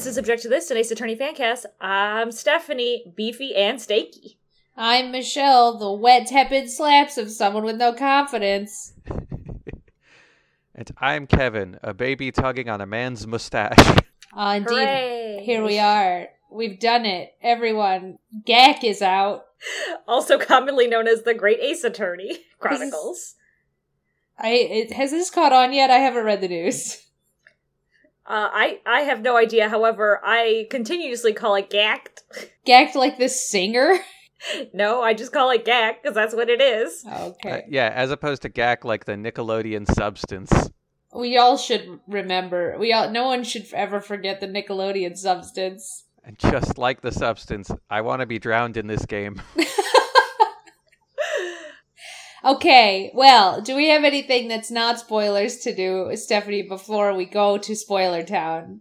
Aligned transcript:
This 0.00 0.06
is 0.06 0.16
Object 0.16 0.40
to 0.44 0.48
This, 0.48 0.66
today's 0.66 0.90
Attorney 0.90 1.14
Fancast. 1.14 1.66
I'm 1.78 2.32
Stephanie, 2.32 3.12
beefy 3.14 3.54
and 3.54 3.78
steaky. 3.78 4.36
I'm 4.74 5.12
Michelle, 5.12 5.76
the 5.76 5.92
wet, 5.92 6.26
tepid 6.26 6.70
slaps 6.70 7.18
of 7.18 7.30
someone 7.30 7.64
with 7.64 7.76
no 7.76 7.92
confidence. 7.92 8.94
And 10.74 10.90
I'm 10.96 11.26
Kevin, 11.26 11.78
a 11.82 11.92
baby 11.92 12.32
tugging 12.32 12.70
on 12.70 12.80
a 12.80 12.86
man's 12.86 13.26
mustache. 13.26 13.76
Uh, 14.34 14.54
indeed, 14.56 14.70
Hooray! 14.70 15.42
here 15.44 15.62
we 15.62 15.78
are. 15.78 16.28
We've 16.50 16.80
done 16.80 17.04
it. 17.04 17.34
Everyone, 17.42 18.20
Gak 18.46 18.82
is 18.82 19.02
out. 19.02 19.44
Also 20.08 20.38
commonly 20.38 20.86
known 20.86 21.08
as 21.08 21.24
the 21.24 21.34
Great 21.34 21.60
Ace 21.60 21.84
Attorney 21.84 22.38
Chronicles. 22.58 23.34
I 24.38 24.52
it, 24.52 24.92
has 24.94 25.10
this 25.10 25.28
caught 25.28 25.52
on 25.52 25.74
yet? 25.74 25.90
I 25.90 25.98
haven't 25.98 26.24
read 26.24 26.40
the 26.40 26.48
news. 26.48 27.09
Uh, 28.30 28.48
I 28.52 28.78
I 28.86 29.00
have 29.00 29.22
no 29.22 29.36
idea. 29.36 29.68
However, 29.68 30.20
I 30.24 30.68
continuously 30.70 31.32
call 31.32 31.56
it 31.56 31.68
Gacked. 31.68 32.22
Gak 32.66 32.94
like 32.94 33.18
this 33.18 33.48
singer. 33.50 33.98
no, 34.72 35.02
I 35.02 35.14
just 35.14 35.32
call 35.32 35.50
it 35.50 35.64
Gack 35.64 36.02
because 36.02 36.14
that's 36.14 36.32
what 36.34 36.48
it 36.48 36.60
is. 36.60 37.04
Uh, 37.04 37.32
Okay, 37.44 37.64
yeah, 37.68 37.92
as 37.92 38.12
opposed 38.12 38.42
to 38.42 38.48
Gak 38.48 38.84
like 38.84 39.04
the 39.04 39.12
Nickelodeon 39.14 39.92
substance. 39.92 40.70
we 41.12 41.36
all 41.36 41.56
should 41.56 41.98
remember. 42.06 42.76
We 42.78 42.92
all. 42.92 43.10
No 43.10 43.26
one 43.26 43.42
should 43.42 43.66
ever 43.74 44.00
forget 44.00 44.40
the 44.40 44.46
Nickelodeon 44.46 45.16
substance. 45.16 46.04
And 46.22 46.38
just 46.38 46.78
like 46.78 47.00
the 47.00 47.10
substance, 47.12 47.70
I 47.90 48.02
want 48.02 48.20
to 48.20 48.26
be 48.26 48.38
drowned 48.38 48.76
in 48.76 48.86
this 48.86 49.06
game. 49.06 49.42
Okay, 52.42 53.10
well, 53.12 53.60
do 53.60 53.76
we 53.76 53.88
have 53.88 54.02
anything 54.02 54.48
that's 54.48 54.70
not 54.70 54.98
spoilers 54.98 55.58
to 55.58 55.74
do, 55.74 56.10
Stephanie, 56.16 56.62
before 56.62 57.14
we 57.14 57.26
go 57.26 57.58
to 57.58 57.76
Spoiler 57.76 58.22
Town? 58.22 58.80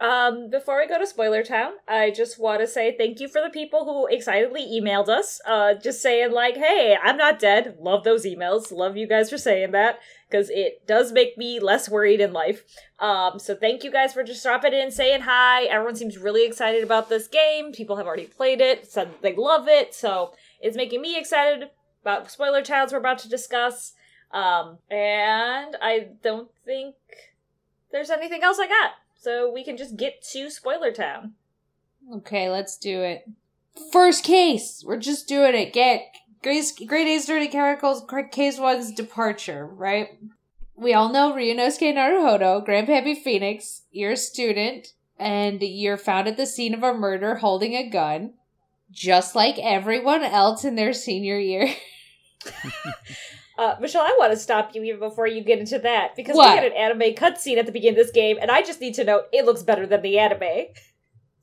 Um, 0.00 0.48
before 0.50 0.78
we 0.78 0.86
go 0.86 0.98
to 0.98 1.06
Spoiler 1.06 1.42
Town, 1.42 1.72
I 1.88 2.10
just 2.10 2.38
want 2.38 2.60
to 2.60 2.68
say 2.68 2.94
thank 2.96 3.20
you 3.20 3.26
for 3.26 3.40
the 3.40 3.50
people 3.50 3.84
who 3.84 4.06
excitedly 4.06 4.64
emailed 4.64 5.08
us, 5.08 5.40
uh, 5.44 5.74
just 5.74 6.00
saying 6.00 6.30
like, 6.30 6.56
"Hey, 6.56 6.96
I'm 7.02 7.16
not 7.16 7.40
dead." 7.40 7.76
Love 7.80 8.04
those 8.04 8.24
emails. 8.24 8.70
Love 8.70 8.96
you 8.96 9.08
guys 9.08 9.30
for 9.30 9.38
saying 9.38 9.72
that 9.72 9.98
because 10.30 10.50
it 10.50 10.86
does 10.86 11.10
make 11.10 11.36
me 11.36 11.58
less 11.58 11.88
worried 11.88 12.20
in 12.20 12.32
life. 12.32 12.62
Um, 13.00 13.40
so 13.40 13.56
thank 13.56 13.82
you 13.82 13.90
guys 13.90 14.12
for 14.12 14.22
just 14.22 14.44
dropping 14.44 14.72
in, 14.72 14.92
saying 14.92 15.22
hi. 15.22 15.64
Everyone 15.64 15.96
seems 15.96 16.16
really 16.16 16.46
excited 16.46 16.84
about 16.84 17.08
this 17.08 17.26
game. 17.26 17.72
People 17.72 17.96
have 17.96 18.06
already 18.06 18.26
played 18.26 18.60
it, 18.60 18.86
said 18.86 19.10
they 19.20 19.34
love 19.34 19.66
it, 19.66 19.94
so 19.94 20.32
it's 20.60 20.76
making 20.76 21.00
me 21.00 21.18
excited 21.18 21.70
about 22.02 22.30
Spoiler 22.30 22.62
Towns 22.62 22.92
we're 22.92 22.98
about 22.98 23.18
to 23.20 23.28
discuss. 23.28 23.92
Um, 24.30 24.78
and 24.90 25.76
I 25.80 26.08
don't 26.22 26.50
think 26.64 26.94
there's 27.92 28.10
anything 28.10 28.42
else 28.42 28.58
I 28.58 28.68
got. 28.68 28.92
So 29.16 29.50
we 29.50 29.64
can 29.64 29.76
just 29.76 29.96
get 29.96 30.22
to 30.32 30.50
Spoiler 30.50 30.92
Town. 30.92 31.34
Okay, 32.12 32.48
let's 32.48 32.76
do 32.76 33.02
it. 33.02 33.28
First 33.92 34.24
case. 34.24 34.84
We're 34.86 34.98
just 34.98 35.28
doing 35.28 35.54
it. 35.54 35.72
Get 35.72 36.02
Grace, 36.42 36.72
Great 36.72 37.08
Ace 37.08 37.26
Dirty 37.26 37.48
Chronicles 37.48 38.04
Case 38.30 38.58
1's 38.58 38.92
departure, 38.92 39.66
right? 39.66 40.18
We 40.76 40.94
all 40.94 41.12
know 41.12 41.32
Ryunosuke 41.32 41.94
Naruhodo, 41.94 42.64
Grandpappy 42.64 43.22
Phoenix. 43.22 43.82
You're 43.90 44.12
a 44.12 44.16
student, 44.16 44.92
and 45.18 45.60
you're 45.60 45.96
found 45.96 46.28
at 46.28 46.36
the 46.36 46.46
scene 46.46 46.74
of 46.74 46.84
a 46.84 46.94
murder 46.94 47.36
holding 47.36 47.74
a 47.74 47.88
gun, 47.88 48.34
just 48.92 49.34
like 49.34 49.58
everyone 49.58 50.22
else 50.22 50.64
in 50.64 50.76
their 50.76 50.92
senior 50.92 51.38
year. 51.38 51.74
Uh, 53.58 53.74
Michelle, 53.80 54.02
I 54.02 54.14
want 54.20 54.32
to 54.32 54.38
stop 54.38 54.72
you 54.72 54.84
even 54.84 55.00
before 55.00 55.26
you 55.26 55.42
get 55.42 55.58
into 55.58 55.80
that 55.80 56.14
because 56.14 56.36
What? 56.36 56.48
we 56.48 56.54
had 56.54 56.64
an 56.64 56.78
anime 56.78 57.12
cutscene 57.16 57.56
at 57.56 57.66
the 57.66 57.72
beginning 57.72 57.98
of 57.98 58.06
this 58.06 58.12
game, 58.12 58.38
and 58.40 58.52
I 58.52 58.62
just 58.62 58.80
need 58.80 58.94
to 58.94 59.04
note 59.04 59.24
it 59.32 59.44
looks 59.44 59.64
better 59.64 59.84
than 59.84 60.00
the 60.02 60.16
anime. 60.16 60.66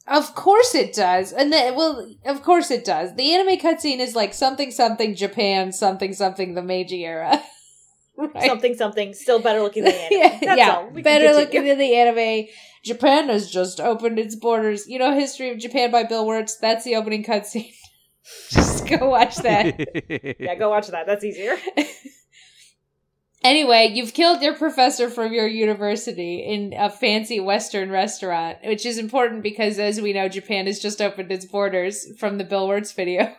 Of 0.08 0.34
course 0.34 0.74
it 0.76 0.94
does. 0.94 1.34
And 1.34 1.52
the, 1.52 1.74
well, 1.76 2.10
of 2.26 2.42
course 2.42 2.72
it 2.72 2.86
does. 2.86 3.16
The 3.16 3.34
anime 3.34 3.58
cutscene 3.58 4.00
is 4.00 4.16
like 4.16 4.34
something 4.34 4.72
something 4.72 5.14
Japan, 5.14 5.74
something 5.74 6.14
something 6.14 6.54
the 6.54 6.62
Meiji 6.62 7.04
era. 7.04 7.44
right? 8.18 8.46
Something, 8.46 8.76
something, 8.76 9.14
still 9.14 9.42
better 9.42 9.62
looking 9.62 9.84
than 9.84 9.92
the 9.92 10.00
anime. 10.00 10.20
yeah, 10.22 10.40
That's 10.42 10.58
yeah. 10.58 10.76
all. 10.76 10.92
Better 10.92 11.34
looking 11.34 11.66
than 11.66 11.78
the 11.78 11.96
anime. 11.96 12.48
Japan 12.86 13.28
has 13.28 13.52
just 13.52 13.82
opened 13.82 14.20
its 14.20 14.36
borders. 14.36 14.88
You 14.88 15.00
know, 15.00 15.14
History 15.14 15.50
of 15.52 15.58
Japan 15.58 15.92
by 15.92 16.04
Bill 16.04 16.26
Wurtz. 16.26 16.56
That's 16.56 16.86
the 16.86 16.96
opening 16.96 17.26
cutscene. 17.26 17.74
just 18.50 18.88
go 18.88 19.10
watch 19.10 19.38
that. 19.38 20.36
Yeah, 20.40 20.56
go 20.56 20.70
watch 20.70 20.88
that. 20.88 21.06
That's 21.08 21.24
easier. 21.24 21.56
Anyway, 23.44 23.92
you've 23.94 24.16
killed 24.16 24.42
your 24.42 24.56
professor 24.56 25.08
from 25.08 25.32
your 25.32 25.46
university 25.46 26.40
in 26.40 26.74
a 26.76 26.90
fancy 26.90 27.40
Western 27.40 27.92
restaurant, 27.92 28.58
which 28.66 28.88
is 28.88 28.98
important 28.98 29.44
because, 29.44 29.78
as 29.78 30.02
we 30.02 30.14
know, 30.14 30.28
Japan 30.28 30.66
has 30.66 30.80
just 30.80 31.00
opened 31.00 31.32
its 31.32 31.46
borders 31.46 32.08
from 32.18 32.40
the 32.40 32.44
Bill 32.44 32.68
Wurtz 32.68 32.92
video. 32.92 33.36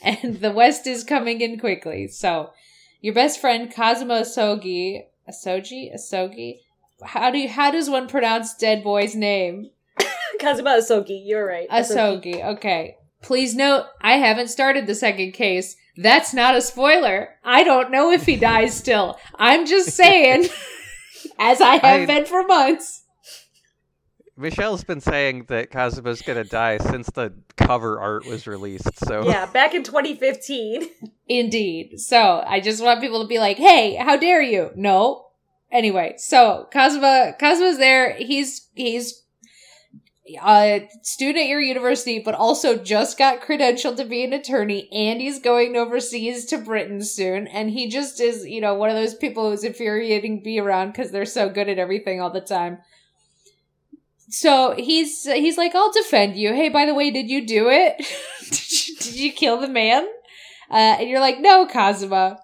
And 0.00 0.40
the 0.40 0.52
West 0.52 0.86
is 0.86 1.02
coming 1.02 1.40
in 1.40 1.58
quickly. 1.58 2.06
So, 2.06 2.52
your 3.00 3.14
best 3.14 3.40
friend, 3.40 3.68
Kazuma 3.68 4.20
Asogi, 4.20 5.02
Asogi? 5.28 5.92
Asogi? 5.92 6.60
How 7.02 7.32
do 7.32 7.38
you, 7.38 7.48
how 7.48 7.72
does 7.72 7.90
one 7.90 8.06
pronounce 8.06 8.54
dead 8.54 8.84
boy's 8.84 9.16
name? 9.16 9.70
Kazuma 10.38 10.78
Asogi, 10.78 11.20
you're 11.24 11.44
right. 11.44 11.68
Asogi. 11.68 12.44
Okay. 12.44 12.96
Please 13.26 13.56
note, 13.56 13.86
I 14.00 14.18
haven't 14.18 14.46
started 14.48 14.86
the 14.86 14.94
second 14.94 15.32
case. 15.32 15.74
That's 15.96 16.32
not 16.32 16.54
a 16.54 16.60
spoiler. 16.62 17.30
I 17.42 17.64
don't 17.64 17.90
know 17.90 18.12
if 18.12 18.24
he 18.24 18.36
dies 18.36 18.72
still. 18.76 19.18
I'm 19.34 19.66
just 19.66 19.90
saying, 19.96 20.44
as 21.38 21.60
I 21.60 21.74
have 21.78 22.02
I- 22.02 22.06
been 22.06 22.24
for 22.24 22.44
months. 22.44 23.02
Michelle's 24.36 24.84
been 24.84 25.00
saying 25.00 25.46
that 25.48 25.72
Kazuma's 25.72 26.22
gonna 26.22 26.44
die 26.44 26.76
since 26.76 27.10
the 27.10 27.32
cover 27.56 27.98
art 27.98 28.26
was 28.26 28.46
released, 28.46 29.04
so 29.04 29.26
Yeah, 29.26 29.46
back 29.46 29.74
in 29.74 29.82
2015. 29.82 30.88
Indeed. 31.26 31.98
So 31.98 32.44
I 32.46 32.60
just 32.60 32.80
want 32.84 33.00
people 33.00 33.22
to 33.22 33.26
be 33.26 33.40
like, 33.40 33.56
hey, 33.56 33.96
how 33.96 34.16
dare 34.16 34.42
you? 34.42 34.70
No. 34.76 35.24
Anyway, 35.72 36.14
so 36.18 36.68
Kazuma, 36.70 37.34
Kazuma's 37.40 37.78
there. 37.78 38.12
He's, 38.14 38.68
he's 38.74 39.22
a 40.44 40.88
student 41.02 41.44
at 41.44 41.48
your 41.48 41.60
university, 41.60 42.18
but 42.18 42.34
also 42.34 42.76
just 42.76 43.18
got 43.18 43.40
credentialed 43.40 43.96
to 43.96 44.04
be 44.04 44.24
an 44.24 44.32
attorney 44.32 44.88
and 44.92 45.20
he's 45.20 45.38
going 45.38 45.76
overseas 45.76 46.44
to 46.46 46.58
Britain 46.58 47.02
soon. 47.02 47.46
And 47.46 47.70
he 47.70 47.88
just 47.88 48.20
is, 48.20 48.44
you 48.44 48.60
know, 48.60 48.74
one 48.74 48.90
of 48.90 48.96
those 48.96 49.14
people 49.14 49.50
who's 49.50 49.64
infuriating 49.64 50.38
to 50.38 50.44
be 50.44 50.58
around 50.58 50.92
because 50.92 51.10
they're 51.10 51.24
so 51.24 51.48
good 51.48 51.68
at 51.68 51.78
everything 51.78 52.20
all 52.20 52.30
the 52.30 52.40
time. 52.40 52.78
So 54.28 54.74
he's 54.76 55.24
he's 55.24 55.56
like, 55.56 55.74
I'll 55.74 55.92
defend 55.92 56.36
you. 56.36 56.52
Hey, 56.52 56.68
by 56.68 56.84
the 56.84 56.94
way, 56.94 57.10
did 57.10 57.30
you 57.30 57.46
do 57.46 57.68
it? 57.68 57.96
did, 58.50 58.88
you, 58.88 58.96
did 58.96 59.16
you 59.16 59.32
kill 59.32 59.60
the 59.60 59.68
man? 59.68 60.06
Uh, 60.68 60.96
and 60.98 61.08
you're 61.08 61.20
like, 61.20 61.38
no, 61.38 61.66
Kazuma. 61.66 62.40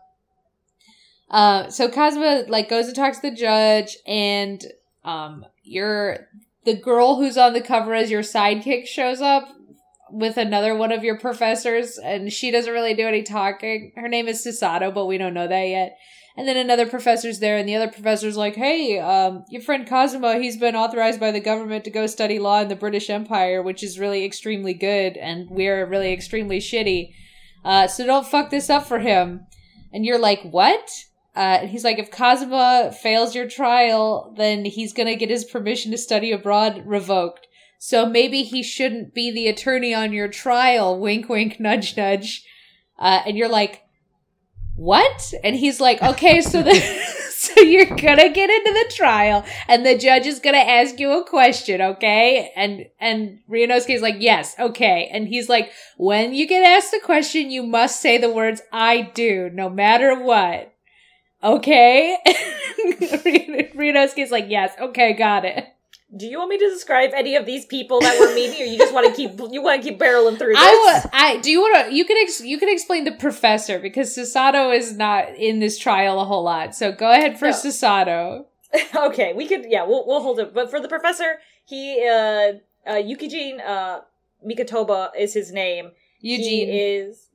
Uh, 1.29 1.71
so 1.71 1.89
Kazuma 1.89 2.45
like 2.47 2.69
goes 2.69 2.87
and 2.87 2.95
talks 2.95 3.19
to 3.19 3.31
the 3.31 3.37
judge, 3.37 3.97
and 4.07 4.63
um, 5.05 5.45
you're 5.65 6.29
the 6.65 6.77
girl 6.77 7.17
who's 7.17 7.37
on 7.37 7.53
the 7.53 7.61
cover 7.61 7.95
as 7.95 8.11
your 8.11 8.23
sidekick 8.23 8.87
shows 8.87 9.21
up 9.21 9.49
with 10.11 10.37
another 10.37 10.77
one 10.77 10.93
of 10.93 11.03
your 11.03 11.19
professors, 11.19 11.99
and 11.99 12.33
she 12.33 12.51
doesn't 12.51 12.73
really 12.73 12.95
do 12.95 13.09
any 13.09 13.23
talking. 13.23 13.93
Her 13.97 14.09
name 14.09 14.29
is 14.29 14.45
Susato, 14.45 14.93
but 14.93 15.07
we 15.07 15.19
don't 15.19 15.35
know 15.35 15.49
that 15.49 15.69
yet. 15.69 15.97
And 16.37 16.49
then 16.49 16.57
another 16.57 16.87
professor's 16.87 17.41
there, 17.41 17.57
and 17.57 17.69
the 17.69 17.77
other 17.77 17.91
professor's 17.91 18.37
like, 18.37 18.55
"Hey, 18.55 18.99
um, 18.99 19.45
your 19.51 19.63
friend 19.63 19.87
Kazuma, 19.87 20.39
he's 20.39 20.57
been 20.57 20.77
authorized 20.77 21.21
by 21.21 21.31
the 21.31 21.41
government 21.41 21.85
to 21.85 21.91
go 21.91 22.07
study 22.07 22.39
law 22.39 22.61
in 22.61 22.69
the 22.69 22.77
British 22.77 23.11
Empire, 23.11 23.63
which 23.63 23.83
is 23.83 23.99
really 23.99 24.25
extremely 24.25 24.73
good, 24.75 25.17
and 25.17 25.51
we're 25.51 25.85
really 25.85 26.13
extremely 26.13 26.59
shitty. 26.59 27.11
Uh, 27.65 27.87
so 27.87 28.07
don't 28.07 28.27
fuck 28.27 28.51
this 28.51 28.71
up 28.71 28.87
for 28.87 28.99
him." 28.99 29.47
And 29.93 30.07
you're 30.07 30.19
like, 30.19 30.43
"What?" 30.43 30.91
Uh, 31.35 31.59
and 31.63 31.71
he's 31.71 31.85
like, 31.85 31.99
"If 31.99 32.11
Kazuma 32.11 32.93
fails 32.93 33.35
your 33.35 33.49
trial, 33.49 34.35
then 34.37 34.65
he's 34.65 34.93
gonna 34.93 35.17
get 35.17 35.31
his 35.31 35.45
permission 35.45 35.91
to 35.93 35.99
study 35.99 36.33
abroad 36.33 36.83
revoked. 36.85 37.47
So 37.79 38.07
maybe 38.07 38.43
he 38.43 38.63
shouldn't 38.63 39.15
be 39.15 39.31
the 39.31 39.49
attorney 39.49 39.95
on 39.95 40.13
your 40.13 40.29
trial." 40.29 40.99
Wink, 40.99 41.29
wink, 41.29 41.59
nudge, 41.59 41.97
nudge. 41.97 42.45
Uh, 42.99 43.23
and 43.27 43.37
you're 43.37 43.49
like, 43.49 43.83
what? 44.77 45.33
And 45.45 45.57
he's 45.57 45.81
like, 45.81 46.03
okay, 46.03 46.41
so 46.41 46.63
the, 46.63 46.75
so 47.31 47.61
you're 47.61 47.87
gonna 47.87 48.31
get 48.31 48.51
into 48.51 48.73
the 48.73 48.93
trial 48.95 49.45
and 49.69 49.85
the 49.85 49.99
judge 49.99 50.27
is 50.27 50.39
gonna 50.39 50.59
ask 50.59 50.99
you 50.99 51.13
a 51.13 51.25
question, 51.25 51.81
okay? 51.81 52.53
And, 52.57 52.87
and 52.99 53.41
Ryunosuke's 53.51 54.03
like, 54.03 54.17
yes, 54.19 54.55
okay. 54.59 55.11
And 55.13 55.29
he's 55.29 55.49
like, 55.49 55.73
when 55.97 56.35
you 56.35 56.47
get 56.47 56.65
asked 56.65 56.95
a 56.95 57.01
question, 57.01 57.51
you 57.51 57.63
must 57.63 58.01
say 58.01 58.19
the 58.19 58.33
words, 58.33 58.63
I 58.73 59.11
do, 59.15 59.51
no 59.53 59.69
matter 59.69 60.19
what. 60.21 60.72
Okay? 61.43 62.17
Ryunosuke's 63.75 64.31
like, 64.31 64.47
yes, 64.49 64.73
okay, 64.81 65.13
got 65.13 65.45
it. 65.45 65.67
Do 66.15 66.27
you 66.27 66.39
want 66.39 66.51
me 66.51 66.59
to 66.59 66.69
describe 66.69 67.13
any 67.15 67.37
of 67.37 67.47
these 67.47 67.65
people 67.65 68.01
that 68.01 68.21
were 68.21 68.35
meeting, 68.35 68.61
or 68.61 68.67
you 68.67 68.77
just 68.77 68.93
want 68.93 69.07
to 69.07 69.15
keep 69.15 69.31
you 69.51 69.63
want 69.63 69.83
to 69.83 69.89
keep 69.89 69.99
barreling 69.99 70.37
through 70.37 70.53
this? 70.53 70.59
I 70.61 71.01
would. 71.03 71.11
I 71.15 71.39
do 71.39 71.51
you 71.51 71.61
want 71.61 71.89
to? 71.89 71.95
You 71.95 72.05
can. 72.05 72.19
Ex, 72.19 72.43
you 72.43 72.59
can 72.59 72.69
explain 72.69 73.05
the 73.05 73.13
professor 73.13 73.79
because 73.79 74.15
Susato 74.15 74.77
is 74.77 74.95
not 74.95 75.31
in 75.37 75.61
this 75.61 75.79
trial 75.79 76.21
a 76.21 76.27
whole 76.27 76.43
lot. 76.43 76.75
So 76.75 76.93
go 76.93 77.11
ahead 77.11 77.39
for 77.39 77.47
No. 77.47 77.53
Susato. 77.53 78.45
okay, 78.95 79.33
we 79.33 79.49
could. 79.49 79.65
Yeah, 79.67 79.87
we'll 79.87 80.07
we'll 80.07 80.21
hold 80.21 80.39
it. 80.39 80.53
But 80.53 80.71
for 80.71 80.81
the 80.81 80.89
professor, 80.89 81.39
he 81.65 82.07
uh 82.07 82.53
uh 82.87 82.97
Yukijin 82.97 83.67
uh 83.67 84.01
Mikotoba 84.47 85.13
is 85.19 85.33
his 85.33 85.51
name. 85.51 85.93
Eugene. 86.21 86.69
He 86.69 86.79
is 86.79 87.31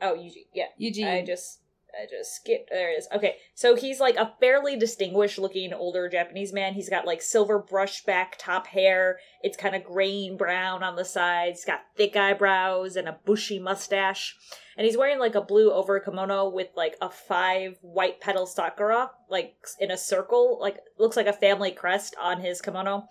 Oh, 0.00 0.14
Eugene. 0.14 0.44
Yeah. 0.52 0.66
Eugene. 0.76 1.06
I 1.06 1.24
just 1.24 1.60
I 1.94 2.06
just 2.06 2.34
skipped 2.34 2.70
there 2.70 2.90
it 2.90 2.98
is. 2.98 3.08
Okay. 3.14 3.36
So 3.54 3.76
he's 3.76 4.00
like 4.00 4.16
a 4.16 4.32
fairly 4.40 4.76
distinguished 4.76 5.38
looking 5.38 5.72
older 5.72 6.08
Japanese 6.08 6.52
man. 6.52 6.74
He's 6.74 6.88
got 6.88 7.06
like 7.06 7.20
silver 7.20 7.58
brush 7.58 8.04
back 8.04 8.36
top 8.38 8.66
hair. 8.66 9.18
It's 9.42 9.56
kind 9.56 9.76
of 9.76 9.84
grain 9.84 10.36
brown 10.36 10.82
on 10.82 10.96
the 10.96 11.04
sides. 11.04 11.60
He's 11.60 11.66
got 11.66 11.82
thick 11.96 12.16
eyebrows 12.16 12.96
and 12.96 13.08
a 13.08 13.18
bushy 13.24 13.58
mustache. 13.58 14.36
And 14.76 14.86
he's 14.86 14.96
wearing 14.96 15.18
like 15.18 15.34
a 15.34 15.42
blue 15.42 15.70
over 15.70 16.00
kimono 16.00 16.48
with 16.48 16.68
like 16.76 16.96
a 17.02 17.10
five 17.10 17.78
white 17.82 18.20
petal 18.20 18.46
sakura, 18.46 19.10
like 19.28 19.54
in 19.78 19.90
a 19.90 19.98
circle, 19.98 20.58
like 20.60 20.78
looks 20.98 21.16
like 21.16 21.26
a 21.26 21.32
family 21.32 21.72
crest 21.72 22.16
on 22.20 22.40
his 22.40 22.62
kimono. 22.62 23.06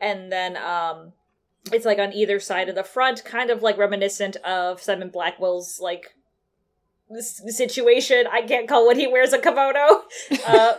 And 0.00 0.32
then 0.32 0.56
um 0.56 1.12
it's 1.70 1.84
like 1.84 1.98
on 1.98 2.12
either 2.12 2.40
side 2.40 2.68
of 2.68 2.74
the 2.74 2.82
front, 2.82 3.24
kind 3.24 3.50
of 3.50 3.62
like 3.62 3.78
reminiscent 3.78 4.36
of 4.36 4.80
Simon 4.80 5.10
Blackquill's 5.10 5.78
like 5.80 6.14
situation. 7.20 8.26
I 8.30 8.42
can't 8.42 8.68
call 8.68 8.86
when 8.86 8.98
he 8.98 9.06
wears 9.06 9.32
a 9.32 9.38
kimono, 9.38 10.02
uh, 10.46 10.74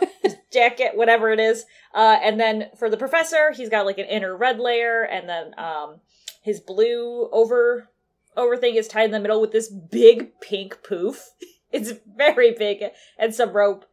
jacket, 0.52 0.92
whatever 0.94 1.30
it 1.30 1.40
is. 1.40 1.64
Uh, 1.94 2.18
and 2.22 2.40
then 2.40 2.70
for 2.78 2.90
the 2.90 2.96
professor, 2.96 3.52
he's 3.52 3.68
got 3.68 3.86
like 3.86 3.98
an 3.98 4.06
inner 4.06 4.36
red 4.36 4.58
layer, 4.58 5.02
and 5.02 5.28
then 5.28 5.58
um, 5.58 6.00
his 6.42 6.60
blue 6.60 7.28
over 7.32 7.88
over 8.36 8.56
thing 8.56 8.74
is 8.74 8.88
tied 8.88 9.04
in 9.04 9.10
the 9.12 9.20
middle 9.20 9.40
with 9.40 9.52
this 9.52 9.68
big 9.68 10.40
pink 10.40 10.82
poof. 10.82 11.30
it's 11.72 11.92
very 12.16 12.52
big 12.52 12.82
and 13.18 13.34
some 13.34 13.52
rope. 13.52 13.84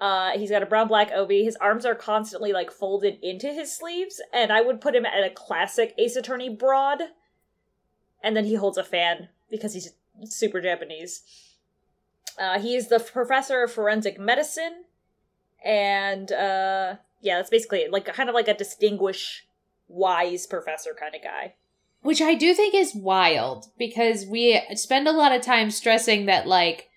Uh, 0.00 0.30
he's 0.38 0.50
got 0.50 0.62
a 0.62 0.66
brown 0.66 0.86
black 0.86 1.10
obi. 1.12 1.42
His 1.44 1.56
arms 1.56 1.84
are 1.84 1.94
constantly 1.94 2.52
like 2.52 2.70
folded 2.70 3.18
into 3.22 3.48
his 3.48 3.76
sleeves, 3.76 4.20
and 4.32 4.52
I 4.52 4.60
would 4.60 4.80
put 4.80 4.94
him 4.94 5.04
at 5.04 5.24
a 5.24 5.30
classic 5.30 5.94
Ace 5.98 6.16
Attorney 6.16 6.48
broad. 6.48 7.02
And 8.22 8.36
then 8.36 8.44
he 8.44 8.54
holds 8.54 8.78
a 8.78 8.84
fan 8.84 9.28
because 9.50 9.74
he's 9.74 9.92
super 10.24 10.60
Japanese. 10.60 11.22
Uh, 12.38 12.58
he 12.60 12.76
is 12.76 12.88
the 12.88 13.00
professor 13.00 13.62
of 13.64 13.72
forensic 13.72 14.18
medicine, 14.18 14.84
and 15.64 16.30
uh, 16.30 16.96
yeah, 17.20 17.36
that's 17.36 17.50
basically 17.50 17.80
it. 17.80 17.92
Like 17.92 18.06
kind 18.06 18.28
of 18.28 18.34
like 18.34 18.48
a 18.48 18.54
distinguished, 18.54 19.48
wise 19.88 20.46
professor 20.46 20.94
kind 20.98 21.14
of 21.14 21.22
guy. 21.22 21.54
Which 22.02 22.22
I 22.22 22.34
do 22.34 22.54
think 22.54 22.74
is 22.74 22.94
wild 22.94 23.66
because 23.76 24.24
we 24.24 24.62
spend 24.74 25.08
a 25.08 25.12
lot 25.12 25.32
of 25.32 25.42
time 25.42 25.70
stressing 25.70 26.26
that, 26.26 26.46
like, 26.46 26.88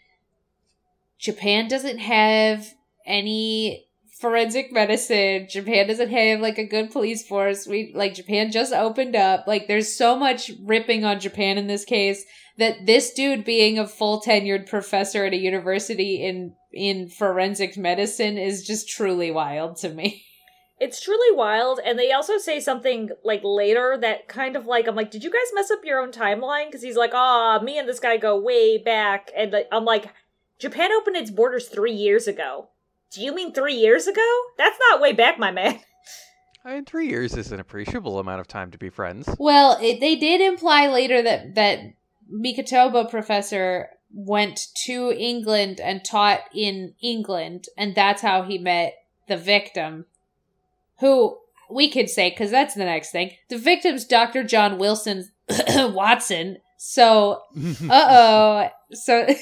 Japan 1.18 1.68
doesn't 1.68 1.98
have 1.98 2.68
any 3.06 3.88
forensic 4.20 4.72
medicine. 4.72 5.48
Japan 5.50 5.88
doesn't 5.88 6.12
have, 6.12 6.40
like, 6.40 6.60
a 6.60 6.68
good 6.68 6.92
police 6.92 7.28
force. 7.28 7.66
We, 7.66 7.92
like, 7.96 8.14
Japan 8.14 8.52
just 8.52 8.74
opened 8.74 9.16
up. 9.16 9.48
Like, 9.48 9.68
there's 9.68 9.96
so 9.96 10.16
much 10.16 10.52
ripping 10.62 11.04
on 11.04 11.20
Japan 11.20 11.58
in 11.58 11.66
this 11.66 11.84
case 11.84 12.24
that 12.62 12.86
this 12.86 13.12
dude 13.12 13.44
being 13.44 13.80
a 13.80 13.88
full 13.88 14.22
tenured 14.22 14.70
professor 14.70 15.26
at 15.26 15.34
a 15.34 15.38
university 15.38 16.24
in, 16.24 16.54
in 16.72 17.10
forensic 17.10 17.76
medicine 17.76 18.38
is 18.38 18.66
just 18.66 18.88
truly 18.88 19.32
wild 19.32 19.78
to 19.78 19.90
me. 19.90 20.24
It's 20.84 21.00
truly 21.00 21.38
wild, 21.38 21.80
and 21.86 22.00
they 22.00 22.12
also 22.12 22.40
say 22.40 22.60
something 22.60 23.12
like 23.24 23.42
later 23.44 23.96
that 24.02 24.28
kind 24.28 24.56
of 24.56 24.66
like 24.66 24.88
I'm 24.88 24.96
like, 24.96 25.12
did 25.12 25.24
you 25.24 25.30
guys 25.30 25.54
mess 25.54 25.70
up 25.70 25.86
your 25.86 26.00
own 26.00 26.12
timeline? 26.12 26.66
Because 26.66 26.82
he's 26.82 26.98
like, 26.98 27.12
ah, 27.14 27.60
me 27.62 27.78
and 27.78 27.88
this 27.88 28.00
guy 28.00 28.18
go 28.18 28.36
way 28.40 28.80
back, 28.80 29.30
and 29.38 29.56
I'm 29.72 29.86
like, 29.86 30.12
Japan 30.58 30.92
opened 30.92 31.18
its 31.18 31.30
borders 31.30 31.68
three 31.68 31.94
years 31.94 32.28
ago. 32.28 32.70
Do 33.12 33.22
you 33.22 33.36
mean 33.36 33.54
three 33.54 33.76
years 33.76 34.08
ago? 34.08 34.28
That's 34.58 34.80
not 34.90 35.00
way 35.00 35.14
back, 35.14 35.38
my 35.38 35.52
man. 35.52 35.82
I 36.66 36.74
mean, 36.74 36.86
three 36.86 37.10
years 37.10 37.38
is 37.38 37.52
an 37.52 37.60
appreciable 37.60 38.18
amount 38.18 38.42
of 38.42 38.48
time 38.48 38.72
to 38.72 38.80
be 38.80 38.90
friends. 38.90 39.30
Well, 39.38 39.78
it, 39.80 40.00
they 40.00 40.16
did 40.16 40.42
imply 40.42 40.88
later 40.88 41.22
that 41.22 41.54
that 41.54 41.80
Mikotoba 42.34 43.10
professor 43.10 43.90
went 44.14 44.68
to 44.86 45.12
England 45.18 45.80
and 45.80 46.04
taught 46.04 46.42
in 46.54 46.94
England, 47.02 47.68
and 47.78 47.96
that's 47.96 48.22
how 48.22 48.44
he 48.44 48.58
met 48.58 48.96
the 49.28 49.38
victim, 49.38 50.06
who 51.00 51.38
we 51.70 51.90
could 51.90 52.10
say 52.10 52.30
because 52.30 52.52
that's 52.52 52.76
the 52.76 52.86
next 52.86 53.12
thing. 53.12 53.32
The 53.50 53.58
victim's 53.58 54.06
Dr. 54.06 54.44
John 54.44 54.78
Wilson 54.78 55.30
Watson. 55.76 56.58
So, 56.78 57.44
uh 57.90 58.08
oh. 58.10 58.70
So, 58.94 59.28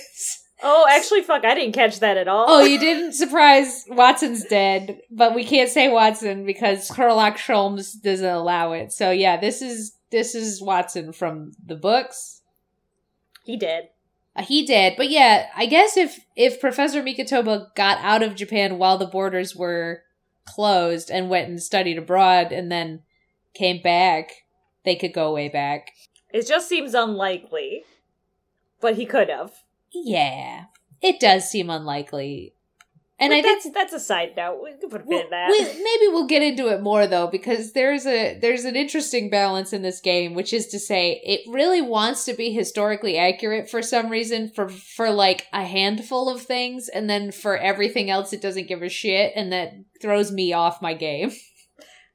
Oh, 0.61 0.85
actually, 0.91 1.21
fuck, 1.21 1.45
I 1.45 1.55
didn't 1.55 1.71
catch 1.73 2.01
that 2.01 2.17
at 2.17 2.27
all. 2.27 2.45
oh, 2.49 2.63
you 2.65 2.77
didn't 2.77 3.13
surprise 3.13 3.85
Watson's 3.87 4.43
dead, 4.43 4.99
but 5.09 5.33
we 5.33 5.45
can't 5.45 5.69
say 5.69 5.87
Watson 5.87 6.45
because 6.45 6.91
Sherlock 6.93 7.39
Holmes 7.39 7.93
doesn't 7.93 8.27
allow 8.27 8.73
it. 8.73 8.91
So 8.91 9.09
yeah, 9.09 9.37
this 9.37 9.61
is 9.61 9.93
this 10.11 10.35
is 10.35 10.61
Watson 10.61 11.13
from 11.13 11.53
the 11.65 11.77
books. 11.77 12.38
He 13.49 13.57
did. 13.57 13.85
Uh, 14.35 14.43
he 14.43 14.63
did, 14.63 14.93
but 14.95 15.09
yeah, 15.09 15.47
I 15.55 15.65
guess 15.65 15.97
if 15.97 16.23
if 16.35 16.61
Professor 16.61 17.01
Mikotoba 17.01 17.73
got 17.73 17.97
out 18.03 18.21
of 18.21 18.35
Japan 18.35 18.77
while 18.77 18.99
the 18.99 19.07
borders 19.07 19.55
were 19.55 20.03
closed 20.45 21.09
and 21.09 21.31
went 21.31 21.49
and 21.49 21.59
studied 21.59 21.97
abroad 21.97 22.51
and 22.51 22.71
then 22.71 23.01
came 23.55 23.81
back, 23.81 24.29
they 24.85 24.95
could 24.95 25.13
go 25.13 25.33
way 25.33 25.49
back. 25.49 25.89
It 26.31 26.47
just 26.47 26.69
seems 26.69 26.93
unlikely, 26.93 27.85
but 28.79 28.97
he 28.97 29.07
could 29.07 29.29
have. 29.29 29.51
Yeah, 29.91 30.65
it 31.01 31.19
does 31.19 31.49
seem 31.49 31.71
unlikely, 31.71 32.53
and 33.19 33.31
But 33.31 33.35
I 33.35 33.41
think 33.41 33.63
that's 33.63 33.73
that's 33.73 33.93
a 33.93 33.99
side 33.99 34.33
note. 34.37 34.61
We 34.63 34.71
can 34.79 34.89
put 34.89 35.01
a 35.01 35.03
pin 35.03 35.25
in 35.25 35.29
that. 35.29 35.49
we, 35.49 35.59
maybe 35.61 36.07
we'll 36.11 36.27
get 36.27 36.41
into 36.41 36.67
it 36.67 36.81
more 36.81 37.05
though, 37.05 37.27
because 37.27 37.73
there's 37.73 38.05
a 38.05 38.39
there's 38.39 38.63
an 38.63 38.75
interesting 38.77 39.29
balance 39.29 39.73
in 39.73 39.81
this 39.81 39.99
game, 39.99 40.33
which 40.33 40.53
is 40.53 40.67
to 40.67 40.79
say, 40.79 41.21
it 41.25 41.41
really 41.51 41.81
wants 41.81 42.23
to 42.25 42.33
be 42.33 42.51
historically 42.51 43.17
accurate 43.17 43.69
for 43.69 43.81
some 43.81 44.09
reason 44.09 44.49
for 44.49 44.69
for 44.69 45.09
like 45.09 45.47
a 45.51 45.65
handful 45.65 46.29
of 46.29 46.41
things, 46.41 46.87
and 46.87 47.09
then 47.09 47.31
for 47.31 47.57
everything 47.57 48.09
else, 48.09 48.31
it 48.31 48.41
doesn't 48.41 48.67
give 48.67 48.81
a 48.81 48.89
shit, 48.89 49.33
and 49.35 49.51
that 49.51 49.73
throws 50.01 50.31
me 50.31 50.53
off 50.53 50.81
my 50.81 50.93
game. 50.93 51.31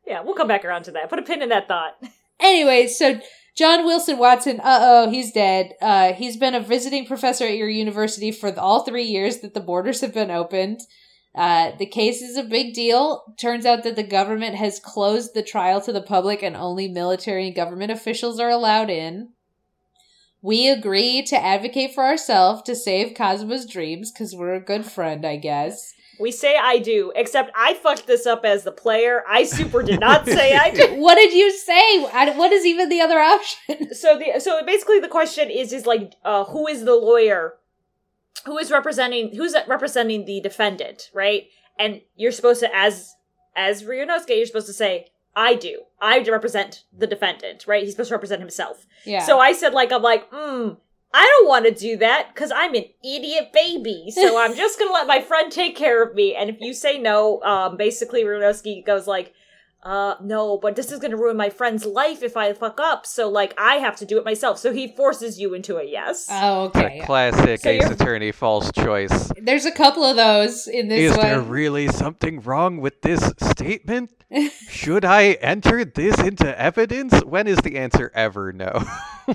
yeah, 0.07 0.23
we'll 0.23 0.35
come 0.35 0.49
back 0.49 0.64
around 0.64 0.85
to 0.85 0.93
that. 0.93 1.11
Put 1.11 1.19
a 1.19 1.23
pin 1.23 1.43
in 1.43 1.50
that 1.50 1.69
thought. 1.69 1.93
Anyway, 2.40 2.87
so 2.88 3.21
John 3.57 3.85
Wilson 3.85 4.19
Watson, 4.19 4.61
uh 4.61 4.79
oh, 4.83 5.11
he's 5.11 5.31
dead. 5.31 5.75
Uh, 5.81 6.13
he's 6.13 6.37
been 6.37 6.55
a 6.55 6.61
visiting 6.61 7.07
professor 7.07 7.45
at 7.45 7.57
your 7.57 7.69
university 7.69 8.33
for 8.33 8.59
all 8.59 8.85
three 8.85 9.05
years 9.05 9.39
that 9.39 9.55
the 9.55 9.61
borders 9.61 10.01
have 10.01 10.13
been 10.13 10.31
opened. 10.31 10.81
Uh, 11.35 11.73
the 11.79 11.87
case 11.87 12.21
is 12.21 12.37
a 12.37 12.43
big 12.45 12.75
deal. 12.75 13.35
Turns 13.39 13.65
out 13.67 13.83
that 13.85 13.97
the 13.97 14.03
government 14.03 14.57
has 14.57 14.81
closed 14.81 15.35
the 15.35 15.43
trial 15.43 15.81
to 15.81 15.93
the 15.93 16.03
public 16.03 16.43
and 16.43 16.57
only 16.57 16.89
military 16.89 17.47
and 17.47 17.57
government 17.57 17.93
officials 17.93 18.41
are 18.41 18.51
allowed 18.51 18.91
in. 18.91 19.31
We 20.43 20.69
agree 20.69 21.23
to 21.23 21.43
advocate 21.43 21.95
for 21.95 22.05
ourselves 22.05 22.63
to 22.63 22.77
save 22.77 23.17
Kazuma's 23.17 23.67
dreams 23.67 24.13
because 24.13 24.35
we're 24.35 24.55
a 24.55 24.61
good 24.61 24.85
friend, 24.85 25.25
I 25.25 25.37
guess. 25.37 25.95
We 26.21 26.30
say 26.30 26.56
I 26.56 26.78
do, 26.78 27.12
except 27.16 27.50
I 27.56 27.75
fucked 27.75 28.06
this 28.06 28.26
up 28.26 28.44
as 28.44 28.62
the 28.64 28.73
player. 28.73 29.23
I 29.28 29.44
super 29.44 29.83
did 29.83 30.00
not 30.00 30.26
say 30.26 30.54
I 30.56 30.71
do. 30.71 30.94
What 31.00 31.16
did 31.16 31.33
you 31.33 31.50
say? 31.52 32.04
I- 32.06 32.35
What 32.37 32.52
is 32.52 32.64
even 32.64 32.88
the 32.88 33.00
other 33.00 33.18
option? 33.18 33.88
So 33.94 34.18
the 34.18 34.40
so 34.40 34.64
basically 34.64 35.00
the 35.00 35.09
question 35.09 35.50
is 35.50 35.73
is 35.73 35.87
like 35.87 36.14
uh 36.25 36.44
who 36.44 36.66
is 36.68 36.85
the 36.85 36.94
lawyer 36.94 37.54
who 38.47 38.59
is 38.59 38.71
representing 38.71 39.35
who's 39.35 39.54
representing 39.66 40.25
the 40.25 40.40
defendant, 40.40 41.11
right? 41.14 41.44
And 41.78 42.00
you're 42.16 42.33
supposed 42.33 42.61
to 42.61 42.75
as 42.75 43.14
as 43.56 43.83
Ryunosuke, 43.85 44.28
you're 44.37 44.47
supposed 44.47 44.66
to 44.66 44.73
say 44.73 45.09
I 45.37 45.54
do. 45.56 45.83
I 46.00 46.18
represent 46.21 46.85
the 46.97 47.06
defendant, 47.09 47.66
right? 47.66 47.83
He's 47.83 47.92
supposed 47.92 48.11
to 48.11 48.14
represent 48.14 48.40
himself. 48.40 48.87
Yeah. 49.04 49.21
So 49.25 49.40
I 49.40 49.52
said, 49.52 49.75
like, 49.75 49.90
I'm 49.90 50.00
like, 50.02 50.30
mm, 50.30 50.76
I 51.16 51.23
don't 51.38 51.49
want 51.49 51.64
to 51.66 51.71
do 51.71 51.97
that 51.99 52.35
because 52.35 52.50
I'm 52.54 52.75
an 52.75 52.85
idiot 53.04 53.52
baby. 53.54 54.11
So 54.11 54.37
I'm 54.38 54.54
just 54.62 54.78
gonna 54.78 54.92
let 54.92 55.06
my 55.06 55.21
friend 55.21 55.50
take 55.52 55.76
care 55.76 56.02
of 56.02 56.14
me. 56.14 56.35
And 56.35 56.50
if 56.50 56.56
you 56.61 56.75
say 56.75 56.99
no, 56.99 57.40
um, 57.42 57.76
basically 57.76 58.25
Ryunosuke 58.25 58.85
goes 58.85 59.06
like, 59.06 59.33
uh, 59.85 60.14
no, 60.23 60.56
but 60.59 60.75
this 60.76 60.90
is 60.90 60.99
gonna 60.99 61.16
ruin 61.16 61.37
my 61.37 61.50
friend's 61.50 61.85
life 61.87 62.23
if 62.23 62.37
I 62.37 62.52
fuck 62.54 62.80
up. 62.80 63.06
So 63.06 63.28
like, 63.28 63.54
I 63.59 63.76
have 63.76 63.94
to 63.97 64.04
do 64.04 64.18
it 64.18 64.25
myself. 64.25 64.59
So 64.59 64.73
he 64.73 64.88
forces 64.97 65.38
you 65.38 65.54
into 65.54 65.76
a 65.76 65.85
yes. 65.85 66.26
oh, 66.30 66.64
It's 66.66 66.76
a 66.78 66.87
okay. 66.87 67.00
classic 67.04 67.61
So 67.61 67.68
Ace 67.68 67.83
you're- 67.83 67.94
Attorney 67.94 68.33
false 68.33 68.73
choice. 68.73 69.30
There's 69.40 69.66
a 69.66 69.73
couple 69.73 70.02
of 70.02 70.16
those 70.16 70.66
in 70.66 70.88
this 70.88 71.12
Is 71.12 71.16
one. 71.18 71.26
there 71.26 71.40
really 71.40 71.87
something 71.88 72.40
wrong 72.40 72.78
with 72.78 73.02
this 73.02 73.30
statement? 73.40 74.11
Should 74.68 75.04
I 75.04 75.33
enter 75.35 75.85
this 75.85 76.18
into 76.18 76.59
evidence? 76.61 77.21
When 77.23 77.47
is 77.47 77.59
the 77.59 77.76
answer 77.78 78.11
ever 78.16 78.52
no? 78.52 78.83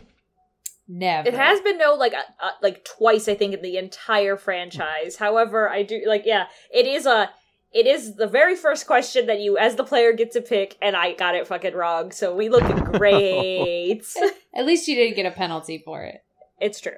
Never. 0.92 1.28
It 1.28 1.36
has 1.36 1.62
been 1.62 1.78
no 1.78 1.94
like 1.94 2.16
uh, 2.16 2.24
uh, 2.42 2.52
like 2.64 2.84
twice 2.84 3.28
I 3.28 3.36
think 3.36 3.54
in 3.54 3.62
the 3.62 3.78
entire 3.78 4.36
franchise. 4.36 5.16
However, 5.20 5.70
I 5.70 5.84
do 5.84 6.02
like 6.08 6.24
yeah, 6.26 6.48
it 6.74 6.88
is 6.88 7.06
a 7.06 7.30
it 7.72 7.86
is 7.86 8.16
the 8.16 8.26
very 8.26 8.56
first 8.56 8.88
question 8.88 9.28
that 9.28 9.40
you 9.40 9.56
as 9.60 9.76
the 9.76 9.84
player 9.84 10.12
get 10.14 10.32
to 10.32 10.42
pick 10.42 10.76
and 10.82 10.96
I 10.96 11.14
got 11.14 11.36
it 11.36 11.48
fucking 11.48 11.76
wrong. 11.76 12.12
So 12.12 12.36
we 12.36 12.50
look 12.50 12.64
great. 12.94 14.02
At 14.56 14.66
least 14.66 14.88
you 14.88 14.96
didn't 14.96 15.16
get 15.16 15.28
a 15.28 15.32
penalty 15.32 15.78
for 15.78 16.02
it. 16.04 16.24
it's 16.60 16.82
true. 16.82 16.98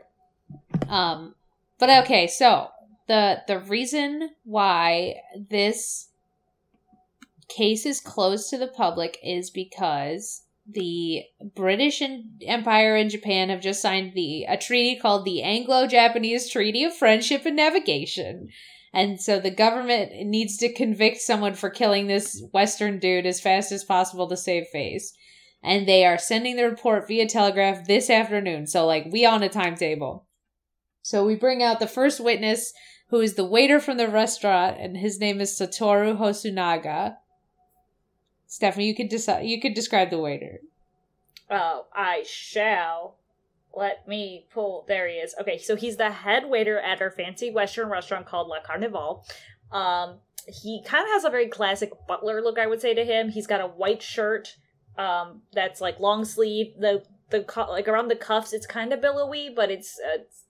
Um, 0.87 1.35
but 1.77 1.89
okay, 2.03 2.27
so 2.27 2.69
the 3.09 3.41
the 3.45 3.59
reason 3.59 4.29
why 4.45 5.15
this 5.49 6.07
case 7.49 7.85
is 7.85 7.99
closed 7.99 8.49
to 8.51 8.57
the 8.57 8.67
public 8.67 9.17
is 9.21 9.49
because 9.49 10.43
the 10.67 11.23
British 11.55 12.01
Empire 12.45 12.95
and 12.95 13.09
Japan 13.09 13.49
have 13.49 13.61
just 13.61 13.81
signed 13.81 14.13
the 14.13 14.45
a 14.45 14.57
treaty 14.57 14.99
called 14.99 15.25
the 15.25 15.41
Anglo-Japanese 15.41 16.49
Treaty 16.49 16.83
of 16.83 16.95
Friendship 16.95 17.45
and 17.45 17.55
Navigation. 17.55 18.49
And 18.93 19.21
so 19.21 19.39
the 19.39 19.51
government 19.51 20.11
needs 20.27 20.57
to 20.57 20.73
convict 20.73 21.21
someone 21.21 21.53
for 21.53 21.69
killing 21.69 22.07
this 22.07 22.43
Western 22.51 22.99
dude 22.99 23.25
as 23.25 23.39
fast 23.39 23.71
as 23.71 23.83
possible 23.83 24.27
to 24.27 24.37
save 24.37 24.67
face. 24.67 25.13
And 25.63 25.87
they 25.87 26.05
are 26.05 26.17
sending 26.17 26.55
the 26.55 26.69
report 26.69 27.07
via 27.07 27.27
telegraph 27.27 27.87
this 27.87 28.09
afternoon. 28.09 28.67
So, 28.67 28.85
like, 28.85 29.05
we 29.09 29.25
on 29.25 29.43
a 29.43 29.49
timetable. 29.49 30.25
So 31.03 31.25
we 31.25 31.35
bring 31.35 31.63
out 31.63 31.79
the 31.79 31.87
first 31.87 32.19
witness, 32.19 32.73
who 33.09 33.21
is 33.21 33.35
the 33.35 33.45
waiter 33.45 33.79
from 33.79 33.97
the 33.97 34.07
restaurant, 34.07 34.77
and 34.79 34.97
his 34.97 35.19
name 35.19 35.39
is 35.39 35.51
Satoru 35.51 36.17
Hosonaga. 36.17 37.15
Stephanie, 38.51 38.85
you 38.85 38.93
could 38.93 39.07
decide. 39.07 39.45
You 39.45 39.61
could 39.61 39.73
describe 39.73 40.09
the 40.09 40.19
waiter. 40.19 40.59
Oh, 41.49 41.85
I 41.95 42.25
shall. 42.27 43.15
Let 43.73 44.05
me 44.09 44.45
pull. 44.53 44.83
There 44.89 45.07
he 45.07 45.15
is. 45.15 45.33
Okay, 45.39 45.57
so 45.57 45.77
he's 45.77 45.95
the 45.95 46.11
head 46.11 46.49
waiter 46.49 46.77
at 46.77 47.01
our 47.01 47.11
fancy 47.11 47.49
Western 47.49 47.87
restaurant 47.87 48.25
called 48.25 48.49
La 48.49 48.59
Carnival. 48.61 49.25
Um, 49.71 50.19
he 50.49 50.83
kind 50.85 51.05
of 51.05 51.11
has 51.11 51.23
a 51.23 51.29
very 51.29 51.47
classic 51.47 51.93
butler 52.09 52.41
look, 52.41 52.59
I 52.59 52.67
would 52.67 52.81
say 52.81 52.93
to 52.93 53.05
him. 53.05 53.29
He's 53.29 53.47
got 53.47 53.61
a 53.61 53.67
white 53.67 54.01
shirt, 54.01 54.57
um, 54.97 55.43
that's 55.53 55.79
like 55.79 56.01
long 56.01 56.25
sleeve. 56.25 56.73
The 56.77 57.05
the 57.29 57.45
like 57.69 57.87
around 57.87 58.09
the 58.09 58.17
cuffs, 58.17 58.51
it's 58.51 58.65
kind 58.65 58.91
of 58.91 58.99
billowy, 58.99 59.49
but 59.55 59.71
it's, 59.71 59.97
uh, 59.97 60.19
it's 60.19 60.43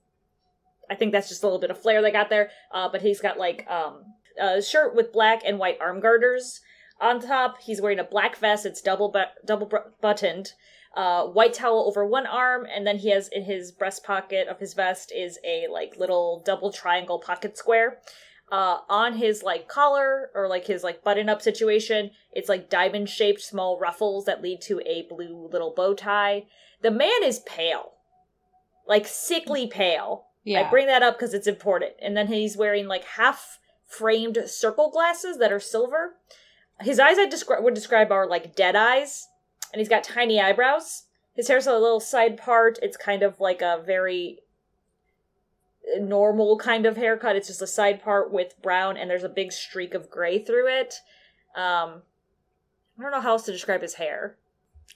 I 0.90 0.96
think 0.96 1.12
that's 1.12 1.28
just 1.28 1.44
a 1.44 1.46
little 1.46 1.60
bit 1.60 1.70
of 1.70 1.80
flair 1.80 2.02
they 2.02 2.10
got 2.10 2.30
there. 2.30 2.50
Uh, 2.74 2.88
but 2.90 3.02
he's 3.02 3.20
got 3.20 3.38
like 3.38 3.64
um 3.70 4.02
a 4.40 4.60
shirt 4.60 4.96
with 4.96 5.12
black 5.12 5.42
and 5.44 5.60
white 5.60 5.78
arm 5.80 6.00
garters 6.00 6.61
on 7.02 7.20
top. 7.20 7.60
He's 7.60 7.82
wearing 7.82 7.98
a 7.98 8.04
black 8.04 8.36
vest. 8.36 8.64
It's 8.64 8.80
double 8.80 9.10
bu- 9.10 9.44
double 9.44 9.70
buttoned 10.00 10.52
uh, 10.94 11.24
white 11.26 11.54
towel 11.54 11.84
over 11.86 12.04
one 12.04 12.26
arm, 12.26 12.66
and 12.72 12.86
then 12.86 12.98
he 12.98 13.10
has 13.10 13.28
in 13.28 13.44
his 13.44 13.72
breast 13.72 14.04
pocket 14.04 14.48
of 14.48 14.58
his 14.58 14.74
vest 14.74 15.12
is 15.14 15.38
a 15.44 15.66
like 15.70 15.96
little 15.96 16.42
double 16.44 16.70
triangle 16.70 17.18
pocket 17.18 17.56
square. 17.56 17.98
Uh, 18.50 18.80
on 18.90 19.16
his 19.16 19.42
like 19.42 19.66
collar 19.66 20.30
or 20.34 20.46
like 20.46 20.66
his 20.66 20.84
like 20.84 21.02
button 21.02 21.28
up 21.30 21.40
situation, 21.40 22.10
it's 22.32 22.50
like 22.50 22.68
diamond 22.68 23.08
shaped 23.08 23.40
small 23.40 23.78
ruffles 23.78 24.26
that 24.26 24.42
lead 24.42 24.60
to 24.60 24.80
a 24.84 25.06
blue 25.08 25.48
little 25.50 25.72
bow 25.74 25.94
tie. 25.94 26.44
The 26.82 26.90
man 26.90 27.22
is 27.24 27.38
pale, 27.40 27.92
like 28.86 29.06
sickly 29.06 29.66
pale. 29.66 30.26
Yeah. 30.44 30.66
I 30.66 30.70
bring 30.70 30.86
that 30.88 31.02
up 31.02 31.16
because 31.18 31.32
it's 31.32 31.46
important. 31.46 31.92
And 32.02 32.14
then 32.14 32.26
he's 32.26 32.56
wearing 32.56 32.86
like 32.86 33.04
half 33.04 33.58
framed 33.86 34.36
circle 34.46 34.90
glasses 34.90 35.38
that 35.38 35.52
are 35.52 35.60
silver. 35.60 36.16
His 36.82 36.98
eyes 36.98 37.18
I 37.18 37.26
descri- 37.26 37.62
would 37.62 37.74
describe 37.74 38.12
are 38.12 38.26
like 38.26 38.54
dead 38.54 38.76
eyes 38.76 39.28
and 39.72 39.80
he's 39.80 39.88
got 39.88 40.04
tiny 40.04 40.40
eyebrows. 40.40 41.04
His 41.34 41.48
hair's 41.48 41.66
a 41.66 41.72
little 41.72 42.00
side 42.00 42.36
part. 42.36 42.78
It's 42.82 42.96
kind 42.96 43.22
of 43.22 43.40
like 43.40 43.62
a 43.62 43.82
very 43.84 44.40
normal 45.98 46.58
kind 46.58 46.86
of 46.86 46.96
haircut. 46.96 47.36
It's 47.36 47.48
just 47.48 47.62
a 47.62 47.66
side 47.66 48.02
part 48.02 48.32
with 48.32 48.60
brown, 48.62 48.96
and 48.96 49.10
there's 49.10 49.24
a 49.24 49.28
big 49.28 49.52
streak 49.52 49.94
of 49.94 50.10
gray 50.10 50.38
through 50.38 50.68
it. 50.68 50.94
Um, 51.56 52.02
I 52.98 53.02
don't 53.02 53.12
know 53.12 53.20
how 53.20 53.32
else 53.32 53.44
to 53.44 53.52
describe 53.52 53.82
his 53.82 53.94
hair. 53.94 54.36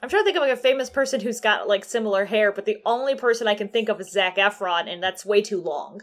I'm 0.02 0.10
trying 0.10 0.22
to 0.22 0.24
think 0.24 0.36
of 0.36 0.42
like 0.42 0.52
a 0.52 0.56
famous 0.56 0.90
person 0.90 1.20
who's 1.20 1.40
got 1.40 1.68
like 1.68 1.84
similar 1.84 2.26
hair, 2.26 2.52
but 2.52 2.66
the 2.66 2.82
only 2.84 3.14
person 3.14 3.48
I 3.48 3.54
can 3.54 3.68
think 3.68 3.88
of 3.88 4.00
is 4.00 4.12
Zac 4.12 4.36
Efron, 4.36 4.92
and 4.92 5.02
that's 5.02 5.24
way 5.24 5.40
too 5.40 5.60
long. 5.60 6.02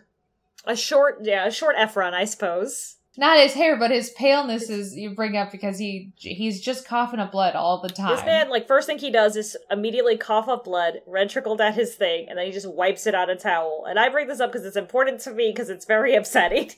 A 0.66 0.76
short, 0.76 1.20
yeah, 1.22 1.46
a 1.46 1.52
short 1.52 1.76
Efron, 1.76 2.14
I 2.14 2.26
suppose. 2.26 2.98
Not 3.16 3.40
his 3.40 3.54
hair, 3.54 3.78
but 3.78 3.92
his 3.92 4.10
paleness 4.12 4.70
is 4.70 4.96
you 4.96 5.12
bring 5.12 5.38
up 5.38 5.52
because 5.52 5.78
he 5.78 6.12
he's 6.16 6.60
just 6.60 6.88
coughing 6.88 7.20
up 7.20 7.32
blood 7.32 7.56
all 7.56 7.80
the 7.80 7.90
time. 7.90 8.16
This 8.16 8.26
man, 8.26 8.50
like, 8.50 8.68
first 8.68 8.88
thing 8.88 8.98
he 8.98 9.12
does 9.12 9.36
is 9.36 9.56
immediately 9.70 10.18
cough 10.18 10.48
up 10.48 10.64
blood, 10.64 11.02
red 11.06 11.30
trickled 11.30 11.62
at 11.62 11.76
his 11.76 11.94
thing, 11.94 12.26
and 12.28 12.40
then 12.40 12.48
he 12.48 12.52
just 12.52 12.72
wipes 12.72 13.06
it 13.06 13.14
on 13.14 13.30
a 13.30 13.36
towel. 13.36 13.86
And 13.88 14.00
I 14.00 14.10
bring 14.10 14.28
this 14.28 14.40
up 14.40 14.52
because 14.52 14.66
it's 14.66 14.76
important 14.76 15.22
to 15.22 15.32
me 15.32 15.52
because 15.54 15.70
it's 15.70 15.86
very 15.86 16.16
upsetting. 16.16 16.72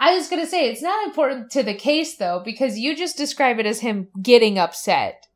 I 0.00 0.14
was 0.14 0.28
gonna 0.28 0.46
say 0.46 0.70
it's 0.70 0.82
not 0.82 1.06
important 1.06 1.50
to 1.50 1.62
the 1.62 1.74
case 1.74 2.16
though 2.16 2.40
because 2.42 2.78
you 2.78 2.96
just 2.96 3.18
describe 3.18 3.58
it 3.58 3.66
as 3.66 3.80
him 3.80 4.08
getting 4.22 4.58
upset, 4.58 5.26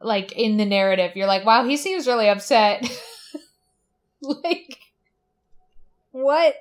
like 0.00 0.30
in 0.30 0.58
the 0.58 0.64
narrative. 0.64 1.16
You're 1.16 1.26
like, 1.26 1.44
wow, 1.44 1.64
he 1.64 1.76
seems 1.76 2.06
really 2.06 2.28
upset. 2.28 2.88
like, 4.22 4.78
what? 6.12 6.54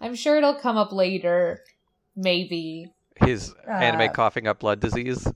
I'm 0.00 0.14
sure 0.14 0.36
it'll 0.36 0.54
come 0.54 0.76
up 0.76 0.92
later, 0.92 1.62
maybe. 2.16 2.92
His 3.16 3.54
uh, 3.68 3.72
anime 3.72 4.12
coughing 4.12 4.46
up 4.46 4.60
blood 4.60 4.80
disease. 4.80 5.26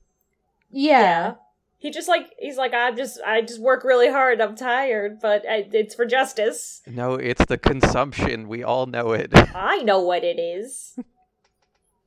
Yeah. 0.70 1.00
yeah. 1.00 1.34
He 1.78 1.90
just 1.90 2.08
like 2.08 2.30
he's 2.38 2.56
like 2.56 2.72
I'm 2.72 2.96
just 2.96 3.20
I 3.26 3.42
just 3.42 3.60
work 3.60 3.84
really 3.84 4.08
hard. 4.08 4.40
I'm 4.40 4.56
tired, 4.56 5.20
but 5.20 5.44
I, 5.46 5.68
it's 5.70 5.94
for 5.94 6.06
justice. 6.06 6.80
No, 6.86 7.16
it's 7.16 7.44
the 7.44 7.58
consumption. 7.58 8.48
We 8.48 8.64
all 8.64 8.86
know 8.86 9.12
it. 9.12 9.30
I 9.54 9.82
know 9.82 10.00
what 10.00 10.24
it 10.24 10.38
is. 10.38 10.98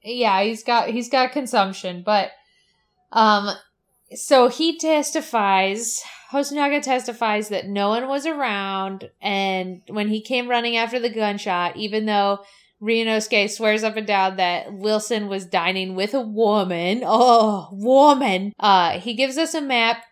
yeah, 0.03 0.41
he's 0.41 0.63
got 0.63 0.89
he's 0.89 1.09
got 1.09 1.31
consumption, 1.31 2.01
but 2.03 2.31
um 3.11 3.55
so 4.15 4.47
he 4.47 4.77
testifies 4.77 6.01
Hosonaga 6.31 6.81
testifies 6.81 7.49
that 7.49 7.67
no 7.67 7.89
one 7.89 8.07
was 8.07 8.25
around, 8.25 9.09
and 9.21 9.81
when 9.87 10.09
he 10.09 10.21
came 10.21 10.49
running 10.49 10.75
after 10.75 10.99
the 10.99 11.09
gunshot, 11.09 11.77
even 11.77 12.05
though 12.05 12.39
Ryunosuke 12.81 13.49
swears 13.49 13.83
up 13.83 13.95
and 13.95 14.05
down 14.05 14.35
that 14.35 14.73
Wilson 14.73 15.29
was 15.29 15.45
dining 15.45 15.95
with 15.95 16.13
a 16.13 16.21
woman, 16.21 17.01
oh, 17.05 17.69
woman, 17.71 18.53
uh, 18.59 18.99
he 18.99 19.13
gives 19.13 19.37
us 19.37 19.53
a 19.53 19.61
map 19.61 20.03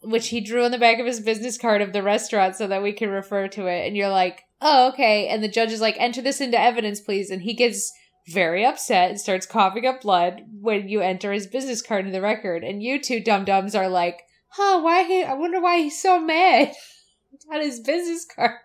which 0.00 0.28
he 0.28 0.40
drew 0.40 0.64
on 0.64 0.70
the 0.70 0.78
back 0.78 0.98
of 1.00 1.06
his 1.06 1.20
business 1.20 1.58
card 1.58 1.82
of 1.82 1.92
the 1.92 2.02
restaurant 2.02 2.56
so 2.56 2.66
that 2.66 2.82
we 2.82 2.92
can 2.92 3.10
refer 3.10 3.48
to 3.48 3.66
it. 3.66 3.86
And 3.86 3.96
you're 3.96 4.08
like, 4.08 4.44
oh, 4.60 4.88
okay. 4.90 5.26
And 5.26 5.42
the 5.42 5.48
judge 5.48 5.72
is 5.72 5.80
like, 5.80 5.96
enter 5.98 6.22
this 6.22 6.40
into 6.40 6.58
evidence, 6.58 7.00
please. 7.00 7.30
And 7.30 7.42
he 7.42 7.52
gets 7.52 7.92
very 8.32 8.64
upset 8.64 9.10
and 9.10 9.20
starts 9.20 9.46
coughing 9.46 9.86
up 9.86 10.02
blood 10.02 10.42
when 10.60 10.88
you 10.88 11.00
enter 11.00 11.32
his 11.32 11.46
business 11.46 11.82
card 11.82 12.06
in 12.06 12.12
the 12.12 12.20
record. 12.20 12.64
And 12.64 12.82
you 12.82 13.00
two 13.00 13.20
dum 13.20 13.44
dums 13.44 13.74
are 13.74 13.88
like, 13.88 14.22
huh, 14.48 14.80
why 14.80 15.04
he, 15.04 15.22
I 15.22 15.34
wonder 15.34 15.60
why 15.60 15.78
he's 15.78 16.00
so 16.00 16.20
mad 16.20 16.72
on 17.52 17.60
his 17.60 17.80
business 17.80 18.24
card. 18.24 18.58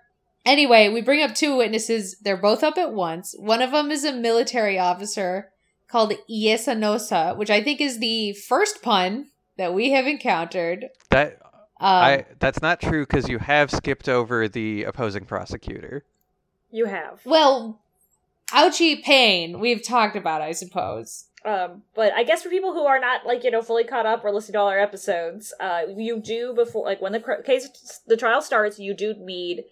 Anyway, 0.46 0.90
we 0.90 1.02
bring 1.02 1.24
up 1.24 1.34
two 1.34 1.56
witnesses. 1.56 2.18
They're 2.22 2.36
both 2.36 2.64
up 2.64 2.78
at 2.78 2.94
once. 2.94 3.34
One 3.38 3.62
of 3.62 3.72
them 3.72 3.92
is 3.92 4.04
a 4.04 4.12
military 4.12 4.78
officer 4.78 5.52
called 5.88 6.14
Iesanosa, 6.30 7.38
which 7.38 7.50
I 7.50 7.64
think 7.64 7.80
is 7.80 8.00
the 8.00 8.34
first 8.34 8.82
pun 8.82 9.28
that 9.58 9.74
we 9.74 9.92
have 9.92 10.06
encountered. 10.06 10.90
That 11.12 11.40
um, 11.80 12.04
I 12.04 12.26
that's 12.40 12.62
not 12.62 12.82
true 12.82 13.06
because 13.06 13.30
you 13.30 13.40
have 13.40 13.72
skipped 13.72 14.10
over 14.10 14.50
the 14.50 14.84
opposing 14.84 15.26
prosecutor. 15.26 16.04
You 16.72 16.86
have. 16.86 17.22
Well, 17.26 17.83
ouchie 18.50 19.02
pain 19.02 19.60
we've 19.60 19.84
talked 19.84 20.16
about, 20.16 20.42
I 20.42 20.52
suppose. 20.52 21.26
Um, 21.46 21.84
but 21.94 22.14
I 22.14 22.24
guess 22.24 22.44
for 22.44 22.50
people 22.50 22.74
who 22.74 22.86
are 22.86 23.00
not 23.00 23.26
like 23.26 23.44
you 23.44 23.52
know 23.52 23.62
fully 23.62 23.84
caught 23.84 24.06
up 24.06 24.24
or 24.24 24.32
listening 24.32 24.54
to 24.54 24.60
all 24.60 24.70
our 24.70 24.80
episodes, 24.80 25.54
uh, 25.60 25.82
you 25.96 26.20
do 26.20 26.54
before 26.54 26.86
like 26.86 27.02
when 27.02 27.12
the 27.12 27.42
case 27.46 27.68
the 28.08 28.16
trial 28.16 28.42
starts, 28.42 28.80
you 28.80 28.94
do 28.94 29.14
need 29.18 29.66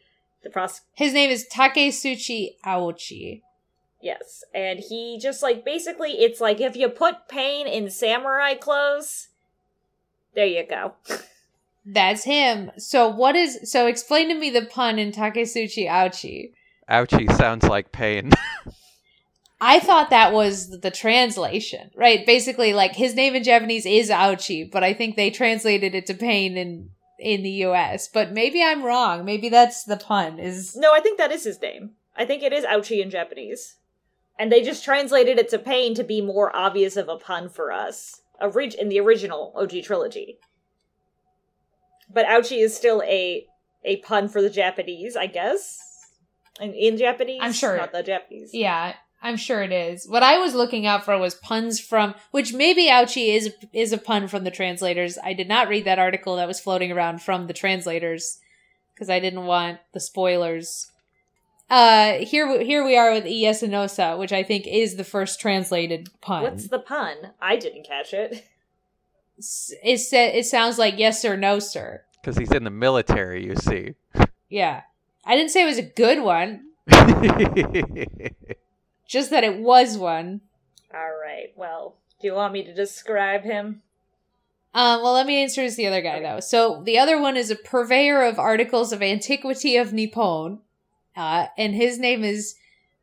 the 0.44 0.50
pros. 0.50 0.82
His 0.94 1.14
name 1.14 1.30
is 1.30 1.48
Taketsuchi 1.52 2.56
Auchi. 2.66 3.42
Yes, 4.02 4.44
and 4.54 4.80
he 4.80 5.18
just 5.22 5.42
like 5.42 5.64
basically 5.64 6.12
it's 6.12 6.42
like 6.42 6.60
if 6.60 6.76
you 6.76 6.90
put 6.90 7.30
pain 7.30 7.68
in 7.68 7.90
samurai 7.90 8.56
clothes, 8.56 9.30
there 10.36 10.46
you 10.46 10.66
go. 10.68 10.96
That's 11.86 12.26
him. 12.26 12.72
So 12.78 13.08
what 13.08 13.36
is 13.36 13.72
so 13.72 13.88
explain 13.88 14.28
to 14.30 14.36
me 14.36 14.50
the 14.50 14.66
pun 14.66 15.00
in 15.00 15.12
Taketsuchi 15.12 15.88
Auchi. 15.88 16.52
Ouchie 16.92 17.32
sounds 17.38 17.68
like 17.68 17.92
pain. 17.92 18.32
I 19.62 19.80
thought 19.80 20.10
that 20.10 20.34
was 20.34 20.82
the 20.82 20.90
translation, 20.90 21.92
right? 21.96 22.26
Basically, 22.26 22.74
like 22.74 22.96
his 22.96 23.14
name 23.14 23.36
in 23.36 23.44
Japanese 23.44 23.86
is 23.86 24.10
Ouchie, 24.10 24.70
but 24.70 24.84
I 24.84 24.94
think 24.94 25.16
they 25.16 25.30
translated 25.30 25.94
it 25.94 26.08
to 26.08 26.16
pain 26.16 26.58
in 26.58 26.90
in 27.20 27.44
the 27.44 27.52
U.S. 27.52 28.08
But 28.08 28.32
maybe 28.32 28.64
I'm 28.64 28.84
wrong. 28.84 29.24
Maybe 29.24 29.50
that's 29.50 29.84
the 29.84 29.98
pun. 29.98 30.40
Is 30.40 30.76
no, 30.76 30.94
I 30.94 31.00
think 31.00 31.20
that 31.20 31.32
is 31.32 31.44
his 31.44 31.62
name. 31.62 31.92
I 32.18 32.26
think 32.26 32.42
it 32.42 32.52
is 32.52 32.66
Ouchie 32.66 33.04
in 33.04 33.12
Japanese, 33.12 33.76
and 34.40 34.52
they 34.52 34.64
just 34.64 34.84
translated 34.84 35.38
it 35.38 35.48
to 35.50 35.60
pain 35.60 35.94
to 35.94 36.04
be 36.04 36.22
more 36.22 36.54
obvious 36.56 36.98
of 36.98 37.08
a 37.08 37.18
pun 37.18 37.48
for 37.48 37.72
us. 37.72 38.22
Orig- 38.42 38.74
in 38.74 38.90
the 38.90 39.00
original 39.00 39.54
OG 39.56 39.84
trilogy, 39.84 40.40
but 42.12 42.26
Ouchie 42.26 42.64
is 42.64 42.76
still 42.76 43.04
a 43.06 43.46
a 43.86 43.98
pun 43.98 44.28
for 44.28 44.42
the 44.42 44.50
Japanese, 44.50 45.16
I 45.16 45.28
guess. 45.28 45.91
In, 46.60 46.74
in 46.74 46.98
Japanese, 46.98 47.40
I'm 47.42 47.54
sure 47.54 47.78
not 47.78 47.92
the 47.92 48.04
Japanese. 48.04 48.52
Yeah, 48.54 48.94
I'm 49.24 49.38
sure 49.38 49.64
it 49.64 49.72
is. 49.72 50.08
What 50.08 50.24
I 50.24 50.38
was 50.38 50.54
looking 50.54 50.86
out 50.86 51.06
for 51.06 51.18
was 51.18 51.36
puns 51.36 51.80
from, 51.80 52.14
which 52.32 52.54
maybe 52.54 52.88
ouchie 52.88 53.34
is 53.36 53.54
is 53.74 53.94
a 53.94 53.98
pun 53.98 54.28
from 54.28 54.44
the 54.44 54.52
translators. 54.52 55.18
I 55.24 55.34
did 55.34 55.48
not 55.48 55.70
read 55.70 55.86
that 55.86 56.00
article 56.00 56.36
that 56.36 56.48
was 56.48 56.60
floating 56.60 56.92
around 56.92 57.22
from 57.22 57.48
the 57.48 57.54
translators 57.54 58.40
because 58.94 59.10
I 59.10 59.20
didn't 59.20 59.46
want 59.46 59.80
the 59.94 60.00
spoilers. 60.00 60.92
uh, 61.70 62.16
here 62.16 62.62
here 62.62 62.84
we 62.84 62.98
are 62.98 63.14
with 63.14 63.24
Iesanosa, 63.24 64.18
which 64.20 64.34
I 64.34 64.44
think 64.44 64.68
is 64.68 64.98
the 64.98 65.04
first 65.06 65.40
translated 65.40 66.10
pun. 66.22 66.44
What's 66.44 66.68
the 66.68 66.80
pun? 66.80 67.16
I 67.42 67.56
didn't 67.56 67.86
catch 67.88 68.14
it. 68.14 68.46
S- 69.40 69.74
it 69.84 69.98
sa- 70.00 70.18
it 70.38 70.46
sounds 70.46 70.78
like 70.78 70.96
yes 71.00 71.24
or 71.26 71.38
no, 71.38 71.60
sir. 71.60 72.04
Because 72.22 72.38
he's 72.38 72.52
in 72.52 72.64
the 72.66 72.70
military, 72.70 73.44
you 73.46 73.56
see. 73.56 73.96
Yeah, 74.50 74.82
I 75.24 75.36
didn't 75.36 75.52
say 75.52 75.64
it 75.64 75.68
was 75.68 75.78
a 75.78 75.84
good 75.84 76.24
one, 76.24 76.66
just 79.08 79.30
that 79.30 79.44
it 79.44 79.60
was 79.60 79.98
one. 79.98 80.42
All 80.94 81.12
right. 81.22 81.52
Well, 81.56 81.96
do 82.20 82.28
you 82.28 82.34
want 82.34 82.54
me 82.54 82.64
to 82.64 82.74
describe 82.74 83.44
him? 83.44 83.82
Um, 84.74 85.02
well, 85.02 85.14
let 85.14 85.28
me 85.28 85.44
introduce 85.44 85.76
the 85.76 85.88
other 85.88 86.02
guy 86.02 86.22
though. 86.22 86.40
So 86.40 86.82
the 86.84 86.98
other 86.98 87.22
one 87.22 87.36
is 87.36 87.52
a 87.52 87.56
purveyor 87.56 88.24
of 88.24 88.40
articles 88.40 88.94
of 88.94 89.02
antiquity 89.02 89.76
of 89.76 89.92
Nippon, 89.92 90.60
uh, 91.16 91.48
and 91.58 91.76
his 91.76 92.00
name 92.00 92.24
is 92.24 92.56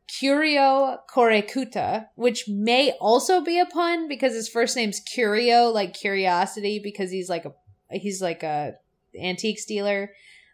Curio 0.07 0.99
Korekuta, 1.13 2.07
which 2.15 2.47
may 2.47 2.91
also 2.99 3.41
be 3.41 3.59
a 3.59 3.65
pun 3.65 4.07
because 4.07 4.33
his 4.33 4.49
first 4.49 4.75
name's 4.75 4.99
Curio, 4.99 5.65
like 5.65 5.93
curiosity, 5.93 6.79
because 6.79 7.11
he's 7.11 7.29
like 7.29 7.45
a 7.45 7.53
he's 7.91 8.21
like 8.21 8.41
a 8.41 8.73
antiques 9.19 9.65
dealer. 9.65 10.11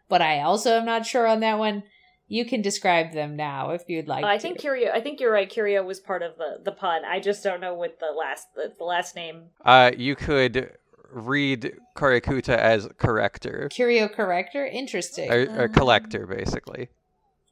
But 0.07 0.21
I 0.21 0.41
also 0.41 0.77
am 0.77 0.85
not 0.85 1.05
sure 1.05 1.27
on 1.27 1.39
that 1.39 1.57
one. 1.57 1.83
You 2.27 2.45
can 2.45 2.62
describe 2.62 3.13
them 3.13 3.35
now 3.35 3.71
if 3.71 3.83
you'd 3.88 4.07
like. 4.07 4.24
Uh, 4.24 4.27
I 4.27 4.38
to. 4.38 4.41
think 4.41 4.59
Curio. 4.59 4.91
I 4.91 5.01
think 5.01 5.19
you're 5.19 5.31
right. 5.31 5.50
Curio 5.50 5.83
was 5.83 6.00
part 6.00 6.24
of 6.24 6.38
the 6.38 6.59
the 6.63 6.71
pun. 6.71 7.05
I 7.05 7.19
just 7.19 7.43
don't 7.43 7.62
know 7.62 7.74
what 7.75 8.00
the 8.00 8.12
last 8.17 8.47
the, 8.55 8.74
the 8.77 8.83
last 8.83 9.15
name. 9.15 9.50
uh, 9.63 9.91
you 9.95 10.15
could 10.15 10.71
read 11.12 11.74
Korekuta 11.95 12.57
as 12.57 12.89
corrector. 12.97 13.69
Curio 13.71 14.07
corrector. 14.07 14.65
Interesting. 14.65 15.31
Or, 15.31 15.63
or 15.63 15.67
collector, 15.67 16.25
basically. 16.25 16.89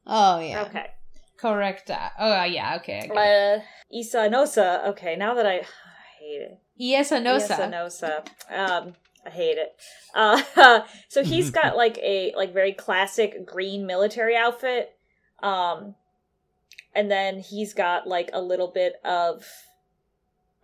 oh 0.08 0.40
yeah. 0.40 0.64
Okay. 0.64 0.88
Correct. 1.38 1.92
Oh 2.20 2.44
yeah. 2.46 2.78
Okay. 2.78 3.00
I 3.00 3.08
get 3.08 3.16
it. 3.16 3.60
Uh, 3.60 3.64
Isanosa. 3.96 4.88
Okay. 4.90 5.16
Now 5.16 5.36
that 5.36 5.46
I, 5.46 5.58
I 5.58 5.64
hate 6.20 6.42
it. 6.42 6.60
Iesanosa. 6.82 7.60
Isanosa. 7.60 8.28
Um, 8.50 8.94
I 9.26 9.30
hate 9.30 9.58
it. 9.58 9.76
Uh, 10.14 10.82
so 11.08 11.24
he's 11.24 11.50
got 11.52 11.76
like 11.76 11.98
a 12.00 12.34
like 12.36 12.54
very 12.54 12.74
classic 12.74 13.46
green 13.46 13.86
military 13.86 14.36
outfit. 14.36 14.96
Um, 15.42 15.96
and 16.96 17.10
then 17.10 17.40
he's 17.40 17.74
got 17.74 18.08
like 18.08 18.30
a 18.34 18.42
little 18.42 18.72
bit 18.72 18.94
of 19.04 19.46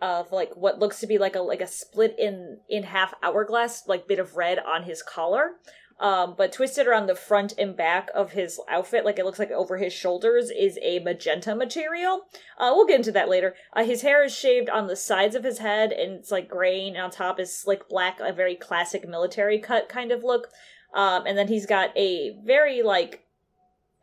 of 0.02 0.32
like 0.32 0.56
what 0.56 0.80
looks 0.80 1.00
to 1.02 1.08
be 1.08 1.18
like 1.18 1.36
a 1.36 1.42
like 1.42 1.62
a 1.62 1.68
split 1.68 2.16
in 2.18 2.60
in 2.70 2.84
half 2.84 3.14
hourglass 3.22 3.88
like 3.88 4.08
bit 4.08 4.20
of 4.20 4.38
red 4.38 4.58
on 4.60 4.84
his 4.84 5.04
collar 5.04 5.52
um 6.00 6.34
but 6.38 6.52
twisted 6.52 6.88
around 6.88 7.08
the 7.08 7.16
front 7.16 7.54
and 7.58 7.76
back 7.76 8.10
of 8.16 8.32
his 8.32 8.60
outfit 8.70 9.06
like 9.06 9.20
it 9.20 9.26
looks 9.26 9.40
like 9.40 9.52
over 9.52 9.78
his 9.78 9.94
shoulders 9.94 10.50
is 10.50 10.78
a 10.82 11.00
magenta 11.00 11.56
material. 11.56 12.22
Uh 12.58 12.72
we'll 12.74 12.88
get 12.88 12.98
into 12.98 13.12
that 13.12 13.30
later. 13.30 13.56
Uh, 13.74 13.84
his 13.84 14.02
hair 14.02 14.24
is 14.24 14.36
shaved 14.36 14.70
on 14.70 14.88
the 14.88 14.96
sides 14.96 15.36
of 15.36 15.44
his 15.44 15.60
head 15.60 15.92
and 15.92 16.14
it's 16.14 16.32
like 16.32 16.48
graying 16.48 16.96
and 16.96 17.04
on 17.04 17.12
top 17.12 17.40
is 17.40 17.56
slick 17.56 17.90
black 17.90 18.20
a 18.20 18.34
very 18.34 18.56
classic 18.56 19.08
military 19.08 19.60
cut 19.60 19.90
kind 19.90 20.12
of 20.12 20.24
look. 20.24 20.48
Um 20.94 21.26
and 21.26 21.38
then 21.38 21.48
he's 21.48 21.66
got 21.66 21.96
a 21.98 22.38
very 22.44 22.82
like 22.82 23.26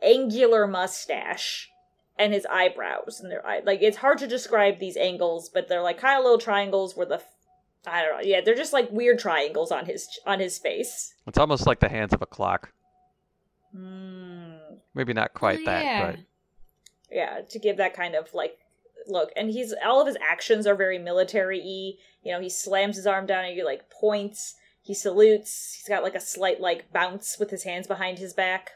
angular 0.02 0.66
mustache 0.66 1.70
and 2.18 2.32
his 2.32 2.46
eyebrows 2.46 3.20
and 3.20 3.30
their 3.30 3.46
eye 3.46 3.60
like 3.64 3.82
it's 3.82 3.98
hard 3.98 4.18
to 4.18 4.26
describe 4.26 4.78
these 4.78 4.96
angles 4.96 5.48
but 5.48 5.68
they're 5.68 5.82
like 5.82 5.98
kind 5.98 6.18
of 6.18 6.24
little 6.24 6.38
triangles 6.38 6.96
where 6.96 7.06
the 7.06 7.22
i 7.86 8.02
don't 8.02 8.16
know 8.16 8.22
yeah 8.22 8.40
they're 8.40 8.54
just 8.54 8.72
like 8.72 8.90
weird 8.90 9.18
triangles 9.18 9.70
on 9.72 9.86
his 9.86 10.08
on 10.26 10.40
his 10.40 10.58
face 10.58 11.14
It's 11.26 11.38
almost 11.38 11.66
like 11.66 11.80
the 11.80 11.88
hands 11.88 12.12
of 12.12 12.22
a 12.22 12.26
clock. 12.26 12.72
mm, 13.74 14.58
Maybe 14.94 15.12
not 15.12 15.34
quite 15.34 15.60
Oh, 15.62 15.64
that, 15.66 15.84
yeah. 15.84 16.06
but 16.10 16.20
yeah 17.10 17.40
to 17.48 17.58
give 17.58 17.76
that 17.76 17.94
kind 17.94 18.14
of 18.14 18.32
like 18.34 18.58
look 19.06 19.30
and 19.36 19.50
he's 19.50 19.72
all 19.84 20.00
of 20.00 20.06
his 20.06 20.16
actions 20.28 20.66
are 20.66 20.74
very 20.74 20.98
military-y 20.98 21.92
you 22.22 22.32
know 22.32 22.40
he 22.40 22.48
slams 22.50 22.96
his 22.96 23.06
arm 23.06 23.26
down 23.26 23.44
and 23.44 23.54
he 23.54 23.62
like 23.62 23.88
points 23.90 24.54
he 24.82 24.94
salutes 24.94 25.74
he's 25.78 25.88
got 25.88 26.02
like 26.02 26.14
a 26.16 26.20
slight 26.20 26.60
like 26.60 26.92
bounce 26.92 27.36
with 27.38 27.50
his 27.50 27.62
hands 27.64 27.86
behind 27.86 28.18
his 28.18 28.32
back 28.32 28.72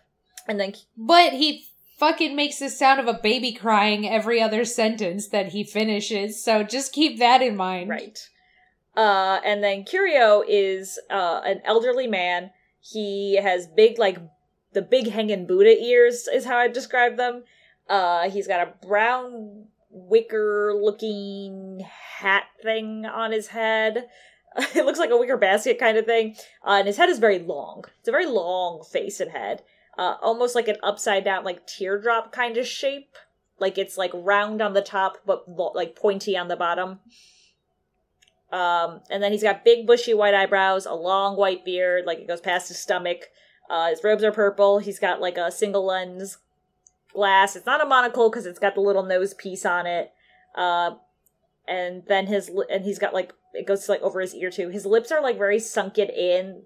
and 0.47 0.59
then 0.61 0.75
But 0.97 1.33
he 1.35 1.67
fucking 1.99 2.35
makes 2.35 2.59
the 2.61 2.71
sound 2.71 2.99
of 3.01 3.07
a 3.07 3.13
baby 3.21 3.53
crying 3.53 4.09
every 4.09 4.41
other 4.41 4.65
sentence 4.65 5.29
that 5.29 5.49
he 5.49 5.63
finishes. 5.63 6.43
So 6.43 6.63
just 6.63 6.95
keep 6.95 7.19
that 7.19 7.43
in 7.43 7.57
mind. 7.57 7.91
Right. 7.91 8.19
Uh, 8.97 9.41
and 9.45 9.63
then 9.63 9.85
Curio 9.85 10.43
is 10.47 10.99
uh, 11.11 11.41
an 11.45 11.61
elderly 11.65 12.07
man. 12.07 12.51
He 12.81 13.37
has 13.37 13.67
big, 13.67 13.99
like, 13.99 14.19
the 14.73 14.83
big 14.83 15.11
hanging 15.11 15.47
Buddha 15.47 15.77
ears, 15.81 16.29
is 16.29 16.45
how 16.45 16.57
I 16.57 16.69
describe 16.69 17.17
them. 17.17 17.45
Uh, 17.89 18.31
he's 18.31 18.47
got 18.47 18.67
a 18.67 18.87
brown 18.87 19.67
wicker 19.91 20.73
looking 20.81 21.85
hat 22.19 22.45
thing 22.63 23.05
on 23.05 23.33
his 23.33 23.49
head. 23.49 24.09
it 24.75 24.85
looks 24.85 24.99
like 24.99 25.11
a 25.11 25.17
wicker 25.17 25.37
basket 25.37 25.79
kind 25.79 25.97
of 25.97 26.07
thing. 26.07 26.37
Uh, 26.67 26.77
and 26.79 26.87
his 26.87 26.97
head 26.97 27.09
is 27.09 27.19
very 27.19 27.39
long. 27.39 27.85
It's 27.99 28.09
a 28.09 28.13
very 28.13 28.27
long 28.27 28.85
face 28.85 29.21
and 29.21 29.31
head. 29.31 29.63
Uh, 29.99 30.17
almost 30.23 30.55
like 30.55 30.69
an 30.69 30.77
upside 30.83 31.25
down, 31.25 31.45
like 31.45 31.67
teardrop 31.67 32.33
kind 32.33 32.57
of 32.57 32.67
shape. 32.67 33.17
Like 33.59 33.77
it's 33.77 33.99
like 33.99 34.13
round 34.15 34.63
on 34.63 34.73
the 34.73 34.83
top, 34.83 35.19
but 35.27 35.45
like 35.75 35.95
pointy 35.95 36.37
on 36.37 36.49
the 36.49 36.57
bottom. 36.57 37.01
Um, 38.53 39.01
and 39.11 39.23
then 39.23 39.33
he's 39.33 39.43
got 39.43 39.65
big 39.65 39.87
bushy 39.87 40.13
white 40.13 40.35
eyebrows, 40.35 40.87
a 40.87 40.95
long 40.95 41.37
white 41.37 41.65
beard, 41.65 42.05
like 42.05 42.19
it 42.19 42.29
goes 42.29 42.41
past 42.41 42.69
his 42.69 42.79
stomach. 42.79 43.29
Uh, 43.69 43.91
his 43.91 44.03
robes 44.03 44.25
are 44.25 44.33
purple. 44.33 44.81
He's 44.81 44.99
got 44.99 45.21
like 45.21 45.37
a 45.37 45.53
single 45.53 45.87
lens 45.87 46.39
glass. 47.13 47.55
It's 47.55 47.67
not 47.67 47.81
a 47.81 47.87
monocle 47.87 48.29
because 48.29 48.47
it's 48.47 48.59
got 48.59 48.75
the 48.75 48.81
little 48.81 49.05
nose 49.05 49.35
piece 49.35 49.65
on 49.65 49.87
it. 49.87 50.13
Uh, 50.57 50.93
and 51.69 52.03
then 52.09 52.27
his 52.27 52.51
and 52.69 52.85
he's 52.85 52.99
got 52.99 53.15
like 53.15 53.33
it 53.55 53.67
goes 53.67 53.89
like 53.89 54.03
over 54.03 54.21
his 54.21 54.35
ear 54.35 54.51
too. 54.51 54.69
His 54.69 54.85
lips 54.85 55.13
are 55.13 55.23
like 55.23 55.39
very 55.39 55.61
sunken 55.61 56.09
in. 56.09 56.63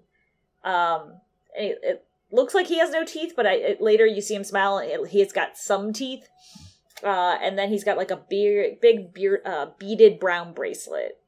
Um, 0.63 1.21
it, 1.53 1.77
it 1.83 2.05
looks 2.31 2.55
like 2.55 2.65
he 2.65 2.79
has 2.79 2.89
no 2.89 3.05
teeth, 3.05 3.33
but 3.35 3.45
I, 3.45 3.53
it, 3.53 3.81
later 3.81 4.07
you 4.07 4.21
see 4.21 4.33
him 4.33 4.43
smile. 4.43 4.79
It, 4.79 5.09
he's 5.09 5.31
got 5.31 5.57
some 5.57 5.93
teeth. 5.93 6.27
Uh, 7.03 7.37
and 7.41 7.59
then 7.59 7.69
he's 7.69 7.83
got 7.83 7.97
like 7.97 8.09
a 8.09 8.15
beard, 8.17 8.79
big 8.81 9.13
beard, 9.13 9.41
uh, 9.45 9.67
beaded 9.77 10.19
brown 10.19 10.53
bracelet 10.53 11.19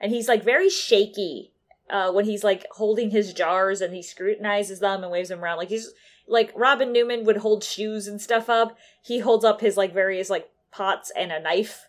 and 0.00 0.12
he's 0.12 0.28
like 0.28 0.42
very 0.42 0.70
shaky 0.70 1.52
uh, 1.90 2.12
when 2.12 2.24
he's 2.24 2.44
like 2.44 2.66
holding 2.72 3.10
his 3.10 3.32
jars 3.32 3.80
and 3.80 3.94
he 3.94 4.02
scrutinizes 4.02 4.80
them 4.80 5.02
and 5.02 5.12
waves 5.12 5.28
them 5.28 5.42
around. 5.42 5.58
Like 5.58 5.68
he's 5.68 5.92
like 6.26 6.52
Robin 6.54 6.92
Newman 6.92 7.24
would 7.24 7.38
hold 7.38 7.64
shoes 7.64 8.06
and 8.06 8.20
stuff 8.20 8.48
up. 8.48 8.76
He 9.02 9.18
holds 9.18 9.44
up 9.44 9.60
his 9.60 9.76
like 9.76 9.92
various 9.92 10.30
like 10.30 10.48
pots 10.70 11.12
and 11.16 11.32
a 11.32 11.40
knife. 11.40 11.86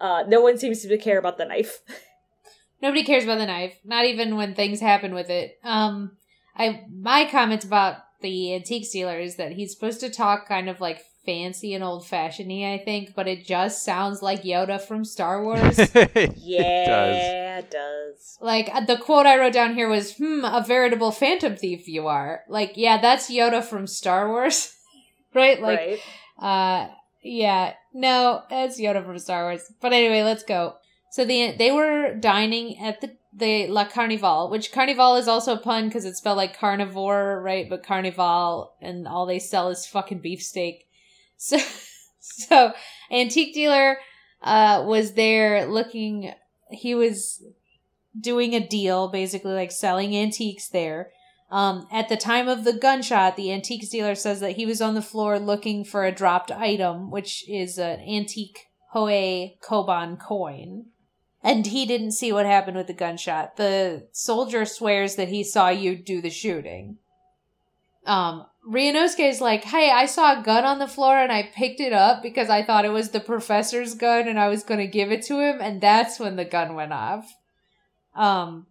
Uh, 0.00 0.24
no 0.28 0.40
one 0.40 0.58
seems 0.58 0.82
to 0.82 0.98
care 0.98 1.18
about 1.18 1.38
the 1.38 1.44
knife. 1.44 1.80
Nobody 2.82 3.02
cares 3.02 3.24
about 3.24 3.38
the 3.38 3.46
knife, 3.46 3.80
not 3.84 4.04
even 4.04 4.36
when 4.36 4.54
things 4.54 4.80
happen 4.80 5.12
with 5.12 5.30
it. 5.30 5.58
Um, 5.64 6.12
I 6.56 6.84
my 6.92 7.28
comments 7.28 7.64
about 7.64 7.96
the 8.20 8.54
antique 8.54 8.90
dealer 8.92 9.18
is 9.18 9.36
that 9.36 9.52
he's 9.52 9.74
supposed 9.74 10.00
to 10.00 10.10
talk 10.10 10.46
kind 10.46 10.68
of 10.68 10.80
like 10.80 11.02
fancy 11.28 11.74
and 11.74 11.84
old 11.84 12.06
fashioned 12.06 12.50
I 12.50 12.78
think, 12.78 13.14
but 13.14 13.28
it 13.28 13.44
just 13.44 13.84
sounds 13.84 14.22
like 14.22 14.44
Yoda 14.44 14.80
from 14.80 15.04
Star 15.04 15.44
Wars. 15.44 15.78
it 15.78 15.92
does. 16.14 16.34
yeah, 16.38 17.58
it 17.58 17.70
does. 17.70 18.38
like 18.40 18.70
uh, 18.72 18.80
the 18.80 18.96
quote 18.96 19.26
I 19.26 19.36
wrote 19.36 19.52
down 19.52 19.74
here 19.74 19.90
was, 19.90 20.16
"Hmm, 20.16 20.42
a 20.42 20.64
veritable 20.66 21.10
phantom 21.12 21.54
thief 21.54 21.86
you 21.86 22.06
are." 22.06 22.44
Like, 22.48 22.72
yeah, 22.76 22.98
that's 22.98 23.30
Yoda 23.30 23.62
from 23.62 23.86
Star 23.86 24.30
Wars, 24.30 24.74
right? 25.34 25.60
Like, 25.60 26.00
right. 26.40 26.88
uh, 26.88 26.90
yeah, 27.22 27.74
no, 27.92 28.42
that's 28.48 28.80
Yoda 28.80 29.04
from 29.04 29.18
Star 29.18 29.44
Wars. 29.44 29.70
But 29.82 29.92
anyway, 29.92 30.22
let's 30.22 30.44
go. 30.44 30.76
So 31.10 31.26
the 31.26 31.52
they 31.58 31.70
were 31.70 32.14
dining 32.14 32.78
at 32.78 33.02
the 33.02 33.10
the 33.34 33.66
La 33.66 33.84
Carnival, 33.84 34.48
which 34.48 34.72
Carnival 34.72 35.16
is 35.16 35.28
also 35.28 35.56
a 35.56 35.58
pun 35.58 35.88
because 35.88 36.06
it's 36.06 36.18
spelled 36.18 36.38
like 36.38 36.58
carnivore, 36.58 37.42
right? 37.42 37.68
But 37.68 37.84
Carnival, 37.84 38.72
and 38.80 39.06
all 39.06 39.26
they 39.26 39.38
sell 39.38 39.68
is 39.68 39.86
fucking 39.86 40.20
beefsteak. 40.20 40.87
So, 41.38 41.58
so 42.20 42.72
antique 43.10 43.54
dealer 43.54 43.98
uh 44.42 44.84
was 44.86 45.14
there 45.14 45.66
looking. 45.66 46.32
He 46.70 46.94
was 46.94 47.42
doing 48.18 48.54
a 48.54 48.66
deal, 48.66 49.08
basically 49.08 49.52
like 49.52 49.72
selling 49.72 50.14
antiques 50.14 50.68
there. 50.68 51.10
Um, 51.50 51.86
at 51.90 52.10
the 52.10 52.16
time 52.16 52.46
of 52.46 52.64
the 52.64 52.74
gunshot, 52.74 53.36
the 53.36 53.50
antiques 53.52 53.88
dealer 53.88 54.14
says 54.14 54.40
that 54.40 54.56
he 54.56 54.66
was 54.66 54.82
on 54.82 54.94
the 54.94 55.02
floor 55.02 55.38
looking 55.38 55.82
for 55.82 56.04
a 56.04 56.12
dropped 56.12 56.50
item, 56.52 57.10
which 57.10 57.48
is 57.48 57.78
an 57.78 58.00
antique 58.00 58.66
Hoei 58.94 59.58
Koban 59.60 60.20
coin. 60.20 60.86
And 61.42 61.66
he 61.66 61.86
didn't 61.86 62.12
see 62.12 62.32
what 62.32 62.46
happened 62.46 62.76
with 62.76 62.88
the 62.88 62.92
gunshot. 62.92 63.56
The 63.56 64.08
soldier 64.12 64.64
swears 64.64 65.16
that 65.16 65.28
he 65.28 65.42
saw 65.44 65.68
you 65.68 65.96
do 65.96 66.20
the 66.20 66.30
shooting. 66.30 66.98
Um, 68.04 68.46
Ryunosuke 68.68 69.28
is 69.28 69.40
like, 69.40 69.64
hey, 69.64 69.90
I 69.90 70.04
saw 70.06 70.38
a 70.38 70.42
gun 70.42 70.64
on 70.64 70.78
the 70.78 70.86
floor 70.86 71.16
and 71.16 71.32
I 71.32 71.50
picked 71.54 71.80
it 71.80 71.92
up 71.92 72.22
because 72.22 72.50
I 72.50 72.62
thought 72.62 72.84
it 72.84 72.92
was 72.92 73.10
the 73.10 73.20
professor's 73.20 73.94
gun 73.94 74.28
and 74.28 74.38
I 74.38 74.48
was 74.48 74.62
going 74.62 74.80
to 74.80 74.86
give 74.86 75.10
it 75.10 75.22
to 75.26 75.40
him. 75.40 75.60
And 75.60 75.80
that's 75.80 76.20
when 76.20 76.36
the 76.36 76.44
gun 76.44 76.74
went 76.74 76.92
off. 76.92 77.34
Um, 78.14 78.66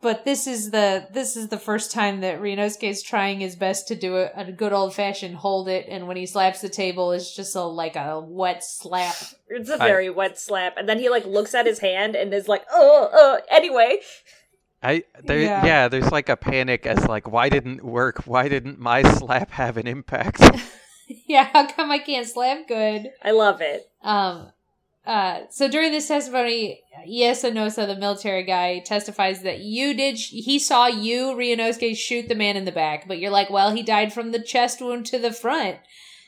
but 0.00 0.24
this 0.24 0.46
is 0.46 0.70
the 0.70 1.08
this 1.12 1.36
is 1.36 1.48
the 1.48 1.58
first 1.58 1.90
time 1.90 2.20
that 2.20 2.40
Ryunosuke 2.40 2.88
is 2.88 3.02
trying 3.02 3.40
his 3.40 3.56
best 3.56 3.88
to 3.88 3.96
do 3.96 4.16
a, 4.16 4.30
a 4.36 4.52
good 4.52 4.72
old 4.72 4.94
fashioned 4.94 5.34
hold 5.34 5.68
it, 5.68 5.86
and 5.88 6.06
when 6.06 6.16
he 6.16 6.24
slaps 6.24 6.60
the 6.60 6.68
table, 6.68 7.10
it's 7.10 7.34
just 7.34 7.56
a 7.56 7.62
like 7.62 7.96
a 7.96 8.20
wet 8.20 8.62
slap. 8.62 9.16
It's 9.48 9.70
a 9.70 9.76
very 9.76 10.08
wet 10.08 10.38
slap, 10.38 10.76
and 10.76 10.88
then 10.88 11.00
he 11.00 11.08
like 11.08 11.26
looks 11.26 11.52
at 11.52 11.66
his 11.66 11.80
hand 11.80 12.14
and 12.14 12.32
is 12.32 12.46
like, 12.46 12.64
"Oh, 12.70 13.08
uh." 13.12 13.40
Anyway, 13.50 13.98
I 14.82 15.04
there 15.24 15.40
Yeah. 15.40 15.64
yeah. 15.66 15.88
there's 15.88 16.12
like 16.12 16.28
a 16.28 16.36
panic 16.36 16.86
as 16.86 17.06
like 17.06 17.30
why 17.30 17.48
didn't 17.48 17.84
work? 17.84 18.22
Why 18.26 18.48
didn't 18.48 18.78
my 18.78 19.02
slap 19.18 19.50
have 19.52 19.76
an 19.76 19.86
impact? 19.86 20.40
yeah, 21.26 21.48
how 21.52 21.66
come 21.66 21.90
I 21.90 21.98
can't 21.98 22.26
slap 22.26 22.68
good? 22.68 23.10
I 23.22 23.32
love 23.32 23.60
it. 23.60 23.90
Um, 24.02 24.52
uh, 25.06 25.40
so 25.50 25.68
during 25.68 25.90
this 25.90 26.06
testimony, 26.06 26.82
Yasunosa, 27.08 27.86
the 27.86 27.96
military 27.96 28.42
guy, 28.42 28.80
testifies 28.80 29.40
that 29.42 29.60
you 29.60 29.94
did, 29.94 30.18
sh- 30.18 30.32
he 30.32 30.58
saw 30.58 30.86
you, 30.86 31.28
Ryunosuke, 31.28 31.96
shoot 31.96 32.28
the 32.28 32.34
man 32.34 32.58
in 32.58 32.66
the 32.66 32.72
back, 32.72 33.08
but 33.08 33.18
you're 33.18 33.30
like, 33.30 33.48
well, 33.48 33.74
he 33.74 33.82
died 33.82 34.12
from 34.12 34.32
the 34.32 34.42
chest 34.42 34.82
wound 34.82 35.06
to 35.06 35.18
the 35.18 35.32
front. 35.32 35.78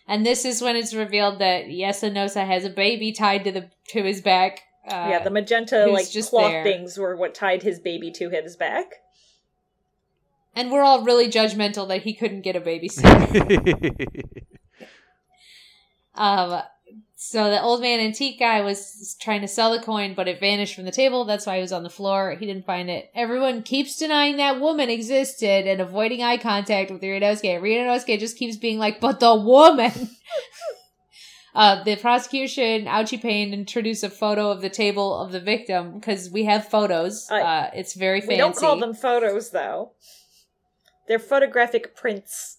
And 0.09 0.25
this 0.25 0.47
is 0.47 0.63
when 0.63 0.77
it's 0.77 0.95
revealed 0.95 1.41
that 1.41 1.67
Yasunosa 1.67 2.47
has 2.47 2.65
a 2.65 2.71
baby 2.71 3.13
tied 3.13 3.45
to 3.45 3.53
the, 3.53 3.71
to 3.89 4.03
his 4.03 4.23
back. 4.23 4.63
Uh, 4.87 5.09
yeah, 5.11 5.23
the 5.23 5.31
magenta 5.31 5.87
like 5.87 6.11
just 6.11 6.31
cloth 6.31 6.51
there. 6.51 6.65
things 6.65 6.97
were 6.99 7.15
what 7.17 7.35
tied 7.35 7.63
his 7.63 7.79
baby 7.79 8.11
to 8.11 8.31
his 8.31 8.57
back. 8.57 8.87
and 10.55 10.71
we're 10.73 10.83
all 10.83 11.05
really 11.05 11.29
judgmental 11.29 11.87
that 11.89 12.03
he 12.03 12.15
couldn't 12.15 12.41
get 12.43 12.57
a 12.57 12.61
babysitter. 12.61 14.17
Um, 16.15 16.61
so 17.17 17.51
the 17.51 17.63
old 17.63 17.81
man 17.81 18.01
antique 18.01 18.39
guy 18.39 18.61
was 18.63 19.17
trying 19.21 19.41
to 19.43 19.49
sell 19.49 19.73
the 19.73 19.83
coin, 19.83 20.15
but 20.15 20.29
it 20.29 20.41
vanished 20.41 20.75
from 20.75 20.85
the 20.85 20.91
table. 20.91 21.25
That's 21.25 21.47
why 21.47 21.57
he 21.57 21.63
was 21.63 21.73
on 21.73 21.83
the 21.83 21.89
floor. 21.91 22.37
He 22.39 22.47
didn't 22.47 22.67
find 22.67 22.91
it. 22.91 23.11
Everyone 23.15 23.63
keeps 23.63 23.97
denying 23.97 24.37
that 24.39 24.61
woman 24.61 24.91
existed 24.91 25.67
and 25.67 25.81
avoiding 25.81 26.23
eye 26.23 26.37
contact 26.37 26.91
with 26.91 27.01
Ryunosuke. 27.03 27.61
Ryunosuke 27.61 28.19
just 28.19 28.37
keeps 28.37 28.57
being 28.57 28.79
like, 28.79 29.01
but 29.01 29.21
the 29.21 29.35
woman! 29.35 29.93
uh, 31.55 31.83
the 31.85 31.97
prosecution, 31.97 32.85
Ouchie 32.87 33.21
Payne, 33.21 33.53
introduced 33.53 34.05
a 34.05 34.11
photo 34.11 34.51
of 34.51 34.61
the 34.63 34.71
table 34.71 35.15
of 35.19 35.33
the 35.33 35.41
victim 35.41 35.99
because 35.99 36.31
we 36.31 36.45
have 36.45 36.69
photos. 36.69 37.29
I- 37.31 37.41
uh, 37.41 37.71
it's 37.75 37.95
very 37.95 38.21
fancy. 38.21 38.35
We 38.35 38.39
don't 38.39 38.57
call 38.57 38.79
them 38.79 38.95
photos 38.95 39.51
though. 39.51 39.93
They're 41.09 41.19
photographic 41.19 41.97
prints. 41.97 42.59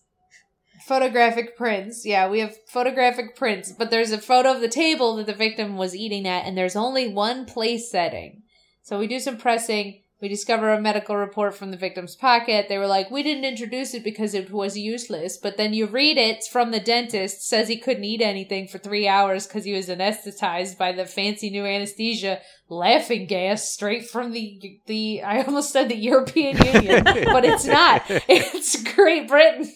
photographic 0.86 1.56
prints. 1.56 2.06
Yeah, 2.06 2.28
we 2.30 2.40
have 2.40 2.56
photographic 2.68 3.36
prints, 3.36 3.72
but 3.72 3.92
there's 3.92 4.12
a 4.12 4.18
photo 4.18 4.52
of 4.52 4.62
the 4.62 4.68
table 4.68 5.16
that 5.18 5.26
the 5.28 5.34
victim 5.34 5.78
was 5.78 5.96
eating 5.96 6.28
at, 6.28 6.46
and 6.46 6.58
there's 6.58 6.76
only 6.76 7.14
one 7.14 7.46
place 7.46 7.90
setting. 7.90 8.42
So 8.82 8.98
we 9.00 9.08
do 9.08 9.20
some 9.20 9.38
pressing. 9.38 10.02
We 10.22 10.28
discover 10.30 10.72
a 10.72 10.80
medical 10.80 11.16
report 11.16 11.56
from 11.56 11.72
the 11.72 11.78
victim's 11.78 12.16
pocket. 12.16 12.68
They 12.70 12.78
were 12.78 12.88
like, 12.88 13.10
we 13.10 13.24
didn't 13.24 13.46
introduce 13.46 13.94
it 13.94 14.04
because 14.04 14.34
it 14.34 14.52
was 14.52 14.78
useless. 14.78 15.38
But 15.38 15.58
then 15.58 15.74
you 15.74 15.88
read 15.88 16.18
it 16.18 16.32
it's 16.32 16.48
from 16.48 16.72
the 16.72 16.80
dentist, 16.80 17.48
says 17.48 17.68
he 17.68 17.78
couldn't 17.78 18.04
eat 18.04 18.22
anything 18.22 18.68
for 18.68 18.78
three 18.78 19.08
hours 19.08 19.46
because 19.46 19.66
he 19.66 19.74
was 19.74 19.90
anesthetized 19.90 20.78
by 20.78 20.92
the 20.92 21.06
fancy 21.06 21.50
new 21.50 21.66
anesthesia, 21.66 22.40
laughing 22.70 23.26
gas 23.26 23.70
straight 23.70 24.08
from 24.08 24.32
the, 24.32 24.80
the, 24.88 25.22
I 25.22 25.42
almost 25.42 25.74
said 25.74 25.90
the 25.90 25.98
European 25.98 26.58
Union, 26.58 27.04
but 27.04 27.44
it's 27.46 27.66
not. 27.66 28.04
It's 28.08 28.82
Great 28.94 29.28
Britain 29.28 29.72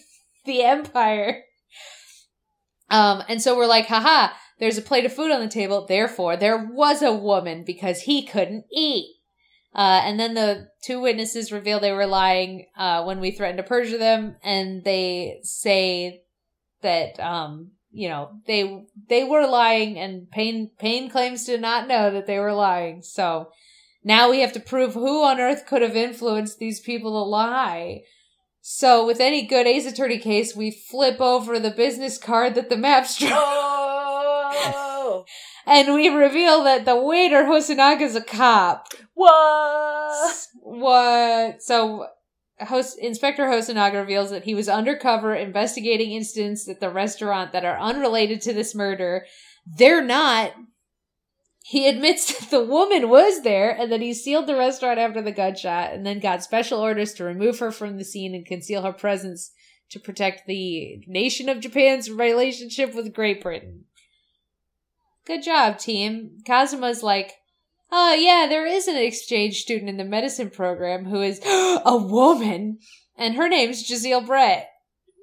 the 0.46 0.62
empire. 0.62 1.42
Um, 2.88 3.22
and 3.28 3.42
so 3.42 3.56
we're 3.56 3.66
like, 3.66 3.86
haha, 3.86 4.32
there's 4.58 4.78
a 4.78 4.82
plate 4.82 5.04
of 5.04 5.12
food 5.12 5.30
on 5.30 5.40
the 5.40 5.48
table, 5.48 5.86
therefore 5.86 6.36
there 6.36 6.56
was 6.72 7.02
a 7.02 7.12
woman 7.12 7.64
because 7.64 8.02
he 8.02 8.24
couldn't 8.24 8.64
eat. 8.72 9.12
Uh, 9.76 10.00
and 10.04 10.18
then 10.18 10.32
the 10.32 10.68
two 10.82 10.98
witnesses 11.00 11.52
reveal 11.52 11.78
they 11.78 11.92
were 11.92 12.06
lying 12.06 12.64
uh, 12.78 13.04
when 13.04 13.20
we 13.20 13.30
threatened 13.30 13.58
to 13.58 13.62
perjure 13.62 13.98
them, 13.98 14.36
and 14.42 14.82
they 14.84 15.38
say 15.42 16.22
that 16.80 17.20
um, 17.20 17.72
you 17.90 18.08
know 18.08 18.30
they 18.46 18.86
they 19.10 19.22
were 19.22 19.46
lying, 19.46 19.98
and 19.98 20.30
Payne 20.30 20.70
Payne 20.78 21.10
claims 21.10 21.44
to 21.44 21.58
not 21.58 21.88
know 21.88 22.10
that 22.10 22.26
they 22.26 22.38
were 22.38 22.54
lying. 22.54 23.02
So 23.02 23.50
now 24.02 24.30
we 24.30 24.40
have 24.40 24.54
to 24.54 24.60
prove 24.60 24.94
who 24.94 25.22
on 25.22 25.40
earth 25.40 25.66
could 25.66 25.82
have 25.82 25.94
influenced 25.94 26.58
these 26.58 26.80
people 26.80 27.12
to 27.12 27.28
lie. 27.28 28.00
So, 28.62 29.06
with 29.06 29.20
any 29.20 29.46
good 29.46 29.66
Ace 29.66 29.86
Attorney 29.86 30.18
case, 30.18 30.56
we 30.56 30.70
flip 30.72 31.20
over 31.20 31.60
the 31.60 31.70
business 31.70 32.16
card 32.18 32.54
that 32.54 32.68
the 32.68 32.76
maps 32.76 33.18
draw, 33.20 33.30
Oh, 35.08 35.24
and 35.66 35.94
we 35.94 36.08
reveal 36.08 36.62
that 36.64 36.84
the 36.84 36.96
waiter 36.96 37.44
Hosonaga's 37.44 38.14
a 38.14 38.20
cop. 38.20 38.88
what? 39.14 40.46
What? 40.62 41.62
So, 41.62 42.06
Inspector 42.98 43.44
Hosonaga 43.44 43.94
reveals 43.94 44.30
that 44.30 44.44
he 44.44 44.54
was 44.54 44.68
undercover 44.68 45.34
investigating 45.34 46.12
incidents 46.12 46.68
at 46.68 46.80
the 46.80 46.90
restaurant 46.90 47.52
that 47.52 47.64
are 47.64 47.78
unrelated 47.78 48.40
to 48.42 48.52
this 48.52 48.74
murder. 48.74 49.26
They're 49.66 50.04
not. 50.04 50.54
He 51.64 51.88
admits 51.88 52.32
that 52.38 52.50
the 52.50 52.64
woman 52.64 53.08
was 53.08 53.42
there 53.42 53.70
and 53.70 53.90
that 53.90 54.00
he 54.00 54.14
sealed 54.14 54.46
the 54.46 54.56
restaurant 54.56 55.00
after 55.00 55.20
the 55.20 55.32
gunshot 55.32 55.92
and 55.92 56.06
then 56.06 56.20
got 56.20 56.44
special 56.44 56.80
orders 56.80 57.12
to 57.14 57.24
remove 57.24 57.58
her 57.58 57.72
from 57.72 57.98
the 57.98 58.04
scene 58.04 58.34
and 58.34 58.46
conceal 58.46 58.82
her 58.82 58.92
presence 58.92 59.50
to 59.90 60.00
protect 60.00 60.46
the 60.46 61.02
nation 61.06 61.48
of 61.48 61.60
Japan's 61.60 62.10
relationship 62.10 62.94
with 62.94 63.12
Great 63.12 63.42
Britain. 63.42 63.84
Good 65.26 65.42
job, 65.42 65.78
team. 65.78 66.38
Kazuma's 66.44 67.02
like, 67.02 67.32
oh, 67.90 68.14
yeah, 68.14 68.46
there 68.48 68.66
is 68.66 68.86
an 68.86 68.96
exchange 68.96 69.56
student 69.56 69.88
in 69.88 69.96
the 69.96 70.04
medicine 70.04 70.50
program 70.50 71.06
who 71.06 71.20
is 71.20 71.40
a 71.44 71.96
woman, 71.96 72.78
and 73.16 73.34
her 73.34 73.48
name's 73.48 73.88
Jezaille 73.88 74.24
Brett. 74.24 74.70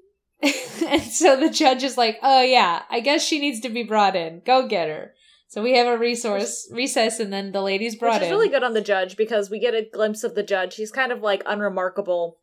and 0.42 1.02
so 1.02 1.39
the 1.39 1.50
judge 1.50 1.84
is 1.84 1.98
like, 1.98 2.20
oh, 2.22 2.42
yeah, 2.42 2.82
I 2.89 3.00
guess 3.00 3.26
she 3.26 3.39
needs 3.39 3.62
to 3.62 3.70
be 3.70 3.84
brought 3.84 4.16
in. 4.16 4.42
Go 4.46 4.68
get 4.68 4.89
her. 4.89 5.13
So 5.48 5.62
we 5.62 5.78
have 5.78 5.88
a 5.88 5.98
resource 5.98 6.68
recess, 6.74 7.20
and 7.20 7.32
then 7.32 7.52
the 7.52 7.62
ladies 7.62 7.96
brought 7.96 8.16
in. 8.16 8.22
Which 8.22 8.24
is 8.24 8.32
in. 8.32 8.36
really 8.38 8.50
good 8.50 8.63
on 8.63 8.74
the 8.74 8.82
judge 8.82 9.16
because 9.16 9.50
we 9.50 9.60
get 9.60 9.76
a 9.76 9.88
glimpse 9.94 10.24
of 10.24 10.36
the 10.36 10.44
judge. 10.44 10.76
He's 10.76 10.92
kind 10.92 11.12
of 11.12 11.22
like 11.22 11.44
unremarkable. 11.46 12.39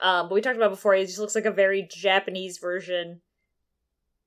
Um, 0.00 0.28
but 0.28 0.34
we 0.34 0.42
talked 0.42 0.58
about 0.58 0.70
before, 0.70 0.94
he 0.94 1.06
just 1.06 1.18
looks 1.18 1.34
like 1.34 1.46
a 1.46 1.50
very 1.50 1.88
Japanese 1.90 2.58
version, 2.58 3.20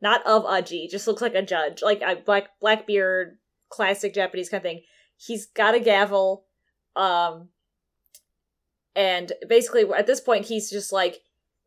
not 0.02 0.26
of 0.26 0.44
Aji, 0.44 0.90
just 0.90 1.08
looks 1.08 1.22
like 1.22 1.36
a 1.36 1.42
judge, 1.42 1.82
like 1.82 2.02
a 2.02 2.16
black 2.16 2.50
black 2.60 2.88
beard, 2.88 3.38
classic 3.70 4.14
Japanese 4.14 4.50
kind 4.50 4.60
of 4.60 4.64
thing. 4.64 4.82
He's 5.18 5.46
got 5.48 5.76
a 5.76 5.80
gavel, 5.80 6.46
um, 6.96 7.50
and 8.96 9.32
basically 9.48 9.86
at 9.96 10.08
this 10.08 10.22
point 10.22 10.46
he's 10.46 10.70
just 10.70 10.92
like, 10.92 11.22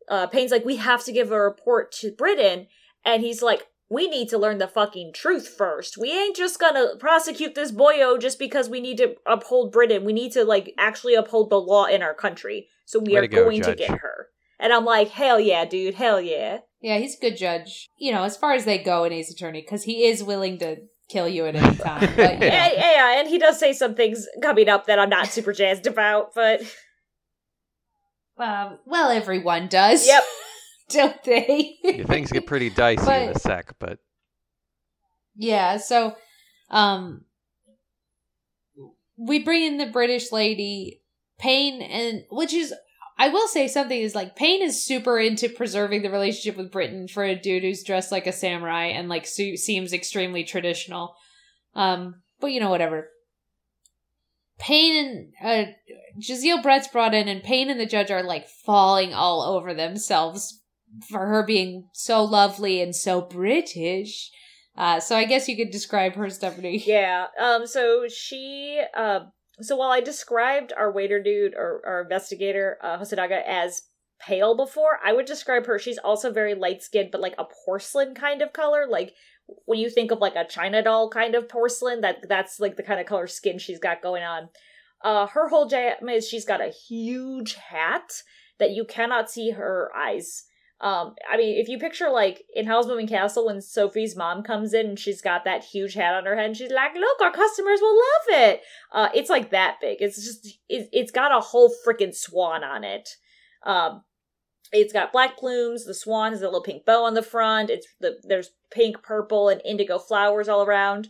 uh, 0.07 0.27
Payne's 0.27 0.51
like, 0.51 0.65
we 0.65 0.77
have 0.77 1.03
to 1.05 1.11
give 1.11 1.31
a 1.31 1.39
report 1.39 1.91
to 1.93 2.11
Britain, 2.11 2.67
and 3.03 3.21
he's 3.21 3.41
like, 3.41 3.67
we 3.89 4.07
need 4.07 4.29
to 4.29 4.37
learn 4.37 4.57
the 4.57 4.69
fucking 4.69 5.11
truth 5.13 5.49
first. 5.49 5.97
We 5.97 6.17
ain't 6.17 6.37
just 6.37 6.59
gonna 6.59 6.95
prosecute 6.97 7.55
this 7.55 7.73
boyo 7.73 8.19
just 8.19 8.39
because 8.39 8.69
we 8.69 8.79
need 8.79 8.97
to 8.99 9.15
uphold 9.25 9.73
Britain. 9.73 10.05
We 10.05 10.13
need 10.13 10.31
to 10.31 10.45
like 10.45 10.73
actually 10.77 11.15
uphold 11.15 11.49
the 11.49 11.59
law 11.59 11.85
in 11.85 12.01
our 12.01 12.13
country. 12.13 12.69
So 12.85 12.99
we 12.99 13.11
Way 13.11 13.19
are 13.19 13.21
to 13.21 13.27
go, 13.27 13.43
going 13.43 13.61
to 13.63 13.75
get 13.75 13.99
her. 13.99 14.29
And 14.59 14.71
I'm 14.71 14.85
like, 14.85 15.09
hell 15.09 15.39
yeah, 15.39 15.65
dude, 15.65 15.95
hell 15.95 16.21
yeah. 16.21 16.59
Yeah, 16.81 16.97
he's 16.97 17.15
a 17.17 17.21
good 17.21 17.37
judge. 17.37 17.87
You 17.97 18.11
know, 18.11 18.23
as 18.23 18.35
far 18.37 18.53
as 18.53 18.65
they 18.65 18.77
go 18.77 19.03
in 19.03 19.13
Ace 19.13 19.31
Attorney, 19.31 19.61
because 19.61 19.83
he 19.83 20.05
is 20.05 20.23
willing 20.23 20.57
to 20.59 20.77
kill 21.09 21.27
you 21.27 21.45
at 21.45 21.55
any 21.55 21.75
time. 21.77 22.09
But, 22.15 22.33
you 22.33 22.39
know. 22.39 22.45
Yeah, 22.47 22.69
yeah, 22.73 23.19
and 23.19 23.27
he 23.27 23.37
does 23.37 23.59
say 23.59 23.73
some 23.73 23.95
things 23.95 24.25
coming 24.41 24.69
up 24.69 24.85
that 24.87 24.97
I'm 24.99 25.09
not 25.09 25.27
super 25.27 25.53
jazzed 25.53 25.87
about, 25.87 26.33
but 26.33 26.61
Um, 28.37 28.79
well, 28.87 29.11
everyone 29.11 29.67
does. 29.67 30.07
yep. 30.07 30.23
Don't 30.89 31.23
they? 31.23 31.75
Yeah, 31.83 32.05
things 32.05 32.31
get 32.31 32.47
pretty 32.47 32.69
dicey 32.71 33.03
in 33.09 33.29
a 33.29 33.39
sec, 33.39 33.75
but 33.79 33.99
Yeah, 35.35 35.77
so 35.77 36.15
um 36.69 37.25
we 39.17 39.39
bring 39.43 39.63
in 39.63 39.77
the 39.77 39.85
British 39.85 40.31
lady 40.31 41.01
Payne 41.37 41.81
and 41.81 42.23
which 42.31 42.53
is 42.53 42.73
I 43.21 43.27
will 43.27 43.47
say 43.47 43.67
something 43.67 43.99
is 43.99 44.15
like 44.15 44.35
Payne 44.35 44.63
is 44.63 44.83
super 44.83 45.19
into 45.19 45.47
preserving 45.47 46.01
the 46.01 46.09
relationship 46.09 46.57
with 46.57 46.71
Britain 46.71 47.07
for 47.07 47.23
a 47.23 47.39
dude 47.39 47.61
who's 47.61 47.83
dressed 47.83 48.11
like 48.11 48.25
a 48.25 48.31
samurai 48.31 48.85
and 48.85 49.09
like 49.09 49.27
su- 49.27 49.57
seems 49.57 49.93
extremely 49.93 50.43
traditional. 50.43 51.15
Um 51.75 52.23
but 52.39 52.47
you 52.47 52.59
know 52.59 52.71
whatever. 52.71 53.09
Payne 54.57 55.31
and 55.43 55.67
uh 55.67 55.71
Jezaille 56.19 56.63
Brett's 56.63 56.87
brought 56.87 57.13
in 57.13 57.27
and 57.27 57.43
Payne 57.43 57.69
and 57.69 57.79
the 57.79 57.85
judge 57.85 58.09
are 58.09 58.23
like 58.23 58.47
falling 58.47 59.13
all 59.13 59.43
over 59.43 59.75
themselves 59.75 60.59
for 61.07 61.27
her 61.27 61.45
being 61.45 61.89
so 61.93 62.23
lovely 62.23 62.81
and 62.81 62.95
so 62.95 63.21
British. 63.21 64.31
Uh, 64.75 64.99
so 64.99 65.15
I 65.15 65.25
guess 65.25 65.47
you 65.47 65.55
could 65.55 65.69
describe 65.69 66.15
her, 66.15 66.29
Stephanie. 66.31 66.81
Yeah. 66.87 67.27
Um. 67.39 67.67
So 67.67 68.07
she. 68.07 68.81
Uh. 68.95 69.25
So 69.61 69.75
while 69.75 69.91
I 69.91 70.01
described 70.01 70.73
our 70.75 70.91
waiter 70.91 71.21
dude 71.21 71.53
or 71.53 71.81
our 71.85 72.01
investigator, 72.01 72.77
uh, 72.81 72.97
Hosonaga, 72.97 73.41
as 73.45 73.83
pale 74.19 74.55
before, 74.55 74.99
I 75.03 75.13
would 75.13 75.25
describe 75.25 75.65
her. 75.65 75.79
She's 75.79 75.97
also 75.97 76.31
very 76.31 76.53
light 76.53 76.83
skinned, 76.83 77.09
but 77.11 77.21
like 77.21 77.35
a 77.37 77.47
porcelain 77.65 78.13
kind 78.13 78.41
of 78.41 78.53
color. 78.53 78.85
Like 78.89 79.13
when 79.65 79.79
you 79.79 79.89
think 79.89 80.11
of 80.11 80.19
like 80.19 80.35
a 80.35 80.47
China 80.47 80.81
doll 80.83 81.09
kind 81.09 81.35
of 81.35 81.49
porcelain, 81.49 82.01
that 82.01 82.27
that's 82.27 82.59
like 82.59 82.75
the 82.75 82.83
kind 82.83 82.99
of 82.99 83.05
color 83.05 83.27
skin 83.27 83.57
she's 83.57 83.79
got 83.79 84.01
going 84.01 84.23
on. 84.23 84.49
Uh, 85.03 85.27
her 85.27 85.49
whole 85.49 85.67
jam 85.67 86.07
is 86.09 86.27
she's 86.27 86.45
got 86.45 86.61
a 86.61 86.69
huge 86.69 87.55
hat 87.55 88.21
that 88.59 88.71
you 88.71 88.85
cannot 88.85 89.31
see 89.31 89.51
her 89.51 89.91
eyes. 89.95 90.43
Um, 90.81 91.13
I 91.31 91.37
mean, 91.37 91.59
if 91.59 91.69
you 91.69 91.77
picture 91.77 92.09
like 92.09 92.43
in 92.55 92.65
Howl's 92.65 92.87
Moving 92.87 93.07
Castle 93.07 93.45
when 93.45 93.61
Sophie's 93.61 94.15
mom 94.15 94.41
comes 94.41 94.73
in 94.73 94.87
and 94.87 94.99
she's 94.99 95.21
got 95.21 95.45
that 95.45 95.63
huge 95.63 95.93
hat 95.93 96.15
on 96.15 96.25
her 96.25 96.35
head 96.35 96.47
and 96.47 96.57
she's 96.57 96.71
like, 96.71 96.95
"Look, 96.95 97.21
our 97.21 97.31
customers 97.31 97.79
will 97.81 97.95
love 97.95 98.41
it." 98.41 98.61
Uh, 98.91 99.09
it's 99.13 99.29
like 99.29 99.51
that 99.51 99.77
big. 99.79 99.97
It's 100.01 100.15
just 100.15 100.57
it, 100.67 100.89
it's 100.91 101.11
got 101.11 101.31
a 101.31 101.39
whole 101.39 101.71
freaking 101.85 102.15
swan 102.15 102.63
on 102.63 102.83
it. 102.83 103.09
Um, 103.63 104.01
it's 104.71 104.91
got 104.91 105.11
black 105.11 105.37
plumes. 105.37 105.85
The 105.85 105.93
swan 105.93 106.31
has 106.31 106.41
a 106.41 106.45
little 106.45 106.63
pink 106.63 106.83
bow 106.83 107.03
on 107.03 107.13
the 107.13 107.21
front. 107.21 107.69
It's 107.69 107.87
the 107.99 108.19
there's 108.23 108.49
pink, 108.71 109.03
purple, 109.03 109.49
and 109.49 109.61
indigo 109.63 109.99
flowers 109.99 110.49
all 110.49 110.63
around. 110.63 111.09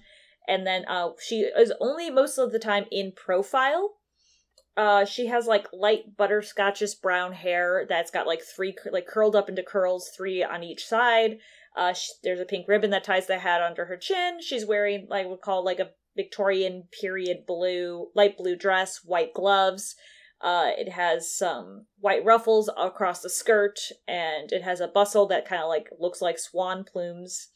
And 0.49 0.67
then 0.67 0.84
uh, 0.89 1.12
she 1.25 1.41
is 1.41 1.71
only 1.79 2.10
most 2.10 2.38
of 2.38 2.51
the 2.51 2.60
time 2.60 2.86
in 2.91 3.13
profile. 3.15 4.00
Uh, 4.77 5.03
she 5.03 5.27
has 5.27 5.47
like 5.47 5.67
light 5.73 6.15
butterscotchish 6.17 7.01
brown 7.01 7.34
hair 7.34 7.86
that's 7.89 8.12
got 8.12 8.25
like 8.25 8.41
three 8.41 8.73
like 8.91 9.05
curled 9.05 9.36
up 9.36 9.49
into 9.49 9.63
curls, 9.63 10.10
three 10.15 10.43
on 10.43 10.63
each 10.63 10.86
side. 10.86 11.39
Uh, 11.75 11.93
she, 11.93 12.12
there's 12.23 12.39
a 12.39 12.45
pink 12.45 12.67
ribbon 12.67 12.89
that 12.89 13.03
ties 13.03 13.27
the 13.27 13.39
hat 13.39 13.62
under 13.62 13.86
her 13.86 13.97
chin. 13.97 14.39
She's 14.41 14.65
wearing 14.65 15.07
like 15.10 15.27
we 15.27 15.36
call 15.38 15.63
like 15.63 15.79
a 15.79 15.91
Victorian 16.15 16.84
period 16.99 17.45
blue, 17.45 18.07
light 18.15 18.38
blue 18.38 18.55
dress, 18.55 19.01
white 19.03 19.34
gloves. 19.34 19.95
Uh, 20.41 20.71
it 20.77 20.89
has 20.89 21.31
some 21.31 21.86
white 21.99 22.25
ruffles 22.25 22.69
across 22.75 23.21
the 23.21 23.29
skirt, 23.29 23.79
and 24.07 24.51
it 24.51 24.63
has 24.63 24.79
a 24.79 24.88
bustle 24.88 25.27
that 25.27 25.47
kind 25.47 25.62
of 25.62 25.69
like 25.69 25.89
looks 25.99 26.21
like 26.21 26.39
swan 26.39 26.84
plumes. 26.84 27.49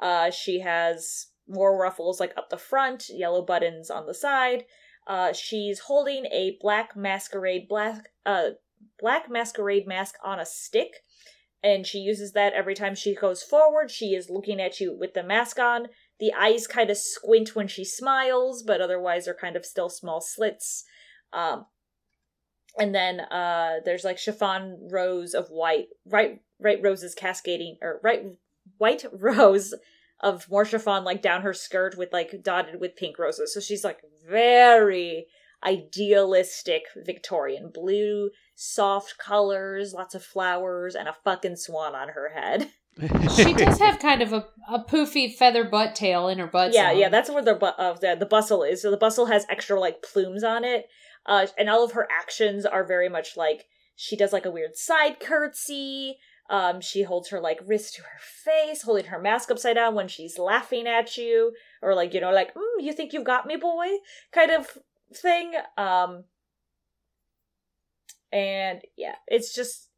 Uh, 0.00 0.30
she 0.30 0.60
has 0.60 1.28
more 1.46 1.78
ruffles 1.80 2.18
like 2.18 2.32
up 2.36 2.50
the 2.50 2.58
front, 2.58 3.04
yellow 3.08 3.42
buttons 3.42 3.90
on 3.90 4.06
the 4.06 4.14
side. 4.14 4.64
Uh, 5.06 5.32
she's 5.32 5.80
holding 5.80 6.26
a 6.26 6.56
black 6.60 6.96
masquerade 6.96 7.68
black 7.68 8.08
uh 8.24 8.50
black 8.98 9.30
masquerade 9.30 9.86
mask 9.86 10.14
on 10.24 10.40
a 10.40 10.46
stick, 10.46 10.92
and 11.62 11.86
she 11.86 11.98
uses 11.98 12.32
that 12.32 12.52
every 12.52 12.74
time 12.74 12.94
she 12.94 13.14
goes 13.14 13.42
forward. 13.42 13.90
She 13.90 14.14
is 14.14 14.30
looking 14.30 14.60
at 14.60 14.80
you 14.80 14.96
with 14.96 15.14
the 15.14 15.22
mask 15.22 15.58
on. 15.58 15.88
The 16.20 16.32
eyes 16.32 16.66
kind 16.66 16.90
of 16.90 16.96
squint 16.96 17.56
when 17.56 17.68
she 17.68 17.84
smiles, 17.84 18.62
but 18.62 18.80
otherwise 18.80 19.24
they're 19.24 19.34
kind 19.34 19.56
of 19.56 19.64
still 19.64 19.88
small 19.88 20.20
slits. 20.20 20.84
Um, 21.32 21.66
and 22.78 22.94
then 22.94 23.20
uh, 23.20 23.80
there's 23.84 24.04
like 24.04 24.18
chiffon 24.18 24.88
rows 24.90 25.34
of 25.34 25.48
white, 25.48 25.86
right, 26.06 26.40
right 26.60 26.80
roses 26.82 27.14
cascading, 27.14 27.78
or 27.82 28.00
right, 28.02 28.24
white 28.78 29.04
rows 29.12 29.74
of 30.24 30.50
more 30.50 30.64
chiffon 30.64 31.04
like 31.04 31.20
down 31.20 31.42
her 31.42 31.52
skirt 31.52 31.96
with 31.98 32.12
like 32.12 32.42
dotted 32.42 32.80
with 32.80 32.96
pink 32.96 33.18
roses. 33.18 33.52
So 33.52 33.60
she's 33.60 33.84
like 33.84 34.00
very 34.26 35.26
idealistic 35.64 36.84
Victorian 36.96 37.70
blue, 37.72 38.30
soft 38.54 39.18
colors, 39.18 39.92
lots 39.92 40.14
of 40.14 40.24
flowers, 40.24 40.94
and 40.94 41.08
a 41.08 41.12
fucking 41.12 41.56
swan 41.56 41.94
on 41.94 42.08
her 42.08 42.30
head. 42.30 42.70
she 43.36 43.52
does 43.52 43.78
have 43.80 43.98
kind 43.98 44.22
of 44.22 44.32
a, 44.32 44.46
a 44.68 44.78
poofy 44.78 45.34
feather 45.34 45.64
butt 45.64 45.94
tail 45.94 46.28
in 46.28 46.38
her 46.38 46.46
butt. 46.46 46.72
Yeah, 46.72 46.90
zone. 46.90 46.98
yeah, 46.98 47.08
that's 47.10 47.28
where 47.28 47.42
the 47.42 47.54
bu- 47.54 47.66
uh, 47.66 47.94
the 47.94 48.16
the 48.18 48.26
bustle 48.26 48.62
is. 48.62 48.80
So 48.80 48.90
the 48.90 48.96
bustle 48.96 49.26
has 49.26 49.44
extra 49.50 49.78
like 49.78 50.02
plumes 50.02 50.42
on 50.42 50.64
it, 50.64 50.86
uh, 51.26 51.46
and 51.58 51.68
all 51.68 51.84
of 51.84 51.92
her 51.92 52.08
actions 52.10 52.64
are 52.64 52.84
very 52.84 53.08
much 53.10 53.36
like 53.36 53.66
she 53.96 54.16
does 54.16 54.32
like 54.32 54.46
a 54.46 54.50
weird 54.50 54.76
side 54.76 55.20
curtsy. 55.20 56.18
Um, 56.50 56.80
she 56.80 57.02
holds 57.02 57.30
her 57.30 57.40
like 57.40 57.60
wrist 57.64 57.94
to 57.94 58.02
her 58.02 58.18
face, 58.20 58.82
holding 58.82 59.06
her 59.06 59.18
mask 59.18 59.50
upside 59.50 59.76
down 59.76 59.94
when 59.94 60.08
she's 60.08 60.38
laughing 60.38 60.86
at 60.86 61.16
you, 61.16 61.54
or 61.80 61.94
like 61.94 62.12
you 62.12 62.20
know, 62.20 62.32
like 62.32 62.54
mm, 62.54 62.80
you 62.80 62.92
think 62.92 63.12
you've 63.12 63.24
got 63.24 63.46
me, 63.46 63.56
boy, 63.56 63.86
kind 64.32 64.50
of 64.50 64.78
thing. 65.14 65.52
Um, 65.78 66.24
and 68.30 68.82
yeah, 68.96 69.14
it's 69.26 69.54
just 69.54 69.88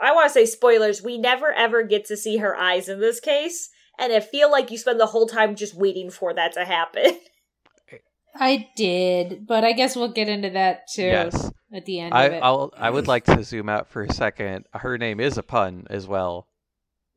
I 0.00 0.12
want 0.14 0.28
to 0.28 0.32
say 0.32 0.46
spoilers. 0.46 1.02
We 1.02 1.18
never 1.18 1.52
ever 1.52 1.82
get 1.82 2.06
to 2.06 2.16
see 2.16 2.38
her 2.38 2.56
eyes 2.56 2.88
in 2.88 3.00
this 3.00 3.20
case, 3.20 3.68
and 3.98 4.12
I 4.12 4.20
feel 4.20 4.50
like 4.50 4.70
you 4.70 4.78
spend 4.78 4.98
the 4.98 5.06
whole 5.06 5.26
time 5.26 5.56
just 5.56 5.74
waiting 5.74 6.10
for 6.10 6.32
that 6.34 6.52
to 6.54 6.64
happen. 6.64 7.18
I 8.34 8.68
did, 8.76 9.46
but 9.46 9.64
I 9.64 9.72
guess 9.72 9.96
we'll 9.96 10.12
get 10.12 10.28
into 10.28 10.50
that 10.50 10.88
too 10.88 11.02
Yes. 11.02 11.50
at 11.74 11.84
the 11.84 12.00
end 12.00 12.14
I, 12.14 12.24
of 12.24 12.32
it. 12.32 12.40
I'll, 12.42 12.72
I 12.76 12.90
would 12.90 13.08
like 13.08 13.24
to 13.24 13.42
zoom 13.44 13.68
out 13.68 13.88
for 13.88 14.02
a 14.02 14.12
second. 14.12 14.66
Her 14.72 14.98
name 14.98 15.20
is 15.20 15.36
a 15.38 15.42
pun 15.42 15.86
as 15.90 16.06
well. 16.06 16.46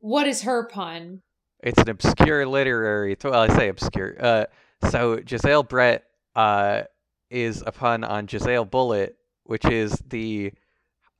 What 0.00 0.26
is 0.26 0.42
her 0.42 0.66
pun? 0.68 1.22
It's 1.62 1.80
an 1.80 1.88
obscure 1.88 2.46
literary. 2.46 3.16
Well, 3.22 3.34
I 3.34 3.48
say 3.56 3.68
obscure. 3.68 4.16
Uh, 4.20 4.44
so 4.90 5.16
Jezaille 5.18 5.66
Brett 5.66 6.04
uh, 6.36 6.82
is 7.30 7.62
a 7.66 7.72
pun 7.72 8.04
on 8.04 8.26
Jezail 8.26 8.70
Bullet, 8.70 9.16
which 9.44 9.64
is 9.64 9.92
the 10.06 10.52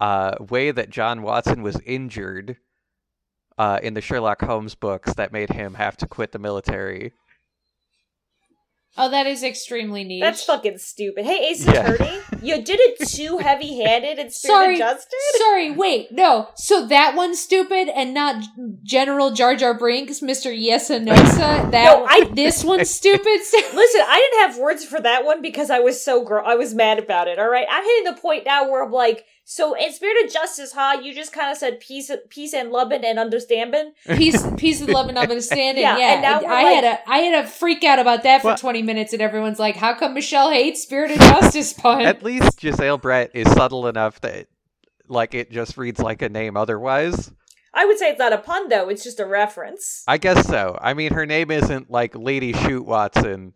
uh, 0.00 0.35
way 0.50 0.70
that 0.70 0.90
John 0.90 1.22
Watson 1.22 1.62
was 1.62 1.80
injured 1.87 2.57
uh, 3.57 3.78
in 3.83 3.94
the 3.94 4.00
Sherlock 4.00 4.42
Holmes 4.42 4.74
books 4.74 5.14
that 5.14 5.33
made 5.33 5.50
him 5.50 5.74
have 5.74 5.96
to 5.98 6.07
quit 6.07 6.33
the 6.33 6.38
military. 6.38 7.12
Oh, 8.96 9.11
that 9.11 9.26
is 9.26 9.42
extremely 9.42 10.04
neat. 10.04 10.20
That's 10.20 10.44
fucking 10.44 10.78
stupid. 10.78 11.24
Hey, 11.24 11.48
Ace 11.50 11.66
Yeah. 11.66 11.90
Attorney, 11.90 12.20
you 12.42 12.62
did 12.62 12.78
it 12.80 13.09
too 13.09 13.38
heavy 13.38 13.83
handed 13.83 14.18
and 14.20 14.33
Spirit 14.33 14.54
Sorry. 14.54 14.74
of 14.74 14.78
Justice? 14.78 15.14
Sorry, 15.38 15.70
wait, 15.72 16.12
no. 16.12 16.48
So 16.54 16.87
that 16.87 17.16
one's 17.16 17.40
stupid 17.40 17.88
and 17.88 18.14
not 18.14 18.42
General 18.85 19.33
Jar 19.33 19.57
Jar 19.57 19.76
Brinks, 19.76 20.20
Mr. 20.20 20.57
Yesanosa. 20.57 21.70
That 21.72 21.85
No, 21.85 22.07
I- 22.09 22.30
this 22.35 22.62
one's 22.62 22.90
stupid. 22.90 23.24
Listen, 23.26 24.00
I 24.07 24.28
didn't 24.30 24.48
have 24.48 24.59
words 24.62 24.85
for 24.85 25.00
that 25.00 25.24
one 25.24 25.42
because 25.42 25.70
I 25.70 25.80
was 25.80 26.02
so 26.04 26.24
gr- 26.24 26.40
I 26.44 26.54
was 26.54 26.74
mad 26.74 26.98
about 27.00 27.26
it. 27.26 27.38
All 27.40 27.48
right, 27.50 27.66
I'm 27.68 27.83
hitting 27.85 28.04
the 28.14 28.20
point 28.20 28.44
now 28.46 28.70
where 28.70 28.85
I'm 28.85 28.92
like, 28.92 29.24
so 29.46 29.74
in 29.74 29.92
Spirit 29.92 30.24
of 30.24 30.33
Justice, 30.33 30.72
huh? 30.72 31.00
You 31.02 31.14
just 31.14 31.33
kind 31.33 31.50
of 31.52 31.59
said 31.59 31.78
peace, 31.80 32.11
peace 32.30 32.54
and 32.54 32.70
loving 32.70 33.04
and 33.04 33.18
understanding. 33.18 33.92
peace, 34.16 34.42
peace 34.57 34.80
and 34.80 34.88
loving 34.90 35.16
and 35.16 35.30
understanding. 35.30 35.83
Yeah, 35.83 35.98
Yeah, 35.98 36.12
and 36.14 36.22
now 36.22 36.40
we're 36.42 36.48
I 36.50 36.62
like- 36.64 36.74
had 36.76 36.85
a 36.85 37.11
I 37.11 37.18
had 37.18 37.44
a 37.44 37.48
freak 37.48 37.85
out 37.85 37.98
about 37.98 38.22
that 38.22 38.40
for 38.40 38.48
Well- 38.48 38.57
twenty 38.57 38.83
minutes, 38.83 39.12
and 39.12 39.20
everyone's 39.22 39.59
like, 39.59 39.76
"How 39.76 39.94
come 39.94 40.14
Michelle 40.14 40.50
hates 40.50 40.83
Spirit 40.83 41.11
of 41.12 41.18
Justice?" 41.18 41.72
Pun. 41.74 42.00
At 42.02 42.22
least 42.22 42.59
Jezaille 42.61 43.00
Brett 43.00 43.30
is 43.35 43.50
subtle 43.52 43.87
enough 43.87 44.20
that, 44.22 44.46
like, 45.09 45.35
it 45.35 45.50
just 45.50 45.76
reads 45.76 46.00
like 46.00 46.22
a 46.22 46.28
name 46.28 46.57
otherwise. 46.57 47.30
I 47.76 47.85
would 47.87 47.98
say 47.98 48.11
it's 48.11 48.18
not 48.20 48.33
a 48.33 48.38
pun 48.38 48.68
though; 48.68 48.88
it's 48.88 49.02
just 49.04 49.20
a 49.20 49.26
reference. 49.26 50.04
I 50.07 50.16
guess 50.18 50.46
so. 50.46 50.78
I 50.80 50.94
mean, 50.94 51.12
her 51.12 51.26
name 51.26 51.50
isn't 51.50 51.90
like 51.90 52.14
Lady 52.16 52.52
Shoot 52.52 52.87
Watson, 52.87 53.52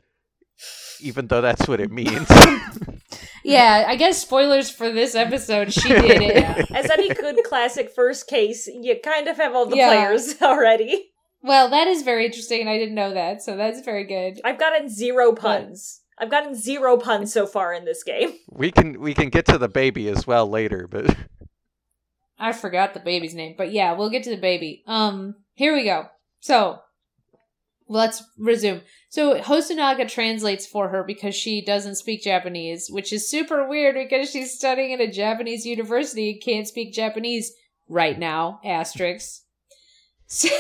even 1.01 1.29
though 1.29 1.40
that's 1.40 1.66
what 1.68 1.81
it 1.81 1.90
means. 1.90 2.29
yeah, 3.53 3.85
I 3.89 3.97
guess 3.97 4.19
spoilers 4.21 4.71
for 4.71 4.91
this 4.93 5.15
episode. 5.15 5.73
She 5.73 5.89
did 5.89 6.21
it. 6.23 6.71
As 6.71 6.91
any 6.91 7.09
good 7.09 7.37
classic 7.45 7.91
first 7.95 8.27
case, 8.29 8.67
you 8.67 8.97
kind 9.03 9.29
of 9.29 9.37
have 9.37 9.55
all 9.55 9.67
the 9.67 9.77
Yeah. 9.77 9.89
players 9.89 10.35
already. 10.43 11.11
well, 11.43 11.71
that 11.71 11.87
is 11.89 12.03
very 12.03 12.27
interesting, 12.27 12.69
I 12.69 12.79
didn't 12.79 12.95
know 12.95 13.15
that, 13.15 13.43
so 13.43 13.57
that's 13.57 13.81
very 13.81 14.05
good. 14.05 14.41
I've 14.45 14.59
gotten 14.59 14.89
zero 14.89 15.33
puns. 15.35 16.01
I've 16.21 16.31
gotten 16.31 16.55
zero 16.57 16.97
puns 16.97 17.33
so 17.33 17.47
far 17.47 17.73
in 17.73 17.85
this 17.85 18.03
game. 18.03 18.33
we 18.51 18.73
can 18.73 19.01
we 19.01 19.15
can 19.15 19.29
get 19.29 19.47
to 19.47 19.57
the 19.59 19.69
baby 19.69 20.09
as 20.09 20.27
well 20.27 20.49
later, 20.51 20.89
but 20.91 21.15
I 22.39 22.53
forgot 22.53 22.93
the 22.95 23.01
baby's 23.01 23.35
name, 23.35 23.55
but 23.57 23.73
yeah, 23.73 23.93
we'll 23.95 24.11
get 24.11 24.25
to 24.25 24.31
the 24.31 24.37
baby. 24.41 24.83
Um, 24.87 25.37
here 25.55 25.75
we 25.75 25.85
go. 25.85 26.07
So, 26.41 26.81
let's 27.88 28.22
resume. 28.38 28.83
So, 29.09 29.40
Hosonaga 29.40 30.09
translates 30.09 30.66
for 30.66 30.88
her 30.88 31.03
because 31.03 31.35
she 31.35 31.64
doesn't 31.64 31.96
speak 31.96 32.22
Japanese, 32.22 32.88
which 32.90 33.12
is 33.12 33.29
super 33.31 33.66
weird 33.66 33.94
because 33.94 34.31
she's 34.31 34.55
studying 34.55 34.92
at 34.92 35.01
a 35.01 35.11
Japanese 35.11 35.64
university 35.64 36.33
and 36.33 36.42
can't 36.42 36.68
speak 36.68 36.92
Japanese 36.92 37.53
right 37.88 38.18
now. 38.18 38.61
Asterisks. 38.64 39.44
So, 40.31 40.51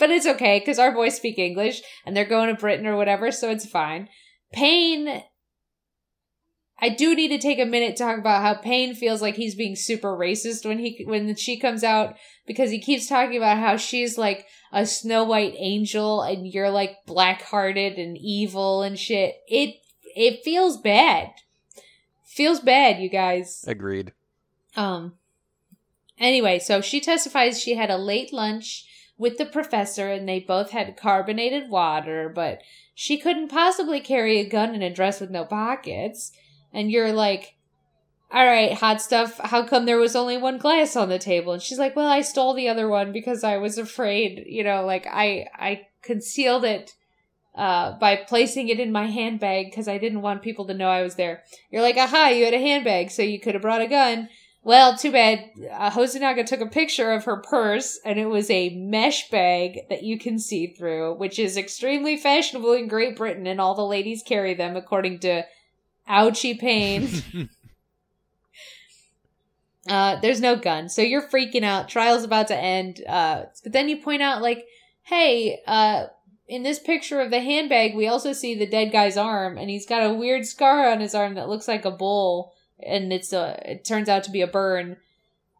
but 0.00 0.10
it's 0.10 0.26
okay 0.26 0.58
because 0.58 0.80
our 0.80 0.90
boys 0.90 1.14
speak 1.14 1.38
English 1.38 1.80
and 2.04 2.16
they're 2.16 2.24
going 2.24 2.48
to 2.48 2.60
Britain 2.60 2.88
or 2.88 2.96
whatever, 2.96 3.30
so 3.30 3.50
it's 3.50 3.64
fine. 3.64 4.08
Payne 4.52 5.22
I 6.82 6.88
do 6.88 7.14
need 7.14 7.28
to 7.28 7.38
take 7.38 7.60
a 7.60 7.64
minute 7.64 7.96
to 7.96 8.02
talk 8.02 8.18
about 8.18 8.42
how 8.42 8.54
Payne 8.54 8.96
feels 8.96 9.22
like 9.22 9.36
he's 9.36 9.54
being 9.54 9.76
super 9.76 10.16
racist 10.16 10.66
when 10.66 10.80
he 10.80 11.04
when 11.06 11.36
she 11.36 11.56
comes 11.56 11.84
out 11.84 12.16
because 12.44 12.72
he 12.72 12.80
keeps 12.80 13.06
talking 13.06 13.36
about 13.36 13.58
how 13.58 13.76
she's 13.76 14.18
like 14.18 14.48
a 14.72 14.84
Snow 14.84 15.22
White 15.22 15.54
angel 15.56 16.22
and 16.22 16.44
you're 16.44 16.70
like 16.70 17.06
black-hearted 17.06 17.98
and 17.98 18.18
evil 18.18 18.82
and 18.82 18.98
shit. 18.98 19.36
It 19.46 19.76
it 20.16 20.42
feels 20.42 20.76
bad. 20.76 21.30
Feels 22.24 22.58
bad, 22.58 23.00
you 23.00 23.08
guys. 23.08 23.64
agreed. 23.68 24.12
Um 24.76 25.12
anyway, 26.18 26.58
so 26.58 26.80
she 26.80 27.00
testifies 27.00 27.60
she 27.60 27.76
had 27.76 27.90
a 27.90 27.96
late 27.96 28.32
lunch 28.32 28.86
with 29.16 29.38
the 29.38 29.46
professor 29.46 30.10
and 30.10 30.28
they 30.28 30.40
both 30.40 30.70
had 30.70 30.96
carbonated 30.96 31.70
water, 31.70 32.28
but 32.28 32.60
she 32.92 33.18
couldn't 33.18 33.48
possibly 33.48 34.00
carry 34.00 34.40
a 34.40 34.48
gun 34.48 34.74
in 34.74 34.82
a 34.82 34.92
dress 34.92 35.20
with 35.20 35.30
no 35.30 35.44
pockets. 35.44 36.32
And 36.72 36.90
you're 36.90 37.12
like, 37.12 37.54
all 38.32 38.46
right, 38.46 38.72
hot 38.72 39.02
stuff, 39.02 39.38
how 39.38 39.66
come 39.66 39.84
there 39.84 39.98
was 39.98 40.16
only 40.16 40.38
one 40.38 40.56
glass 40.56 40.96
on 40.96 41.10
the 41.10 41.18
table? 41.18 41.52
And 41.52 41.62
she's 41.62 41.78
like, 41.78 41.94
well, 41.94 42.08
I 42.08 42.22
stole 42.22 42.54
the 42.54 42.68
other 42.68 42.88
one 42.88 43.12
because 43.12 43.44
I 43.44 43.58
was 43.58 43.76
afraid, 43.76 44.44
you 44.46 44.64
know, 44.64 44.86
like 44.86 45.06
I 45.06 45.48
I 45.54 45.86
concealed 46.02 46.64
it 46.64 46.94
uh, 47.54 47.98
by 47.98 48.16
placing 48.16 48.68
it 48.68 48.80
in 48.80 48.90
my 48.90 49.06
handbag 49.06 49.70
because 49.70 49.86
I 49.86 49.98
didn't 49.98 50.22
want 50.22 50.42
people 50.42 50.66
to 50.66 50.74
know 50.74 50.88
I 50.88 51.02
was 51.02 51.16
there. 51.16 51.42
You're 51.70 51.82
like, 51.82 51.98
aha, 51.98 52.28
you 52.28 52.44
had 52.46 52.54
a 52.54 52.58
handbag, 52.58 53.10
so 53.10 53.22
you 53.22 53.38
could 53.38 53.54
have 53.54 53.62
brought 53.62 53.82
a 53.82 53.86
gun. 53.86 54.30
Well, 54.64 54.96
too 54.96 55.10
bad. 55.10 55.50
Uh, 55.70 55.90
Hosonaga 55.90 56.46
took 56.46 56.60
a 56.60 56.66
picture 56.66 57.12
of 57.12 57.24
her 57.24 57.38
purse, 57.38 57.98
and 58.04 58.18
it 58.18 58.26
was 58.26 58.48
a 58.48 58.70
mesh 58.76 59.28
bag 59.28 59.80
that 59.90 60.04
you 60.04 60.18
can 60.18 60.38
see 60.38 60.68
through, 60.68 61.14
which 61.14 61.38
is 61.38 61.56
extremely 61.56 62.16
fashionable 62.16 62.72
in 62.72 62.86
Great 62.86 63.16
Britain, 63.16 63.46
and 63.46 63.60
all 63.60 63.74
the 63.74 63.82
ladies 63.82 64.22
carry 64.22 64.54
them, 64.54 64.76
according 64.76 65.18
to 65.18 65.44
Auchi 66.08 66.58
Pain. 66.58 67.08
uh, 69.88 70.20
there's 70.20 70.40
no 70.40 70.56
gun, 70.56 70.88
so 70.88 71.02
you're 71.02 71.28
freaking 71.28 71.64
out. 71.64 71.88
Trial's 71.88 72.24
about 72.24 72.48
to 72.48 72.56
end, 72.56 73.02
uh, 73.08 73.44
but 73.62 73.72
then 73.72 73.88
you 73.88 73.96
point 73.98 74.22
out, 74.22 74.42
like, 74.42 74.66
hey, 75.02 75.60
uh, 75.66 76.06
in 76.48 76.62
this 76.62 76.78
picture 76.78 77.20
of 77.20 77.30
the 77.30 77.40
handbag, 77.40 77.94
we 77.94 78.08
also 78.08 78.32
see 78.32 78.54
the 78.54 78.66
dead 78.66 78.92
guy's 78.92 79.16
arm, 79.16 79.56
and 79.58 79.70
he's 79.70 79.86
got 79.86 80.04
a 80.04 80.14
weird 80.14 80.46
scar 80.46 80.90
on 80.90 81.00
his 81.00 81.14
arm 81.14 81.34
that 81.34 81.48
looks 81.48 81.68
like 81.68 81.84
a 81.84 81.90
bull 81.90 82.52
and 82.82 83.12
it's 83.12 83.32
a 83.32 83.60
it 83.64 83.84
turns 83.84 84.08
out 84.08 84.24
to 84.24 84.30
be 84.30 84.40
a 84.40 84.46
burn. 84.46 84.96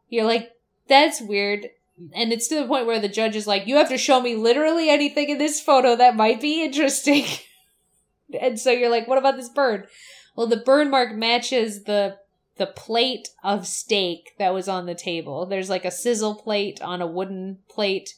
You're 0.09 0.24
like 0.24 0.52
that's 0.88 1.20
weird. 1.20 1.70
And 2.14 2.33
it's 2.33 2.48
to 2.48 2.57
the 2.57 2.66
point 2.66 2.87
where 2.87 2.98
the 2.98 3.09
judge 3.09 3.37
is 3.37 3.46
like 3.46 3.66
you 3.66 3.76
have 3.76 3.88
to 3.90 3.98
show 3.98 4.20
me 4.20 4.35
literally 4.35 4.90
anything 4.90 5.28
in 5.28 5.38
this 5.38 5.61
photo 5.61 5.96
that 5.96 6.16
might 6.16 6.40
be 6.40 6.64
interesting. 6.64 7.24
And 8.40 8.59
so 8.59 8.70
you're 8.70 8.88
like 8.88 9.07
what 9.07 9.18
about 9.18 9.37
this 9.37 9.50
burn 9.50 9.85
well 10.35 10.47
the 10.47 10.57
burn 10.57 10.90
mark 10.90 11.14
matches 11.14 11.85
the 11.85 12.18
the 12.57 12.66
plate 12.66 13.31
of 13.42 13.66
steak 13.66 14.35
that 14.38 14.53
was 14.53 14.68
on 14.68 14.87
the 14.87 14.95
table. 14.95 15.47
There's 15.47 15.71
like 15.71 15.85
a 15.85 15.90
sizzle 15.90 16.35
plate 16.35 16.83
on 16.83 17.01
a 17.01 17.07
wooden 17.07 17.59
plate 17.68 18.14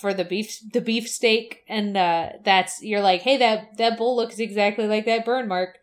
for 0.00 0.12
the 0.12 0.24
beef 0.24 0.58
the 0.72 0.80
beef 0.80 1.08
steak. 1.08 1.64
And 1.68 1.96
uh 1.96 2.30
that's 2.42 2.82
you're 2.82 3.00
like 3.00 3.22
hey 3.22 3.36
that 3.38 3.76
that 3.76 3.96
bull 3.96 4.16
looks 4.16 4.38
exactly 4.38 4.86
like 4.86 5.04
that 5.06 5.24
burn 5.24 5.48
mark. 5.48 5.78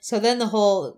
So 0.00 0.20
then 0.20 0.38
the 0.38 0.46
whole 0.46 0.96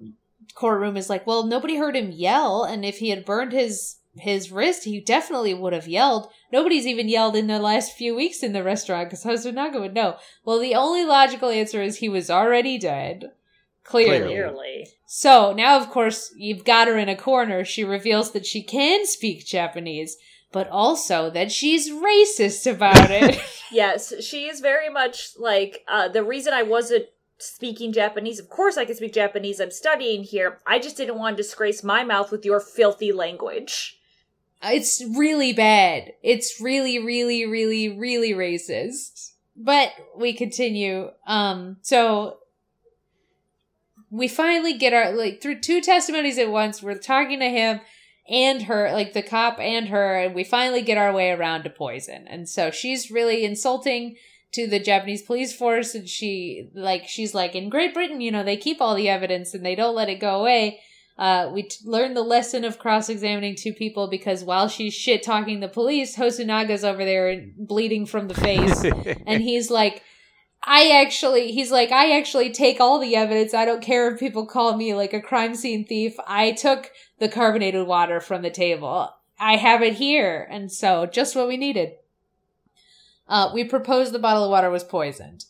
courtroom 0.55 0.97
is 0.97 1.09
like, 1.09 1.27
well, 1.27 1.45
nobody 1.45 1.77
heard 1.77 1.97
him 1.97 2.11
yell, 2.11 2.65
and 2.65 2.85
if 2.85 2.99
he 2.99 3.11
had 3.11 3.25
burned 3.25 3.53
his 3.53 3.97
his 4.21 4.51
wrist, 4.51 4.85
he 4.85 5.01
definitely 5.01 5.55
would 5.55 5.73
have 5.73 5.89
yelled. 5.89 6.31
Nobody's 6.53 6.87
even 6.87 7.09
yelled 7.09 7.37
in 7.37 7.47
the 7.47 7.59
last 7.59 7.97
few 7.97 8.15
weeks 8.15 8.43
in 8.43 8.53
the 8.53 8.63
restaurant 8.63 9.11
because 9.11 9.25
Hosonaga 9.25 9.81
would 9.81 9.95
know. 9.95 10.17
Well, 10.45 10.59
the 10.59 10.75
only 10.75 11.05
logical 11.05 11.51
answer 11.51 11.83
is 11.83 11.99
he 11.99 12.09
was 12.09 12.31
already 12.31 12.79
dead. 12.79 13.33
Clearly. 13.85 14.19
Clearly. 14.19 14.89
So 15.07 15.53
now, 15.53 15.81
of 15.81 15.89
course, 15.89 16.33
you've 16.37 16.65
got 16.65 16.89
her 16.89 16.99
in 16.99 17.09
a 17.09 17.17
corner. 17.17 17.65
She 17.65 17.85
reveals 17.85 18.33
that 18.33 18.45
she 18.45 18.63
can 18.63 19.07
speak 19.07 19.47
Japanese, 19.47 20.19
but 20.53 20.69
also 20.69 21.31
that 21.31 21.51
she's 21.51 21.91
racist 21.91 22.71
about 22.71 23.11
it. 23.11 23.41
yes, 23.73 24.13
she 24.23 24.47
is 24.47 24.61
very 24.61 24.91
much 24.91 25.31
like 25.39 25.85
uh, 25.89 26.09
the 26.09 26.23
reason 26.23 26.53
I 26.53 26.63
wasn't 26.63 27.07
speaking 27.39 27.93
Japanese. 27.93 28.39
Of 28.39 28.49
course, 28.49 28.77
I 28.77 28.85
can 28.85 28.97
speak 28.97 29.15
Japanese. 29.15 29.61
I'm 29.61 29.71
studying 29.71 30.23
here. 30.25 30.59
I 30.67 30.79
just 30.79 30.97
didn't 30.97 31.19
want 31.19 31.37
to 31.37 31.43
disgrace 31.43 31.83
my 31.83 32.05
mouth 32.05 32.31
with 32.31 32.45
your 32.45 32.61
filthy 32.61 33.13
language. 33.13 33.98
It's 34.63 35.03
really 35.17 35.53
bad. 35.53 36.13
It's 36.23 36.61
really, 36.61 36.99
really, 36.99 37.47
really, 37.47 37.89
really 37.89 38.33
racist. 38.33 39.33
But 39.57 39.93
we 40.17 40.33
continue. 40.33 41.11
Um, 41.27 41.79
so 41.83 42.39
we 44.11 44.29
finally 44.29 44.77
get 44.77 44.93
our 44.93 45.13
like 45.13 45.43
through 45.43 45.61
two 45.61 45.81
testimonies 45.81 46.39
at 46.39 46.51
once. 46.51 46.83
We're 46.83 46.99
talking 46.99 47.41
to 47.41 47.49
him 47.49 47.81
and 48.29 48.63
her, 48.63 48.91
like 48.93 49.13
the 49.15 49.23
cop 49.23 49.59
and 49.59 49.89
her, 49.89 50.19
and 50.19 50.35
we 50.35 50.45
finally 50.45 50.83
get 50.83 50.99
our 50.99 51.13
way 51.13 51.31
around 51.31 51.65
to 51.65 51.71
poison. 51.71 52.27
And 52.29 52.49
so 52.49 52.71
she's 52.71 53.11
really 53.11 53.45
insulting 53.45 54.17
to 54.53 54.67
the 54.67 54.81
Japanese 54.81 55.23
police 55.23 55.55
force 55.55 55.95
and 55.95 56.09
she 56.09 56.71
like 56.75 57.07
she's 57.07 57.35
like 57.35 57.55
in 57.55 57.69
Great 57.69 57.93
Britain, 57.93 58.21
you 58.21 58.31
know, 58.31 58.43
they 58.43 58.57
keep 58.57 58.81
all 58.81 58.95
the 58.95 59.09
evidence 59.09 59.53
and 59.53 59.65
they 59.65 59.75
don't 59.75 59.95
let 59.95 60.09
it 60.09 60.21
go 60.21 60.41
away. 60.41 60.81
Uh, 61.19 61.51
we 61.53 61.65
t- 61.65 61.79
learned 61.85 62.17
the 62.17 62.23
lesson 62.23 62.65
of 62.65 62.79
cross-examining 62.79 63.57
two 63.57 63.73
people 63.73 64.07
because 64.07 64.45
while 64.45 64.69
she's 64.69 64.95
shit 64.95 65.21
talking 65.23 65.59
the 65.59 65.69
police, 65.69 66.15
Hosonaga's 66.15 66.85
over 66.85 67.05
there 67.05 67.45
bleeding 67.57 68.07
from 68.07 68.29
the 68.29 68.35
face, 68.35 68.85
and 69.27 69.43
he's 69.43 69.69
like, 69.69 70.05
"I 70.63 71.03
actually," 71.03 71.51
he's 71.51 71.73
like, 71.73 71.91
"I 71.91 72.17
actually 72.17 72.53
take 72.53 72.79
all 72.79 73.01
the 73.01 73.17
evidence. 73.17 73.53
I 73.53 73.65
don't 73.65 73.83
care 73.83 74.13
if 74.13 74.21
people 74.21 74.47
call 74.47 74.77
me 74.77 74.95
like 74.95 75.13
a 75.13 75.21
crime 75.21 75.57
scene 75.57 75.85
thief. 75.85 76.15
I 76.25 76.53
took 76.53 76.93
the 77.19 77.29
carbonated 77.29 77.89
water 77.89 78.21
from 78.21 78.43
the 78.43 78.51
table. 78.51 79.13
I 79.41 79.57
have 79.57 79.83
it 79.83 79.95
here, 79.95 80.47
and 80.49 80.71
so 80.71 81.05
just 81.05 81.35
what 81.35 81.49
we 81.49 81.57
needed." 81.57 81.95
Uh, 83.29 83.51
we 83.53 83.65
proposed 83.65 84.13
the 84.13 84.21
bottle 84.21 84.45
of 84.45 84.51
water 84.51 84.71
was 84.71 84.85
poisoned, 84.85 85.47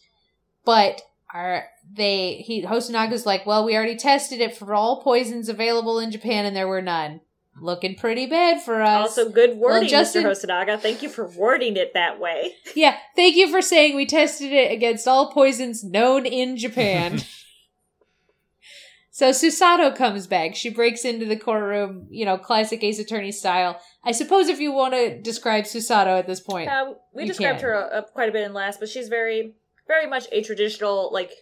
but 0.65 1.03
our 1.33 1.67
they 1.91 2.37
he 2.37 2.63
Hosonaga's 2.63 3.25
like, 3.27 3.47
well, 3.47 3.65
we 3.65 3.77
already 3.77 3.97
tested 3.97 4.41
it 4.41 4.57
for 4.57 4.75
all 4.75 5.03
poisons 5.03 5.49
available 5.49 5.99
in 5.99 6.11
Japan, 6.11 6.45
and 6.45 6.55
there 6.57 6.69
were 6.69 6.83
none. 6.83 7.21
Looking 7.61 7.97
pretty 7.97 8.27
bad 8.27 8.63
for 8.63 8.81
us. 8.83 9.19
Also, 9.19 9.31
good 9.31 9.57
wording, 9.57 9.81
Well, 9.81 9.89
Justin- 9.89 10.23
Mr. 10.25 10.47
Hosonaga. 10.47 10.79
Thank 10.81 11.03
you 11.03 11.09
for 11.09 11.27
wording 11.29 11.77
it 11.77 11.93
that 11.95 12.21
way. 12.21 12.55
Yeah, 12.77 12.97
thank 13.17 13.35
you 13.35 13.51
for 13.51 13.61
saying 13.61 13.97
we 13.97 14.07
tested 14.07 14.53
it 14.53 14.71
against 14.71 15.09
all 15.09 15.33
poisons 15.33 15.83
known 15.83 16.25
in 16.25 16.57
Japan. 16.57 17.23
so 19.11 19.31
Susato 19.31 19.95
comes 19.97 20.29
back. 20.29 20.55
She 20.55 20.71
breaks 20.71 21.05
into 21.05 21.27
the 21.27 21.37
courtroom, 21.37 22.07
you 22.11 22.25
know, 22.25 22.39
classic 22.39 22.85
Ace 22.85 23.01
Attorney 23.01 23.33
style. 23.33 23.81
I 24.05 24.13
suppose 24.13 24.47
if 24.49 24.61
you 24.61 24.71
want 24.73 24.95
to 24.95 25.19
describe 25.21 25.65
Susato 25.65 26.17
at 26.19 26.29
this 26.29 26.41
point. 26.41 26.71
Uh, 26.71 26.95
we 27.13 27.23
You 27.23 27.29
described 27.29 27.59
can. 27.61 27.71
her 27.71 27.95
uh, 27.95 28.03
quite 28.03 28.29
a 28.29 28.33
bit 28.33 28.45
in 28.45 28.53
last, 28.53 28.79
but 28.79 28.89
she's 28.89 29.09
very, 29.09 29.55
very 29.89 30.07
much 30.07 30.27
a 30.31 30.43
traditional, 30.43 31.11
like 31.13 31.33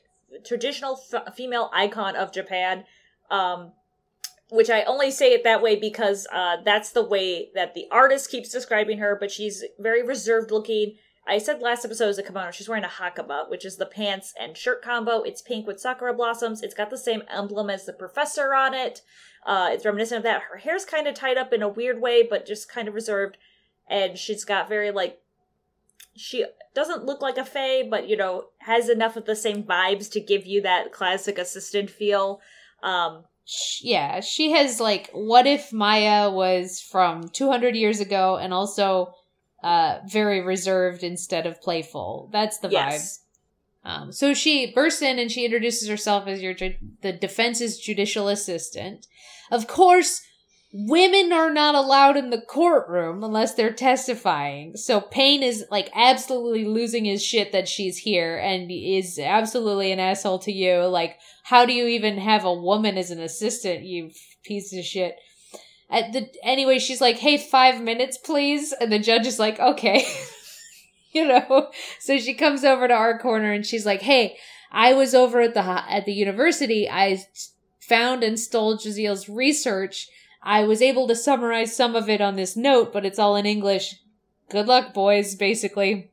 traditional 0.44 1.00
f- 1.12 1.34
female 1.34 1.70
icon 1.72 2.16
of 2.16 2.32
Japan. 2.32 2.84
Um, 3.30 3.72
which 4.48 4.70
I 4.70 4.82
only 4.82 5.10
say 5.10 5.32
it 5.32 5.42
that 5.44 5.62
way 5.62 5.74
because 5.76 6.26
uh, 6.32 6.58
that's 6.64 6.90
the 6.90 7.04
way 7.04 7.50
that 7.54 7.74
the 7.74 7.86
artist 7.90 8.30
keeps 8.30 8.50
describing 8.50 8.98
her. 8.98 9.16
But 9.18 9.30
she's 9.30 9.64
very 9.78 10.02
reserved 10.02 10.50
looking. 10.50 10.96
I 11.28 11.38
said 11.38 11.60
last 11.60 11.84
episode 11.84 12.10
as 12.10 12.18
a 12.18 12.22
kimono, 12.22 12.52
she's 12.52 12.68
wearing 12.68 12.84
a 12.84 12.88
hakama, 12.88 13.50
which 13.50 13.64
is 13.64 13.76
the 13.76 13.86
pants 13.86 14.32
and 14.40 14.56
shirt 14.56 14.82
combo. 14.82 15.22
It's 15.22 15.42
pink 15.42 15.66
with 15.66 15.80
sakura 15.80 16.14
blossoms. 16.14 16.62
It's 16.62 16.74
got 16.74 16.90
the 16.90 16.98
same 16.98 17.24
emblem 17.28 17.68
as 17.68 17.84
the 17.84 17.92
professor 17.92 18.54
on 18.54 18.74
it. 18.74 19.02
Uh, 19.44 19.70
it's 19.72 19.84
reminiscent 19.84 20.18
of 20.18 20.22
that. 20.22 20.42
Her 20.42 20.58
hair's 20.58 20.84
kind 20.84 21.08
of 21.08 21.14
tied 21.14 21.36
up 21.36 21.52
in 21.52 21.62
a 21.62 21.68
weird 21.68 22.00
way, 22.00 22.22
but 22.22 22.46
just 22.46 22.68
kind 22.68 22.86
of 22.86 22.94
reserved. 22.94 23.36
And 23.88 24.16
she's 24.16 24.44
got 24.44 24.68
very 24.68 24.92
like 24.92 25.20
she 26.16 26.44
doesn't 26.74 27.04
look 27.04 27.22
like 27.22 27.38
a 27.38 27.44
fae, 27.44 27.82
but 27.88 28.08
you 28.08 28.16
know 28.16 28.46
has 28.58 28.88
enough 28.88 29.16
of 29.16 29.24
the 29.26 29.36
same 29.36 29.62
vibes 29.62 30.10
to 30.12 30.20
give 30.20 30.46
you 30.46 30.62
that 30.62 30.92
classic 30.92 31.38
assistant 31.38 31.90
feel. 31.90 32.40
Um, 32.82 33.24
yeah, 33.80 34.20
she 34.20 34.52
has 34.52 34.80
like, 34.80 35.10
what 35.12 35.46
if 35.46 35.72
Maya 35.72 36.30
was 36.30 36.80
from 36.80 37.28
200 37.28 37.76
years 37.76 38.00
ago 38.00 38.36
and 38.36 38.52
also 38.52 39.14
uh, 39.62 39.98
very 40.08 40.40
reserved 40.40 41.04
instead 41.04 41.46
of 41.46 41.62
playful? 41.62 42.28
That's 42.32 42.58
the 42.58 42.68
vibe. 42.68 43.18
Um, 43.84 44.10
so 44.10 44.34
she 44.34 44.72
bursts 44.72 45.00
in 45.00 45.20
and 45.20 45.30
she 45.30 45.44
introduces 45.44 45.88
herself 45.88 46.26
as 46.26 46.42
your 46.42 46.54
ju- 46.54 46.74
the 47.02 47.12
defense's 47.12 47.78
judicial 47.78 48.26
assistant. 48.26 49.06
Of 49.52 49.68
course, 49.68 50.22
women 50.72 51.32
are 51.32 51.50
not 51.50 51.74
allowed 51.74 52.16
in 52.16 52.30
the 52.30 52.40
courtroom 52.40 53.22
unless 53.22 53.54
they're 53.54 53.72
testifying. 53.72 54.76
So 54.76 55.00
Payne 55.00 55.42
is 55.42 55.64
like 55.70 55.90
absolutely 55.94 56.64
losing 56.64 57.04
his 57.04 57.24
shit 57.24 57.52
that 57.52 57.68
she's 57.68 57.98
here 57.98 58.36
and 58.36 58.70
is 58.70 59.18
absolutely 59.18 59.92
an 59.92 60.00
asshole 60.00 60.40
to 60.40 60.52
you. 60.52 60.82
Like, 60.84 61.16
how 61.44 61.64
do 61.64 61.72
you 61.72 61.86
even 61.86 62.18
have 62.18 62.44
a 62.44 62.52
woman 62.52 62.98
as 62.98 63.10
an 63.10 63.20
assistant? 63.20 63.84
You 63.84 64.10
piece 64.44 64.76
of 64.76 64.84
shit. 64.84 65.16
At 65.88 66.12
the 66.12 66.28
anyway, 66.42 66.80
she's 66.80 67.00
like, 67.00 67.18
"Hey, 67.18 67.38
five 67.38 67.80
minutes, 67.80 68.18
please," 68.18 68.72
and 68.72 68.90
the 68.92 68.98
judge 68.98 69.26
is 69.26 69.38
like, 69.38 69.60
"Okay." 69.60 70.04
you 71.12 71.24
know 71.24 71.70
so 71.98 72.18
she 72.18 72.34
comes 72.34 72.62
over 72.62 72.86
to 72.86 72.92
our 72.92 73.18
corner 73.18 73.50
and 73.50 73.64
she's 73.64 73.86
like 73.86 74.02
hey 74.02 74.36
i 74.70 74.92
was 74.92 75.14
over 75.14 75.40
at 75.40 75.54
the 75.54 75.62
at 75.62 76.04
the 76.04 76.12
university 76.12 76.90
I 76.90 77.24
found 77.86 78.22
and 78.22 78.38
stole 78.38 78.76
Jezaille's 78.76 79.28
research 79.28 80.08
i 80.46 80.62
was 80.64 80.80
able 80.80 81.06
to 81.06 81.14
summarize 81.14 81.76
some 81.76 81.94
of 81.94 82.08
it 82.08 82.20
on 82.22 82.36
this 82.36 82.56
note 82.56 82.92
but 82.92 83.04
it's 83.04 83.18
all 83.18 83.36
in 83.36 83.44
english 83.44 83.96
good 84.48 84.66
luck 84.66 84.94
boys 84.94 85.34
basically 85.34 86.10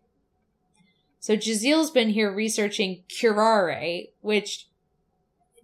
so 1.20 1.38
Jezaille's 1.38 1.92
been 1.92 2.10
here 2.10 2.34
researching 2.34 3.04
curare 3.08 4.10
which 4.20 4.68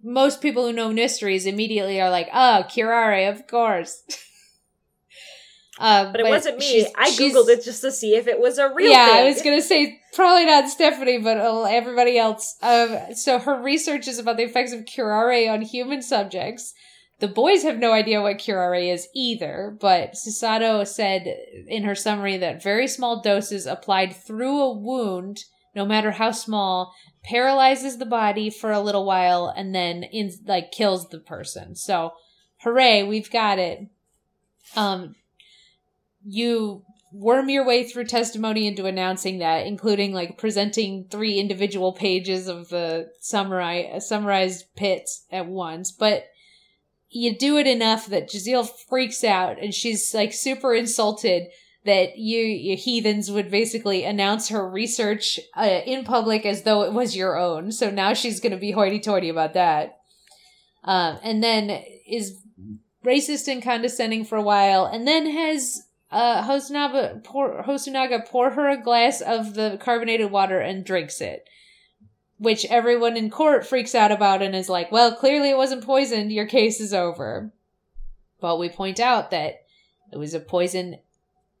most 0.02 0.40
people 0.40 0.66
who 0.66 0.72
know 0.72 0.90
mysteries 0.90 1.44
immediately 1.44 2.00
are 2.00 2.08
like 2.10 2.28
oh 2.32 2.64
curare 2.70 3.28
of 3.30 3.46
course 3.46 4.02
uh, 5.78 6.10
but 6.12 6.20
it 6.20 6.26
wasn't 6.26 6.58
me. 6.58 6.64
she's- 6.64 6.92
I 6.96 7.10
she's- 7.10 7.34
googled 7.34 7.48
it 7.48 7.64
just 7.64 7.82
to 7.82 7.92
see 7.92 8.14
if 8.14 8.26
it 8.26 8.40
was 8.40 8.58
a 8.58 8.72
real 8.72 8.90
yeah, 8.90 9.06
thing. 9.06 9.16
I 9.16 9.24
was 9.24 9.42
gonna 9.42 9.62
say 9.62 10.00
probably 10.14 10.46
not 10.46 10.68
Stephanie, 10.68 11.18
but 11.18 11.38
uh, 11.38 11.62
everybody 11.64 12.18
else. 12.18 12.56
Um, 12.62 13.14
so 13.14 13.38
her 13.38 13.60
research 13.62 14.08
is 14.08 14.18
about 14.18 14.36
the 14.36 14.42
effects 14.44 14.72
of 14.72 14.84
curare 14.84 15.50
on 15.52 15.62
human 15.62 16.02
subjects. 16.02 16.74
The 17.20 17.28
boys 17.28 17.62
have 17.62 17.78
no 17.78 17.92
idea 17.92 18.22
what 18.22 18.38
curare 18.38 18.92
is 18.92 19.06
either, 19.14 19.76
but 19.78 20.14
Susato 20.14 20.86
said 20.86 21.26
in 21.68 21.84
her 21.84 21.94
summary 21.94 22.38
that 22.38 22.62
very 22.62 22.88
small 22.88 23.20
doses 23.20 23.66
applied 23.66 24.16
through 24.16 24.60
a 24.60 24.76
wound 24.76 25.44
no 25.74 25.84
matter 25.84 26.10
how 26.10 26.32
small, 26.32 26.92
paralyzes 27.22 27.98
the 27.98 28.06
body 28.06 28.50
for 28.50 28.72
a 28.72 28.80
little 28.80 29.04
while 29.04 29.52
and 29.54 29.74
then 29.74 30.02
in 30.02 30.32
like 30.46 30.72
kills 30.72 31.08
the 31.08 31.18
person. 31.18 31.76
So, 31.76 32.12
hooray, 32.62 33.02
we've 33.02 33.30
got 33.30 33.58
it. 33.58 33.80
Um 34.74 35.14
you 36.24 36.84
worm 37.12 37.48
your 37.48 37.64
way 37.64 37.84
through 37.84 38.04
testimony 38.04 38.66
into 38.66 38.86
announcing 38.86 39.38
that, 39.38 39.66
including 39.66 40.12
like 40.12 40.38
presenting 40.38 41.06
three 41.10 41.38
individual 41.38 41.92
pages 41.92 42.46
of 42.46 42.68
the 42.68 43.10
summary 43.20 43.90
summarized 43.98 44.64
pits 44.76 45.24
at 45.30 45.46
once, 45.46 45.92
but 45.92 46.24
you 47.10 47.36
do 47.36 47.58
it 47.58 47.66
enough 47.66 48.06
that 48.06 48.30
Jezaille 48.30 48.68
freaks 48.88 49.24
out 49.24 49.60
and 49.60 49.74
she's 49.74 50.14
like 50.14 50.32
super 50.32 50.74
insulted 50.74 51.48
that 51.84 52.18
you, 52.18 52.38
you 52.38 52.76
heathens 52.76 53.30
would 53.30 53.50
basically 53.50 54.04
announce 54.04 54.50
her 54.50 54.68
research 54.68 55.40
uh, 55.56 55.80
in 55.86 56.04
public 56.04 56.44
as 56.44 56.62
though 56.62 56.82
it 56.82 56.92
was 56.92 57.16
your 57.16 57.38
own. 57.38 57.72
So 57.72 57.90
now 57.90 58.12
she's 58.12 58.38
going 58.38 58.52
to 58.52 58.58
be 58.58 58.70
hoity-toity 58.70 59.28
about 59.28 59.54
that. 59.54 59.96
Um, 60.84 61.18
and 61.22 61.42
then 61.42 61.82
is 62.06 62.38
racist 63.04 63.48
and 63.48 63.62
condescending 63.62 64.24
for 64.24 64.36
a 64.36 64.42
while, 64.42 64.86
and 64.86 65.06
then 65.06 65.30
has 65.30 65.82
uh, 66.10 66.42
Hosonaga 66.42 67.22
pour, 67.24 67.62
Hosonaga 67.62 68.26
pour 68.26 68.50
her 68.50 68.68
a 68.68 68.82
glass 68.82 69.20
of 69.20 69.54
the 69.54 69.78
carbonated 69.80 70.30
water 70.30 70.58
and 70.58 70.84
drinks 70.84 71.20
it. 71.20 71.44
Which 72.40 72.64
everyone 72.64 73.18
in 73.18 73.28
court 73.28 73.66
freaks 73.66 73.94
out 73.94 74.10
about 74.10 74.40
and 74.40 74.56
is 74.56 74.70
like, 74.70 74.90
well, 74.90 75.14
clearly 75.14 75.50
it 75.50 75.58
wasn't 75.58 75.84
poisoned, 75.84 76.32
your 76.32 76.46
case 76.46 76.80
is 76.80 76.94
over. 76.94 77.52
But 78.40 78.58
we 78.58 78.70
point 78.70 78.98
out 78.98 79.30
that 79.30 79.66
it 80.10 80.16
was 80.16 80.32
a 80.32 80.40
poison 80.40 80.96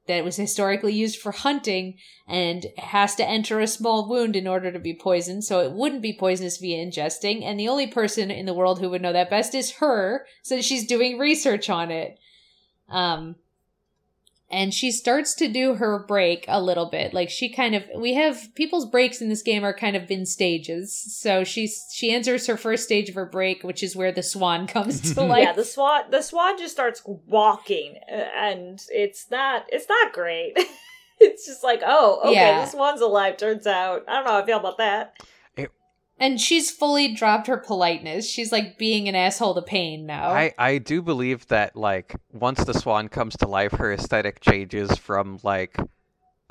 that 0.06 0.24
was 0.24 0.36
historically 0.36 0.94
used 0.94 1.20
for 1.20 1.32
hunting 1.32 1.98
and 2.26 2.66
has 2.78 3.14
to 3.16 3.28
enter 3.28 3.60
a 3.60 3.66
small 3.66 4.08
wound 4.08 4.34
in 4.34 4.48
order 4.48 4.72
to 4.72 4.78
be 4.78 4.94
poisoned, 4.94 5.44
so 5.44 5.60
it 5.60 5.72
wouldn't 5.72 6.00
be 6.00 6.16
poisonous 6.16 6.56
via 6.56 6.84
ingesting. 6.84 7.44
And 7.44 7.60
the 7.60 7.68
only 7.68 7.86
person 7.86 8.30
in 8.30 8.46
the 8.46 8.54
world 8.54 8.80
who 8.80 8.88
would 8.88 9.02
know 9.02 9.12
that 9.12 9.28
best 9.28 9.54
is 9.54 9.72
her, 9.72 10.26
since 10.42 10.64
she's 10.64 10.86
doing 10.86 11.18
research 11.18 11.68
on 11.68 11.90
it. 11.90 12.18
Um, 12.88 13.36
and 14.52 14.74
she 14.74 14.90
starts 14.90 15.34
to 15.34 15.46
do 15.46 15.74
her 15.74 15.98
break 16.08 16.44
a 16.48 16.60
little 16.60 16.86
bit 16.86 17.14
like 17.14 17.30
she 17.30 17.48
kind 17.48 17.74
of 17.74 17.84
we 17.96 18.14
have 18.14 18.52
people's 18.54 18.84
breaks 18.86 19.20
in 19.20 19.28
this 19.28 19.42
game 19.42 19.64
are 19.64 19.72
kind 19.72 19.94
of 19.96 20.10
in 20.10 20.26
stages 20.26 20.92
so 21.20 21.44
she's 21.44 21.86
she 21.92 22.10
enters 22.12 22.46
her 22.46 22.56
first 22.56 22.84
stage 22.84 23.08
of 23.08 23.14
her 23.14 23.26
break 23.26 23.62
which 23.62 23.82
is 23.82 23.94
where 23.94 24.12
the 24.12 24.22
swan 24.22 24.66
comes 24.66 25.14
to 25.14 25.22
life 25.22 25.42
yeah, 25.42 25.52
the 25.52 25.64
swan 25.64 26.02
the 26.10 26.22
swan 26.22 26.58
just 26.58 26.72
starts 26.72 27.02
walking, 27.06 27.94
uh, 28.10 28.14
and 28.36 28.80
it's 28.90 29.30
not 29.30 29.64
it's 29.68 29.88
not 29.88 30.12
great. 30.12 30.52
it's 31.20 31.46
just 31.46 31.62
like, 31.62 31.82
oh, 31.84 32.20
okay, 32.24 32.34
Yeah. 32.34 32.64
the 32.64 32.70
swan's 32.70 33.00
alive. 33.02 33.36
Turns 33.36 33.66
out, 33.66 34.04
I 34.08 34.14
don't 34.14 34.24
know 34.24 34.30
how 34.32 34.42
I 34.42 34.46
feel 34.46 34.58
about 34.58 34.78
that. 34.78 35.14
And 36.20 36.40
she's 36.40 36.70
fully 36.70 37.12
dropped 37.14 37.46
her 37.48 37.56
politeness. 37.56 38.28
She's 38.30 38.52
like 38.52 38.78
being 38.78 39.08
an 39.08 39.14
asshole 39.16 39.54
to 39.56 39.62
pain 39.62 40.06
now. 40.06 40.30
I, 40.30 40.52
I 40.58 40.78
do 40.78 41.02
believe 41.02 41.46
that 41.48 41.74
like 41.74 42.14
once 42.32 42.62
the 42.62 42.74
swan 42.74 43.08
comes 43.08 43.36
to 43.38 43.48
life, 43.48 43.72
her 43.72 43.92
aesthetic 43.92 44.40
changes 44.40 44.96
from 44.96 45.40
like 45.42 45.76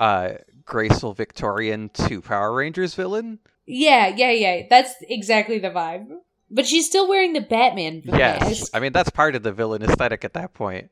uh 0.00 0.32
graceful 0.64 1.12
Victorian 1.14 1.88
to 1.94 2.20
Power 2.20 2.52
Rangers 2.54 2.94
villain. 2.94 3.38
yeah 3.66 4.08
yeah 4.08 4.30
yeah. 4.32 4.66
That's 4.68 4.92
exactly 5.08 5.58
the 5.58 5.70
vibe. 5.70 6.08
But 6.50 6.66
she's 6.66 6.86
still 6.86 7.08
wearing 7.08 7.32
the 7.32 7.40
batman 7.40 8.02
Yes, 8.04 8.40
mask 8.48 8.70
I 8.74 8.80
mean 8.80 8.92
that's 8.92 9.10
part 9.10 9.34
of 9.36 9.42
the 9.44 9.52
villain 9.52 9.82
aesthetic 9.82 10.24
at 10.24 10.32
that 10.34 10.52
point. 10.52 10.90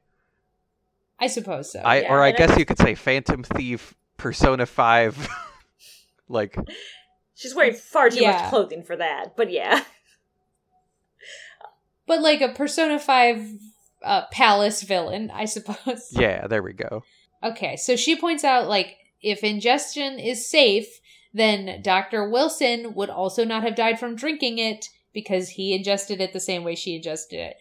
i 1.18 1.26
suppose 1.26 1.72
so 1.72 1.81
I 1.81 2.03
yeah, 2.03 2.12
or 2.12 2.22
I 2.22 2.29
and 2.29 2.37
I- 2.37 2.39
guess 2.47 2.59
you 2.59 2.64
could 2.64 2.79
say 2.79 2.95
Phantom 2.95 3.43
Thief, 3.43 3.95
Persona 4.18 4.66
Five, 4.66 5.29
like 6.29 6.57
She's 7.39 7.55
wearing 7.55 7.74
far 7.74 8.11
too 8.11 8.20
Yeah. 8.20 8.32
much 8.32 8.51
clothing 8.51 8.82
for 8.82 8.97
that, 8.97 9.36
but 9.36 9.53
yeah. 9.53 9.84
but 12.07 12.20
like 12.20 12.41
a 12.41 12.49
persona 12.49 12.99
5 12.99 13.59
uh, 14.03 14.22
palace 14.32 14.82
villain 14.82 15.30
i 15.32 15.45
suppose 15.45 16.09
yeah, 16.12 16.47
there 16.47 16.62
we 16.62 16.72
go. 16.72 17.03
Okay, 17.43 17.76
so 17.76 17.95
she 17.97 18.16
points 18.16 18.43
out 18.43 18.68
like 18.68 18.97
if 19.22 19.45
ingestion 19.45 20.18
is 20.18 20.49
safe, 20.51 21.01
then 21.32 21.80
Dr. 21.82 22.28
Wilson 22.28 22.95
would 22.95 23.11
also 23.11 23.45
not 23.45 23.62
have 23.62 23.76
died 23.76 24.01
from 24.01 24.16
drinking 24.16 24.59
it 24.59 24.89
because 25.12 25.51
he 25.51 25.74
ingested 25.74 26.20
it 26.20 26.32
the 26.32 26.41
same 26.41 26.64
way 26.64 26.74
she 26.74 26.97
ingested 26.97 27.39
it. 27.39 27.57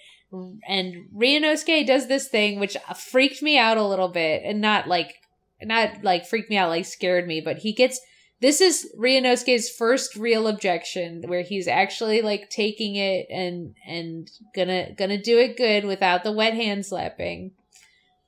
And 0.67 1.07
Ryunosuke 1.15 1.85
does 1.85 2.07
this 2.07 2.27
thing 2.27 2.59
which 2.59 2.75
freaked 2.95 3.41
me 3.43 3.57
out 3.59 3.77
a 3.77 3.85
little 3.85 4.09
bit 4.09 4.41
and 4.43 4.61
not 4.61 4.87
like 4.87 5.15
not 5.61 6.03
like 6.03 6.25
freaked 6.25 6.49
me 6.49 6.57
out 6.57 6.69
like 6.69 6.85
scared 6.85 7.27
me, 7.27 7.41
but 7.41 7.57
he 7.59 7.73
gets 7.73 7.99
this 8.41 8.61
is 8.61 8.91
Ryunosuke's 8.97 9.69
first 9.69 10.15
real 10.15 10.47
objection 10.47 11.23
where 11.27 11.41
he's 11.41 11.67
actually 11.67 12.21
like 12.21 12.49
taking 12.49 12.95
it 12.95 13.27
and 13.29 13.75
and 13.85 14.29
gonna 14.55 14.93
gonna 14.93 15.21
do 15.21 15.39
it 15.39 15.57
good 15.57 15.85
without 15.85 16.23
the 16.23 16.31
wet 16.31 16.53
hand 16.53 16.85
slapping. 16.85 17.51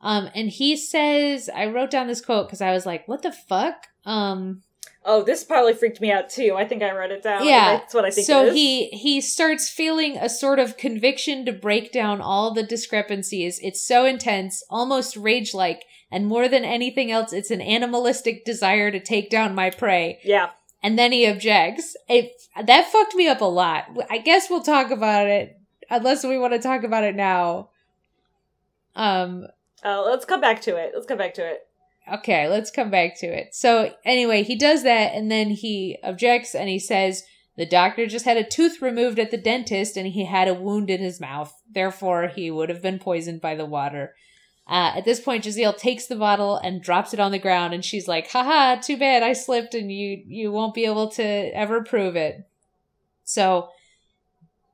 Um, 0.01 0.30
and 0.34 0.49
he 0.49 0.78
says, 0.78 1.49
I 1.53 1.66
wrote 1.66 1.91
down 1.91 2.07
this 2.07 2.22
quote 2.22 2.47
because 2.47 2.62
I 2.62 2.72
was 2.72 2.86
like, 2.86 3.05
what 3.07 3.22
the 3.22 3.34
fuck? 3.34 3.88
Um, 4.05 4.62
Oh, 5.05 5.24
this 5.24 5.43
probably 5.45 5.74
freaked 5.74 6.01
me 6.01 6.12
out 6.12 6.30
too. 6.30 6.55
I 6.57 6.68
think 6.68 6.84
I 6.84 6.91
wrote 6.91 7.12
it 7.12 7.24
down. 7.24 7.45
Yeah, 7.45 7.78
That's 7.78 7.93
what 7.93 8.05
I 8.05 8.12
think 8.12 8.28
so 8.28 8.45
it 8.45 8.49
is. 8.49 8.53
he 8.53 8.88
he 8.89 9.22
starts 9.22 9.70
feeling 9.70 10.18
a 10.18 10.28
sort 10.30 10.60
of 10.60 10.78
conviction 10.78 11.45
to 11.45 11.53
break 11.53 11.91
down 11.91 12.20
all 12.22 12.53
the 12.53 12.64
discrepancies. 12.64 13.60
It's 13.64 13.82
so 13.82 14.05
intense, 14.05 14.62
almost 14.70 15.16
rage 15.16 15.53
like, 15.53 15.84
and 16.12 16.26
more 16.28 16.47
than 16.47 16.66
anything 16.66 17.12
else, 17.12 17.34
it's 17.34 17.51
an 17.51 17.62
animalistic 17.62 18.45
desire 18.45 18.91
to 18.91 18.99
take 18.99 19.30
down 19.30 19.55
my 19.55 19.70
prey. 19.70 20.20
Yeah. 20.24 20.49
And 20.82 20.97
then 20.97 21.12
he 21.12 21.26
objects. 21.26 21.95
It, 22.07 22.32
that 22.64 22.91
fucked 22.91 23.16
me 23.16 23.28
up 23.28 23.41
a 23.41 23.45
lot. 23.45 23.86
I 24.10 24.18
guess 24.18 24.49
we'll 24.49 24.64
talk 24.64 24.91
about 24.91 25.28
it, 25.28 25.60
unless 25.89 26.24
we 26.24 26.38
want 26.38 26.53
to 26.53 26.60
talk 26.60 26.84
about 26.84 27.03
it 27.03 27.16
now. 27.16 27.70
Um, 28.95 29.47
Uh, 29.84 30.01
let's 30.01 30.26
come 30.26 30.41
back 30.41 30.62
to 30.62 30.76
it. 30.78 30.91
Let's 30.93 31.05
come 31.05 31.18
back 31.18 31.34
to 31.36 31.45
it. 31.45 31.68
Okay, 32.12 32.47
let's 32.47 32.72
come 32.72 32.89
back 32.89 33.20
to 33.20 33.28
it. 33.28 33.53
So, 33.53 33.93
anyway, 34.03 34.43
he 34.43 34.55
does 34.55 34.84
that 34.84 35.14
and 35.14 35.30
then 35.30 35.51
he 35.51 35.97
objects 36.03 36.55
and 36.55 36.68
he 36.68 36.80
says 36.80 37.24
the 37.55 37.68
doctor 37.68 38.07
just 38.07 38.26
had 38.26 38.38
a 38.38 38.43
tooth 38.43 38.82
removed 38.82 39.20
at 39.20 39.32
the 39.32 39.38
dentist 39.38 39.95
and 39.95 40.07
he 40.07 40.26
had 40.26 40.47
a 40.47 40.53
wound 40.53 40.89
in 40.89 41.01
his 41.01 41.20
mouth. 41.20 41.53
Therefore, 41.70 42.28
he 42.28 42.49
would 42.49 42.70
have 42.70 42.82
been 42.82 42.99
poisoned 42.99 43.41
by 43.41 43.53
the 43.53 43.66
water. 43.66 44.16
Uh, 44.70 44.93
at 44.97 45.05
this 45.05 45.20
point, 45.20 45.43
Jezaille 45.43 45.76
takes 45.76 46.05
the 46.05 46.15
bottle 46.15 46.57
and 46.57 46.82
drops 46.82 47.13
it 47.13 47.20
on 47.20 47.32
the 47.32 47.39
ground 47.39 47.74
and 47.74 47.84
she's 47.84 48.07
like, 48.07 48.30
haha, 48.30 48.80
too 48.80 48.97
bad 48.97 49.24
I 49.24 49.34
slipped 49.34 49.74
and 49.74 49.91
you, 49.91 50.22
you 50.28 50.51
won't 50.51 50.76
be 50.76 50.86
able 50.86 51.09
to 51.11 51.24
ever 51.24 51.84
prove 51.84 52.15
it. 52.15 52.47
So, 53.24 53.70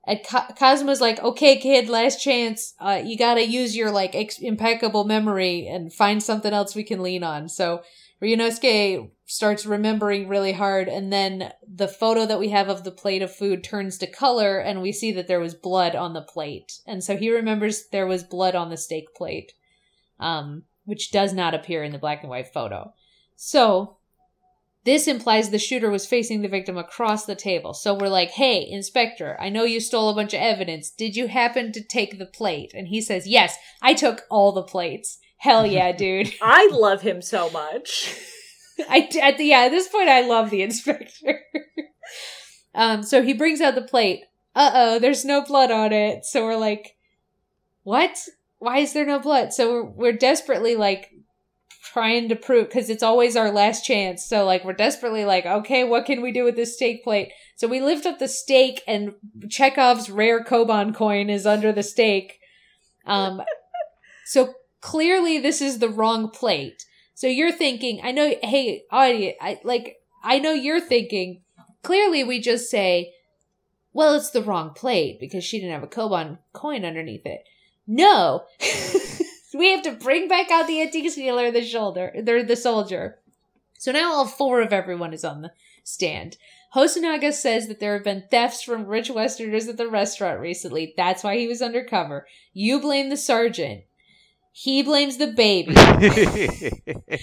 and 0.06 0.20
Ka- 0.24 0.54
Kazuma's 0.60 1.00
like, 1.00 1.24
okay, 1.24 1.58
kid, 1.58 1.88
last 1.88 2.22
chance. 2.22 2.74
Uh, 2.80 3.02
you 3.04 3.18
gotta 3.18 3.48
use 3.48 3.76
your 3.76 3.90
like 3.90 4.16
ex- 4.16 4.40
impeccable 4.40 5.06
memory 5.06 5.66
and 5.66 5.94
find 5.94 6.22
something 6.22 6.54
else 6.54 6.76
we 6.76 6.84
can 6.84 7.02
lean 7.02 7.24
on. 7.24 7.48
So 7.48 7.82
Ryunosuke 8.22 9.12
starts 9.26 9.66
remembering 9.66 10.28
really 10.28 10.54
hard, 10.54 10.88
and 10.88 11.12
then 11.12 11.52
the 11.68 11.88
photo 11.88 12.26
that 12.26 12.40
we 12.40 12.50
have 12.50 12.70
of 12.70 12.84
the 12.84 12.92
plate 12.92 13.22
of 13.22 13.36
food 13.36 13.64
turns 13.64 13.98
to 13.98 14.08
color, 14.08 14.60
and 14.60 14.82
we 14.82 14.92
see 14.92 15.12
that 15.14 15.28
there 15.28 15.40
was 15.40 15.54
blood 15.54 15.96
on 15.96 16.14
the 16.14 16.22
plate, 16.22 16.80
and 16.86 17.04
so 17.04 17.18
he 17.18 17.30
remembers 17.30 17.88
there 17.88 18.08
was 18.08 18.24
blood 18.24 18.56
on 18.56 18.70
the 18.70 18.78
steak 18.78 19.14
plate, 19.16 19.54
um, 20.20 20.64
which 20.86 21.12
does 21.12 21.34
not 21.34 21.54
appear 21.54 21.84
in 21.84 21.92
the 21.92 21.98
black 21.98 22.22
and 22.22 22.30
white 22.30 22.54
photo. 22.54 22.94
So 23.36 23.98
this 24.86 25.08
implies 25.08 25.50
the 25.50 25.58
shooter 25.58 25.90
was 25.90 26.06
facing 26.06 26.42
the 26.42 26.48
victim 26.48 26.78
across 26.78 27.26
the 27.26 27.36
table. 27.36 27.74
So 27.74 27.96
we're 27.96 28.08
like, 28.08 28.30
hey, 28.30 28.68
Inspector, 28.70 29.38
I 29.42 29.50
know 29.50 29.64
you 29.64 29.80
stole 29.80 30.10
a 30.10 30.16
bunch 30.16 30.34
of 30.36 30.42
evidence. 30.42 30.92
Did 30.92 31.16
you 31.16 31.28
happen 31.28 31.72
to 31.72 31.84
take 31.84 32.20
the 32.20 32.26
plate? 32.28 32.72
And 32.76 32.88
he 32.88 33.02
says, 33.02 33.28
yes, 33.28 33.58
I 33.82 33.96
took 33.96 34.26
all 34.30 34.52
the 34.52 34.62
plates. 34.62 35.18
Hell 35.38 35.66
yeah, 35.66 35.92
dude. 35.98 36.32
I 36.42 36.70
love 36.72 37.02
him 37.02 37.24
so 37.24 37.50
much. 37.50 38.16
I, 38.88 39.10
at 39.22 39.38
the, 39.38 39.46
yeah, 39.46 39.62
at 39.62 39.70
this 39.70 39.88
point, 39.88 40.08
I 40.08 40.22
love 40.22 40.52
the 40.52 40.62
inspector. 40.62 41.42
um, 42.76 43.02
so 43.02 43.24
he 43.24 43.34
brings 43.34 43.62
out 43.62 43.74
the 43.74 43.82
plate. 43.82 44.22
Uh 44.54 44.72
oh, 44.74 45.00
there's 45.00 45.26
no 45.26 45.44
blood 45.44 45.72
on 45.72 45.92
it. 45.92 46.26
So 46.26 46.46
we're 46.46 46.56
like, 46.56 46.96
what? 47.84 48.18
Why 48.66 48.80
is 48.80 48.94
there 48.94 49.06
no 49.06 49.20
blood? 49.20 49.54
So 49.54 49.72
we're, 49.72 49.84
we're 49.84 50.18
desperately 50.18 50.76
like 50.76 51.12
trying 51.84 52.30
to 52.30 52.36
prove 52.36 52.66
because 52.66 52.90
it's 52.90 53.04
always 53.04 53.36
our 53.36 53.52
last 53.52 53.86
chance. 53.86 54.26
So 54.26 54.44
like 54.44 54.66
we're 54.66 54.74
desperately 54.74 55.24
like, 55.24 55.46
okay, 55.46 55.84
what 55.84 56.08
can 56.08 56.24
we 56.24 56.32
do 56.32 56.44
with 56.44 56.56
this 56.56 56.74
steak 56.74 57.04
plate? 57.04 57.32
So 57.58 57.68
we 57.68 57.80
lift 57.80 58.08
up 58.08 58.18
the 58.18 58.28
steak 58.28 58.82
and 58.88 59.14
Chekhov's 59.50 60.10
rare 60.10 60.44
Koban 60.44 60.96
coin 60.96 61.30
is 61.30 61.46
under 61.46 61.72
the 61.72 61.84
steak. 61.84 62.40
Um, 63.06 63.44
so 64.26 64.56
clearly 64.82 65.38
this 65.38 65.62
is 65.62 65.78
the 65.78 65.88
wrong 65.88 66.32
plate. 66.32 66.86
So 67.14 67.28
you're 67.28 67.52
thinking, 67.52 68.02
I 68.04 68.14
know, 68.14 68.34
hey, 68.42 68.86
audience, 68.90 69.38
I 69.40 69.60
like, 69.64 69.98
I 70.24 70.40
know 70.40 70.54
you're 70.54 70.82
thinking. 70.82 71.44
Clearly, 71.84 72.24
we 72.24 72.42
just 72.42 72.72
say, 72.72 73.14
well, 73.94 74.16
it's 74.16 74.32
the 74.32 74.42
wrong 74.42 74.72
plate 74.72 75.20
because 75.20 75.44
she 75.44 75.60
didn't 75.60 75.74
have 75.74 75.84
a 75.84 75.88
Koban 75.88 76.40
coin 76.52 76.84
underneath 76.84 77.28
it. 77.28 77.44
No, 77.88 78.46
we 79.54 79.72
have 79.72 79.84
to 79.84 79.92
bring 79.92 80.28
back 80.28 80.52
out 80.52 80.68
the 80.68 80.82
antique 80.82 81.14
dealer, 81.14 81.52
the 81.52 81.64
shoulder, 81.64 82.14
they're 82.24 82.44
the 82.44 82.56
soldier. 82.56 83.20
So 83.78 83.92
now 83.92 84.14
all 84.14 84.26
four 84.26 84.62
of 84.62 84.74
everyone 84.74 85.14
is 85.14 85.24
on 85.24 85.42
the 85.42 85.52
stand. 85.84 86.38
Hosonaga 86.76 87.32
says 87.32 87.68
that 87.68 87.80
there 87.80 87.94
have 87.94 88.04
been 88.04 88.26
thefts 88.30 88.62
from 88.62 88.86
rich 88.86 89.10
Westerners 89.10 89.68
at 89.68 89.78
the 89.78 89.88
restaurant 89.88 90.40
recently. 90.40 90.94
That's 90.98 91.24
why 91.24 91.38
he 91.38 91.48
was 91.48 91.62
undercover. 91.62 92.28
You 92.54 92.82
blame 92.82 93.10
the 93.10 93.18
sergeant. 93.18 93.84
He 94.52 94.84
blames 94.84 95.18
the 95.18 95.28
baby. 95.28 95.76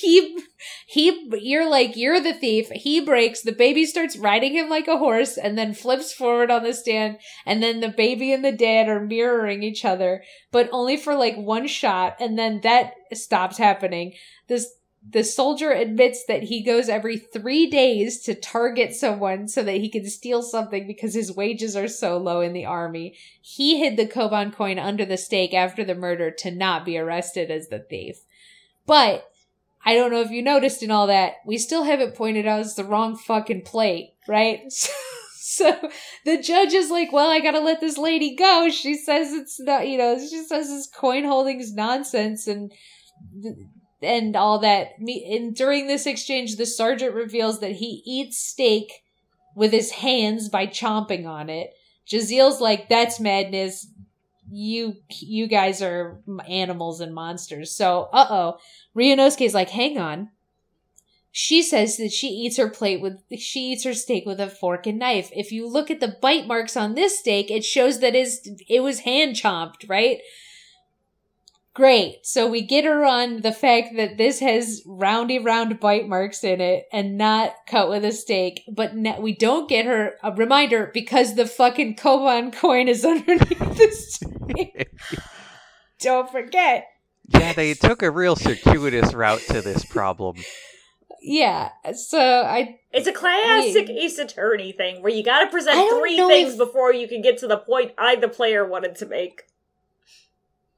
he 0.00 0.38
he 0.86 1.28
you're 1.40 1.68
like 1.68 1.96
you're 1.96 2.20
the 2.20 2.34
thief 2.34 2.68
he 2.70 3.00
breaks 3.00 3.42
the 3.42 3.52
baby 3.52 3.84
starts 3.84 4.16
riding 4.16 4.52
him 4.52 4.68
like 4.68 4.88
a 4.88 4.98
horse 4.98 5.36
and 5.36 5.56
then 5.56 5.74
flips 5.74 6.12
forward 6.12 6.50
on 6.50 6.62
the 6.62 6.72
stand 6.72 7.18
and 7.46 7.62
then 7.62 7.80
the 7.80 7.88
baby 7.88 8.32
and 8.32 8.44
the 8.44 8.52
dad 8.52 8.88
are 8.88 9.00
mirroring 9.00 9.62
each 9.62 9.84
other 9.84 10.22
but 10.50 10.68
only 10.72 10.96
for 10.96 11.14
like 11.14 11.36
one 11.36 11.66
shot 11.66 12.16
and 12.20 12.38
then 12.38 12.60
that 12.62 12.94
stops 13.12 13.58
happening 13.58 14.12
this 14.48 14.74
the 15.08 15.24
soldier 15.24 15.72
admits 15.72 16.24
that 16.26 16.44
he 16.44 16.62
goes 16.62 16.88
every 16.88 17.16
three 17.16 17.68
days 17.68 18.20
to 18.20 18.34
target 18.34 18.92
someone 18.94 19.48
so 19.48 19.62
that 19.62 19.78
he 19.78 19.88
can 19.88 20.04
steal 20.04 20.42
something 20.42 20.86
because 20.86 21.14
his 21.14 21.34
wages 21.34 21.74
are 21.74 21.88
so 21.88 22.18
low 22.18 22.42
in 22.42 22.52
the 22.52 22.66
army. 22.66 23.16
He 23.40 23.78
hid 23.78 23.96
the 23.96 24.06
Koban 24.06 24.54
coin 24.54 24.78
under 24.78 25.06
the 25.06 25.16
steak 25.16 25.54
after 25.54 25.84
the 25.84 25.94
murder 25.94 26.30
to 26.30 26.50
not 26.50 26.84
be 26.84 26.98
arrested 26.98 27.50
as 27.50 27.68
the 27.68 27.78
thief. 27.78 28.20
But 28.86 29.29
I 29.84 29.94
don't 29.94 30.10
know 30.10 30.20
if 30.20 30.30
you 30.30 30.42
noticed 30.42 30.82
in 30.82 30.90
all 30.90 31.06
that, 31.06 31.34
we 31.46 31.56
still 31.58 31.84
haven't 31.84 32.14
pointed 32.14 32.46
out 32.46 32.60
it's 32.60 32.74
the 32.74 32.84
wrong 32.84 33.16
fucking 33.16 33.62
plate, 33.62 34.14
right? 34.28 34.60
So, 35.42 35.90
the 36.24 36.40
judge 36.40 36.74
is 36.74 36.90
like, 36.90 37.12
well, 37.12 37.28
I 37.28 37.40
gotta 37.40 37.58
let 37.58 37.80
this 37.80 37.98
lady 37.98 38.36
go. 38.36 38.68
She 38.70 38.94
says 38.94 39.32
it's 39.32 39.58
not, 39.58 39.88
you 39.88 39.98
know, 39.98 40.16
she 40.16 40.44
says 40.44 40.68
this 40.68 40.86
coin 40.86 41.24
holding 41.24 41.60
is 41.60 41.74
nonsense 41.74 42.46
and, 42.46 42.70
and 44.00 44.36
all 44.36 44.60
that. 44.60 44.90
And 45.00 45.56
during 45.56 45.88
this 45.88 46.06
exchange, 46.06 46.54
the 46.54 46.66
sergeant 46.66 47.14
reveals 47.14 47.58
that 47.60 47.72
he 47.72 48.02
eats 48.06 48.38
steak 48.38 49.02
with 49.56 49.72
his 49.72 49.90
hands 49.90 50.48
by 50.48 50.66
chomping 50.66 51.26
on 51.26 51.50
it. 51.50 51.70
Jezaille's 52.06 52.60
like, 52.60 52.88
that's 52.88 53.18
madness. 53.18 53.88
You, 54.50 54.96
you 55.20 55.46
guys 55.46 55.80
are 55.82 56.20
animals 56.48 57.00
and 57.00 57.14
monsters. 57.14 57.74
So, 57.74 58.08
uh 58.12 58.26
oh. 58.30 58.58
Ryunosuke's 58.96 59.54
like, 59.54 59.70
hang 59.70 59.98
on. 59.98 60.30
She 61.32 61.62
says 61.62 61.96
that 61.98 62.12
she 62.12 62.26
eats 62.26 62.56
her 62.56 62.68
plate 62.68 63.00
with, 63.00 63.22
she 63.38 63.72
eats 63.72 63.84
her 63.84 63.94
steak 63.94 64.26
with 64.26 64.40
a 64.40 64.48
fork 64.48 64.86
and 64.86 64.98
knife. 64.98 65.30
If 65.32 65.52
you 65.52 65.68
look 65.68 65.90
at 65.90 66.00
the 66.00 66.16
bite 66.20 66.46
marks 66.48 66.76
on 66.76 66.94
this 66.94 67.20
steak, 67.20 67.50
it 67.50 67.64
shows 67.64 68.00
that 68.00 68.16
is 68.16 68.48
it 68.68 68.80
was 68.80 69.00
hand 69.00 69.36
chomped, 69.36 69.88
right? 69.88 70.18
Great. 71.72 72.26
So 72.26 72.48
we 72.48 72.62
get 72.62 72.84
her 72.84 73.04
on 73.04 73.42
the 73.42 73.52
fact 73.52 73.90
that 73.96 74.18
this 74.18 74.40
has 74.40 74.82
roundy 74.84 75.38
round 75.38 75.78
bite 75.78 76.08
marks 76.08 76.42
in 76.42 76.60
it 76.60 76.86
and 76.92 77.16
not 77.16 77.54
cut 77.68 77.88
with 77.88 78.04
a 78.04 78.10
steak, 78.10 78.62
but 78.68 78.96
ne- 78.96 79.20
we 79.20 79.36
don't 79.36 79.68
get 79.68 79.86
her 79.86 80.14
a 80.22 80.32
reminder 80.32 80.90
because 80.92 81.36
the 81.36 81.46
fucking 81.46 81.94
Koban 81.94 82.52
coin 82.56 82.88
is 82.88 83.04
underneath 83.04 83.58
the 83.58 83.90
steak. 83.92 84.90
don't 86.00 86.30
forget. 86.30 86.86
Yeah, 87.28 87.52
they 87.52 87.74
took 87.74 88.02
a 88.02 88.10
real 88.10 88.34
circuitous 88.34 89.14
route 89.14 89.42
to 89.50 89.62
this 89.62 89.84
problem. 89.84 90.36
Yeah, 91.22 91.70
so 91.94 92.18
I. 92.18 92.80
It's 92.92 93.06
a 93.06 93.12
classic 93.12 93.86
we, 93.86 93.98
Ace 93.98 94.18
Attorney 94.18 94.72
thing 94.72 95.02
where 95.02 95.12
you 95.12 95.22
gotta 95.22 95.48
present 95.48 95.76
three 95.98 96.16
things 96.16 96.54
if, 96.54 96.58
before 96.58 96.92
you 96.92 97.06
can 97.06 97.22
get 97.22 97.38
to 97.38 97.46
the 97.46 97.58
point 97.58 97.92
I, 97.96 98.16
the 98.16 98.28
player, 98.28 98.66
wanted 98.66 98.96
to 98.96 99.06
make. 99.06 99.42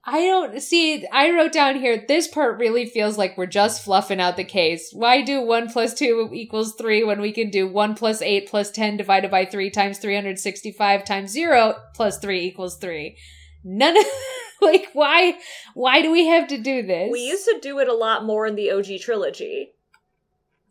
I 0.04 0.26
don't 0.26 0.60
see. 0.60 1.06
I 1.12 1.30
wrote 1.30 1.52
down 1.52 1.76
here. 1.76 2.04
This 2.08 2.26
part 2.26 2.58
really 2.58 2.86
feels 2.86 3.16
like 3.16 3.38
we're 3.38 3.46
just 3.46 3.84
fluffing 3.84 4.20
out 4.20 4.36
the 4.36 4.44
case. 4.44 4.90
Why 4.92 5.22
do 5.22 5.40
one 5.40 5.68
plus 5.68 5.94
two 5.94 6.28
equals 6.32 6.74
three 6.74 7.04
when 7.04 7.20
we 7.20 7.30
can 7.30 7.50
do 7.50 7.68
one 7.68 7.94
plus 7.94 8.20
eight 8.20 8.48
plus 8.48 8.70
ten 8.72 8.96
divided 8.96 9.30
by 9.30 9.44
three 9.44 9.70
times 9.70 9.98
three 9.98 10.16
hundred 10.16 10.40
sixty-five 10.40 11.04
times 11.04 11.30
zero 11.30 11.76
plus 11.94 12.18
three 12.18 12.44
equals 12.44 12.78
three? 12.78 13.16
None 13.62 13.96
of 13.96 14.04
like 14.60 14.88
why 14.92 15.38
why 15.74 16.02
do 16.02 16.10
we 16.10 16.26
have 16.26 16.48
to 16.48 16.58
do 16.58 16.82
this? 16.82 17.10
We 17.12 17.20
used 17.20 17.44
to 17.44 17.60
do 17.62 17.78
it 17.78 17.86
a 17.86 17.94
lot 17.94 18.24
more 18.24 18.44
in 18.44 18.56
the 18.56 18.72
OG 18.72 19.00
trilogy. 19.02 19.70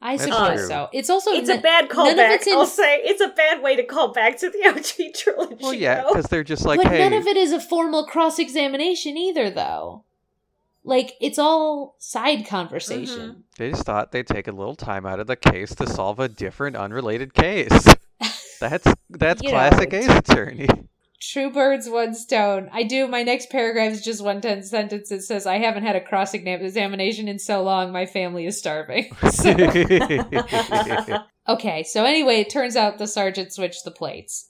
I 0.01 0.17
suppose 0.17 0.67
so. 0.67 0.89
It's 0.91 1.09
also 1.09 1.31
it's 1.31 1.49
n- 1.49 1.59
a 1.59 1.61
bad 1.61 1.89
callback. 1.89 2.47
In- 2.47 2.53
I'll 2.53 2.65
say 2.65 2.97
it's 3.03 3.21
a 3.21 3.27
bad 3.27 3.61
way 3.61 3.75
to 3.75 3.83
call 3.83 4.11
back 4.11 4.37
to 4.39 4.49
the 4.49 4.65
OG 4.67 5.13
trilogy. 5.13 5.57
Well, 5.61 5.73
yeah, 5.73 6.03
because 6.07 6.25
they're 6.25 6.43
just 6.43 6.65
like, 6.65 6.81
but 6.81 6.87
hey, 6.87 6.99
none 6.99 7.13
of 7.13 7.27
it 7.27 7.37
is 7.37 7.51
a 7.51 7.59
formal 7.59 8.05
cross 8.05 8.39
examination 8.39 9.15
either, 9.15 9.49
though. 9.51 10.03
Like 10.83 11.13
it's 11.21 11.37
all 11.37 11.95
side 11.99 12.47
conversation. 12.47 13.19
Mm-hmm. 13.19 13.39
They 13.57 13.69
just 13.69 13.85
thought 13.85 14.11
they'd 14.11 14.25
take 14.25 14.47
a 14.47 14.51
little 14.51 14.75
time 14.75 15.05
out 15.05 15.19
of 15.19 15.27
the 15.27 15.35
case 15.35 15.75
to 15.75 15.87
solve 15.87 16.19
a 16.19 16.27
different, 16.27 16.75
unrelated 16.75 17.33
case. 17.33 17.85
That's 18.59 18.87
that's 19.09 19.41
classic 19.41 19.91
know, 19.91 19.97
Ace 19.97 20.07
Attorney. 20.07 20.67
True 21.21 21.51
birds, 21.51 21.87
one 21.87 22.15
stone. 22.15 22.67
I 22.73 22.81
do. 22.81 23.07
My 23.07 23.21
next 23.21 23.51
paragraph 23.51 23.91
is 23.91 24.01
just 24.01 24.23
one 24.23 24.41
ten 24.41 24.63
sentence. 24.63 25.11
It 25.11 25.21
says, 25.21 25.45
"I 25.45 25.59
haven't 25.59 25.83
had 25.83 25.95
a 25.95 26.01
cross 26.01 26.33
examination 26.33 27.27
in 27.27 27.37
so 27.37 27.61
long. 27.61 27.91
My 27.91 28.07
family 28.07 28.47
is 28.47 28.57
starving." 28.57 29.15
So. 29.31 29.51
okay. 31.47 31.83
So 31.83 32.05
anyway, 32.05 32.37
it 32.37 32.49
turns 32.49 32.75
out 32.75 32.97
the 32.97 33.05
sergeant 33.05 33.53
switched 33.53 33.85
the 33.85 33.91
plates. 33.91 34.49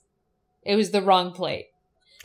It 0.63 0.78
was 0.78 0.91
the 0.91 1.01
wrong 1.01 1.34
plate. 1.34 1.65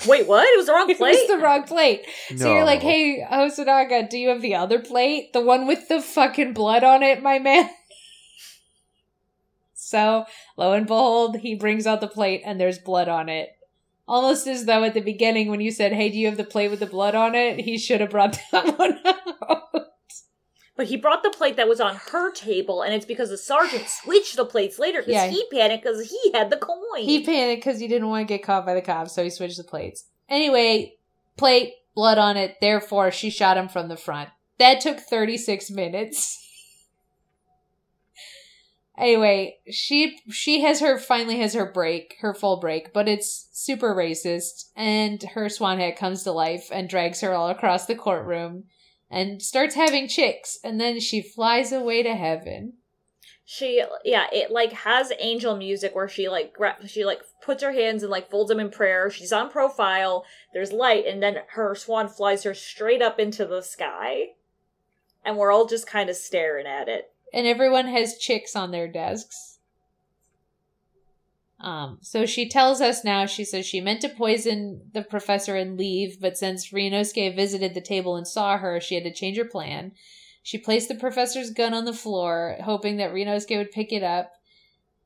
Wait, 0.07 0.28
what? 0.28 0.47
It 0.47 0.57
was 0.57 0.66
the 0.66 0.72
wrong 0.72 0.94
plate. 0.94 1.01
it 1.14 1.28
was 1.28 1.38
the 1.38 1.44
wrong 1.44 1.64
plate. 1.64 2.07
No. 2.30 2.36
So 2.36 2.55
you're 2.55 2.64
like, 2.64 2.82
"Hey, 2.82 3.26
Hosonaga, 3.28 4.09
do 4.09 4.16
you 4.16 4.28
have 4.28 4.42
the 4.42 4.55
other 4.55 4.78
plate? 4.78 5.32
The 5.32 5.40
one 5.40 5.66
with 5.66 5.88
the 5.88 6.01
fucking 6.01 6.53
blood 6.53 6.84
on 6.84 7.03
it, 7.03 7.20
my 7.20 7.40
man?" 7.40 7.68
So, 9.74 10.24
lo 10.57 10.72
and 10.72 10.86
behold, 10.86 11.38
he 11.38 11.55
brings 11.55 11.86
out 11.86 12.01
the 12.01 12.09
plate 12.09 12.42
and 12.44 12.61
there's 12.61 12.78
blood 12.78 13.09
on 13.09 13.28
it. 13.28 13.56
Almost 14.09 14.47
as 14.47 14.67
though 14.67 14.85
at 14.85 14.95
the 14.95 15.01
beginning 15.01 15.51
when 15.51 15.61
you 15.61 15.71
said, 15.71 15.93
"Hey, 15.93 16.09
do 16.09 16.19
you 16.19 16.27
have 16.27 16.37
the 16.37 16.45
plate 16.45 16.71
with 16.71 16.81
the 16.81 16.87
blood 16.87 17.15
on 17.15 17.35
it?" 17.35 17.61
He 17.61 17.77
should 17.79 18.01
have 18.01 18.11
brought 18.11 18.39
that 18.53 18.79
one 18.79 19.01
out. 19.05 19.63
But 20.77 20.87
he 20.87 20.97
brought 20.97 21.23
the 21.23 21.31
plate 21.31 21.57
that 21.57 21.69
was 21.69 21.81
on 21.81 21.97
her 21.97 22.31
table, 22.33 22.83
and 22.83 22.93
it's 22.95 23.07
because 23.07 23.31
the 23.31 23.39
sergeant 23.39 23.89
switched 23.89 24.37
the 24.37 24.45
plates 24.45 24.79
later 24.79 25.01
because 25.01 25.13
yeah. 25.13 25.29
he 25.29 25.43
panicked 25.51 25.85
because 25.85 26.11
he 26.11 26.33
had 26.33 26.51
the 26.51 26.59
coin. 26.59 26.77
He 26.99 27.25
panicked 27.25 27.65
because 27.65 27.81
he 27.81 27.89
didn't 27.89 28.09
want 28.09 28.29
to 28.29 28.35
get 28.35 28.45
caught 28.45 28.67
by 28.67 28.75
the 28.75 28.83
cops, 28.83 29.15
so 29.15 29.25
he 29.25 29.31
switched 29.31 29.57
the 29.57 29.65
plates. 29.65 30.05
Anyway, 30.29 30.97
plate, 31.39 31.73
blood 31.95 32.19
on 32.19 32.37
it, 32.37 32.57
therefore 32.61 33.11
she 33.11 33.31
shot 33.31 33.57
him 33.57 33.69
from 33.69 33.89
the 33.89 33.97
front. 33.97 34.29
That 34.59 34.81
took 34.81 35.01
36 35.01 35.71
minutes. 35.71 36.45
Anyway, 38.99 39.59
she 39.70 40.18
she 40.30 40.62
has 40.62 40.80
her 40.80 40.99
finally 40.99 41.38
has 41.38 41.53
her 41.53 41.70
break, 41.70 42.16
her 42.20 42.32
full 42.32 42.59
break, 42.59 42.94
but 42.94 43.09
it's 43.09 43.49
super 43.53 43.94
racist, 43.94 44.70
and 44.74 45.22
her 45.34 45.49
swan 45.51 45.78
hat 45.78 45.97
comes 45.97 46.22
to 46.22 46.32
life 46.32 46.68
and 46.72 46.88
drags 46.88 47.20
her 47.20 47.34
all 47.34 47.51
across 47.51 47.84
the 47.84 47.94
courtroom 47.94 48.64
and 49.11 49.42
starts 49.42 49.74
having 49.74 50.09
chicks, 50.09 50.59
and 50.64 50.80
then 50.80 50.99
she 50.99 51.20
flies 51.20 51.72
away 51.72 52.03
to 52.03 52.14
heaven. 52.14 52.72
She 53.44 53.84
yeah, 54.03 54.26
it 54.32 54.51
like 54.51 54.72
has 54.72 55.12
angel 55.20 55.57
music 55.57 55.94
where 55.94 56.09
she 56.09 56.30
like 56.30 56.55
gra- 56.55 56.88
she 56.88 57.05
like 57.05 57.20
puts 57.42 57.62
her 57.62 57.72
hands 57.72 58.03
and 58.03 58.11
like 58.11 58.30
folds 58.30 58.49
them 58.49 58.59
in 58.59 58.70
prayer. 58.70 59.11
She's 59.11 59.32
on 59.32 59.51
profile. 59.51 60.24
There's 60.55 60.72
light, 60.72 61.05
and 61.07 61.22
then 61.22 61.36
her 61.51 61.74
swan 61.74 62.09
flies 62.09 62.44
her 62.44 62.55
straight 62.55 63.03
up 63.03 63.20
into 63.20 63.44
the 63.44 63.61
sky, 63.61 64.28
and 65.22 65.36
we're 65.36 65.53
all 65.53 65.66
just 65.66 65.86
kind 65.86 66.09
of 66.09 66.16
staring 66.16 66.66
at 66.66 66.88
it 66.88 67.12
and 67.37 67.47
everyone 67.47 67.87
has 67.87 68.16
chicks 68.16 68.57
on 68.57 68.70
their 68.70 68.89
desks. 68.89 69.59
Um, 71.61 71.99
so 72.01 72.24
she 72.24 72.49
tells 72.49 72.80
us 72.80 73.05
now, 73.05 73.26
she 73.26 73.45
says 73.45 73.66
she 73.66 73.78
meant 73.78 74.01
to 74.01 74.09
poison 74.09 74.91
the 74.95 75.03
professor 75.03 75.55
and 75.55 75.76
leave, 75.76 76.18
but 76.18 76.39
since 76.39 76.72
Ryunosuke 76.72 77.37
visited 77.37 77.74
the 77.74 77.82
table 77.82 78.16
and 78.16 78.26
saw 78.26 78.57
her, 78.57 78.80
she 78.80 78.95
had 78.95 79.05
to 79.05 79.12
change 79.12 79.37
her 79.37 79.45
plan. 79.45 79.93
She 80.43 80.57
placed 80.57 80.89
the 80.89 80.95
professor's 80.95 81.51
gun 81.51 81.74
on 81.74 81.84
the 81.84 81.93
floor, 81.93 82.57
hoping 82.62 82.97
that 82.97 83.12
Ryunosuke 83.12 83.59
would 83.59 83.70
pick 83.70 83.93
it 83.93 84.03
up, 84.03 84.32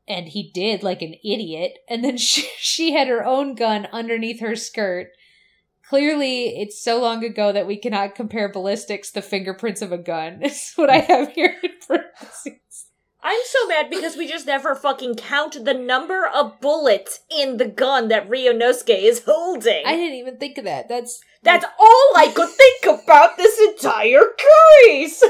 and 0.06 0.28
he 0.28 0.52
did, 0.54 0.84
like 0.84 1.02
an 1.02 1.14
idiot. 1.24 1.78
And 1.88 2.04
then 2.04 2.16
she, 2.16 2.48
she 2.58 2.92
had 2.92 3.08
her 3.08 3.24
own 3.24 3.56
gun 3.56 3.88
underneath 3.92 4.38
her 4.38 4.54
skirt, 4.54 5.08
Clearly, 5.90 6.60
it's 6.60 6.80
so 6.80 7.00
long 7.00 7.24
ago 7.24 7.50
that 7.50 7.66
we 7.66 7.76
cannot 7.76 8.14
compare 8.14 8.48
ballistics 8.48 9.10
to 9.10 9.20
fingerprints 9.20 9.82
of 9.82 9.90
a 9.90 9.98
gun. 9.98 10.40
Is 10.44 10.72
what 10.76 10.88
I 10.88 10.98
have 10.98 11.32
here 11.32 11.56
in 11.64 11.70
parentheses. 11.84 12.86
I'm 13.20 13.40
so 13.44 13.66
mad 13.66 13.90
because 13.90 14.16
we 14.16 14.28
just 14.28 14.46
never 14.46 14.76
fucking 14.76 15.16
count 15.16 15.64
the 15.64 15.74
number 15.74 16.28
of 16.28 16.60
bullets 16.60 17.18
in 17.28 17.56
the 17.56 17.66
gun 17.66 18.06
that 18.06 18.30
Ryunosuke 18.30 19.02
is 19.02 19.24
holding. 19.24 19.82
I 19.84 19.96
didn't 19.96 20.18
even 20.18 20.36
think 20.36 20.58
of 20.58 20.64
that. 20.64 20.88
That's 20.88 21.20
that's 21.42 21.64
all 21.64 22.10
I 22.16 22.30
could 22.36 22.50
think 22.84 23.02
about 23.02 23.36
this 23.36 23.58
entire 23.58 24.22
case. 24.84 25.24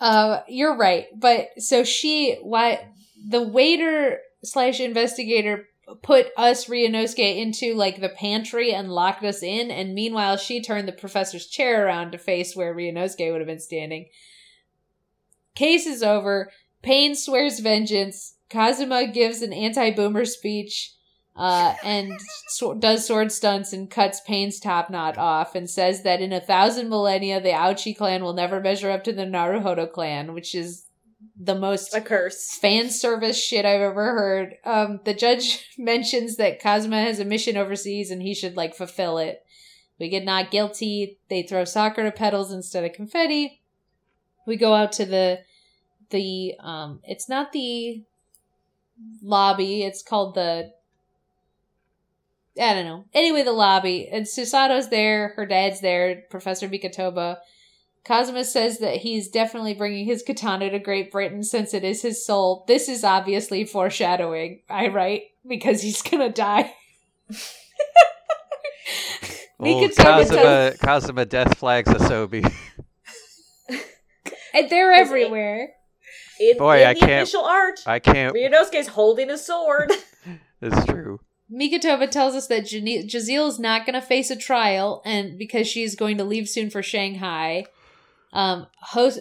uh, 0.00 0.40
you're 0.48 0.76
right, 0.76 1.06
but 1.16 1.50
so 1.58 1.84
she, 1.84 2.36
what 2.42 2.84
the 3.28 3.42
waiter 3.42 4.18
slash 4.42 4.80
investigator 4.80 5.68
put 6.02 6.28
us 6.36 6.66
Ryunosuke 6.66 7.36
into 7.36 7.74
like 7.74 8.00
the 8.00 8.08
pantry 8.08 8.72
and 8.72 8.90
locked 8.90 9.24
us 9.24 9.42
in, 9.42 9.70
and 9.70 9.94
meanwhile 9.94 10.36
she 10.36 10.62
turned 10.62 10.88
the 10.88 10.92
professor's 10.92 11.46
chair 11.46 11.86
around 11.86 12.12
to 12.12 12.18
face 12.18 12.54
where 12.54 12.74
Ryunosuke 12.74 13.30
would 13.30 13.40
have 13.40 13.48
been 13.48 13.60
standing. 13.60 14.08
case 15.54 15.86
is 15.86 16.02
over. 16.02 16.50
Pain 16.82 17.14
swears 17.14 17.60
vengeance. 17.60 18.34
Kazuma 18.48 19.06
gives 19.06 19.40
an 19.40 19.52
anti-boomer 19.52 20.24
speech, 20.24 20.94
uh, 21.36 21.74
and 21.84 22.12
so- 22.48 22.74
does 22.74 23.06
sword 23.06 23.32
stunts 23.32 23.72
and 23.72 23.90
cuts 23.90 24.20
Pain's 24.20 24.60
top 24.60 24.90
knot 24.90 25.16
off, 25.18 25.54
and 25.54 25.68
says 25.68 26.02
that 26.02 26.20
in 26.20 26.32
a 26.32 26.40
thousand 26.40 26.88
millennia, 26.88 27.40
the 27.40 27.50
Auchi 27.50 27.96
clan 27.96 28.22
will 28.22 28.34
never 28.34 28.60
measure 28.60 28.90
up 28.90 29.04
to 29.04 29.12
the 29.12 29.24
Naruhodo 29.24 29.90
clan, 29.90 30.34
which 30.34 30.54
is 30.54 30.86
the 31.36 31.54
most 31.54 31.94
A 31.94 32.00
curse. 32.00 32.56
fan 32.60 32.90
service 32.90 33.42
shit 33.42 33.64
I've 33.64 33.80
ever 33.80 34.04
heard. 34.04 34.56
Um, 34.64 35.00
the 35.04 35.14
judge 35.14 35.70
mentions 35.78 36.36
that 36.36 36.60
Kazuma 36.60 37.00
has 37.00 37.18
a 37.18 37.24
mission 37.24 37.56
overseas 37.56 38.10
and 38.10 38.22
he 38.22 38.34
should 38.34 38.56
like 38.56 38.74
fulfill 38.74 39.18
it. 39.18 39.44
We 39.98 40.08
get 40.08 40.24
not 40.24 40.50
guilty. 40.50 41.18
They 41.28 41.42
throw 41.42 41.64
sakura 41.64 42.12
petals 42.12 42.52
instead 42.52 42.84
of 42.84 42.92
confetti. 42.92 43.62
We 44.46 44.56
go 44.56 44.74
out 44.74 44.92
to 44.92 45.04
the 45.04 45.40
the 46.10 46.54
um 46.60 47.00
it's 47.04 47.28
not 47.28 47.52
the 47.52 48.02
lobby, 49.22 49.82
it's 49.82 50.02
called 50.02 50.34
the 50.34 50.72
I 52.60 52.74
don't 52.74 52.84
know. 52.84 53.04
Anyway, 53.14 53.42
the 53.42 53.52
lobby. 53.52 54.08
And 54.12 54.26
Susato's 54.26 54.90
there, 54.90 55.32
her 55.36 55.46
dad's 55.46 55.80
there, 55.80 56.24
Professor 56.28 56.68
Mikotoba. 56.68 57.38
Kazuma 58.04 58.44
says 58.44 58.78
that 58.80 58.96
he's 58.96 59.28
definitely 59.28 59.74
bringing 59.74 60.04
his 60.06 60.22
katana 60.22 60.70
to 60.70 60.78
Great 60.80 61.12
Britain 61.12 61.42
since 61.44 61.72
it 61.72 61.84
is 61.84 62.02
his 62.02 62.24
soul. 62.26 62.64
This 62.66 62.88
is 62.88 63.04
obviously 63.04 63.64
foreshadowing, 63.64 64.62
I 64.68 64.88
write, 64.88 65.22
because 65.46 65.82
he's 65.82 66.02
gonna 66.10 66.30
die. 66.30 66.72
Well, 69.58 69.80
Mikotoba 69.80 69.94
tells- 69.94 70.30
Kazuma, 70.30 70.72
Kazuma 70.80 71.24
death 71.24 71.56
flags 71.58 71.88
Asogi. 71.90 72.52
And 74.54 74.68
they're 74.68 74.92
Is 74.92 75.08
everywhere. 75.08 75.70
In, 76.40 76.58
Boy, 76.58 76.82
in 76.82 76.88
I 76.88 76.94
the 76.94 77.00
can't- 77.00 77.22
official 77.22 77.44
art, 77.44 77.80
I 77.86 78.00
can't. 78.00 78.34
Ryunosuke's 78.34 78.88
holding 78.88 79.30
a 79.30 79.38
sword. 79.38 79.90
It's 80.60 80.84
true. 80.86 81.20
Mikotoba 81.50 82.10
tells 82.10 82.34
us 82.34 82.48
that 82.48 82.66
Jane- 82.66 83.08
Jezaille 83.08 83.48
is 83.48 83.58
not 83.58 83.86
going 83.86 83.94
to 83.94 84.02
face 84.06 84.30
a 84.30 84.36
trial, 84.36 85.00
and 85.06 85.38
because 85.38 85.66
she's 85.68 85.94
going 85.94 86.18
to 86.18 86.24
leave 86.24 86.48
soon 86.48 86.68
for 86.68 86.82
Shanghai. 86.82 87.64
Um, 88.32 88.66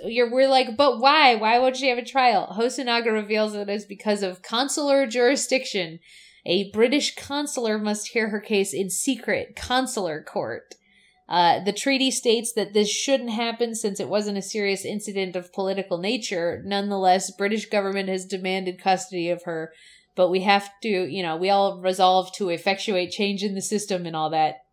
you're, 0.06 0.32
we're 0.32 0.48
like, 0.48 0.78
but 0.78 1.00
why? 1.00 1.36
Why 1.36 1.60
would 1.60 1.76
she 1.76 1.90
have 1.90 1.98
a 1.98 2.06
trial? 2.06 2.56
Hosonaga 2.58 3.12
reveals 3.12 3.54
that 3.54 3.70
it's 3.70 3.86
because 3.86 4.24
of 4.24 4.42
consular 4.42 5.06
jurisdiction. 5.06 6.00
A 6.46 6.72
British 6.72 7.16
consular 7.16 7.78
must 7.78 8.10
hear 8.10 8.30
her 8.30 8.40
case 8.40 8.74
in 8.74 8.90
secret, 8.90 9.56
consular 9.56 10.24
court. 10.24 10.76
Uh, 11.28 11.64
the 11.64 11.74
treaty 11.74 12.12
states 12.12 12.54
that 12.54 12.74
this 12.74 12.90
shouldn't 12.90 13.30
happen 13.30 13.76
since 13.76 14.00
it 14.00 14.10
wasn't 14.10 14.38
a 14.38 14.42
serious 14.42 14.84
incident 14.84 15.36
of 15.36 15.54
political 15.54 15.98
nature. 15.98 16.62
Nonetheless, 16.66 17.32
British 17.32 17.68
government 17.68 18.10
has 18.10 18.26
demanded 18.26 18.82
custody 18.82 19.30
of 19.30 19.44
her 19.44 19.72
but 20.16 20.30
we 20.30 20.42
have 20.42 20.70
to, 20.82 20.90
you 20.90 21.24
know, 21.24 21.38
we 21.38 21.50
all 21.50 21.80
resolve 21.80 22.32
to 22.34 22.50
effectuate 22.50 23.12
change 23.12 23.44
in 23.44 23.56
the 23.56 23.62
system 23.62 24.06
and 24.06 24.16
all 24.16 24.30
that. 24.30 24.66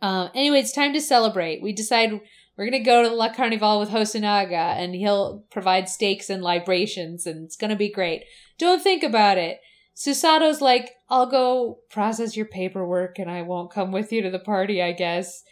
Um, 0.00 0.30
anyway, 0.34 0.60
it's 0.60 0.72
time 0.72 0.92
to 0.92 1.00
celebrate. 1.00 1.62
We 1.62 1.72
decide 1.72 2.20
we're 2.56 2.64
gonna 2.64 2.82
go 2.82 3.02
to 3.02 3.08
the 3.08 3.14
La 3.14 3.32
Carnival 3.32 3.78
with 3.78 3.90
Hosonaga, 3.90 4.76
and 4.76 4.94
he'll 4.94 5.44
provide 5.50 5.88
steaks 5.88 6.30
and 6.30 6.42
libations, 6.42 7.26
and 7.26 7.44
it's 7.44 7.56
gonna 7.56 7.76
be 7.76 7.90
great. 7.90 8.24
Don't 8.58 8.82
think 8.82 9.02
about 9.02 9.38
it. 9.38 9.60
Susato's 9.94 10.60
like, 10.60 10.92
I'll 11.08 11.26
go 11.26 11.78
process 11.90 12.36
your 12.36 12.46
paperwork, 12.46 13.18
and 13.18 13.30
I 13.30 13.42
won't 13.42 13.72
come 13.72 13.92
with 13.92 14.12
you 14.12 14.22
to 14.22 14.30
the 14.30 14.38
party, 14.38 14.82
I 14.82 14.92
guess. 14.92 15.42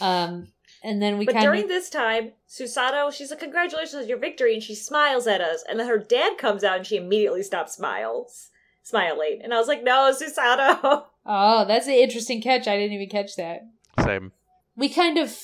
Um, 0.00 0.48
and 0.82 1.00
then 1.00 1.16
we 1.18 1.24
but 1.24 1.34
kind 1.34 1.44
during 1.44 1.66
this 1.68 1.88
time, 1.88 2.32
Susato, 2.48 3.12
she's 3.12 3.30
like, 3.30 3.40
"Congratulations 3.40 4.02
on 4.02 4.08
your 4.08 4.18
victory," 4.18 4.54
and 4.54 4.62
she 4.62 4.74
smiles 4.74 5.26
at 5.26 5.40
us. 5.40 5.64
And 5.68 5.80
then 5.80 5.88
her 5.88 5.98
dad 5.98 6.36
comes 6.36 6.62
out, 6.62 6.76
and 6.78 6.86
she 6.86 6.96
immediately 6.96 7.42
stops 7.42 7.74
smiles, 7.74 8.50
smiling. 8.82 9.40
And 9.42 9.54
I 9.54 9.58
was 9.58 9.68
like, 9.68 9.82
"No, 9.82 10.12
Susato." 10.12 11.04
oh, 11.26 11.64
that's 11.64 11.86
an 11.86 11.94
interesting 11.94 12.42
catch. 12.42 12.68
I 12.68 12.76
didn't 12.76 12.92
even 12.92 13.08
catch 13.08 13.36
that. 13.36 13.66
Same. 14.04 14.32
we 14.76 14.88
kind 14.88 15.16
of 15.16 15.38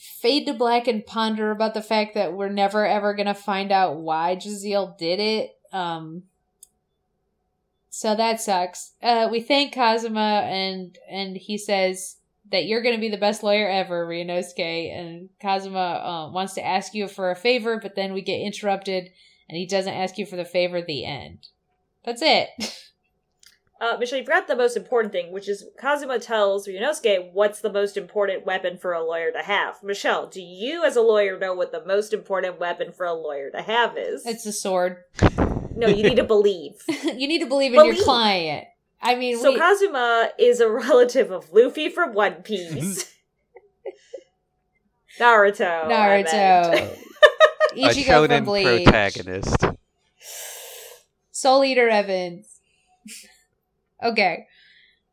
fade 0.00 0.46
to 0.46 0.54
black 0.54 0.88
and 0.88 1.04
ponder 1.04 1.50
about 1.50 1.74
the 1.74 1.82
fact 1.82 2.14
that 2.14 2.32
we're 2.32 2.48
never 2.48 2.86
ever 2.86 3.12
gonna 3.12 3.34
find 3.34 3.70
out 3.70 3.98
why 3.98 4.34
Jezaille 4.34 4.96
did 4.96 5.20
it. 5.20 5.50
Um, 5.72 6.22
so 7.90 8.16
that 8.16 8.40
sucks. 8.40 8.92
Uh, 9.02 9.28
we 9.30 9.42
thank 9.42 9.74
Kazuma 9.74 10.46
and 10.48 10.96
and 11.10 11.36
he 11.36 11.58
says 11.58 12.16
that 12.50 12.64
you're 12.64 12.80
gonna 12.80 12.96
be 12.96 13.10
the 13.10 13.18
best 13.18 13.42
lawyer 13.42 13.68
ever, 13.68 14.06
Ryunosuke. 14.06 14.90
And 14.90 15.28
Kazuma 15.38 15.78
uh, 15.78 16.32
wants 16.32 16.54
to 16.54 16.66
ask 16.66 16.94
you 16.94 17.06
for 17.06 17.30
a 17.30 17.36
favor, 17.36 17.78
but 17.78 17.94
then 17.94 18.14
we 18.14 18.22
get 18.22 18.40
interrupted, 18.40 19.10
and 19.50 19.58
he 19.58 19.66
doesn't 19.66 19.92
ask 19.92 20.16
you 20.16 20.24
for 20.24 20.36
the 20.36 20.46
favor 20.46 20.78
at 20.78 20.86
the 20.86 21.04
end. 21.04 21.48
That's 22.06 22.22
it. 22.22 22.48
Uh, 23.80 23.96
Michelle, 23.98 24.18
you 24.18 24.24
forgot 24.26 24.46
the 24.46 24.54
most 24.56 24.76
important 24.76 25.10
thing, 25.10 25.32
which 25.32 25.48
is 25.48 25.64
Kazuma 25.78 26.18
tells 26.18 26.68
Ryunosuke 26.68 27.32
what's 27.32 27.60
the 27.60 27.72
most 27.72 27.96
important 27.96 28.44
weapon 28.44 28.76
for 28.76 28.92
a 28.92 29.02
lawyer 29.02 29.32
to 29.32 29.42
have. 29.42 29.82
Michelle, 29.82 30.26
do 30.26 30.42
you, 30.42 30.84
as 30.84 30.96
a 30.96 31.00
lawyer, 31.00 31.38
know 31.38 31.54
what 31.54 31.72
the 31.72 31.82
most 31.86 32.12
important 32.12 32.60
weapon 32.60 32.92
for 32.92 33.06
a 33.06 33.14
lawyer 33.14 33.50
to 33.50 33.62
have 33.62 33.96
is? 33.96 34.26
it's 34.26 34.44
a 34.44 34.52
sword. 34.52 34.98
no, 35.74 35.86
you 35.88 36.02
need 36.02 36.16
to 36.16 36.24
believe. 36.36 36.74
you 36.88 37.26
need 37.26 37.38
to 37.38 37.46
believe 37.46 37.72
in 37.72 37.82
your 37.86 38.04
client. 38.04 38.66
I 39.00 39.14
mean, 39.14 39.38
So 39.38 39.52
we, 39.52 39.58
Kazuma 39.58 40.28
is 40.38 40.60
a 40.60 40.68
relative 40.70 41.30
of 41.30 41.50
Luffy 41.50 41.88
from 41.88 42.12
One 42.12 42.42
Piece. 42.42 43.10
Naruto. 45.18 45.84
I 45.86 45.88
meant. 45.88 46.28
Naruto. 46.28 46.98
a 47.72 47.76
Ichigo 47.76 48.04
shonen 48.04 48.36
from 48.36 48.44
Bleach. 48.44 48.84
protagonist. 48.84 49.56
Soul 51.30 51.64
Eater 51.64 51.88
Evans. 51.88 52.60
Okay. 54.02 54.46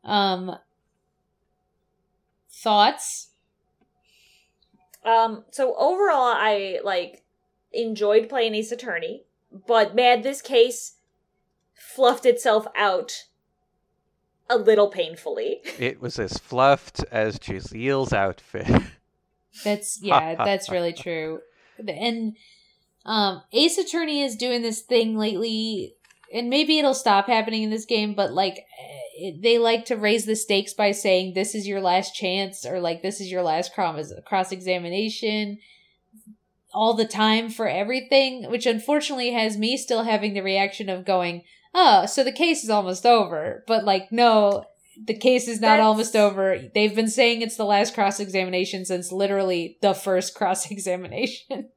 Um 0.04 0.56
thoughts? 2.50 3.28
Um, 5.04 5.44
so 5.50 5.74
overall, 5.76 6.34
I 6.36 6.80
like 6.84 7.22
enjoyed 7.72 8.28
playing 8.28 8.54
Ace 8.54 8.72
Attorney, 8.72 9.24
but 9.66 9.94
man, 9.94 10.22
this 10.22 10.42
case 10.42 10.96
fluffed 11.74 12.26
itself 12.26 12.66
out 12.76 13.24
a 14.50 14.58
little 14.58 14.88
painfully. 14.88 15.60
It 15.78 16.00
was 16.00 16.18
as 16.18 16.38
fluffed 16.38 17.04
as 17.10 17.38
Jezaille's 17.38 18.12
outfit. 18.12 18.82
That's 19.64 20.00
yeah, 20.02 20.36
that's 20.36 20.70
really 20.70 20.92
true. 21.04 21.40
And 21.78 22.36
um 23.04 23.42
Ace 23.52 23.76
Attorney 23.76 24.22
is 24.22 24.36
doing 24.36 24.62
this 24.62 24.82
thing 24.82 25.16
lately 25.16 25.96
and 26.32 26.50
maybe 26.50 26.78
it'll 26.78 26.94
stop 26.94 27.26
happening 27.26 27.62
in 27.62 27.70
this 27.70 27.84
game, 27.84 28.14
but 28.14 28.32
like 28.32 28.64
they 29.40 29.58
like 29.58 29.86
to 29.86 29.96
raise 29.96 30.26
the 30.26 30.36
stakes 30.36 30.74
by 30.74 30.92
saying 30.92 31.34
this 31.34 31.54
is 31.54 31.66
your 31.66 31.80
last 31.80 32.14
chance 32.14 32.64
or 32.64 32.80
like 32.80 33.02
this 33.02 33.20
is 33.20 33.30
your 33.30 33.42
last 33.42 33.72
cross 33.74 34.52
examination 34.52 35.58
all 36.74 36.94
the 36.94 37.06
time 37.06 37.48
for 37.48 37.66
everything, 37.66 38.50
which 38.50 38.66
unfortunately 38.66 39.32
has 39.32 39.56
me 39.56 39.76
still 39.76 40.04
having 40.04 40.34
the 40.34 40.42
reaction 40.42 40.88
of 40.88 41.04
going, 41.04 41.42
"Oh, 41.74 42.06
so 42.06 42.22
the 42.22 42.32
case 42.32 42.62
is 42.62 42.70
almost 42.70 43.06
over." 43.06 43.64
But 43.66 43.84
like 43.84 44.12
no, 44.12 44.64
the 45.02 45.16
case 45.16 45.48
is 45.48 45.60
not 45.60 45.68
That's- 45.78 45.86
almost 45.86 46.14
over. 46.14 46.58
They've 46.74 46.94
been 46.94 47.08
saying 47.08 47.40
it's 47.40 47.56
the 47.56 47.64
last 47.64 47.94
cross 47.94 48.20
examination 48.20 48.84
since 48.84 49.10
literally 49.10 49.78
the 49.80 49.94
first 49.94 50.34
cross 50.34 50.70
examination. 50.70 51.70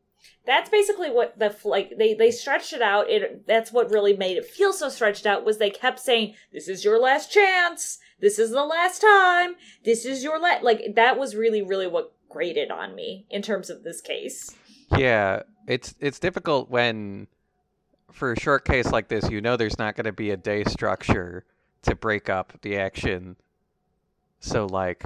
That's 0.46 0.70
basically 0.70 1.12
what 1.12 1.38
the 1.38 1.56
like 1.64 1.98
they 1.98 2.14
they 2.14 2.32
stretched 2.32 2.74
it 2.74 2.82
out. 2.82 3.10
It 3.10 3.46
that's 3.46 3.72
what 3.72 3.92
really 3.92 4.16
made 4.16 4.38
it 4.38 4.46
feel 4.46 4.74
so 4.74 4.90
stretched 4.90 5.26
out 5.26 5.46
was 5.46 5.60
they 5.60 5.70
kept 5.70 6.00
saying, 6.00 6.34
"This 6.52 6.68
is 6.68 6.84
your 6.84 7.00
last 7.00 7.32
chance. 7.32 8.00
This 8.20 8.40
is 8.40 8.50
the 8.50 8.66
last 8.66 9.02
time. 9.02 9.56
This 9.86 10.04
is 10.04 10.24
your 10.24 10.40
la-. 10.40 10.60
like." 10.62 10.96
That 10.96 11.20
was 11.20 11.36
really 11.36 11.62
really 11.62 11.88
what 11.88 12.14
grated 12.28 12.72
on 12.72 12.96
me 12.96 13.28
in 13.30 13.42
terms 13.44 13.70
of 13.70 13.84
this 13.84 14.02
case. 14.02 14.56
Yeah, 14.98 15.44
it's 15.68 15.94
it's 16.00 16.20
difficult 16.20 16.70
when 16.72 17.28
for 18.12 18.34
a 18.34 18.40
short 18.40 18.66
case 18.66 18.92
like 18.92 19.08
this, 19.08 19.30
you 19.30 19.42
know 19.42 19.58
there's 19.58 19.78
not 19.78 19.96
going 19.96 20.06
to 20.06 20.12
be 20.12 20.32
a 20.32 20.38
day 20.38 20.64
structure 20.64 21.46
to 21.84 21.96
break 21.96 22.30
up 22.30 22.54
the 22.62 22.78
action. 22.78 23.36
So 24.40 24.66
like 24.66 25.04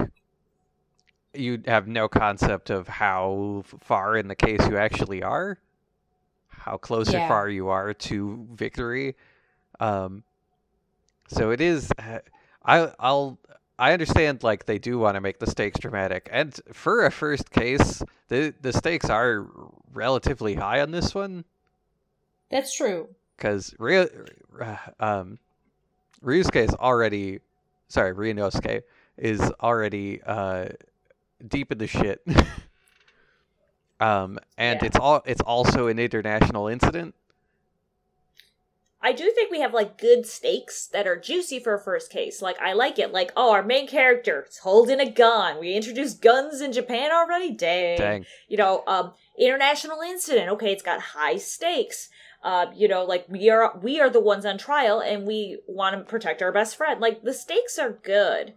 you 1.38 1.62
have 1.66 1.86
no 1.86 2.08
concept 2.08 2.70
of 2.70 2.88
how 2.88 3.64
far 3.80 4.16
in 4.16 4.28
the 4.28 4.34
case 4.34 4.60
you 4.68 4.76
actually 4.76 5.22
are, 5.22 5.58
how 6.48 6.76
close 6.76 7.12
Yeah. 7.12 7.24
or 7.24 7.28
far 7.28 7.48
you 7.48 7.68
are 7.68 7.92
to 7.94 8.46
victory. 8.52 9.14
Um 9.80 10.22
so 11.28 11.50
it 11.50 11.60
is 11.60 11.90
uh, 11.98 12.18
I 12.64 12.92
I'll 12.98 13.38
I 13.78 13.92
understand 13.92 14.42
like 14.42 14.64
they 14.64 14.78
do 14.78 14.98
want 14.98 15.16
to 15.16 15.20
make 15.20 15.38
the 15.38 15.46
stakes 15.50 15.78
dramatic, 15.78 16.28
and 16.32 16.58
for 16.72 17.04
a 17.04 17.10
first 17.10 17.50
case, 17.50 18.02
the 18.28 18.54
the 18.62 18.72
stakes 18.72 19.10
are 19.10 19.46
relatively 19.92 20.54
high 20.54 20.80
on 20.80 20.90
this 20.92 21.14
one 21.14 21.44
That's 22.50 22.74
true. 22.74 23.08
because 23.36 23.74
Ryu, 23.78 24.08
um, 25.00 25.38
Ryusuke 26.24 26.56
is 26.68 26.74
already, 26.74 27.40
sorry, 27.88 28.14
Ryunosuke 28.14 28.82
is 29.18 29.40
already 29.60 30.22
uh, 30.22 30.68
deep 31.46 31.72
in 31.72 31.78
the 31.78 31.86
shit. 31.86 32.22
Um, 33.98 34.38
and 34.58 34.78
Yeah. 34.82 34.86
it's 34.88 34.96
all 34.98 35.22
it's 35.24 35.40
also 35.40 35.86
an 35.86 35.98
international 35.98 36.68
incident. 36.68 37.14
I 39.00 39.12
do 39.12 39.30
think 39.30 39.50
we 39.50 39.60
have 39.60 39.72
like 39.72 39.98
good 39.98 40.26
stakes 40.26 40.86
that 40.88 41.06
are 41.06 41.16
juicy 41.16 41.60
for 41.60 41.74
a 41.74 41.80
first 41.80 42.10
case. 42.10 42.42
Like 42.42 42.60
I 42.60 42.72
like 42.72 42.98
it. 42.98 43.12
Like 43.12 43.32
oh, 43.36 43.52
our 43.52 43.62
main 43.62 43.86
character 43.86 44.44
is 44.48 44.58
holding 44.58 45.00
a 45.00 45.10
gun. 45.10 45.58
We 45.60 45.74
introduced 45.74 46.20
guns 46.20 46.60
in 46.60 46.72
Japan 46.72 47.10
already. 47.12 47.52
Dang. 47.52 47.96
Dang. 47.98 48.26
You 48.48 48.56
know, 48.58 48.82
um, 48.86 49.12
international 49.38 50.00
incident. 50.02 50.50
Okay, 50.50 50.72
it's 50.72 50.82
got 50.82 51.00
high 51.00 51.38
stakes. 51.38 52.10
Uh, 52.42 52.66
you 52.74 52.88
know, 52.88 53.02
like 53.04 53.24
we 53.28 53.48
are 53.48 53.78
we 53.82 53.98
are 53.98 54.10
the 54.10 54.20
ones 54.20 54.44
on 54.44 54.58
trial, 54.58 55.00
and 55.00 55.26
we 55.26 55.58
want 55.66 55.96
to 55.96 56.04
protect 56.04 56.42
our 56.42 56.52
best 56.52 56.76
friend. 56.76 57.00
Like 57.00 57.22
the 57.22 57.32
stakes 57.32 57.78
are 57.78 57.92
good. 57.92 58.52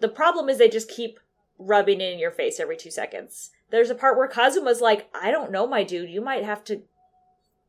The 0.00 0.08
problem 0.08 0.48
is 0.48 0.58
they 0.58 0.68
just 0.68 0.88
keep 0.88 1.18
rubbing 1.58 2.00
it 2.00 2.12
in 2.12 2.18
your 2.18 2.30
face 2.30 2.58
every 2.60 2.76
two 2.76 2.90
seconds. 2.90 3.50
There's 3.70 3.90
a 3.90 3.94
part 3.94 4.16
where 4.16 4.28
Kazuma's 4.28 4.80
like, 4.80 5.08
"I 5.14 5.30
don't 5.30 5.50
know, 5.52 5.66
my 5.66 5.84
dude. 5.84 6.10
You 6.10 6.20
might 6.20 6.44
have 6.44 6.64
to 6.64 6.82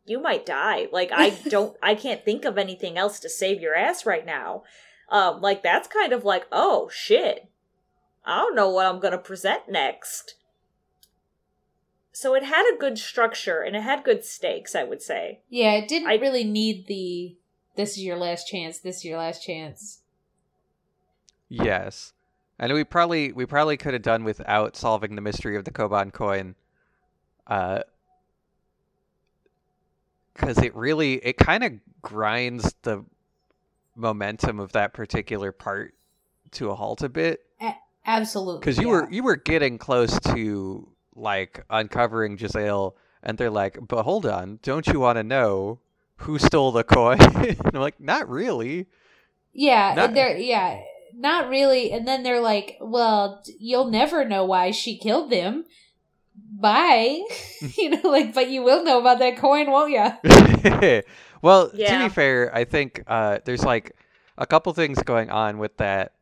you 0.05 0.19
might 0.19 0.45
die. 0.45 0.88
Like 0.91 1.11
I 1.11 1.29
don't 1.49 1.75
I 1.81 1.95
can't 1.95 2.23
think 2.23 2.45
of 2.45 2.57
anything 2.57 2.97
else 2.97 3.19
to 3.21 3.29
save 3.29 3.61
your 3.61 3.75
ass 3.75 4.05
right 4.05 4.25
now. 4.25 4.63
Um 5.09 5.41
like 5.41 5.63
that's 5.63 5.88
kind 5.88 6.13
of 6.13 6.23
like, 6.23 6.45
oh 6.51 6.89
shit. 6.93 7.49
I 8.23 8.38
don't 8.39 8.55
know 8.55 8.69
what 8.69 8.88
I'm 8.88 8.99
going 8.99 9.11
to 9.11 9.19
present 9.19 9.69
next. 9.69 10.33
So 12.11 12.33
it 12.33 12.43
had 12.43 12.67
a 12.73 12.77
good 12.77 12.97
structure 12.97 13.61
and 13.61 13.75
it 13.75 13.83
had 13.83 14.03
good 14.03 14.25
stakes, 14.25 14.73
I 14.73 14.83
would 14.83 15.01
say. 15.03 15.41
Yeah, 15.47 15.73
it 15.73 15.88
didn't 15.88 16.07
I- 16.09 16.15
really 16.15 16.43
need 16.43 16.88
the 16.88 17.36
this 17.75 17.91
is 17.91 18.03
your 18.03 18.17
last 18.17 18.47
chance, 18.47 18.79
this 18.79 18.97
is 18.97 19.05
your 19.05 19.17
last 19.17 19.43
chance. 19.43 19.99
Yes, 21.49 22.13
and 22.60 22.74
we 22.74 22.84
probably 22.84 23.32
we 23.32 23.45
probably 23.45 23.78
could 23.78 23.93
have 23.93 24.03
done 24.03 24.24
without 24.24 24.76
solving 24.76 25.16
the 25.16 25.22
mystery 25.22 25.58
of 25.58 25.66
the 25.66 25.72
Koban 25.72 26.12
coin, 26.12 26.56
uh, 27.47 27.82
because 30.34 30.58
it 30.60 30.76
really 30.76 31.16
it 31.16 31.38
kind 31.38 31.64
of 31.64 31.74
grinds 32.01 32.76
the 32.84 33.03
momentum 33.95 34.60
of 34.60 34.72
that 34.74 34.93
particular 34.93 35.51
part 35.51 35.93
to 36.51 36.70
a 36.70 36.76
halt 36.76 37.01
a 37.01 37.10
bit. 37.10 37.41
Absolutely. 38.06 38.60
Because 38.60 38.78
you 38.78 38.88
yeah. 38.88 38.91
were 38.91 39.12
you 39.12 39.24
were 39.24 39.36
getting 39.36 39.78
close 39.78 40.20
to 40.20 40.88
like 41.16 41.64
uncovering 41.70 42.38
Jezaille, 42.38 42.93
and 43.24 43.38
they're 43.38 43.49
like, 43.49 43.80
"But 43.82 44.03
hold 44.03 44.26
on, 44.26 44.60
don't 44.62 44.86
you 44.88 44.99
want 44.99 45.18
to 45.18 45.24
know 45.24 45.80
who 46.18 46.38
stole 46.38 46.72
the 46.72 46.84
coin?" 46.84 47.18
I'm 47.74 47.82
like, 47.82 47.99
"Not 47.99 48.30
really." 48.30 48.88
Yeah, 49.53 49.93
Not- 49.95 50.16
yeah, 50.16 50.82
not 51.16 51.49
really. 51.49 51.91
And 51.91 52.07
then 52.07 52.24
they're 52.24 52.41
like, 52.41 52.78
"Well, 52.80 53.43
you'll 53.59 53.89
never 53.89 54.26
know 54.26 54.45
why 54.45 54.72
she 54.72 54.97
killed 54.97 55.32
them." 55.32 55.66
Bye. 56.59 57.22
you 57.78 57.89
know, 57.89 58.09
like, 58.09 58.34
but 58.34 58.49
you 58.49 58.63
will 58.63 58.84
know 58.84 58.99
about 58.99 59.20
that 59.20 59.38
coin, 59.38 59.72
won't 59.72 59.91
you? 59.91 61.01
well, 61.41 61.70
to 61.70 61.99
be 62.03 62.09
fair, 62.09 62.53
I 62.55 62.66
think 62.66 63.03
uh, 63.07 63.39
there's 63.45 63.63
like 63.63 63.95
a 64.38 64.45
couple 64.45 64.74
things 64.74 65.01
going 65.03 65.30
on 65.30 65.57
with 65.57 65.78
that, 65.78 66.13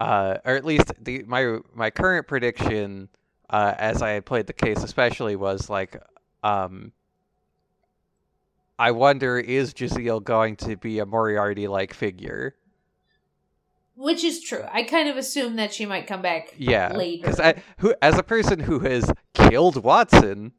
uh, 0.00 0.38
or 0.44 0.56
at 0.56 0.64
least 0.64 0.92
the 1.00 1.24
my 1.26 1.58
my 1.74 1.90
current 1.90 2.26
prediction, 2.26 3.08
uh, 3.48 3.74
as 3.78 4.02
I 4.02 4.10
had 4.10 4.26
played 4.26 4.46
the 4.46 4.52
case, 4.52 4.82
especially 4.82 5.36
was 5.36 5.70
like, 5.70 5.96
um, 6.42 6.92
I 8.78 8.90
wonder 8.92 9.38
is 9.38 9.74
Jezaille 9.74 10.22
going 10.22 10.56
to 10.56 10.76
be 10.76 10.98
a 10.98 11.06
Moriarty 11.06 11.68
like 11.68 11.94
figure? 11.94 12.54
Which 14.00 14.24
is 14.24 14.40
true. 14.42 14.64
I 14.72 14.82
kind 14.84 15.10
of 15.10 15.18
assume 15.18 15.56
that 15.56 15.74
she 15.74 15.84
might 15.84 16.06
come 16.06 16.22
back 16.22 16.54
Yeah, 16.56 16.94
later. 16.96 17.22
because 17.22 17.38
I 17.38 17.62
who 17.78 17.94
as 18.00 18.16
a 18.16 18.22
person 18.22 18.58
who 18.58 18.78
has 18.78 19.12
killed 19.34 19.82
Watson, 19.84 20.52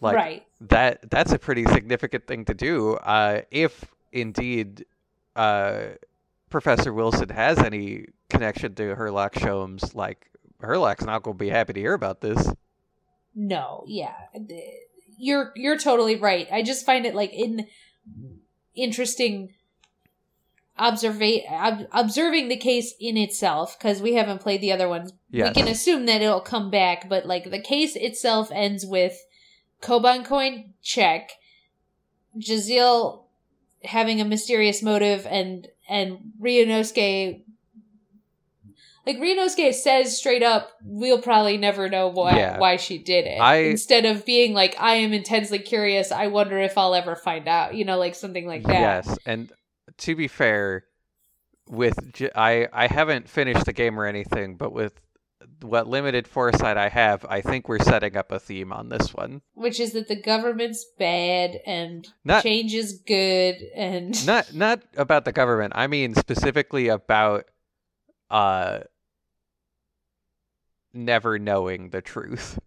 like 0.00 0.16
right. 0.16 0.46
that 0.62 1.10
that's 1.10 1.32
a 1.32 1.38
pretty 1.38 1.66
significant 1.66 2.26
thing 2.26 2.46
to 2.46 2.54
do. 2.54 2.94
Uh, 2.94 3.42
if 3.50 3.84
indeed 4.10 4.86
uh, 5.36 5.80
Professor 6.48 6.94
Wilson 6.94 7.28
has 7.28 7.58
any 7.58 8.06
connection 8.30 8.74
to 8.76 8.94
Herlock 8.94 9.34
Sholmes, 9.34 9.94
like 9.94 10.30
Herlock's 10.62 11.04
not 11.04 11.22
going 11.22 11.36
to 11.36 11.44
be 11.44 11.50
happy 11.50 11.74
to 11.74 11.80
hear 11.80 11.92
about 11.92 12.22
this. 12.22 12.50
No, 13.34 13.84
yeah. 13.86 14.14
You're 15.18 15.52
you're 15.56 15.76
totally 15.78 16.16
right. 16.16 16.48
I 16.50 16.62
just 16.62 16.86
find 16.86 17.04
it 17.04 17.14
like 17.14 17.34
in 17.34 17.66
interesting 18.74 19.52
observa- 20.78 21.50
ob- 21.50 21.86
observing 21.92 22.48
the 22.48 22.56
case 22.56 22.94
in 23.00 23.16
itself 23.16 23.78
because 23.78 24.00
we 24.00 24.14
haven't 24.14 24.40
played 24.40 24.60
the 24.60 24.72
other 24.72 24.88
ones. 24.88 25.12
Yes. 25.30 25.48
We 25.54 25.62
can 25.62 25.70
assume 25.70 26.06
that 26.06 26.22
it'll 26.22 26.40
come 26.40 26.70
back, 26.70 27.08
but 27.08 27.26
like 27.26 27.50
the 27.50 27.60
case 27.60 27.96
itself 27.96 28.50
ends 28.52 28.86
with 28.86 29.16
Koban 29.82 30.24
coin 30.24 30.74
check, 30.82 31.32
Jezaille 32.38 33.22
having 33.84 34.20
a 34.20 34.24
mysterious 34.24 34.82
motive, 34.82 35.26
and 35.28 35.68
and 35.88 36.32
Ryunosuke. 36.40 37.42
Like 39.06 39.16
Ryunosuke 39.18 39.72
says 39.72 40.18
straight 40.18 40.42
up, 40.42 40.72
we'll 40.84 41.22
probably 41.22 41.56
never 41.56 41.88
know 41.88 42.08
why 42.08 42.36
Yeah. 42.36 42.58
why 42.58 42.76
she 42.76 42.98
did 42.98 43.26
it. 43.26 43.38
I- 43.40 43.56
Instead 43.70 44.04
of 44.04 44.26
being 44.26 44.52
like, 44.52 44.76
I 44.78 44.96
am 44.96 45.14
intensely 45.14 45.58
curious. 45.60 46.12
I 46.12 46.26
wonder 46.26 46.58
if 46.58 46.76
I'll 46.76 46.94
ever 46.94 47.16
find 47.16 47.48
out. 47.48 47.74
You 47.74 47.84
know, 47.86 47.96
like 47.98 48.14
something 48.14 48.46
like 48.46 48.64
that. 48.64 49.06
Yes, 49.06 49.18
and 49.24 49.50
to 49.98 50.16
be 50.16 50.28
fair, 50.28 50.84
with 51.68 52.12
J- 52.12 52.30
I 52.34 52.68
I 52.72 52.86
haven't 52.86 53.28
finished 53.28 53.64
the 53.66 53.72
game 53.72 53.98
or 53.98 54.06
anything, 54.06 54.56
but 54.56 54.72
with 54.72 55.00
what 55.60 55.86
limited 55.86 56.26
foresight 56.26 56.76
I 56.76 56.88
have, 56.88 57.24
I 57.28 57.40
think 57.40 57.68
we're 57.68 57.78
setting 57.78 58.16
up 58.16 58.32
a 58.32 58.38
theme 58.38 58.72
on 58.72 58.88
this 58.88 59.14
one. 59.14 59.42
Which 59.54 59.80
is 59.80 59.92
that 59.92 60.08
the 60.08 60.20
government's 60.20 60.84
bad 60.98 61.60
and 61.66 62.06
Not 62.24 62.42
change 62.42 62.74
is 62.74 63.02
good 63.06 63.56
and 63.74 64.26
not 64.26 64.54
not 64.54 64.82
about 64.96 65.24
the 65.24 65.32
government. 65.32 65.72
I 65.76 65.86
mean 65.86 66.14
specifically 66.14 66.88
about 66.88 67.44
uh 68.30 68.80
never 70.92 71.38
knowing 71.38 71.90
the 71.90 72.02
truth. 72.02 72.58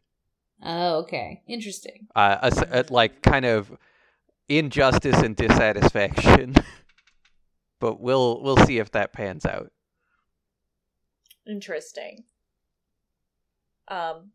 Oh, 0.63 0.99
okay. 0.99 1.41
Interesting. 1.47 2.07
Uh, 2.15 2.51
a 2.51 2.79
uh, 2.79 2.83
like 2.89 3.21
kind 3.23 3.45
of 3.45 3.75
injustice 4.47 5.19
and 5.21 5.35
dissatisfaction. 5.35 6.55
but 7.81 7.99
we'll 7.99 8.41
we'll 8.41 8.55
see 8.65 8.77
if 8.77 8.91
that 8.91 9.11
pans 9.11 9.45
out. 9.45 9.71
Interesting. 11.45 12.23
Um 13.89 14.31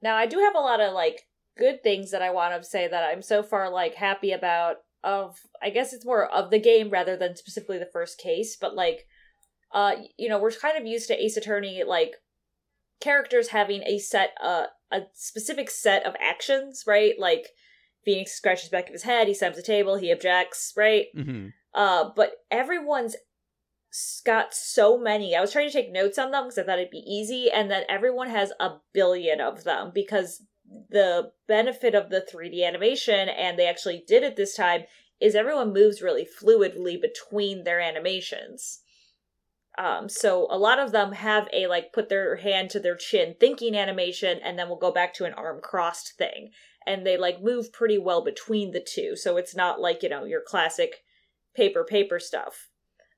now 0.00 0.16
I 0.16 0.24
do 0.24 0.38
have 0.38 0.54
a 0.54 0.60
lot 0.60 0.80
of 0.80 0.94
like 0.94 1.26
good 1.58 1.82
things 1.82 2.12
that 2.12 2.22
I 2.22 2.30
want 2.30 2.54
to 2.54 2.66
say 2.66 2.88
that 2.88 3.04
I'm 3.04 3.20
so 3.20 3.42
far 3.42 3.70
like 3.70 3.96
happy 3.96 4.32
about 4.32 4.76
of 5.04 5.36
I 5.60 5.68
guess 5.68 5.92
it's 5.92 6.06
more 6.06 6.24
of 6.26 6.50
the 6.50 6.60
game 6.60 6.88
rather 6.88 7.16
than 7.16 7.36
specifically 7.36 7.78
the 7.78 7.90
first 7.92 8.18
case, 8.18 8.56
but 8.58 8.74
like 8.74 9.06
uh 9.72 9.96
you 10.16 10.28
know, 10.28 10.38
we're 10.38 10.52
kind 10.52 10.78
of 10.78 10.86
used 10.86 11.08
to 11.08 11.22
Ace 11.22 11.36
Attorney 11.36 11.82
like 11.86 12.12
characters 13.00 13.48
having 13.48 13.82
a 13.82 13.98
set 13.98 14.30
uh 14.42 14.66
a 14.92 15.00
specific 15.12 15.68
set 15.68 16.06
of 16.06 16.14
actions, 16.20 16.84
right? 16.86 17.14
Like 17.18 17.48
Phoenix 18.04 18.32
scratches 18.32 18.68
back 18.68 18.86
of 18.86 18.92
his 18.92 19.02
head, 19.02 19.26
he 19.26 19.34
slams 19.34 19.56
the 19.56 19.62
table, 19.62 19.96
he 19.96 20.12
objects, 20.12 20.72
right? 20.76 21.06
hmm 21.14 21.48
Uh, 21.74 22.10
but 22.14 22.32
everyone's 22.50 23.16
got 24.24 24.54
so 24.54 24.98
many. 24.98 25.36
I 25.36 25.40
was 25.40 25.52
trying 25.52 25.68
to 25.68 25.72
take 25.72 25.92
notes 25.92 26.18
on 26.18 26.30
them 26.30 26.44
because 26.44 26.58
I 26.58 26.62
thought 26.62 26.78
it'd 26.78 26.90
be 26.90 27.04
easy, 27.06 27.50
and 27.50 27.70
then 27.70 27.84
everyone 27.88 28.30
has 28.30 28.52
a 28.60 28.76
billion 28.92 29.40
of 29.40 29.64
them 29.64 29.90
because 29.94 30.42
the 30.90 31.32
benefit 31.48 31.94
of 31.94 32.10
the 32.10 32.24
3D 32.32 32.66
animation, 32.66 33.28
and 33.28 33.58
they 33.58 33.68
actually 33.68 34.04
did 34.06 34.22
it 34.22 34.36
this 34.36 34.54
time, 34.54 34.84
is 35.20 35.34
everyone 35.34 35.72
moves 35.72 36.02
really 36.02 36.26
fluidly 36.26 37.00
between 37.00 37.64
their 37.64 37.80
animations. 37.80 38.80
Um, 39.78 40.08
so 40.08 40.46
a 40.50 40.58
lot 40.58 40.78
of 40.78 40.92
them 40.92 41.12
have 41.12 41.48
a 41.52 41.66
like 41.66 41.92
put 41.94 42.10
their 42.10 42.36
hand 42.36 42.68
to 42.70 42.80
their 42.80 42.96
chin 42.96 43.36
thinking 43.38 43.74
animation, 43.74 44.38
and 44.42 44.58
then 44.58 44.68
we'll 44.68 44.78
go 44.78 44.92
back 44.92 45.14
to 45.14 45.24
an 45.24 45.32
arm 45.34 45.60
crossed 45.62 46.16
thing. 46.18 46.50
And 46.86 47.06
they 47.06 47.16
like 47.16 47.42
move 47.42 47.72
pretty 47.72 47.98
well 47.98 48.24
between 48.24 48.72
the 48.72 48.84
two, 48.86 49.16
so 49.16 49.36
it's 49.36 49.54
not 49.54 49.80
like, 49.80 50.02
you 50.02 50.08
know, 50.08 50.24
your 50.24 50.42
classic 50.46 50.96
paper 51.54 51.84
paper 51.84 52.18
stuff. 52.18 52.68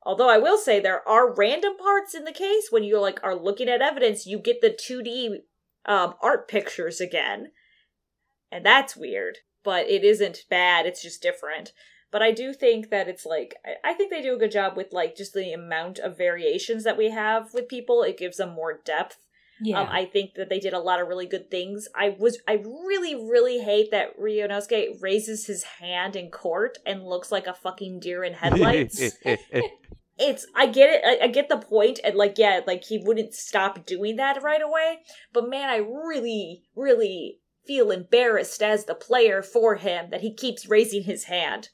Although 0.03 0.28
I 0.28 0.39
will 0.39 0.59
say 0.59 0.80
there 0.80 1.07
are 1.09 1.35
random 1.35 1.76
parts 1.76 2.14
in 2.14 2.24
the 2.24 2.32
case 2.32 2.68
when 2.70 2.85
you 2.85 3.01
like 3.01 3.20
are 3.22 3.35
looking 3.35 3.68
at 3.68 3.80
evidence, 3.80 4.26
you 4.26 4.39
get 4.39 4.61
the 4.61 4.70
2D 4.70 5.39
um, 5.87 6.14
art 6.22 6.47
pictures 6.49 7.01
again, 7.01 7.53
and 8.53 8.64
that's 8.64 8.97
weird. 8.97 9.39
But 9.62 9.89
it 9.89 10.05
isn't 10.05 10.45
bad; 10.51 10.85
it's 10.87 11.03
just 11.03 11.22
different. 11.22 11.72
But 12.11 12.22
I 12.22 12.30
do 12.32 12.53
think 12.53 12.91
that 12.91 13.09
it's 13.09 13.26
like 13.26 13.57
I- 13.64 13.91
I 13.91 13.95
think 13.95 14.11
they 14.11 14.22
do 14.22 14.35
a 14.35 14.39
good 14.39 14.53
job 14.53 14.76
with 14.76 14.93
like 14.93 15.16
just 15.16 15.32
the 15.32 15.53
amount 15.53 15.99
of 15.99 16.18
variations 16.18 16.85
that 16.85 16.99
we 16.99 17.11
have 17.11 17.55
with 17.55 17.66
people. 17.68 18.03
It 18.03 18.18
gives 18.18 18.37
them 18.37 18.51
more 18.51 18.80
depth. 18.85 19.24
Yeah. 19.65 19.81
Um, 19.81 19.89
I 19.91 20.05
think 20.05 20.35
that 20.35 20.51
they 20.51 20.61
did 20.61 20.75
a 20.75 20.79
lot 20.79 21.01
of 21.01 21.09
really 21.09 21.27
good 21.27 21.51
things. 21.51 21.89
I 21.95 22.15
was 22.19 22.39
I 22.47 22.55
really 22.55 23.15
really 23.15 23.61
hate 23.61 23.91
that 23.93 24.19
Ryunosuke 24.21 25.01
raises 25.01 25.47
his 25.47 25.62
hand 25.62 26.17
in 26.17 26.31
court 26.31 26.79
and 26.85 27.07
looks 27.07 27.33
like 27.33 27.47
a 27.47 27.55
fucking 27.55 28.01
deer 28.01 28.23
in 28.23 28.35
headlights. 28.35 29.17
it's 30.19 30.47
I 30.55 30.67
get 30.67 30.91
it. 30.91 31.03
I, 31.05 31.25
I 31.25 31.29
get 31.29 31.49
the 31.49 31.57
point, 31.57 31.99
and 32.05 32.15
like 32.15 32.37
yeah, 32.37 32.61
like 32.67 32.85
he 32.85 32.99
wouldn't 32.99 33.33
stop 33.33 33.87
doing 33.87 34.17
that 34.17 34.43
right 34.43 34.62
away. 34.62 35.01
But 35.33 35.49
man, 35.49 35.71
I 35.71 35.77
really, 35.77 36.65
really 36.77 37.41
feel 37.67 37.91
embarrassed 37.91 38.62
as 38.62 38.85
the 38.85 38.95
player 38.95 39.43
for 39.43 39.77
him 39.77 40.11
that 40.11 40.21
he 40.21 40.35
keeps 40.35 40.69
raising 40.69 41.05
his 41.05 41.25
hand. 41.25 41.71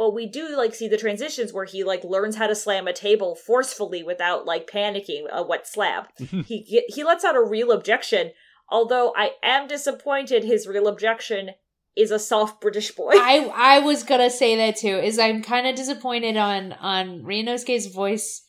But 0.00 0.14
we 0.14 0.24
do 0.24 0.56
like 0.56 0.74
see 0.74 0.88
the 0.88 0.96
transitions 0.96 1.52
where 1.52 1.66
he 1.66 1.84
like 1.84 2.04
learns 2.04 2.36
how 2.36 2.46
to 2.46 2.54
slam 2.54 2.88
a 2.88 2.92
table 2.94 3.34
forcefully 3.34 4.02
without 4.02 4.46
like 4.46 4.66
panicking 4.66 5.24
uh, 5.30 5.40
a 5.40 5.46
wet 5.46 5.66
slab. 5.66 6.06
he 6.46 6.62
ge- 6.62 6.94
he 6.94 7.04
lets 7.04 7.22
out 7.22 7.36
a 7.36 7.42
real 7.42 7.70
objection. 7.70 8.30
Although 8.70 9.12
I 9.14 9.32
am 9.42 9.68
disappointed, 9.68 10.42
his 10.42 10.66
real 10.66 10.88
objection 10.88 11.50
is 11.94 12.10
a 12.10 12.18
soft 12.18 12.62
British 12.62 12.92
boy. 12.92 13.10
I 13.12 13.52
I 13.54 13.78
was 13.80 14.02
gonna 14.02 14.30
say 14.30 14.56
that 14.56 14.76
too. 14.76 14.96
Is 14.96 15.18
I'm 15.18 15.42
kind 15.42 15.66
of 15.66 15.76
disappointed 15.76 16.38
on 16.38 16.72
on 16.72 17.20
Ryunosuke's 17.20 17.88
voice 17.88 18.42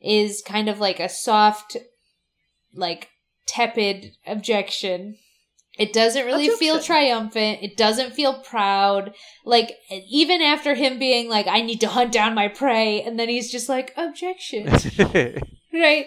is 0.00 0.40
kind 0.40 0.68
of 0.68 0.78
like 0.78 1.00
a 1.00 1.08
soft, 1.08 1.76
like 2.72 3.08
tepid 3.48 4.12
objection. 4.24 5.16
It 5.78 5.92
doesn't 5.92 6.26
really 6.26 6.48
feel 6.50 6.76
Objection. 6.76 6.94
triumphant. 6.94 7.58
It 7.62 7.76
doesn't 7.76 8.12
feel 8.12 8.40
proud. 8.40 9.14
Like 9.44 9.72
even 9.90 10.42
after 10.42 10.74
him 10.74 10.98
being 10.98 11.30
like, 11.30 11.46
"I 11.46 11.62
need 11.62 11.80
to 11.80 11.88
hunt 11.88 12.12
down 12.12 12.34
my 12.34 12.48
prey," 12.48 13.02
and 13.02 13.18
then 13.18 13.28
he's 13.28 13.50
just 13.50 13.68
like, 13.68 13.92
"Objection," 13.96 14.66
right? 15.72 16.06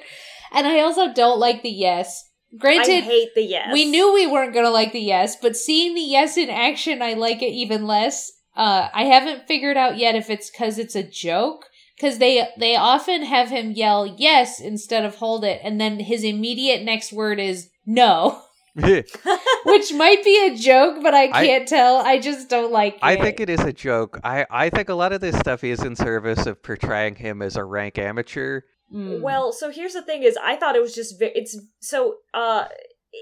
And 0.52 0.68
I 0.68 0.82
also 0.82 1.12
don't 1.14 1.40
like 1.40 1.64
the 1.64 1.70
yes. 1.70 2.30
I 2.54 2.58
Granted, 2.58 3.04
hate 3.04 3.30
the 3.36 3.42
yes. 3.44 3.74
we 3.74 3.86
knew 3.86 4.14
we 4.14 4.28
weren't 4.28 4.54
gonna 4.54 4.70
like 4.70 4.94
the 4.94 5.00
yes, 5.02 5.36
but 5.42 5.58
seeing 5.58 5.94
the 5.96 6.02
yes 6.02 6.38
in 6.38 6.50
action, 6.50 7.02
I 7.02 7.14
like 7.14 7.42
it 7.42 7.48
even 7.48 7.86
less. 7.88 8.32
Uh, 8.56 8.88
I 8.94 9.04
haven't 9.06 9.48
figured 9.48 9.76
out 9.76 9.98
yet 9.98 10.16
if 10.16 10.30
it's 10.30 10.50
because 10.50 10.78
it's 10.78 10.96
a 10.96 11.04
joke, 11.04 11.66
because 11.98 12.20
they 12.20 12.48
they 12.58 12.76
often 12.76 13.24
have 13.24 13.50
him 13.50 13.72
yell 13.72 14.06
yes 14.06 14.62
instead 14.62 15.04
of 15.04 15.16
hold 15.16 15.44
it, 15.44 15.60
and 15.64 15.82
then 15.82 16.00
his 16.00 16.24
immediate 16.24 16.84
next 16.84 17.12
word 17.12 17.40
is 17.40 17.68
no, 17.86 18.42
which 19.66 19.94
might 19.94 20.24
be 20.24 20.48
a 20.48 20.56
joke, 20.58 20.98
but 21.02 21.14
I 21.14 21.30
I- 21.32 21.46
can't 21.46 21.68
tell. 21.68 21.98
I 21.98 22.20
just 22.20 22.50
don't 22.50 22.72
like. 22.72 22.98
I 23.02 23.14
it. 23.14 23.22
think 23.22 23.40
it 23.40 23.50
is 23.50 23.62
a 23.62 23.74
joke. 23.74 24.20
I, 24.24 24.46
I 24.50 24.70
think 24.70 24.90
a 24.90 24.94
lot 24.94 25.14
of 25.14 25.22
this 25.22 25.38
stuff 25.38 25.64
is 25.64 25.82
in 25.82 25.96
service 25.96 26.46
of 26.46 26.62
portraying 26.62 27.16
him 27.16 27.42
as 27.42 27.56
a 27.56 27.64
rank 27.64 27.98
amateur. 27.98 28.62
Mm. 28.94 29.22
Well, 29.22 29.52
so 29.52 29.72
here's 29.72 29.94
the 29.94 30.02
thing: 30.02 30.24
is 30.24 30.38
I 30.42 30.56
thought 30.58 30.76
it 30.76 30.82
was 30.82 30.94
just 30.94 31.20
ve- 31.20 31.32
it's 31.34 31.58
so 31.80 32.16
uh, 32.34 32.66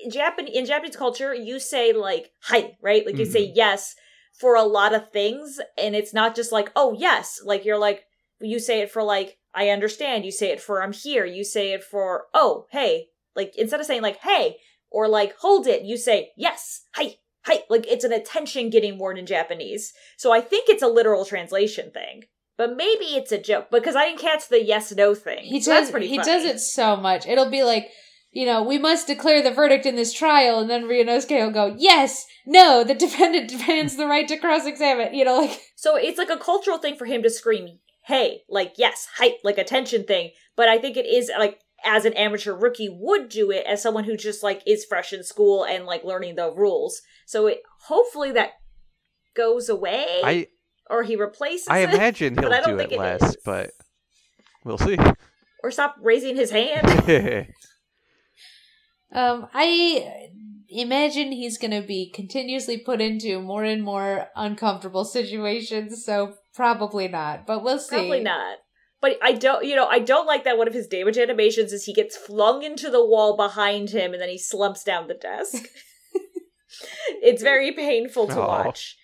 in 0.04 0.12
Japan 0.12 0.48
in 0.48 0.66
Japanese 0.66 0.96
culture, 0.96 1.34
you 1.34 1.60
say 1.60 1.94
like 1.94 2.32
"hi," 2.42 2.76
right? 2.82 3.06
Like 3.06 3.18
you 3.18 3.26
say 3.26 3.52
yes 3.56 3.96
for 4.40 4.56
a 4.56 4.64
lot 4.64 4.94
of 4.96 5.12
things, 5.12 5.60
and 5.78 5.96
it's 5.96 6.14
not 6.14 6.36
just 6.36 6.52
like 6.52 6.72
"oh 6.76 6.96
yes." 6.98 7.40
Like 7.46 7.64
you're 7.64 7.78
like 7.78 8.04
you 8.42 8.60
say 8.60 8.82
it 8.82 8.92
for 8.92 9.04
like 9.04 9.38
"I 9.54 9.70
understand." 9.70 10.26
You 10.26 10.32
say 10.32 10.50
it 10.52 10.60
for 10.62 10.82
"I'm 10.84 10.94
here." 10.94 11.26
You 11.26 11.44
say 11.44 11.74
it 11.74 11.84
for 11.84 12.26
"oh 12.34 12.66
hey." 12.72 13.08
Like 13.36 13.54
instead 13.56 13.80
of 13.80 13.86
saying 13.86 14.02
like 14.02 14.18
"hey" 14.18 14.58
or 14.94 15.10
like 15.10 15.36
"hold 15.40 15.68
it," 15.68 15.82
you 15.84 15.98
say 15.98 16.32
"yes," 16.38 16.84
"hi." 16.94 17.16
Hi, 17.46 17.60
like 17.70 17.86
it's 17.88 18.06
an 18.06 18.14
attention 18.14 18.70
getting 18.70 18.98
word 18.98 19.18
in 19.18 19.26
Japanese. 19.26 19.92
So 20.16 20.32
I 20.32 20.40
think 20.40 20.70
it's 20.70 20.82
a 20.82 20.88
literal 20.88 21.26
translation 21.26 21.92
thing. 21.92 22.24
But 22.58 22.78
maybe 22.78 23.04
it's 23.04 23.34
a 23.34 23.38
joke 23.42 23.70
because 23.70 23.98
I 23.98 24.06
didn't 24.06 24.22
catch 24.22 24.48
the 24.48 24.64
yes 24.64 24.94
no 24.94 25.14
thing. 25.14 25.40
he 25.44 25.60
So 25.60 25.72
does 25.72 25.82
that's 25.82 25.92
pretty 25.92 26.08
he 26.08 26.18
funny. 26.18 26.26
does 26.32 26.46
it 26.46 26.60
so 26.60 26.96
much. 26.96 27.26
It'll 27.28 27.50
be 27.50 27.64
like, 27.64 27.90
you 28.32 28.46
know, 28.46 28.64
we 28.64 28.78
must 28.78 29.08
declare 29.08 29.42
the 29.42 29.52
verdict 29.52 29.86
in 29.86 29.96
this 29.96 30.14
trial, 30.14 30.60
and 30.60 30.70
then 30.70 30.84
Ryunosuke 30.84 31.32
will 31.44 31.52
go, 31.52 31.76
yes, 31.78 32.26
no, 32.46 32.84
the 32.84 32.96
defendant 32.96 33.50
demands 33.50 33.98
the 33.98 34.08
right 34.08 34.28
to 34.28 34.38
cross-examine. 34.38 35.14
You 35.14 35.26
know, 35.26 35.40
like 35.40 35.60
So 35.76 35.98
it's 35.98 36.18
like 36.18 36.30
a 36.30 36.38
cultural 36.38 36.78
thing 36.78 36.96
for 36.96 37.06
him 37.06 37.24
to 37.24 37.30
scream, 37.30 37.80
hey, 38.06 38.44
like 38.48 38.76
yes, 38.78 39.08
hype, 39.18 39.40
like 39.44 39.58
attention 39.58 40.06
thing. 40.06 40.32
But 40.56 40.70
I 40.70 40.78
think 40.78 40.96
it 40.96 41.06
is 41.06 41.30
like 41.38 41.60
as 41.84 42.06
an 42.06 42.14
amateur 42.14 42.54
rookie 42.54 42.90
would 42.92 43.30
do 43.30 43.52
it 43.52 43.66
as 43.66 43.82
someone 43.82 44.04
who 44.04 44.16
just 44.18 44.44
like 44.44 44.62
is 44.66 44.86
fresh 44.86 45.14
in 45.14 45.24
school 45.24 45.64
and 45.66 45.86
like 45.86 46.04
learning 46.04 46.36
the 46.36 46.52
rules. 46.54 47.02
So 47.26 47.48
it 47.48 47.62
hopefully 47.88 48.32
that 48.34 48.52
goes 49.36 49.68
away 49.70 50.06
I 50.24 50.48
or 50.90 51.04
he 51.04 51.16
replaces 51.16 51.68
I 51.68 51.80
it 51.80 51.94
imagine 51.94 52.36
but 52.36 52.44
he'll 52.46 52.54
I 52.54 52.62
don't 52.62 52.70
do 52.72 52.78
think 52.78 52.92
it 52.92 52.96
it 52.96 53.00
less, 53.00 53.24
is. 53.24 53.38
but 53.44 53.72
we'll 54.64 54.78
see. 54.78 54.98
or 55.64 55.72
stop 55.72 55.96
raising 56.02 56.36
his 56.36 56.52
hand. 56.52 57.48
Um, 59.14 59.48
I 59.54 60.32
imagine 60.70 61.32
he's 61.32 61.60
going 61.60 61.72
to 61.80 61.86
be 61.86 62.10
continuously 62.10 62.78
put 62.80 63.00
into 63.00 63.40
more 63.40 63.64
and 63.64 63.84
more 63.84 64.28
uncomfortable 64.36 65.06
situations, 65.20 66.04
so 66.04 66.34
probably 66.56 67.08
not, 67.08 67.46
but 67.46 67.64
we'll 67.64 67.80
see. 67.80 67.96
Probably 67.96 68.24
not. 68.24 68.58
But 69.04 69.18
I 69.22 69.34
don't, 69.34 69.66
you 69.66 69.76
know, 69.76 69.86
I 69.86 70.00
don't 70.00 70.26
like 70.26 70.46
that 70.46 70.58
one 70.58 70.70
of 70.70 70.74
his 70.74 70.88
damage 70.88 71.18
animations 71.18 71.74
is 71.74 71.84
he 71.84 71.94
gets 71.94 72.16
flung 72.16 72.64
into 72.64 72.90
the 72.90 73.06
wall 73.06 73.36
behind 73.36 73.90
him 73.90 74.14
and 74.14 74.22
then 74.22 74.30
he 74.30 74.38
slumps 74.38 74.82
down 74.82 75.10
the 75.10 75.14
desk. 75.14 75.66
it's 77.22 77.44
very 77.44 77.74
painful 77.74 78.28
to 78.28 78.40
Aw. 78.40 78.48
watch. 78.48 78.96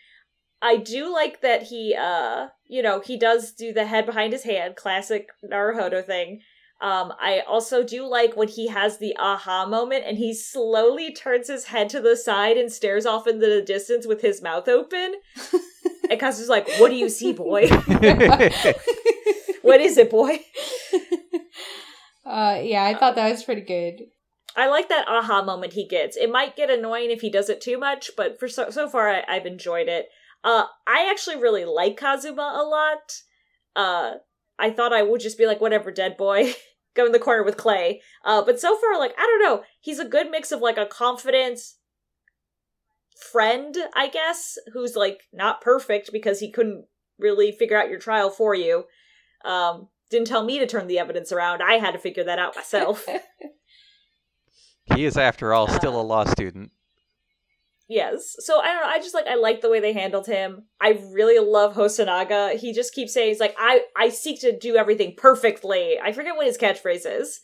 I 0.62 0.78
do 0.78 1.12
like 1.12 1.42
that 1.42 1.64
he, 1.64 1.98
uh, 2.00 2.48
you 2.66 2.82
know, 2.82 3.02
he 3.02 3.18
does 3.18 3.52
do 3.52 3.74
the 3.74 3.88
head 3.88 4.06
behind 4.06 4.32
his 4.32 4.44
hand, 4.44 4.78
classic 4.78 5.28
Naruhodo 5.44 6.02
thing. 6.06 6.40
Um, 6.80 7.12
I 7.20 7.42
also 7.46 7.84
do 7.84 8.08
like 8.08 8.38
when 8.38 8.48
he 8.48 8.70
has 8.70 9.00
the 9.00 9.18
aha 9.20 9.66
moment 9.66 10.06
and 10.08 10.18
he 10.18 10.34
slowly 10.34 11.14
turns 11.14 11.50
his 11.50 11.66
head 11.66 11.90
to 11.90 12.00
the 12.00 12.16
side 12.16 12.56
and 12.56 12.72
stares 12.72 13.06
off 13.06 13.28
into 13.28 13.48
the 13.48 13.62
distance 13.62 14.08
with 14.08 14.22
his 14.22 14.42
mouth 14.42 14.70
open. 14.70 15.16
and 16.10 16.18
Kazu's 16.18 16.48
like, 16.48 16.70
What 16.78 16.88
do 16.88 16.96
you 16.96 17.10
see, 17.10 17.34
boy? 17.34 17.68
what 19.70 19.82
is 19.82 19.98
it, 19.98 20.10
boy? 20.10 20.40
uh, 22.26 22.60
yeah, 22.62 22.84
I 22.84 22.96
thought 22.96 23.16
that 23.16 23.32
was 23.32 23.44
pretty 23.44 23.62
good. 23.62 24.08
I 24.56 24.68
like 24.68 24.90
that 24.90 25.08
aha 25.08 25.44
moment 25.44 25.74
he 25.74 25.88
gets. 25.88 26.18
It 26.18 26.32
might 26.32 26.56
get 26.56 26.72
annoying 26.72 27.12
if 27.12 27.22
he 27.22 27.30
does 27.30 27.50
it 27.50 27.62
too 27.62 27.78
much, 27.78 28.12
but 28.18 28.40
for 28.40 28.48
so 28.48 28.72
so 28.72 28.90
far 28.90 29.10
I, 29.10 29.24
I've 29.28 29.46
enjoyed 29.46 29.88
it. 29.88 30.08
Uh, 30.44 30.64
I 30.88 31.08
actually 31.10 31.38
really 31.38 31.66
like 31.66 31.98
Kazuma 31.98 32.60
a 32.60 32.64
lot. 32.64 33.22
Uh, 33.76 34.18
I 34.58 34.72
thought 34.72 34.92
I 34.92 35.04
would 35.04 35.22
just 35.22 35.38
be 35.38 35.46
like, 35.46 35.62
whatever, 35.62 35.92
dead 35.92 36.18
boy, 36.18 36.54
go 36.96 37.06
in 37.06 37.12
the 37.12 37.20
corner 37.20 37.44
with 37.44 37.58
Clay. 37.58 38.02
Uh, 38.26 38.44
but 38.44 38.60
so 38.60 38.76
far, 38.78 38.98
like 38.98 39.14
I 39.18 39.22
don't 39.22 39.44
know, 39.44 39.64
he's 39.80 40.00
a 40.00 40.06
good 40.06 40.32
mix 40.32 40.52
of 40.52 40.62
like 40.62 40.78
a 40.78 40.86
confident 40.88 41.60
friend, 43.32 43.76
I 43.96 44.08
guess, 44.08 44.58
who's 44.74 44.96
like 44.96 45.22
not 45.32 45.62
perfect 45.62 46.10
because 46.12 46.40
he 46.40 46.52
couldn't 46.52 46.86
really 47.20 47.52
figure 47.52 47.78
out 47.78 47.90
your 47.90 48.00
trial 48.00 48.30
for 48.30 48.56
you. 48.56 48.86
Um, 49.46 49.88
didn't 50.10 50.28
tell 50.28 50.44
me 50.44 50.60
to 50.60 50.68
turn 50.68 50.88
the 50.88 51.00
evidence 51.00 51.32
around. 51.32 51.62
I 51.62 51.74
had 51.76 51.92
to 51.92 52.00
figure 52.00 52.24
that 52.24 52.40
out 52.40 52.56
myself. 52.56 53.06
he 54.96 55.06
is, 55.06 55.18
after 55.18 55.54
all, 55.54 55.68
still 55.68 55.98
Uh, 55.98 56.02
a 56.02 56.04
law 56.04 56.26
student. 56.26 56.72
Yes. 57.88 58.36
So 58.40 58.60
I 58.62 58.72
don't 58.72 58.84
know. 58.84 58.88
I 58.88 59.00
just 59.00 59.16
like 59.16 59.26
I 59.26 59.34
like 59.34 59.62
the 59.62 59.70
way 59.70 59.80
they 59.80 59.94
handled 59.94 60.28
him. 60.28 60.66
I 60.80 61.02
really 61.12 61.44
love 61.44 61.74
Hosonaga. 61.74 62.56
He 62.56 62.72
just 62.72 62.94
keeps 62.94 63.16
saying 63.16 63.30
he's 63.30 63.40
like 63.40 63.56
I 63.58 63.82
I 63.98 64.10
seek 64.10 64.40
to 64.42 64.56
do 64.56 64.76
everything 64.76 65.16
perfectly. 65.18 66.00
I 66.00 66.12
forget 66.12 66.36
what 66.36 66.46
his 66.46 66.58
catchphrase 66.58 67.08
is. 67.08 67.40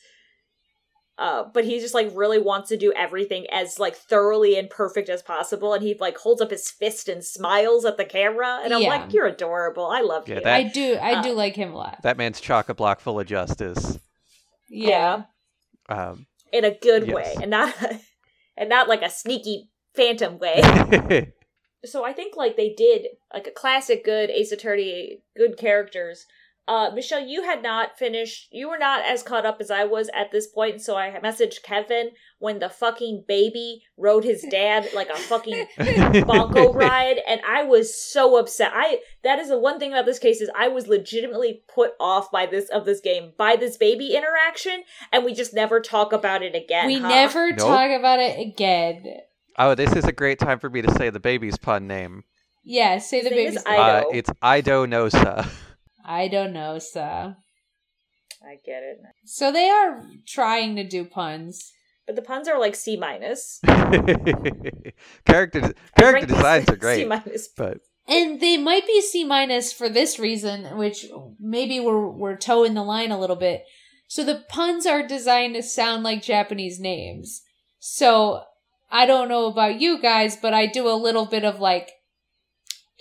Uh, 1.17 1.45
but 1.53 1.63
he 1.63 1.79
just 1.79 1.93
like 1.93 2.09
really 2.13 2.37
wants 2.39 2.67
to 2.67 2.75
do 2.75 2.91
everything 2.91 3.45
as 3.49 3.79
like 3.79 3.95
thoroughly 3.95 4.57
and 4.57 4.69
perfect 4.69 5.07
as 5.07 5.21
possible, 5.21 5.73
and 5.73 5.81
he 5.81 5.95
like 5.99 6.17
holds 6.17 6.41
up 6.41 6.51
his 6.51 6.69
fist 6.69 7.07
and 7.07 7.23
smiles 7.23 7.85
at 7.85 7.95
the 7.95 8.03
camera, 8.03 8.59
and 8.63 8.73
I'm 8.73 8.81
Yeah. 8.81 8.89
like, 8.89 9.13
"You're 9.13 9.27
adorable. 9.27 9.85
I 9.85 10.01
love 10.01 10.27
Yeah, 10.27 10.35
you." 10.35 10.41
that- 10.41 10.53
I 10.55 10.63
do, 10.63 10.95
I 10.95 11.13
uh, 11.15 11.21
do 11.21 11.31
like 11.31 11.55
him 11.55 11.71
a 11.73 11.77
lot. 11.77 12.01
That 12.03 12.17
man's 12.17 12.41
chock 12.41 12.67
a 12.67 12.73
block 12.73 12.99
full 12.99 13.17
of 13.17 13.27
justice. 13.27 13.97
Yeah. 14.69 15.23
Um, 15.87 16.25
in 16.51 16.65
a 16.65 16.71
good 16.77 17.07
Yes. 17.07 17.15
way, 17.15 17.35
and 17.41 17.51
not 17.51 17.73
and 18.57 18.67
not 18.69 18.89
like 18.89 19.01
a 19.01 19.09
sneaky 19.09 19.69
phantom 19.95 20.37
way. 20.37 20.61
so 21.85 22.03
I 22.03 22.11
think 22.11 22.35
like 22.35 22.57
they 22.57 22.73
did 22.73 23.07
like 23.33 23.47
a 23.47 23.51
classic 23.51 24.03
good 24.03 24.29
Ace 24.29 24.51
Attorney, 24.51 25.21
good 25.37 25.57
characters. 25.57 26.25
Uh, 26.67 26.89
Michelle, 26.95 27.21
you 27.23 27.43
had 27.43 27.61
not 27.61 27.95
finished. 27.97 28.47
You 28.51 28.69
were 28.69 28.77
not 28.79 29.05
as 29.05 29.21
caught 29.21 29.45
up 29.45 29.57
as 29.59 29.69
I 29.69 29.83
was 29.83 30.09
at 30.15 30.31
this 30.31 30.47
point. 30.47 30.81
So 30.81 30.95
I 30.97 31.11
messaged 31.23 31.61
Kevin 31.61 32.09
when 32.39 32.57
the 32.57 32.69
fucking 32.69 33.25
baby 33.27 33.83
rode 33.97 34.23
his 34.23 34.43
dad 34.49 34.87
like 34.95 35.09
a 35.09 35.15
fucking 35.15 35.67
bonko 35.77 36.73
ride, 36.73 37.17
and 37.27 37.39
I 37.47 37.63
was 37.63 37.93
so 37.95 38.37
upset. 38.37 38.71
I 38.73 38.99
that 39.23 39.37
is 39.37 39.49
the 39.49 39.59
one 39.59 39.77
thing 39.77 39.91
about 39.91 40.05
this 40.07 40.17
case 40.17 40.41
is 40.41 40.49
I 40.57 40.67
was 40.67 40.87
legitimately 40.87 41.61
put 41.73 41.91
off 41.99 42.31
by 42.31 42.47
this 42.47 42.67
of 42.69 42.85
this 42.85 42.99
game 42.99 43.33
by 43.37 43.55
this 43.55 43.77
baby 43.77 44.15
interaction, 44.15 44.83
and 45.11 45.23
we 45.23 45.33
just 45.35 45.53
never 45.53 45.79
talk 45.79 46.13
about 46.13 46.41
it 46.41 46.55
again. 46.55 46.87
we 46.87 46.97
huh? 46.99 47.07
never 47.09 47.49
Nope. 47.49 47.59
talk 47.59 47.91
about 47.91 48.19
it 48.19 48.39
again. 48.39 49.05
oh, 49.59 49.75
this 49.75 49.93
is 49.95 50.05
a 50.05 50.11
great 50.11 50.39
time 50.39 50.57
for 50.57 50.69
me 50.71 50.81
to 50.81 50.91
say 50.95 51.11
the 51.11 51.19
baby's 51.19 51.57
pun 51.59 51.85
name. 51.85 52.23
Yeah, 52.63 52.97
say 52.97 53.21
the 53.21 53.29
His 53.29 53.37
name 53.37 53.47
is 53.49 53.63
baby's 53.63 53.65
I- 53.67 53.77
Uh, 53.77 53.99
Ido. 54.01 54.09
it's 54.13 54.29
Ido 54.43 54.85
Nosa. 54.87 55.47
I 56.05 56.27
don't 56.27 56.53
know, 56.53 56.79
so. 56.79 57.01
I 58.41 58.57
get 58.63 58.83
it, 58.83 58.99
So 59.25 59.51
they 59.51 59.69
are 59.69 60.03
trying 60.27 60.75
to 60.75 60.83
do 60.87 61.03
puns. 61.05 61.71
but 62.05 62.15
the 62.15 62.21
puns 62.21 62.47
are 62.47 62.59
like 62.59 62.75
C 62.75 62.95
minus. 62.95 63.59
character 65.25 65.73
character 65.97 66.25
designs 66.27 66.69
are 66.69 66.75
great. 66.75 66.95
C 66.97 67.05
great, 67.05 67.07
minus. 67.07 67.47
but 67.47 67.77
And 68.07 68.39
they 68.39 68.57
might 68.57 68.85
be 68.85 69.01
C 69.01 69.23
minus 69.23 69.73
for 69.73 69.89
this 69.89 70.19
reason, 70.19 70.77
which 70.77 71.05
maybe 71.39 71.79
we're 71.79 72.07
we're 72.07 72.37
toeing 72.37 72.73
the 72.75 72.83
line 72.83 73.11
a 73.11 73.19
little 73.19 73.35
bit. 73.35 73.63
So 74.07 74.23
the 74.23 74.43
puns 74.49 74.85
are 74.85 75.05
designed 75.07 75.55
to 75.55 75.63
sound 75.63 76.03
like 76.03 76.21
Japanese 76.21 76.79
names. 76.79 77.41
So 77.79 78.43
I 78.91 79.05
don't 79.07 79.29
know 79.29 79.47
about 79.47 79.81
you 79.81 79.99
guys, 79.99 80.35
but 80.35 80.53
I 80.53 80.67
do 80.67 80.87
a 80.87 80.93
little 80.93 81.25
bit 81.25 81.43
of 81.43 81.59
like 81.59 81.91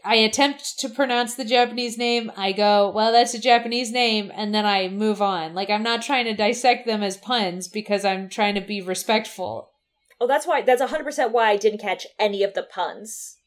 I 0.04 0.16
attempt 0.16 0.78
to 0.80 0.90
pronounce 0.90 1.34
the 1.34 1.46
Japanese 1.46 1.96
name. 1.96 2.30
I 2.36 2.52
go, 2.52 2.90
well, 2.94 3.10
that's 3.10 3.32
a 3.32 3.40
Japanese 3.40 3.90
name, 3.90 4.30
and 4.34 4.54
then 4.54 4.66
I 4.66 4.88
move 4.88 5.22
on. 5.22 5.54
Like 5.54 5.70
I'm 5.70 5.82
not 5.82 6.02
trying 6.02 6.26
to 6.26 6.34
dissect 6.34 6.86
them 6.86 7.02
as 7.02 7.16
puns 7.16 7.68
because 7.68 8.04
I'm 8.04 8.28
trying 8.28 8.54
to 8.54 8.60
be 8.60 8.82
respectful. 8.82 9.70
Oh, 10.20 10.26
that's 10.26 10.46
why. 10.46 10.60
That's 10.60 10.82
hundred 10.82 11.04
percent 11.04 11.32
why 11.32 11.50
I 11.50 11.56
didn't 11.56 11.80
catch 11.80 12.06
any 12.18 12.42
of 12.42 12.54
the 12.54 12.62
puns 12.62 13.38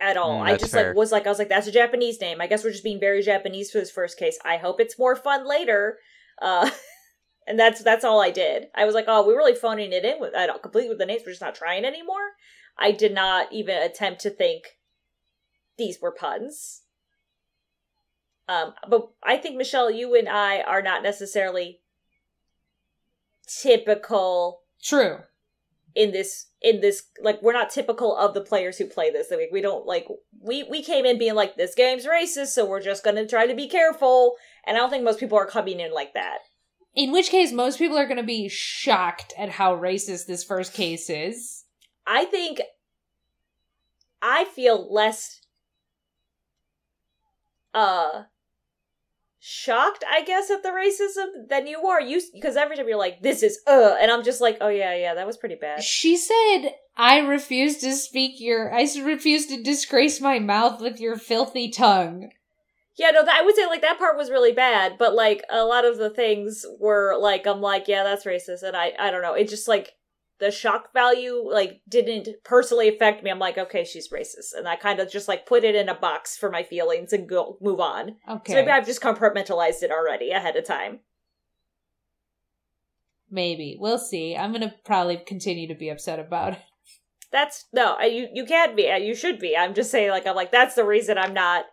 at 0.00 0.16
all. 0.16 0.40
Mm, 0.40 0.42
I 0.42 0.56
just 0.56 0.72
fair. 0.72 0.88
like 0.88 0.96
was 0.96 1.12
like 1.12 1.26
I 1.26 1.28
was 1.28 1.38
like 1.38 1.50
that's 1.50 1.66
a 1.66 1.72
Japanese 1.72 2.20
name. 2.20 2.40
I 2.40 2.46
guess 2.46 2.64
we're 2.64 2.72
just 2.72 2.84
being 2.84 2.98
very 2.98 3.22
Japanese 3.22 3.70
for 3.70 3.78
this 3.78 3.90
first 3.90 4.18
case. 4.18 4.38
I 4.44 4.56
hope 4.56 4.80
it's 4.80 4.98
more 4.98 5.14
fun 5.14 5.46
later. 5.46 5.98
Uh, 6.40 6.70
and 7.46 7.58
that's 7.58 7.82
that's 7.82 8.04
all 8.04 8.20
I 8.20 8.30
did. 8.30 8.68
I 8.74 8.86
was 8.86 8.94
like, 8.94 9.04
oh, 9.06 9.26
we're 9.26 9.36
really 9.36 9.54
phoning 9.54 9.92
it 9.92 10.04
in 10.04 10.18
with 10.18 10.34
I 10.34 10.46
don't 10.46 10.62
complete 10.62 10.88
with 10.88 10.98
the 10.98 11.06
names. 11.06 11.22
We're 11.26 11.32
just 11.32 11.42
not 11.42 11.54
trying 11.54 11.84
anymore. 11.84 12.30
I 12.78 12.92
did 12.92 13.12
not 13.12 13.52
even 13.52 13.76
attempt 13.82 14.22
to 14.22 14.30
think 14.30 14.64
these 15.80 16.00
were 16.00 16.12
puns. 16.12 16.82
Um, 18.48 18.74
but 18.88 19.10
I 19.22 19.36
think 19.36 19.56
Michelle, 19.56 19.90
you 19.90 20.14
and 20.16 20.28
I 20.28 20.60
are 20.60 20.82
not 20.82 21.02
necessarily 21.02 21.80
typical 23.62 24.62
True. 24.82 25.18
in 25.94 26.12
this 26.12 26.46
in 26.62 26.80
this 26.80 27.04
like 27.20 27.42
we're 27.42 27.52
not 27.52 27.70
typical 27.70 28.16
of 28.16 28.32
the 28.34 28.40
players 28.40 28.78
who 28.78 28.86
play 28.86 29.10
this 29.10 29.30
like 29.30 29.50
we 29.52 29.60
don't 29.60 29.86
like 29.86 30.06
we 30.40 30.62
we 30.64 30.82
came 30.82 31.04
in 31.04 31.18
being 31.18 31.34
like 31.34 31.56
this 31.56 31.74
game's 31.74 32.06
racist 32.06 32.48
so 32.48 32.64
we're 32.64 32.80
just 32.80 33.02
gonna 33.02 33.26
try 33.26 33.46
to 33.46 33.54
be 33.54 33.68
careful 33.68 34.36
and 34.64 34.76
i 34.76 34.80
don't 34.80 34.90
think 34.90 35.02
most 35.02 35.18
people 35.18 35.36
are 35.36 35.46
coming 35.46 35.80
in 35.80 35.92
like 35.92 36.14
that 36.14 36.38
In 36.94 37.10
which 37.12 37.30
case, 37.30 37.50
most 37.52 37.78
people 37.78 37.96
are 37.98 38.06
going 38.06 38.16
to 38.18 38.22
be 38.22 38.48
shocked 38.48 39.32
at 39.38 39.48
how 39.50 39.76
racist 39.76 40.26
this 40.26 40.44
first 40.44 40.72
case 40.72 41.10
is. 41.10 41.64
i 42.06 42.24
think 42.24 42.60
i 44.22 44.44
feel 44.44 44.92
less 44.92 45.39
uh 47.74 48.24
shocked 49.42 50.04
i 50.10 50.22
guess 50.22 50.50
at 50.50 50.62
the 50.62 50.68
racism 50.68 51.48
than 51.48 51.66
you 51.66 51.86
are. 51.86 52.00
You 52.00 52.20
because 52.34 52.56
every 52.56 52.76
time 52.76 52.86
you're 52.86 52.98
like 52.98 53.22
this 53.22 53.42
is 53.42 53.58
uh 53.66 53.96
and 53.98 54.10
i'm 54.10 54.22
just 54.22 54.40
like 54.40 54.58
oh 54.60 54.68
yeah 54.68 54.94
yeah 54.94 55.14
that 55.14 55.26
was 55.26 55.38
pretty 55.38 55.54
bad. 55.54 55.82
She 55.82 56.16
said, 56.16 56.74
I 56.96 57.18
refuse 57.20 57.78
to 57.78 57.94
speak 57.94 58.40
your, 58.40 58.70
I 58.74 58.86
refuse 59.02 59.46
to 59.46 59.62
disgrace 59.62 60.20
my 60.20 60.38
mouth 60.38 60.82
with 60.82 61.00
your 61.00 61.16
filthy 61.16 61.70
tongue. 61.70 62.30
Yeah, 62.98 63.12
no, 63.12 63.24
that, 63.24 63.40
I 63.40 63.42
would 63.42 63.56
say 63.56 63.64
like 63.64 63.80
that 63.80 63.98
part 63.98 64.18
was 64.18 64.30
really 64.30 64.52
bad, 64.52 64.98
but 64.98 65.14
like 65.14 65.42
a 65.48 65.64
lot 65.64 65.86
of 65.86 65.96
the 65.96 66.10
things 66.10 66.66
were 66.78 67.16
like 67.18 67.46
I'm 67.46 67.62
like, 67.62 67.88
yeah, 67.88 68.04
that's 68.04 68.26
racist, 68.26 68.62
and 68.62 68.76
I 68.76 68.92
I 68.98 69.10
don't 69.10 69.22
know, 69.22 69.32
it 69.32 69.48
just 69.48 69.68
like 69.68 69.94
the 70.40 70.50
shock 70.50 70.92
value 70.92 71.42
like 71.48 71.82
didn't 71.88 72.28
personally 72.44 72.88
affect 72.88 73.22
me. 73.22 73.30
I'm 73.30 73.38
like, 73.38 73.58
okay, 73.58 73.84
she's 73.84 74.08
racist, 74.08 74.54
and 74.56 74.66
I 74.66 74.76
kind 74.76 74.98
of 74.98 75.10
just 75.10 75.28
like 75.28 75.46
put 75.46 75.64
it 75.64 75.74
in 75.74 75.88
a 75.88 75.94
box 75.94 76.36
for 76.36 76.50
my 76.50 76.62
feelings 76.62 77.12
and 77.12 77.28
go 77.28 77.58
move 77.60 77.78
on. 77.80 78.16
Okay. 78.28 78.52
So 78.52 78.58
maybe 78.58 78.70
I've 78.70 78.86
just 78.86 79.02
compartmentalized 79.02 79.82
it 79.82 79.90
already 79.90 80.30
ahead 80.30 80.56
of 80.56 80.64
time. 80.64 81.00
Maybe. 83.30 83.76
We'll 83.78 83.98
see. 83.98 84.36
I'm 84.36 84.50
going 84.50 84.68
to 84.68 84.74
probably 84.84 85.18
continue 85.18 85.68
to 85.68 85.74
be 85.74 85.88
upset 85.88 86.18
about 86.18 86.54
it. 86.54 86.58
That's 87.30 87.66
no, 87.72 88.00
you 88.00 88.28
you 88.32 88.44
can't 88.44 88.76
be, 88.76 88.92
you 89.00 89.14
should 89.14 89.38
be. 89.38 89.56
I'm 89.56 89.72
just 89.72 89.90
saying 89.92 90.10
like 90.10 90.26
I'm 90.26 90.34
like 90.34 90.50
that's 90.50 90.74
the 90.74 90.84
reason 90.84 91.16
I'm 91.16 91.32
not. 91.32 91.66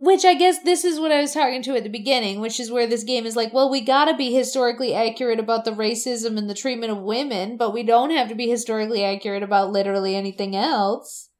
Which 0.00 0.24
I 0.24 0.34
guess 0.34 0.62
this 0.62 0.84
is 0.84 1.00
what 1.00 1.10
I 1.10 1.20
was 1.20 1.32
talking 1.32 1.60
to 1.64 1.74
at 1.76 1.82
the 1.82 1.90
beginning, 1.90 2.40
which 2.40 2.60
is 2.60 2.70
where 2.70 2.86
this 2.86 3.02
game 3.02 3.26
is 3.26 3.34
like, 3.34 3.52
well, 3.52 3.68
we 3.68 3.80
gotta 3.80 4.16
be 4.16 4.32
historically 4.32 4.94
accurate 4.94 5.40
about 5.40 5.64
the 5.64 5.72
racism 5.72 6.38
and 6.38 6.48
the 6.48 6.54
treatment 6.54 6.92
of 6.92 6.98
women, 6.98 7.56
but 7.56 7.74
we 7.74 7.82
don't 7.82 8.10
have 8.10 8.28
to 8.28 8.36
be 8.36 8.48
historically 8.48 9.02
accurate 9.02 9.42
about 9.42 9.72
literally 9.72 10.14
anything 10.14 10.54
else. 10.54 11.30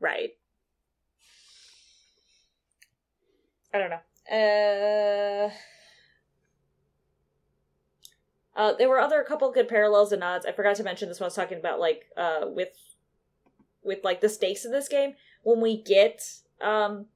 Right. 0.00 0.30
I 3.74 3.78
don't 3.78 3.90
know. 3.90 4.00
Uh, 4.30 5.50
uh, 8.58 8.72
there 8.78 8.88
were 8.88 9.00
other 9.00 9.22
couple 9.22 9.52
good 9.52 9.68
parallels 9.68 10.12
and 10.12 10.20
nods. 10.20 10.46
I 10.46 10.52
forgot 10.52 10.76
to 10.76 10.82
mention 10.82 11.08
this 11.08 11.20
when 11.20 11.26
I 11.26 11.28
was 11.28 11.34
talking 11.34 11.58
about 11.58 11.78
like 11.78 12.06
uh 12.16 12.42
with 12.44 12.70
with 13.82 13.98
like 14.02 14.20
the 14.20 14.28
stakes 14.28 14.64
in 14.64 14.72
this 14.72 14.88
game. 14.88 15.14
When 15.42 15.60
we 15.60 15.82
get 15.82 16.22
um 16.60 17.06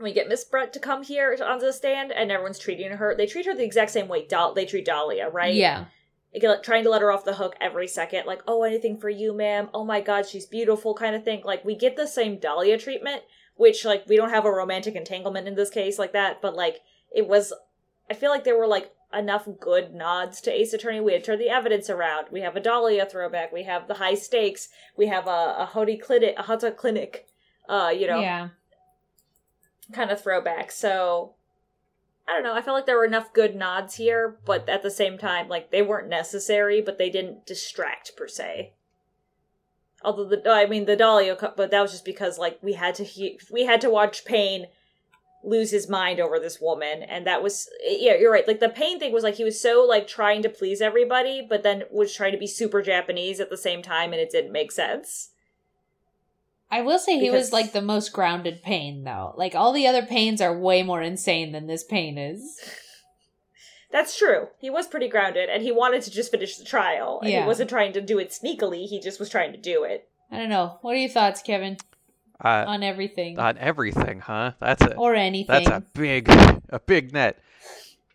we 0.00 0.12
get 0.12 0.28
Miss 0.28 0.44
Brett 0.44 0.72
to 0.74 0.80
come 0.80 1.02
here 1.02 1.36
onto 1.44 1.66
the 1.66 1.72
stand 1.72 2.12
and 2.12 2.30
everyone's 2.30 2.58
treating 2.58 2.90
her, 2.90 3.14
they 3.16 3.26
treat 3.26 3.46
her 3.46 3.54
the 3.54 3.64
exact 3.64 3.90
same 3.90 4.08
way 4.08 4.26
Dal- 4.26 4.54
they 4.54 4.66
treat 4.66 4.84
Dahlia, 4.84 5.28
right? 5.28 5.54
Yeah. 5.54 5.86
Like, 6.34 6.62
trying 6.62 6.84
to 6.84 6.90
let 6.90 7.00
her 7.00 7.10
off 7.10 7.24
the 7.24 7.36
hook 7.36 7.56
every 7.60 7.88
second, 7.88 8.26
like, 8.26 8.42
oh, 8.46 8.62
anything 8.62 8.98
for 8.98 9.08
you, 9.08 9.32
ma'am. 9.32 9.70
Oh 9.72 9.84
my 9.84 10.02
god, 10.02 10.26
she's 10.26 10.44
beautiful, 10.44 10.92
kind 10.92 11.16
of 11.16 11.24
thing. 11.24 11.42
Like, 11.44 11.64
we 11.64 11.74
get 11.74 11.96
the 11.96 12.06
same 12.06 12.38
Dahlia 12.38 12.76
treatment, 12.76 13.22
which, 13.54 13.86
like, 13.86 14.06
we 14.06 14.16
don't 14.16 14.30
have 14.30 14.44
a 14.44 14.50
romantic 14.50 14.96
entanglement 14.96 15.48
in 15.48 15.54
this 15.54 15.70
case 15.70 15.98
like 15.98 16.12
that, 16.12 16.42
but, 16.42 16.54
like, 16.54 16.80
it 17.14 17.26
was. 17.26 17.54
I 18.10 18.14
feel 18.14 18.30
like 18.30 18.44
there 18.44 18.58
were, 18.58 18.66
like, 18.66 18.92
enough 19.14 19.48
good 19.60 19.94
nods 19.94 20.40
to 20.42 20.52
Ace 20.52 20.74
Attorney. 20.74 21.00
We 21.00 21.14
had 21.14 21.24
turned 21.24 21.40
the 21.40 21.48
evidence 21.48 21.88
around. 21.88 22.26
We 22.30 22.42
have 22.42 22.54
a 22.54 22.60
Dahlia 22.60 23.06
throwback. 23.06 23.50
We 23.52 23.62
have 23.62 23.88
the 23.88 23.94
high 23.94 24.14
stakes. 24.14 24.68
We 24.96 25.06
have 25.06 25.26
a, 25.26 25.56
a 25.58 25.70
Hotti 25.72 26.00
clinic, 26.00 26.34
a 26.36 26.42
Hata 26.42 26.70
clinic, 26.72 27.26
uh, 27.68 27.92
you 27.96 28.06
know, 28.06 28.20
Yeah. 28.20 28.48
Kind 29.92 30.10
of 30.10 30.20
throwback. 30.20 30.70
So 30.70 31.34
I 32.28 32.32
don't 32.32 32.42
know. 32.42 32.54
I 32.54 32.62
felt 32.62 32.74
like 32.74 32.86
there 32.86 32.96
were 32.96 33.04
enough 33.04 33.32
good 33.32 33.54
nods 33.54 33.94
here, 33.94 34.38
but 34.44 34.68
at 34.68 34.82
the 34.82 34.90
same 34.90 35.16
time, 35.16 35.48
like 35.48 35.70
they 35.70 35.82
weren't 35.82 36.08
necessary, 36.08 36.80
but 36.80 36.98
they 36.98 37.10
didn't 37.10 37.46
distract 37.46 38.16
per 38.16 38.26
se. 38.26 38.72
Although 40.02 40.28
the, 40.28 40.50
I 40.50 40.66
mean, 40.66 40.86
the 40.86 40.96
Dahlia, 40.96 41.36
co- 41.36 41.54
but 41.56 41.70
that 41.70 41.80
was 41.80 41.92
just 41.92 42.04
because 42.04 42.38
like 42.38 42.58
we 42.62 42.72
had 42.72 42.94
to 42.96 43.04
he- 43.04 43.38
we 43.50 43.64
had 43.64 43.80
to 43.82 43.90
watch 43.90 44.24
Payne 44.24 44.66
lose 45.44 45.70
his 45.70 45.88
mind 45.88 46.18
over 46.18 46.40
this 46.40 46.60
woman, 46.60 47.04
and 47.04 47.26
that 47.26 47.42
was 47.42 47.68
yeah, 47.86 48.14
you're 48.16 48.32
right. 48.32 48.46
Like 48.46 48.60
the 48.60 48.68
Payne 48.68 48.98
thing 48.98 49.12
was 49.12 49.22
like 49.22 49.36
he 49.36 49.44
was 49.44 49.60
so 49.60 49.84
like 49.88 50.08
trying 50.08 50.42
to 50.42 50.48
please 50.48 50.80
everybody, 50.80 51.46
but 51.48 51.62
then 51.62 51.84
was 51.92 52.12
trying 52.12 52.32
to 52.32 52.38
be 52.38 52.48
super 52.48 52.82
Japanese 52.82 53.38
at 53.38 53.50
the 53.50 53.56
same 53.56 53.82
time, 53.82 54.12
and 54.12 54.20
it 54.20 54.30
didn't 54.30 54.52
make 54.52 54.72
sense. 54.72 55.30
I 56.70 56.82
will 56.82 56.98
say 56.98 57.18
he 57.18 57.30
was 57.30 57.52
like 57.52 57.72
the 57.72 57.80
most 57.82 58.12
grounded 58.12 58.62
Payne 58.62 59.04
though. 59.04 59.34
Like 59.36 59.54
all 59.54 59.72
the 59.72 59.86
other 59.86 60.02
Paynes 60.02 60.40
are 60.40 60.56
way 60.58 60.82
more 60.82 61.02
insane 61.02 61.52
than 61.52 61.66
this 61.66 61.84
Payne 61.84 62.18
is. 62.18 62.60
That's 63.92 64.18
true. 64.18 64.48
He 64.58 64.68
was 64.68 64.88
pretty 64.88 65.08
grounded, 65.08 65.48
and 65.48 65.62
he 65.62 65.70
wanted 65.70 66.02
to 66.02 66.10
just 66.10 66.30
finish 66.32 66.56
the 66.56 66.64
trial. 66.64 67.20
And 67.22 67.30
Yeah. 67.30 67.42
he 67.42 67.46
wasn't 67.46 67.70
trying 67.70 67.92
to 67.94 68.00
do 68.00 68.18
it 68.18 68.30
sneakily. 68.30 68.86
He 68.86 69.00
just 69.00 69.20
was 69.20 69.28
trying 69.30 69.52
to 69.52 69.58
do 69.58 69.84
it. 69.84 70.08
I 70.30 70.38
don't 70.38 70.48
know. 70.48 70.78
What 70.82 70.94
are 70.94 70.98
your 70.98 71.08
thoughts, 71.08 71.40
Kevin, 71.40 71.76
Uh, 72.44 72.64
on 72.66 72.82
everything 72.82 73.38
on 73.38 73.56
everything, 73.58 74.20
huh? 74.20 74.52
That's 74.60 74.82
a 74.82 74.94
or 74.96 75.14
anything? 75.14 75.64
that's 75.64 75.68
a 75.68 75.84
big 75.94 76.28
a 76.68 76.80
big 76.84 77.12
net. 77.12 77.38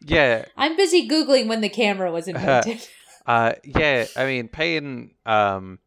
Yeah, 0.06 0.46
I'm 0.58 0.76
busy 0.76 1.08
googling 1.08 1.48
when 1.48 1.62
the 1.62 1.70
camera 1.70 2.12
was 2.12 2.28
invented. 2.28 2.86
uh, 3.26 3.54
yeah. 3.64 4.06
I 4.16 4.26
mean, 4.26 4.50
Payne 4.50 5.12
Um, 5.26 5.80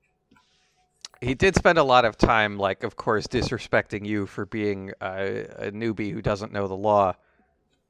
he 1.25 1.35
did 1.35 1.57
spend 1.57 1.79
a 1.79 1.83
lot 1.83 2.05
of 2.05 2.17
time, 2.17 2.59
like, 2.59 2.85
of 2.85 2.97
course, 2.97 3.27
disrespecting 3.27 4.07
you 4.07 4.27
for 4.27 4.47
being 4.47 4.93
a, 5.01 5.47
a 5.59 5.73
newbie 5.73 6.13
who 6.13 6.23
doesn't 6.23 6.53
know 6.53 6.69
the 6.69 6.77
law, 6.77 7.15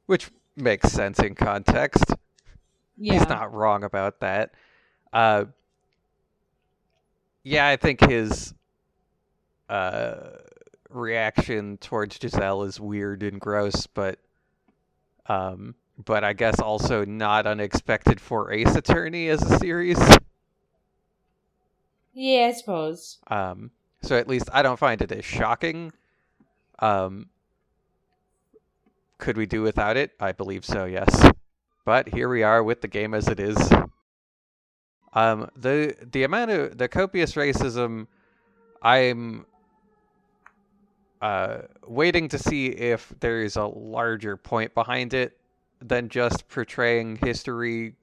which 0.06 0.30
makes 0.56 0.90
sense 0.90 1.18
in 1.18 1.34
context. 1.34 2.04
yeah. 2.96 3.14
He's 3.14 3.28
not 3.28 3.52
wrong 3.52 3.84
about 3.84 4.20
that. 4.20 4.52
Uh, 5.12 5.46
yeah, 7.42 7.68
I 7.68 7.76
think 7.76 8.00
his 8.00 8.54
uh, 9.68 10.30
reaction 10.88 11.76
towards 11.78 12.18
Jezaille 12.18 12.66
is 12.66 12.80
weird 12.80 13.22
and 13.22 13.40
gross, 13.40 13.86
but 13.86 14.18
um, 15.26 15.74
but 16.04 16.24
I 16.24 16.32
guess 16.32 16.60
also 16.60 17.04
not 17.04 17.46
unexpected 17.46 18.20
for 18.20 18.52
Ace 18.52 18.74
Attorney 18.74 19.28
as 19.28 19.42
a 19.42 19.58
series. 19.58 19.98
Yeah, 22.14 22.46
I 22.46 22.52
suppose. 22.52 23.18
Um, 23.26 23.70
so 24.02 24.16
at 24.16 24.28
least 24.28 24.48
I 24.52 24.62
don't 24.62 24.78
find 24.78 25.02
it 25.02 25.10
as 25.10 25.24
shocking. 25.24 25.92
Um, 26.78 27.28
could 29.18 29.36
we 29.36 29.46
do 29.46 29.62
without 29.62 29.96
it? 29.96 30.12
I 30.20 30.32
believe 30.32 30.64
so, 30.64 30.84
yes. 30.84 31.30
But 31.84 32.08
here 32.08 32.28
we 32.28 32.42
are 32.42 32.62
with 32.62 32.80
the 32.80 32.88
game 32.88 33.14
as 33.14 33.28
it 33.28 33.40
is. 33.40 33.56
Um, 35.12 35.48
the 35.56 35.94
the 36.12 36.24
amount 36.24 36.50
of 36.50 36.78
the 36.78 36.88
copious 36.88 37.34
racism, 37.34 38.06
I'm 38.82 39.46
uh, 41.22 41.58
waiting 41.86 42.28
to 42.28 42.38
see 42.38 42.66
if 42.66 43.12
there 43.20 43.42
is 43.42 43.56
a 43.56 43.64
larger 43.64 44.36
point 44.36 44.74
behind 44.74 45.14
it 45.14 45.36
than 45.80 46.08
just 46.08 46.48
portraying 46.48 47.16
history, 47.16 47.94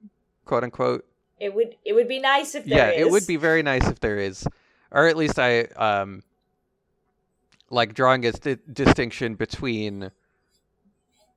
quote 0.44 0.64
unquote 0.64 1.04
It 1.42 1.52
would 1.52 1.74
it 1.84 1.92
would 1.94 2.06
be 2.06 2.20
nice 2.20 2.54
if 2.54 2.64
there 2.66 2.78
yeah, 2.78 2.90
is. 2.90 3.06
it 3.06 3.10
would 3.10 3.26
be 3.26 3.34
very 3.36 3.64
nice 3.64 3.84
if 3.88 3.98
there 3.98 4.16
is, 4.16 4.46
or 4.92 5.08
at 5.08 5.16
least 5.16 5.40
I 5.40 5.62
um 5.62 6.22
like 7.68 7.94
drawing 7.94 8.24
a 8.26 8.30
di- 8.32 8.58
distinction 8.72 9.34
between 9.34 10.12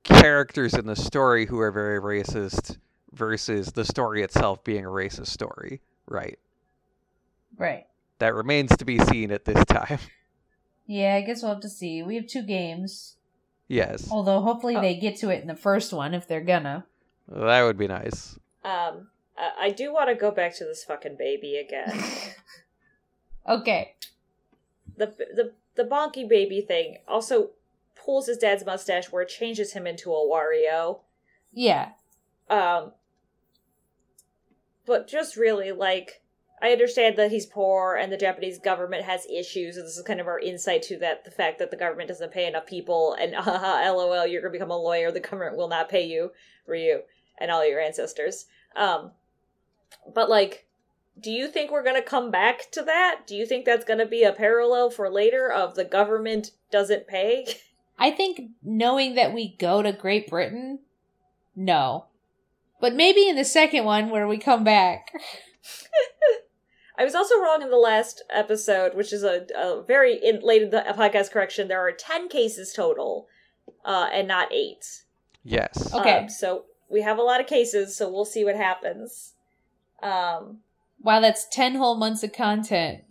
characters 0.04 0.76
in 0.76 0.86
the 0.86 0.96
story 0.96 1.48
who 1.48 1.60
are 1.60 1.72
very 1.72 2.00
racist 2.00 2.78
versus 3.14 3.72
the 3.72 3.84
story 3.86 4.22
itself 4.22 4.64
being 4.64 4.86
a 4.86 4.90
racist 4.90 5.28
story, 5.28 5.82
right? 6.08 6.38
Right. 7.58 7.86
That 8.20 8.36
remains 8.36 8.76
to 8.78 8.86
be 8.86 9.00
seen 9.00 9.32
at 9.32 9.46
this 9.46 9.64
time. 9.66 10.00
Yeah, 10.88 11.16
I 11.16 11.22
guess 11.22 11.42
we'll 11.42 11.52
have 11.54 11.64
to 11.64 11.70
see. 11.70 12.04
We 12.04 12.14
have 12.16 12.28
two 12.28 12.44
games. 12.44 13.16
yes, 13.68 14.08
Although 14.12 14.42
hopefully 14.42 14.76
Oh. 14.76 14.82
they 14.82 14.96
get 14.96 15.16
to 15.22 15.30
it 15.32 15.42
in 15.42 15.48
the 15.48 15.56
first 15.56 15.92
one 15.92 16.14
if 16.14 16.28
they're 16.28 16.42
gonna. 16.44 16.86
that 17.28 17.64
would 17.64 17.76
be 17.80 17.88
nice. 17.88 18.38
Um, 18.64 19.08
I, 19.38 19.68
I 19.68 19.70
do 19.72 19.94
want 19.94 20.10
to 20.10 20.16
go 20.16 20.32
back 20.32 20.56
to 20.58 20.66
this 20.66 20.84
fucking 20.84 21.18
baby 21.18 21.56
again. 21.58 22.02
Okay. 23.48 23.94
the 24.98 25.06
the 25.06 25.54
the 25.76 25.84
bonky 25.84 26.28
baby 26.28 26.62
thing 26.62 26.98
also 27.08 27.52
pulls 27.96 28.26
his 28.28 28.38
dad's 28.38 28.66
mustache 28.66 29.12
where 29.12 29.22
it 29.22 29.30
changes 29.30 29.74
him 29.74 29.86
into 29.86 30.12
a 30.12 30.16
Wario. 30.16 31.02
Yeah. 31.54 31.90
Um, 32.50 32.94
but 34.86 35.08
just 35.08 35.36
really 35.36 35.72
like 35.72 36.24
I 36.62 36.72
understand 36.72 37.18
that 37.18 37.32
he's 37.32 37.46
poor 37.46 37.96
and 37.96 38.12
the 38.12 38.18
Japanese 38.18 38.58
government 38.58 39.04
has 39.04 39.28
issues, 39.28 39.78
and 39.78 39.86
this 39.86 39.98
is 39.98 40.04
kind 40.04 40.20
of 40.20 40.28
our 40.28 40.40
insight 40.40 40.82
to 40.84 40.98
that 41.00 41.24
the 41.26 41.30
fact 41.32 41.60
that 41.60 41.70
the 41.70 41.78
government 41.78 42.08
doesn't 42.08 42.32
pay 42.32 42.48
enough 42.48 42.66
people, 42.66 43.16
and 43.20 43.36
haha, 43.36 43.92
lol, 43.92 44.26
you're 44.26 44.42
gonna 44.42 44.52
become 44.52 44.72
a 44.72 44.78
lawyer, 44.78 45.12
the 45.12 45.20
government 45.20 45.58
will 45.58 45.68
not 45.68 45.90
pay 45.90 46.06
you 46.06 46.32
for 46.66 46.74
you 46.74 47.02
and 47.38 47.52
all 47.52 47.68
your 47.68 47.80
ancestors. 47.80 48.46
Um, 48.76 49.12
but 50.14 50.30
like, 50.30 50.66
do 51.20 51.32
you 51.32 51.48
think 51.48 51.72
we're 51.72 51.84
gonna 51.84 52.02
come 52.02 52.32
back 52.32 52.72
to 52.72 52.82
that? 52.84 53.22
Do 53.26 53.36
you 53.36 53.46
think 53.46 53.66
that's 53.66 53.86
gonna 53.86 54.06
be 54.06 54.24
a 54.24 54.34
parallel 54.34 54.90
for 54.90 55.10
later 55.10 55.52
of 55.52 55.76
the 55.76 55.86
government 55.86 56.52
doesn't 56.72 57.08
pay? 57.08 57.48
I 57.98 58.12
think 58.12 58.52
knowing 58.62 59.16
that 59.16 59.34
we 59.34 59.56
go 59.58 59.82
to 59.82 59.94
Great 59.94 60.30
Britain, 60.30 60.80
no. 61.56 62.06
But 62.82 62.94
maybe 62.94 63.28
in 63.28 63.38
the 63.38 63.46
second 63.46 63.86
one 63.86 64.10
where 64.10 64.28
we 64.28 64.38
come 64.38 64.64
back. 64.64 65.14
I 66.98 67.04
was 67.04 67.16
also 67.16 67.40
wrong 67.40 67.62
in 67.62 67.70
the 67.70 67.78
last 67.78 68.24
episode, 68.30 68.96
which 68.96 69.12
is 69.12 69.24
a, 69.24 69.46
a 69.56 69.84
very 69.84 70.16
in, 70.16 70.40
late 70.42 70.62
in 70.62 70.70
the 70.70 70.84
podcast 70.98 71.32
correction. 71.32 71.68
There 71.68 71.86
are 71.86 71.92
ten 71.92 72.30
cases 72.30 72.74
total, 72.74 73.28
uh, 73.84 74.10
and 74.12 74.28
not 74.28 74.52
eight. 74.52 75.04
Yes. 75.44 75.94
Okay. 75.94 76.20
Um, 76.20 76.30
so 76.30 76.66
we 76.90 77.02
have 77.02 77.18
a 77.18 77.22
lot 77.22 77.42
of 77.42 77.48
cases, 77.48 77.96
so 77.96 78.10
we'll 78.10 78.26
see 78.26 78.46
what 78.46 78.56
happens. 78.56 79.34
Um, 80.08 80.60
Wow, 81.02 81.20
that's 81.20 81.46
10 81.52 81.76
whole 81.76 81.96
months 81.98 82.24
of 82.24 82.34
content. 82.34 83.04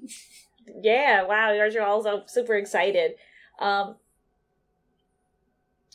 yeah, 0.82 1.22
wow, 1.22 1.52
you 1.52 1.60
guys 1.60 1.76
are 1.76 1.82
all 1.82 2.02
so 2.02 2.22
super 2.26 2.54
excited. 2.54 3.12
Um, 3.60 3.96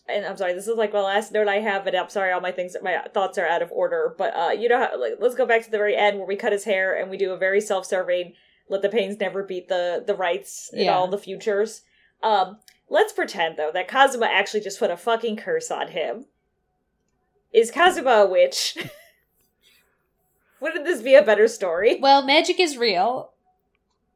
and 0.08 0.26
I'm 0.26 0.38
sorry, 0.38 0.54
this 0.54 0.68
is 0.68 0.78
like 0.78 0.94
my 0.94 1.02
last 1.02 1.32
note 1.34 1.48
I 1.48 1.60
have, 1.60 1.86
and 1.88 1.96
I'm 1.98 2.10
sorry, 2.10 2.32
all 2.32 2.40
my 2.42 2.52
things, 2.52 2.76
my 2.82 3.02
thoughts 3.14 3.38
are 3.38 3.46
out 3.48 3.62
of 3.62 3.72
order. 3.72 4.16
But 4.18 4.34
uh, 4.36 4.52
you 4.52 4.70
know, 4.70 4.80
how, 4.80 5.00
like, 5.00 5.14
let's 5.20 5.36
go 5.36 5.46
back 5.46 5.64
to 5.66 5.72
the 5.72 5.78
very 5.78 5.96
end 5.96 6.18
where 6.18 6.28
we 6.28 6.36
cut 6.36 6.52
his 6.54 6.64
hair 6.64 6.96
and 6.98 7.10
we 7.12 7.18
do 7.18 7.32
a 7.32 7.38
very 7.38 7.60
self-serving 7.62 8.34
"Let 8.70 8.82
the 8.82 8.90
Paynes 8.90 9.20
never 9.20 9.44
beat 9.44 9.68
the 9.68 10.04
the 10.06 10.16
Wrights" 10.16 10.70
in 10.74 10.86
Yeah. 10.86 10.96
all 10.96 11.08
the 11.08 11.18
futures. 11.18 11.82
Um, 12.24 12.60
let's 12.90 13.14
pretend 13.14 13.58
though 13.58 13.72
that 13.74 13.88
Kazuma 13.88 14.26
actually 14.32 14.62
just 14.62 14.80
put 14.80 14.90
a 14.90 14.98
fucking 14.98 15.36
curse 15.38 15.70
on 15.70 15.90
him. 15.90 16.26
Is 17.52 17.72
Kazuma 17.72 18.12
a 18.12 18.26
witch? 18.30 18.78
Wouldn't 20.62 20.86
this 20.86 21.02
be 21.02 21.16
a 21.16 21.24
better 21.24 21.48
story? 21.48 22.00
Well, 22.00 22.26
magic 22.26 22.60
is 22.60 22.78
real. 22.78 23.32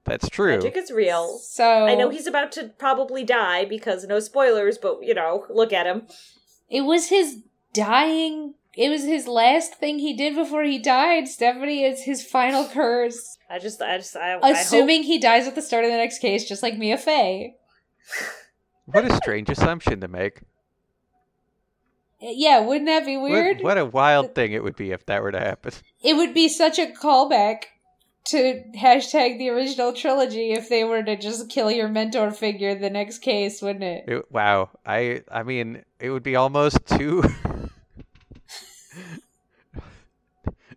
That's 0.06 0.30
true. 0.30 0.56
Magic 0.58 0.76
is 0.76 0.91
real. 0.91 1.38
So 1.38 1.86
I 1.86 1.96
know 1.96 2.10
he's 2.10 2.28
about 2.28 2.52
to 2.54 2.70
probably 2.78 3.24
die 3.24 3.66
because 3.66 4.04
no 4.06 4.20
spoilers, 4.20 4.78
but 4.78 5.04
you 5.04 5.14
know, 5.14 5.46
look 5.50 5.72
at 5.72 5.86
him. 5.86 6.08
it 6.70 6.82
was 6.82 7.08
his 7.10 7.38
dying 7.74 8.56
it 8.76 8.89
was 8.89 9.04
his 9.04 9.28
last 9.28 9.76
thing 9.76 10.00
he 10.00 10.14
did 10.16 10.36
before 10.36 10.64
he 10.64 10.80
died, 10.80 11.28
Stephanie. 11.28 11.86
It's 11.86 12.04
his 12.04 12.26
final 12.26 12.66
curse. 12.68 13.38
I 13.50 13.60
just, 13.60 13.82
I 13.82 13.98
just, 13.98 14.16
I, 14.16 14.34
I 14.34 14.54
hope 14.54 14.56
Assuming 14.56 15.04
he 15.04 15.20
dies 15.20 15.48
at 15.48 15.54
the 15.54 15.62
start 15.62 15.86
of 15.86 15.91
the 15.91 15.98
next 15.98 16.20
case, 16.20 16.48
just 16.48 16.64
like 16.64 16.78
Mia 16.78 16.98
Fey. 16.98 17.56
What 18.86 19.06
a 19.06 19.16
strange 19.16 19.50
assumption 19.50 20.02
to 20.02 20.08
make. 20.08 20.41
Yeah, 22.26 22.62
wouldn't 22.62 22.86
that 22.88 23.06
be 23.06 23.18
What- 23.18 23.32
weird? 23.32 23.62
What, 23.62 23.78
a 23.78 23.86
wild 23.86 24.34
thing 24.34 24.54
it 24.54 24.64
would 24.64 24.76
be 24.78 24.92
if 24.92 25.06
that 25.08 25.22
were 25.22 25.32
to 25.32 25.40
happen. 25.40 25.74
It 26.04 26.16
would 26.16 26.34
be 26.34 26.48
such 26.50 26.80
a 26.80 26.86
callback 26.88 27.64
to 28.28 28.64
hashtag 28.78 29.38
the 29.38 29.50
original 29.50 29.92
trilogy 29.94 30.52
if 30.54 30.70
they 30.70 30.84
were 30.86 31.04
to 31.04 31.16
just 31.18 31.50
kill 31.50 31.70
your 31.72 31.88
mentor 31.90 32.32
figure 32.32 32.74
the 32.76 32.90
next 32.90 33.20
case, 33.20 33.62
wouldn't 33.62 33.84
it? 33.84 34.04
It- 34.08 34.32
wow. 34.32 34.70
I 34.86 35.24
I 35.30 35.44
mean, 35.44 35.84
it 36.00 36.10
would 36.12 36.24
be 36.24 36.36
almost 36.38 36.86
too. 36.86 37.24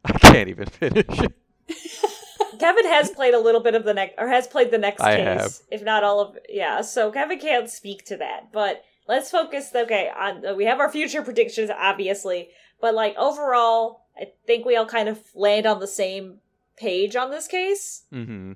I 0.04 0.12
can't 0.18 0.48
even 0.48 0.66
finish. 0.66 1.06
Kevin 2.58 2.86
has 2.86 3.10
played 3.10 3.34
a 3.34 3.38
little 3.40 3.60
bit 3.60 3.74
of 3.74 3.84
the 3.84 3.92
next, 3.92 4.14
or 4.18 4.28
has 4.28 4.46
played 4.46 4.70
the 4.70 4.78
next 4.78 5.00
I 5.02 5.16
case, 5.16 5.24
have. 5.42 5.52
if 5.70 5.82
not 5.82 6.04
all 6.04 6.20
of. 6.20 6.38
Yeah, 6.48 6.80
so 6.80 7.10
Kevin 7.12 7.38
can't 7.38 7.68
speak 7.68 8.04
to 8.06 8.16
that, 8.18 8.50
but 8.52 8.82
let's 9.08 9.30
focus. 9.30 9.70
Okay, 9.74 10.10
on 10.16 10.46
uh, 10.46 10.54
we 10.54 10.64
have 10.64 10.80
our 10.80 10.90
future 10.90 11.22
predictions, 11.22 11.70
obviously, 11.76 12.50
but 12.80 12.94
like 12.94 13.16
overall, 13.16 14.06
I 14.18 14.32
think 14.46 14.64
we 14.64 14.76
all 14.76 14.86
kind 14.86 15.08
of 15.08 15.20
land 15.34 15.66
on 15.66 15.80
the 15.80 15.86
same 15.86 16.38
page 16.76 17.16
on 17.16 17.30
this 17.30 17.46
case. 17.46 18.04
Mm-hmm. 18.12 18.52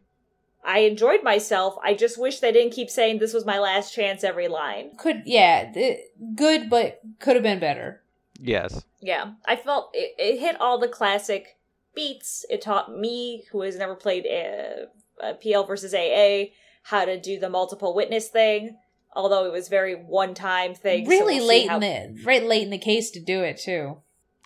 I 0.62 0.80
enjoyed 0.80 1.22
myself. 1.22 1.76
I 1.82 1.94
just 1.94 2.18
wish 2.18 2.40
they 2.40 2.52
didn't 2.52 2.74
keep 2.74 2.90
saying 2.90 3.18
this 3.18 3.32
was 3.32 3.46
my 3.46 3.58
last 3.58 3.94
chance 3.94 4.22
every 4.22 4.48
line. 4.48 4.90
Could 4.98 5.22
yeah, 5.24 5.72
th- 5.72 6.00
good, 6.34 6.68
but 6.68 7.00
could 7.18 7.36
have 7.36 7.42
been 7.42 7.60
better. 7.60 8.02
Yes. 8.38 8.84
Yeah, 9.00 9.32
I 9.46 9.56
felt 9.56 9.90
it, 9.94 10.14
it 10.18 10.40
hit 10.40 10.60
all 10.60 10.78
the 10.78 10.88
classic 10.88 11.56
beats. 11.94 12.44
It 12.50 12.62
taught 12.62 12.94
me, 12.94 13.44
who 13.50 13.62
has 13.62 13.76
never 13.76 13.94
played 13.94 14.26
a, 14.26 14.86
uh, 15.22 15.34
PL 15.34 15.64
versus 15.64 15.94
AA, 15.94 16.52
how 16.82 17.04
to 17.04 17.20
do 17.20 17.38
the 17.38 17.50
multiple 17.50 17.94
witness 17.94 18.28
thing. 18.28 18.76
Although 19.12 19.44
it 19.46 19.52
was 19.52 19.68
very 19.68 19.94
one 19.94 20.34
time 20.34 20.74
thing. 20.74 21.04
so 21.04 21.10
really 21.10 21.36
we'll 21.36 21.46
late 21.48 21.68
how- 21.68 21.76
in 21.80 22.16
the 22.16 22.22
right 22.24 22.44
late 22.44 22.62
in 22.62 22.70
the 22.70 22.78
case 22.78 23.10
to 23.12 23.20
do 23.20 23.42
it 23.42 23.58
too. 23.58 23.98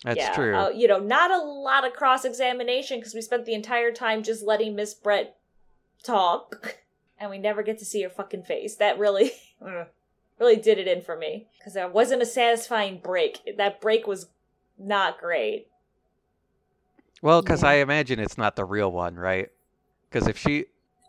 That's 0.05 0.19
yeah, 0.19 0.35
true. 0.35 0.55
Uh, 0.57 0.69
you 0.71 0.87
know, 0.87 0.99
not 0.99 1.31
a 1.31 1.39
lot 1.39 1.87
of 1.87 1.93
cross 1.95 2.25
examination 2.27 2.99
because 2.99 3.15
we 3.15 3.23
spent 3.23 3.47
the 3.47 3.55
entire 3.55 3.91
time 3.91 4.23
just 4.23 4.43
letting 4.43 4.75
Miss 4.75 4.93
Brett 4.93 5.37
talk, 6.03 6.77
and 7.19 7.31
we 7.31 7.39
never 7.39 7.63
get 7.63 7.79
to 7.79 7.85
see 7.87 8.03
her 8.03 8.11
fucking 8.11 8.43
face. 8.43 8.75
That 8.77 8.99
really, 8.99 9.33
really 10.39 10.57
did 10.57 10.79
it 10.79 10.87
in 10.89 11.01
for 11.01 11.17
me 11.17 11.47
because 11.59 11.73
there 11.73 11.89
wasn't 11.89 12.21
a 12.23 12.27
satisfying 12.27 12.99
break. 13.03 13.39
That 13.57 13.81
break 13.81 14.07
was 14.07 14.27
not 14.79 15.19
great. 15.19 15.69
well, 17.23 17.41
because 17.41 17.63
Yeah. 17.63 17.71
I 17.71 17.75
imagine 17.77 18.19
it's 18.19 18.37
not 18.39 18.57
the 18.57 18.65
real 18.65 18.93
one, 18.93 19.15
right? 19.17 19.49
Because 20.11 20.29
if 20.29 20.37
she, 20.39 20.67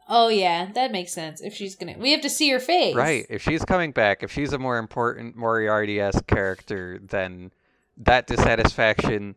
Oh 0.07 0.27
yeah, 0.27 0.71
that 0.73 0.91
makes 0.91 1.13
sense. 1.13 1.41
If 1.41 1.53
she's 1.55 1.75
gonna, 1.75 1.95
we 1.97 2.11
have 2.11 2.21
to 2.21 2.29
see 2.29 2.49
her 2.51 2.59
face. 2.59 2.95
right, 2.95 3.25
if 3.29 3.41
she's 3.41 3.65
coming 3.65 3.91
back, 3.91 4.21
if 4.23 4.31
she's 4.31 4.53
a 4.53 4.59
more 4.59 4.77
important 4.77 5.35
Moriarty 5.35 5.99
esque 5.99 6.27
character, 6.27 6.99
then 7.01 7.51
that 7.97 8.27
dissatisfaction 8.27 9.35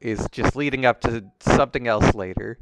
is 0.00 0.28
just 0.30 0.54
leading 0.56 0.84
up 0.84 1.00
to 1.02 1.24
something 1.40 1.88
else 1.88 2.14
later. 2.14 2.58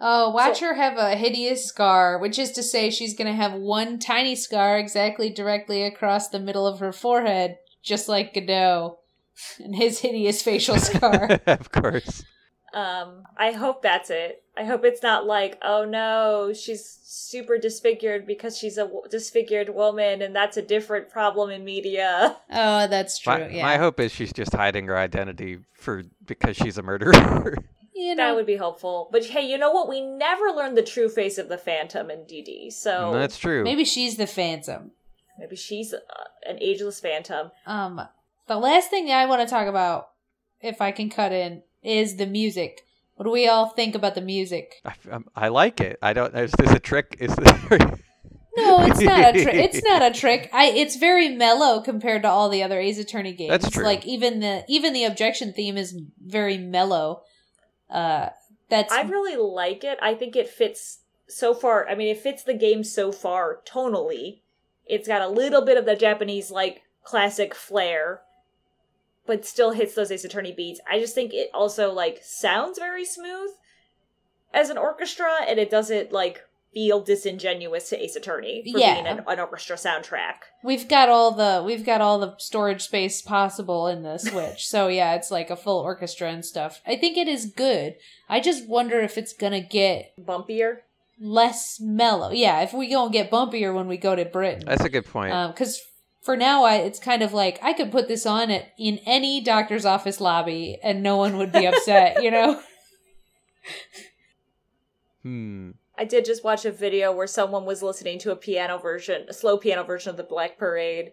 Oh, 0.00 0.30
watch 0.30 0.58
So- 0.60 0.66
her 0.66 0.74
have 0.74 0.96
a 0.96 1.14
hideous 1.16 1.66
scar, 1.66 2.18
which 2.18 2.38
is 2.38 2.50
to 2.52 2.62
say 2.62 2.90
she's 2.90 3.14
going 3.14 3.28
to 3.28 3.34
have 3.36 3.52
one 3.52 3.98
tiny 3.98 4.34
scar 4.34 4.78
exactly 4.78 5.30
directly 5.30 5.84
across 5.84 6.28
the 6.28 6.40
middle 6.40 6.66
of 6.66 6.80
her 6.80 6.92
forehead, 6.92 7.58
just 7.82 8.08
like 8.08 8.34
Godot 8.34 8.98
and 9.58 9.76
his 9.76 10.00
hideous 10.00 10.42
facial 10.42 10.78
scar. 10.78 11.38
of 11.46 11.70
course. 11.70 12.24
Um, 12.72 13.24
I 13.36 13.52
hope 13.52 13.82
that's 13.82 14.10
it. 14.10 14.42
I 14.56 14.64
hope 14.64 14.84
it's 14.84 15.02
not 15.02 15.26
like, 15.26 15.58
oh 15.62 15.84
no, 15.84 16.52
she's 16.52 16.84
super 17.04 17.58
disfigured 17.58 18.26
because 18.26 18.56
she's 18.56 18.76
a 18.78 18.82
w- 18.82 19.02
disfigured 19.10 19.74
woman, 19.74 20.22
and 20.22 20.34
that's 20.34 20.56
a 20.56 20.62
different 20.62 21.08
problem 21.08 21.50
in 21.50 21.64
media. 21.64 22.36
oh, 22.50 22.86
that's 22.86 23.18
true. 23.18 23.32
My, 23.38 23.48
yeah. 23.48 23.62
my 23.62 23.76
hope 23.78 24.00
is 24.00 24.12
she's 24.12 24.32
just 24.32 24.52
hiding 24.52 24.86
her 24.86 24.96
identity 24.96 25.58
for 25.74 26.04
because 26.26 26.56
she's 26.56 26.78
a 26.78 26.82
murderer. 26.82 27.12
you 27.94 28.14
know, 28.14 28.28
That 28.28 28.34
would 28.36 28.46
be 28.46 28.56
helpful. 28.56 29.08
But 29.12 29.24
hey, 29.24 29.48
you 29.48 29.58
know 29.58 29.70
what? 29.70 29.88
We 29.88 30.00
never 30.00 30.46
learned 30.46 30.76
the 30.76 30.82
true 30.82 31.08
face 31.08 31.38
of 31.38 31.48
the 31.48 31.58
Phantom 31.58 32.10
in 32.10 32.20
DD, 32.20 32.72
so 32.72 33.12
That's 33.12 33.38
true. 33.38 33.64
maybe 33.64 33.84
she's 33.84 34.16
the 34.16 34.26
Phantom. 34.26 34.92
maybe 35.38 35.56
she's 35.56 35.92
uh, 35.94 35.98
an 36.46 36.58
ageless 36.60 37.00
Phantom. 37.00 37.50
Um, 37.66 38.00
the 38.48 38.56
last 38.58 38.90
thing 38.90 39.10
I 39.10 39.26
want 39.26 39.40
to 39.40 39.46
talk 39.46 39.66
about, 39.66 40.10
if 40.60 40.80
I 40.80 40.92
can 40.92 41.10
cut 41.10 41.32
in, 41.32 41.62
is 41.82 42.16
the 42.16 42.26
music. 42.26 42.84
What 43.16 43.24
do 43.24 43.30
we 43.30 43.46
all 43.46 43.68
think 43.68 43.94
about 43.94 44.14
the 44.14 44.20
music? 44.20 44.80
I, 44.84 44.94
um, 45.10 45.26
I 45.36 45.48
like 45.48 45.80
it. 45.80 45.98
I 46.02 46.12
don't. 46.12 46.34
Is 46.34 46.52
this 46.52 46.72
a 46.72 46.80
trick? 46.80 47.16
Is 47.20 47.34
this, 47.36 47.52
No, 48.56 48.84
it's 48.84 49.00
not 49.00 49.34
a 49.34 49.42
trick. 49.42 49.54
It's 49.54 49.82
not 49.82 50.02
a 50.02 50.10
trick. 50.18 50.50
I. 50.52 50.66
It's 50.66 50.96
very 50.96 51.28
mellow 51.30 51.80
compared 51.80 52.22
to 52.22 52.28
all 52.28 52.48
the 52.48 52.62
other 52.62 52.78
Ace 52.80 52.98
Attorney 52.98 53.32
games. 53.32 53.50
That's 53.50 53.70
true. 53.70 53.84
Like 53.84 54.06
even 54.06 54.40
the 54.40 54.64
even 54.68 54.92
the 54.92 55.04
objection 55.04 55.52
theme 55.52 55.76
is 55.76 55.98
very 56.20 56.58
mellow. 56.58 57.22
Uh, 57.88 58.30
that's 58.68 58.92
I 58.92 59.02
really 59.02 59.36
like 59.36 59.84
it. 59.84 59.98
I 60.02 60.14
think 60.14 60.36
it 60.36 60.48
fits 60.48 61.00
so 61.28 61.54
far. 61.54 61.88
I 61.88 61.94
mean, 61.94 62.08
it 62.08 62.18
fits 62.18 62.42
the 62.42 62.54
game 62.54 62.84
so 62.84 63.12
far 63.12 63.60
tonally. 63.66 64.40
It's 64.86 65.08
got 65.08 65.22
a 65.22 65.28
little 65.28 65.64
bit 65.64 65.78
of 65.78 65.86
the 65.86 65.96
Japanese 65.96 66.50
like 66.50 66.82
classic 67.04 67.54
flair, 67.54 68.20
but 69.26 69.44
still 69.46 69.70
hits 69.72 69.94
those 69.94 70.10
Ace 70.10 70.24
Attorney 70.24 70.52
beats. 70.52 70.80
I 70.90 70.98
just 70.98 71.14
think 71.14 71.32
it 71.32 71.50
also 71.54 71.92
like 71.92 72.20
sounds 72.22 72.78
very 72.78 73.04
smooth 73.04 73.50
as 74.54 74.68
an 74.70 74.78
orchestra, 74.78 75.30
and 75.48 75.58
it 75.58 75.70
doesn't 75.70 76.12
like 76.12 76.42
feel 76.74 77.02
disingenuous 77.02 77.90
to 77.90 78.02
Ace 78.02 78.16
Attorney 78.16 78.62
for 78.72 78.78
Yeah. 78.78 78.94
being 78.94 79.06
an, 79.06 79.24
an 79.28 79.40
orchestra 79.40 79.76
soundtrack. 79.76 80.36
We've 80.64 80.88
got 80.88 81.08
all 81.10 81.30
the 81.32 81.62
we've 81.64 81.84
got 81.84 82.00
all 82.00 82.18
the 82.18 82.34
storage 82.38 82.82
space 82.82 83.20
possible 83.20 83.86
in 83.88 84.02
the 84.02 84.16
Switch. 84.18 84.66
so 84.66 84.88
yeah, 84.88 85.14
it's 85.14 85.30
like 85.30 85.50
a 85.50 85.56
full 85.56 85.80
orchestra 85.80 86.30
and 86.30 86.44
stuff. 86.44 86.80
I 86.86 86.96
think 86.96 87.16
it 87.18 87.28
is 87.28 87.46
good. 87.46 87.96
I 88.28 88.40
just 88.40 88.66
wonder 88.68 89.00
if 89.00 89.18
it's 89.18 89.34
gonna 89.34 89.60
get 89.60 90.12
Bumpier. 90.18 90.78
less 91.20 91.78
mellow. 91.80 92.30
Yeah, 92.30 92.62
if 92.62 92.72
we 92.72 92.90
gonna 92.90 93.12
get 93.12 93.30
bumpier 93.30 93.74
when 93.74 93.86
we 93.86 93.96
go 93.98 94.16
to 94.16 94.24
Britain. 94.24 94.64
That's 94.66 94.84
a 94.84 94.88
good 94.88 95.04
point. 95.06 95.32
Uh, 95.32 95.48
because 95.48 95.80
for 96.22 96.36
now 96.36 96.64
I, 96.64 96.76
it's 96.76 96.98
kind 96.98 97.22
of 97.22 97.32
like 97.32 97.58
i 97.62 97.72
could 97.72 97.92
put 97.92 98.08
this 98.08 98.26
on 98.26 98.50
at, 98.50 98.72
in 98.78 98.98
any 99.04 99.40
doctor's 99.40 99.84
office 99.84 100.20
lobby 100.20 100.78
and 100.82 101.02
no 101.02 101.16
one 101.16 101.36
would 101.36 101.52
be 101.52 101.66
upset 101.66 102.22
you 102.22 102.30
know 102.30 102.60
hmm. 105.22 105.70
I 105.98 106.04
did 106.04 106.24
just 106.24 106.42
watch 106.42 106.64
a 106.64 106.72
video 106.72 107.12
where 107.12 107.26
someone 107.26 107.64
was 107.64 107.82
listening 107.82 108.18
to 108.20 108.32
a 108.32 108.36
piano 108.36 108.78
version, 108.78 109.26
a 109.28 109.32
slow 109.32 109.56
piano 109.56 109.84
version 109.84 110.10
of 110.10 110.16
the 110.16 110.24
Black 110.24 110.58
Parade, 110.58 111.12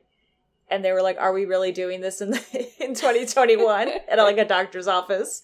and 0.70 0.84
they 0.84 0.92
were 0.92 1.02
like, 1.02 1.18
"Are 1.20 1.34
we 1.34 1.46
really 1.46 1.72
doing 1.72 2.02
this 2.02 2.22
in 2.22 2.34
in 2.80 2.94
2021 2.94 3.90
at 4.08 4.18
like 4.18 4.38
a 4.38 4.46
doctor's 4.46 4.88
office?" 4.88 5.42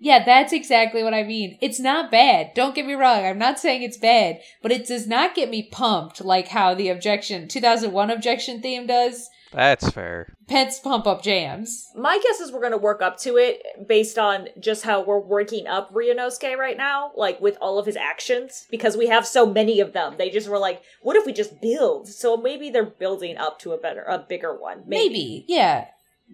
yeah 0.00 0.24
that's 0.24 0.52
exactly 0.52 1.02
what 1.02 1.14
i 1.14 1.22
mean. 1.24 1.58
It's 1.60 1.80
not 1.80 2.10
bad. 2.10 2.54
Don't 2.54 2.74
get 2.74 2.86
me 2.86 2.94
wrong. 2.94 3.24
I'm 3.24 3.38
not 3.38 3.58
saying 3.58 3.82
it's 3.82 3.96
bad 3.96 4.40
but 4.62 4.72
it 4.72 4.86
does 4.86 5.06
not 5.06 5.34
get 5.34 5.50
me 5.50 5.68
pumped 5.70 6.20
like 6.20 6.48
how 6.48 6.74
the 6.74 6.88
objection 6.88 7.48
2001 7.48 8.10
objection 8.10 8.62
theme 8.62 8.86
does 8.86 9.28
That's 9.52 9.90
fair. 9.90 10.34
Pets 10.46 10.80
pump 10.80 11.06
up 11.06 11.22
jams 11.22 11.86
My 11.96 12.18
guess 12.22 12.40
is 12.40 12.52
we're 12.52 12.60
going 12.60 12.72
to 12.72 12.78
work 12.78 13.02
up 13.02 13.18
to 13.20 13.36
it 13.36 13.62
based 13.86 14.18
on 14.18 14.48
just 14.60 14.84
how 14.84 15.02
we're 15.02 15.18
working 15.18 15.66
up 15.66 15.92
Ryunosuke 15.92 16.56
right 16.56 16.76
now, 16.76 17.12
like 17.16 17.40
with 17.40 17.56
all 17.60 17.78
of 17.78 17.86
his 17.86 17.96
actions, 17.96 18.66
because 18.70 18.96
we 18.96 19.06
have 19.08 19.26
so 19.26 19.46
many 19.46 19.80
of 19.80 19.92
them. 19.92 20.14
They 20.18 20.30
just 20.30 20.48
were 20.48 20.58
like, 20.58 20.82
"What 21.02 21.16
if 21.16 21.26
we 21.26 21.32
just 21.32 21.60
build?" 21.60 22.08
So 22.08 22.36
maybe 22.36 22.70
they're 22.70 22.84
building 22.84 23.36
up 23.36 23.58
to 23.60 23.72
a 23.72 23.78
better, 23.78 24.02
a 24.02 24.18
bigger 24.18 24.54
one. 24.58 24.84
maybe, 24.86 25.44
yeah 25.48 25.86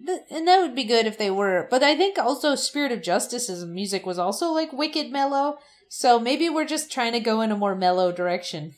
Th- 0.05 0.21
and 0.29 0.45
that 0.47 0.59
would 0.61 0.75
be 0.75 0.83
good 0.83 1.05
if 1.05 1.17
they 1.17 1.31
were 1.31 1.67
but 1.71 1.81
i 1.81 1.95
think 1.95 2.17
also 2.17 2.53
spirit 2.55 2.91
of 2.91 3.01
justice's 3.01 3.63
music 3.65 4.05
was 4.05 4.19
also 4.19 4.47
like 4.49 4.73
wicked 4.73 5.09
mellow 5.09 5.57
so 5.89 6.19
maybe 6.19 6.49
we're 6.49 6.65
just 6.65 6.91
trying 6.91 7.13
to 7.13 7.19
go 7.21 7.39
in 7.39 7.49
a 7.49 7.55
more 7.55 7.75
mellow 7.75 8.11
direction 8.11 8.73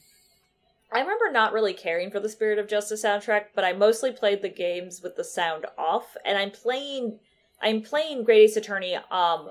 I 0.92 1.02
remember 1.02 1.32
not 1.32 1.54
really 1.54 1.74
caring 1.74 2.12
for 2.12 2.20
the 2.20 2.30
Spirit 2.30 2.60
of 2.60 2.68
Justice 2.68 3.04
soundtrack, 3.04 3.48
but 3.54 3.66
I 3.66 3.74
mostly 3.74 4.12
played 4.12 4.42
the 4.42 4.50
games 4.50 5.02
with 5.02 5.16
the 5.16 5.24
sound 5.24 5.66
off, 5.78 6.16
and 6.26 6.38
I'm 6.38 6.52
playing 6.52 7.20
I'm 7.62 7.82
playing 7.82 8.24
Great 8.24 8.44
Ace 8.44 8.58
Attorney 8.58 8.96
um 8.96 9.50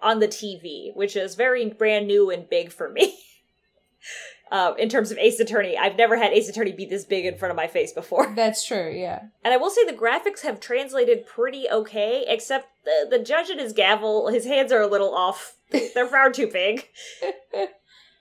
on 0.00 0.18
the 0.18 0.28
TV, 0.28 0.94
which 0.94 1.16
is 1.16 1.34
very 1.34 1.68
brand 1.70 2.06
new 2.06 2.30
and 2.30 2.48
big 2.48 2.72
for 2.72 2.90
me. 2.90 3.18
uh, 4.50 4.74
in 4.78 4.88
terms 4.88 5.10
of 5.10 5.18
Ace 5.18 5.40
Attorney, 5.40 5.78
I've 5.78 5.96
never 5.96 6.16
had 6.16 6.32
Ace 6.32 6.48
Attorney 6.48 6.72
be 6.72 6.84
this 6.84 7.04
big 7.04 7.24
in 7.24 7.38
front 7.38 7.50
of 7.50 7.56
my 7.56 7.66
face 7.66 7.92
before. 7.92 8.32
That's 8.36 8.66
true, 8.66 8.90
yeah. 8.90 9.20
And 9.44 9.54
I 9.54 9.56
will 9.56 9.70
say 9.70 9.84
the 9.84 9.92
graphics 9.92 10.42
have 10.42 10.60
translated 10.60 11.26
pretty 11.26 11.68
okay, 11.70 12.24
except 12.28 12.68
the, 12.84 13.06
the 13.08 13.18
judge 13.18 13.48
and 13.48 13.60
his 13.60 13.72
gavel, 13.72 14.28
his 14.28 14.44
hands 14.44 14.72
are 14.72 14.82
a 14.82 14.86
little 14.86 15.14
off. 15.14 15.56
They're 15.94 16.06
far 16.06 16.30
too 16.30 16.48
big. 16.48 16.88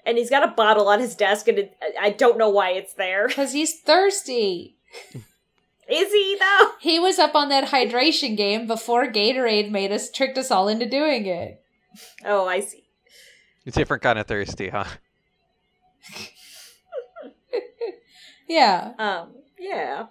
And 0.06 0.18
he's 0.18 0.30
got 0.30 0.44
a 0.44 0.52
bottle 0.52 0.88
on 0.88 0.99
his 0.99 1.15
desk, 1.15 1.48
and 1.48 1.60
it, 1.60 1.78
I 1.99 2.10
don't 2.11 2.38
know 2.38 2.49
why 2.49 2.72
it's 2.72 2.94
there. 2.94 3.28
Because 3.32 3.53
he's 3.53 3.80
thirsty. 3.80 4.78
Is 5.90 6.11
he 6.11 6.38
though? 6.40 6.72
He 6.80 6.99
was 6.99 7.19
up 7.19 7.36
on 7.36 7.49
that 7.49 7.69
hydration 7.69 8.38
game 8.38 8.68
before 8.68 9.07
Gatorade 9.07 9.72
made 9.72 9.91
us 9.91 10.10
tricked 10.10 10.38
us 10.38 10.52
all 10.52 10.68
into 10.68 10.86
doing 10.86 11.26
it. 11.26 11.61
Oh, 12.23 12.48
I 12.48 12.61
see. 12.61 12.86
It's 13.65 13.76
a 13.78 13.82
different 13.82 14.03
kind 14.03 14.18
of 14.18 14.28
thirsty, 14.28 14.69
huh? 14.69 14.86
Yeah. 18.52 18.91
Um, 18.99 19.30
yeah. 19.57 20.07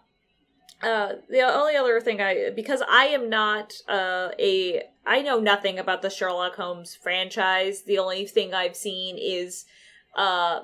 Uh, 0.83 1.13
the 1.29 1.43
only 1.43 1.77
other 1.77 2.01
thing 2.01 2.23
I 2.23 2.49
because 2.57 2.83
I 2.89 3.07
am 3.07 3.29
not 3.29 3.75
uh 3.87 4.31
a 4.39 4.83
I 5.05 5.21
know 5.21 5.39
nothing 5.39 5.79
about 5.79 6.01
the 6.01 6.09
Sherlock 6.09 6.57
Holmes 6.57 6.95
franchise. 6.95 7.83
The 7.83 7.99
only 7.99 8.27
thing 8.27 8.55
I've 8.55 8.77
seen 8.77 9.19
is 9.19 9.67
uh, 10.17 10.63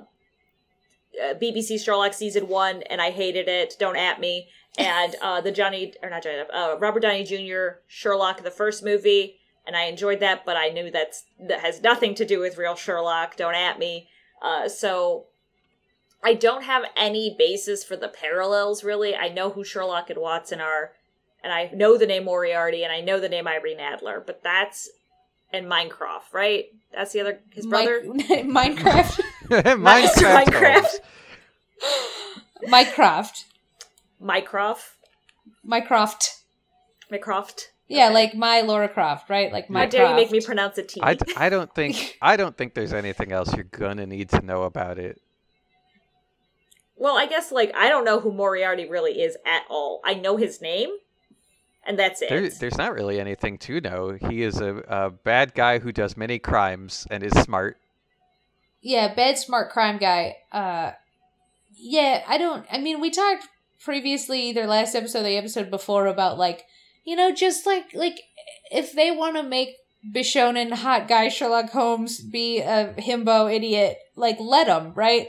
uh 1.23 1.35
BBC 1.40 1.82
Sherlock 1.82 2.14
season 2.14 2.48
one, 2.48 2.82
and 2.85 3.01
I 3.01 3.10
hated 3.10 3.48
it. 3.48 3.77
Don't 3.78 3.97
at 3.97 4.20
me. 4.20 4.48
And 4.78 5.14
uh, 5.23 5.40
the 5.40 5.52
Johnny 5.52 5.94
or 6.02 6.10
not 6.10 6.23
Johnny, 6.23 6.43
uh, 6.52 6.77
Robert 6.78 7.01
Downey 7.01 7.24
Jr. 7.24 7.81
Sherlock 7.86 8.43
the 8.43 8.51
first 8.51 8.85
movie, 8.85 9.36
and 9.66 9.77
I 9.77 9.85
enjoyed 9.85 10.20
that, 10.20 10.44
but 10.44 10.56
I 10.56 10.68
knew 10.68 10.90
that's 10.90 11.24
that 11.40 11.60
has 11.60 11.82
nothing 11.82 12.14
to 12.16 12.24
do 12.24 12.40
with 12.40 12.59
real 12.59 12.77
Sherlock. 12.77 13.36
Don't 13.36 13.55
at 13.55 13.78
me. 13.78 14.09
Uh, 14.43 14.68
so 14.68 15.27
I 16.23 16.35
don't 16.35 16.64
have 16.64 16.85
any 16.97 17.35
basis 17.36 17.85
for 17.85 17.97
the 17.97 18.09
parallels, 18.09 18.85
really. 18.85 19.14
I 19.14 19.28
know 19.28 19.51
who 19.51 19.64
Sherlock 19.64 20.10
and 20.10 20.20
Watson 20.20 20.60
are, 20.60 20.93
and 21.43 21.52
I 21.52 21.70
know 21.73 21.97
the 21.97 22.06
name 22.06 22.24
Moriarty, 22.24 22.82
and 22.85 22.93
I 22.93 23.01
know 23.01 23.20
the 23.20 23.28
name 23.28 23.48
Irene 23.48 23.81
Adler, 23.81 24.23
but 24.24 24.43
that's. 24.43 24.90
And 25.52 25.66
Minecraft, 25.66 26.32
right? 26.32 26.66
That's 26.93 27.12
the 27.12 27.20
other. 27.20 27.39
His 27.52 27.66
brother? 27.66 28.02
Mi- 28.12 28.43
Minecraft. 29.51 30.44
Minecraft. 30.47 30.47
Minecraft. 30.47 30.90
Minecraft. 32.68 32.85
Minecraft. 32.93 33.44
Mycroft? 34.20 34.97
Mycroft. 35.64 36.36
Mycroft? 37.10 37.70
Yeah, 37.89 38.06
Okay. 38.06 38.14
like 38.14 38.35
my 38.35 38.62
Lara 38.62 38.89
Croft, 38.89 39.31
right? 39.31 39.52
Like 39.52 39.68
How 39.68 39.86
dare 39.86 40.09
you 40.10 40.16
make 40.16 40.31
me 40.32 40.39
Mycroft. 40.39 40.47
pronounce 40.47 40.78
a 40.78 40.82
T? 40.82 41.01
I, 41.02 41.16
I 41.36 41.48
don't 41.55 41.73
think 41.74 42.16
I 42.20 42.36
don't 42.36 42.56
think 42.56 42.74
there's 42.74 42.93
anything 42.93 43.31
else 43.32 43.55
you're 43.55 43.64
gonna 43.64 44.06
need 44.06 44.31
to 44.31 44.40
know 44.43 44.64
about 44.64 44.98
it. 44.98 45.20
well, 46.97 47.16
I 47.16 47.27
guess, 47.27 47.52
like, 47.52 47.73
I 47.77 47.89
don't 47.89 48.05
know 48.05 48.18
who 48.20 48.32
Moriarty 48.32 48.89
really 48.89 49.20
is 49.23 49.36
at 49.47 49.62
all. 49.68 50.01
I 50.05 50.14
know 50.14 50.36
his 50.36 50.60
name, 50.62 50.89
and 51.86 51.97
that's 51.98 52.23
it. 52.23 52.31
There, 52.31 52.48
there's 52.48 52.78
not 52.78 52.94
really 52.94 53.20
anything 53.20 53.59
to 53.59 53.81
know. 53.81 54.18
He 54.28 54.43
is 54.43 54.60
a, 54.60 54.77
a 54.89 55.10
bad 55.10 55.55
guy 55.55 55.78
who 55.78 55.93
does 55.93 56.16
many 56.16 56.39
crimes 56.40 57.06
and 57.10 57.23
is 57.23 57.32
smart. 57.35 57.77
Yeah, 58.82 59.12
bad 59.15 59.39
smart 59.39 59.70
crime 59.70 59.98
guy. 59.98 60.36
Uh 60.53 60.93
yeah, 61.78 62.23
I 62.27 62.39
don't 62.39 62.66
I 62.70 62.78
mean 62.78 63.01
we 63.01 63.11
talked 63.11 63.48
previously 63.85 64.48
either 64.48 64.66
last 64.66 64.94
episode 64.94 65.20
or 65.20 65.23
the 65.24 65.36
episode 65.36 65.70
before 65.70 66.07
about 66.07 66.39
like 66.39 66.65
you 67.05 67.15
know, 67.16 67.32
just 67.32 67.66
like 67.66 67.86
like 67.94 68.19
if 68.70 68.93
they 68.93 69.11
wanna 69.11 69.43
make 69.43 69.77
Bishonen 70.15 70.73
hot 70.73 71.09
guy 71.09 71.28
Sherlock 71.28 71.70
Holmes 71.70 72.20
be 72.20 72.61
a 72.61 72.94
himbo 72.98 73.53
idiot, 73.53 73.98
like 74.15 74.36
let 74.40 74.66
him, 74.69 74.93
right? 74.94 75.28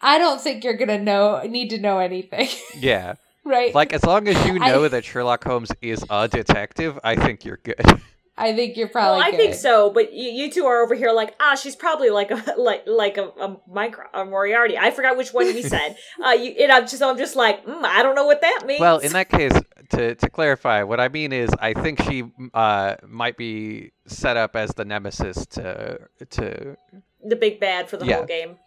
I 0.00 0.18
don't 0.18 0.40
think 0.40 0.64
you're 0.64 0.76
gonna 0.76 0.98
know 0.98 1.42
need 1.48 1.70
to 1.70 1.78
know 1.78 1.98
anything. 1.98 2.48
Yeah, 2.78 3.14
right? 3.44 3.74
like 3.74 3.92
as 3.92 4.04
long 4.04 4.26
as 4.28 4.36
you 4.46 4.58
I- 4.60 4.68
know 4.68 4.88
that 4.88 5.04
Sherlock 5.04 5.44
Holmes 5.44 5.70
is 5.80 6.04
a 6.10 6.28
detective, 6.28 6.98
I 7.04 7.16
think 7.16 7.44
you're 7.44 7.60
good. 7.62 7.80
I 8.38 8.54
think 8.54 8.76
you're 8.76 8.90
well, 8.94 9.18
probably 9.18 9.32
I 9.34 9.36
think 9.36 9.54
so, 9.54 9.90
but 9.90 10.12
you, 10.12 10.30
you 10.30 10.50
two 10.50 10.66
are 10.66 10.82
over 10.82 10.94
here 10.94 11.10
like, 11.12 11.34
ah, 11.40 11.54
she's 11.54 11.74
probably 11.74 12.10
like 12.10 12.30
a 12.30 12.54
like 12.58 12.82
like 12.86 13.16
a, 13.16 13.28
a 13.40 13.56
micro 13.66 14.04
a 14.12 14.24
Moriarty. 14.24 14.76
I 14.76 14.90
forgot 14.90 15.16
which 15.16 15.32
one 15.32 15.46
we 15.46 15.62
said. 15.62 15.96
uh, 16.24 16.30
you, 16.30 16.50
and 16.60 16.70
I'm 16.70 16.86
just 16.86 17.02
I'm 17.02 17.16
just 17.16 17.34
like, 17.36 17.64
mm, 17.64 17.82
I 17.84 18.02
don't 18.02 18.14
know 18.14 18.26
what 18.26 18.42
that 18.42 18.64
means. 18.66 18.80
Well, 18.80 18.98
in 18.98 19.12
that 19.12 19.30
case, 19.30 19.52
to 19.90 20.14
to 20.14 20.30
clarify, 20.30 20.82
what 20.82 21.00
I 21.00 21.08
mean 21.08 21.32
is, 21.32 21.48
I 21.60 21.72
think 21.72 22.02
she 22.02 22.24
uh, 22.52 22.96
might 23.06 23.36
be 23.38 23.92
set 24.06 24.36
up 24.36 24.54
as 24.54 24.70
the 24.74 24.84
nemesis 24.84 25.46
to 25.46 25.98
to. 26.30 26.76
the 27.24 27.36
big 27.36 27.58
bad 27.58 27.88
for 27.88 27.96
the 27.96 28.06
Yeah. 28.06 28.16
whole 28.16 28.26
game. 28.26 28.58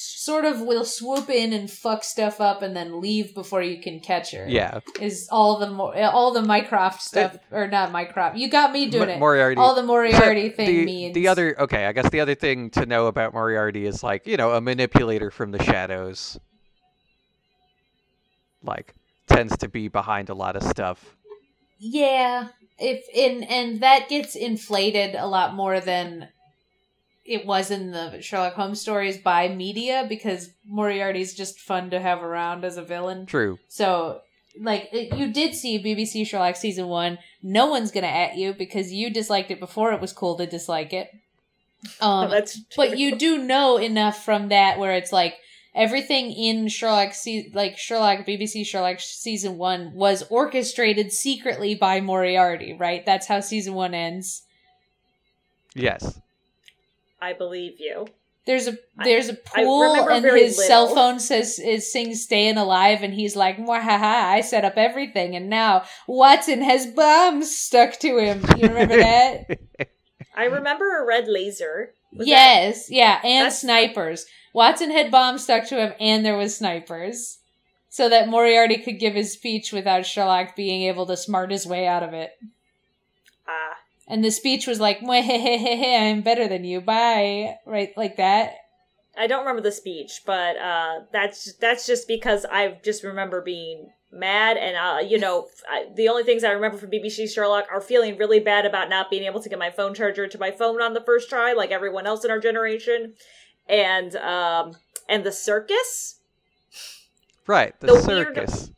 Sort 0.00 0.44
of 0.44 0.60
will 0.60 0.84
swoop 0.84 1.30
in 1.30 1.52
and 1.52 1.70
fuck 1.70 2.04
stuff 2.04 2.40
up 2.40 2.62
and 2.62 2.76
then 2.76 3.00
leave 3.00 3.34
before 3.34 3.62
you 3.62 3.80
can 3.80 4.00
catch 4.00 4.32
her. 4.32 4.46
Yeah, 4.48 4.80
is 5.00 5.28
all 5.30 5.58
the 5.58 5.70
mo- 5.70 5.92
all 5.92 6.32
the 6.32 6.42
Mycroft 6.42 7.02
stuff 7.02 7.36
or 7.50 7.66
not 7.68 7.92
Mycroft. 7.92 8.36
You 8.36 8.48
got 8.50 8.72
me 8.72 8.88
doing 8.90 9.08
Mo- 9.08 9.14
it. 9.14 9.18
Moriarty. 9.18 9.60
all 9.60 9.74
the 9.74 9.82
Moriarty 9.82 10.50
thing 10.50 10.66
the, 10.66 10.84
means 10.84 11.14
the 11.14 11.28
other 11.28 11.58
okay 11.60 11.86
i 11.86 11.92
guess 11.92 12.08
the 12.10 12.20
other 12.20 12.34
thing 12.34 12.70
to 12.70 12.84
know 12.86 13.06
about 13.06 13.32
moriarty 13.32 13.86
is 13.86 14.02
like 14.02 14.26
you 14.26 14.36
know 14.36 14.52
a 14.52 14.60
manipulator 14.60 15.30
from 15.30 15.50
the 15.50 15.62
shadows 15.62 16.38
like 18.62 18.94
tends 19.26 19.56
to 19.58 19.68
be 19.68 19.88
behind 19.88 20.28
a 20.28 20.34
lot 20.34 20.56
of 20.56 20.62
stuff 20.62 21.16
Yeah, 21.78 22.48
if 22.78 23.04
in 23.12 23.42
and 23.44 23.80
that 23.80 24.08
gets 24.08 24.34
inflated 24.34 25.14
a 25.14 25.26
lot 25.26 25.54
more 25.54 25.80
than 25.80 26.28
it 27.26 27.46
was 27.46 27.70
in 27.70 27.90
the 27.90 28.20
Sherlock 28.20 28.54
Holmes 28.54 28.80
stories 28.80 29.18
by 29.18 29.48
media 29.48 30.06
because 30.08 30.50
Moriarty's 30.66 31.34
just 31.34 31.60
fun 31.60 31.90
to 31.90 32.00
have 32.00 32.22
around 32.22 32.64
as 32.64 32.76
a 32.76 32.82
villain. 32.82 33.26
true 33.26 33.58
So, 33.68 34.22
like, 34.58 34.88
it, 34.92 35.14
you 35.16 35.32
did 35.32 35.54
see 35.54 35.82
BBC 35.82 36.26
Sherlock 36.26 36.56
season 36.56 36.86
one. 36.88 37.18
No 37.42 37.66
one's 37.66 37.90
gonna 37.90 38.06
at 38.06 38.36
you 38.36 38.54
because 38.54 38.92
you 38.92 39.10
disliked 39.10 39.50
it 39.50 39.60
before 39.60 39.92
it 39.92 40.00
was 40.00 40.12
cool 40.12 40.36
to 40.36 40.46
dislike 40.46 40.92
it. 40.92 41.10
Um, 42.00 42.30
That's 42.30 42.58
but 42.74 42.98
you 42.98 43.16
do 43.16 43.38
know 43.38 43.76
enough 43.76 44.24
from 44.24 44.48
that 44.48 44.78
where 44.78 44.94
it's 44.94 45.12
like 45.12 45.36
everything 45.72 46.32
in 46.32 46.66
Sherlock, 46.66 47.14
se- 47.14 47.52
like 47.54 47.78
Sherlock, 47.78 48.26
BBC 48.26 48.66
Sherlock 48.66 48.98
season 48.98 49.56
one, 49.56 49.92
was 49.94 50.24
orchestrated 50.28 51.12
secretly 51.12 51.76
by 51.76 52.00
Moriarty. 52.00 52.72
Right? 52.72 53.06
That's 53.06 53.28
how 53.28 53.38
season 53.38 53.74
one 53.74 53.94
ends. 53.94 54.42
Yes. 55.76 56.18
I 57.20 57.32
believe 57.32 57.80
you. 57.80 58.06
There's 58.46 58.68
a 58.68 58.78
there's 59.02 59.28
a 59.28 59.34
pool 59.34 60.08
and 60.08 60.22
very 60.22 60.44
his 60.44 60.64
cell 60.64 60.94
phone 60.94 61.18
says 61.18 61.58
is 61.58 61.90
sings 61.90 62.22
"Staying 62.22 62.56
Alive" 62.56 63.02
and 63.02 63.12
he's 63.12 63.34
like, 63.34 63.56
"Mwahaha! 63.56 64.24
I 64.24 64.40
set 64.40 64.64
up 64.64 64.74
everything 64.76 65.34
and 65.34 65.50
now 65.50 65.84
Watson 66.06 66.62
has 66.62 66.86
bombs 66.86 67.54
stuck 67.56 67.98
to 68.00 68.18
him." 68.18 68.44
You 68.56 68.68
remember 68.68 68.98
that? 68.98 69.58
I 70.36 70.44
remember 70.44 71.02
a 71.02 71.04
red 71.04 71.26
laser. 71.26 71.94
Was 72.12 72.20
that- 72.20 72.28
yes, 72.28 72.90
yeah, 72.90 73.20
and 73.24 73.46
That's- 73.46 73.60
snipers. 73.60 74.26
Watson 74.54 74.90
had 74.90 75.10
bombs 75.10 75.42
stuck 75.42 75.66
to 75.68 75.76
him, 75.76 75.92
and 75.98 76.24
there 76.24 76.36
was 76.36 76.56
snipers, 76.56 77.38
so 77.90 78.08
that 78.08 78.28
Moriarty 78.28 78.78
could 78.78 78.98
give 79.00 79.14
his 79.14 79.32
speech 79.32 79.72
without 79.72 80.06
Sherlock 80.06 80.54
being 80.56 80.82
able 80.84 81.04
to 81.06 81.16
smart 81.16 81.50
his 81.50 81.66
way 81.66 81.86
out 81.86 82.02
of 82.02 82.14
it. 82.14 82.30
And 84.08 84.24
the 84.24 84.30
speech 84.30 84.66
was 84.66 84.78
like, 84.80 85.00
I'm 85.02 86.20
better 86.22 86.46
than 86.48 86.64
you. 86.64 86.80
Bye." 86.80 87.56
Right, 87.66 87.90
like 87.96 88.16
that. 88.16 88.54
I 89.18 89.26
don't 89.26 89.40
remember 89.40 89.62
the 89.62 89.72
speech, 89.72 90.20
but 90.26 90.56
uh, 90.58 91.00
that's 91.12 91.54
that's 91.54 91.86
just 91.86 92.06
because 92.06 92.44
I 92.44 92.78
just 92.84 93.02
remember 93.02 93.40
being 93.40 93.90
mad, 94.12 94.56
and 94.58 94.76
uh, 94.76 95.00
you 95.06 95.18
know, 95.18 95.48
I, 95.68 95.86
the 95.94 96.08
only 96.08 96.22
things 96.22 96.44
I 96.44 96.50
remember 96.52 96.76
from 96.78 96.90
BBC 96.90 97.28
Sherlock 97.32 97.66
are 97.72 97.80
feeling 97.80 98.16
really 98.18 98.40
bad 98.40 98.66
about 98.66 98.88
not 98.90 99.10
being 99.10 99.24
able 99.24 99.40
to 99.42 99.48
get 99.48 99.58
my 99.58 99.70
phone 99.70 99.94
charger 99.94 100.28
to 100.28 100.38
my 100.38 100.50
phone 100.50 100.80
on 100.82 100.92
the 100.94 101.00
first 101.00 101.28
try, 101.30 101.52
like 101.54 101.70
everyone 101.70 102.06
else 102.06 102.24
in 102.24 102.30
our 102.30 102.38
generation, 102.38 103.14
and 103.68 104.14
um, 104.16 104.76
and 105.08 105.24
the 105.24 105.32
circus, 105.32 106.20
Right. 107.46 107.78
The, 107.80 107.86
The 107.88 107.94
weird- 108.06 108.36
circus. 108.36 108.70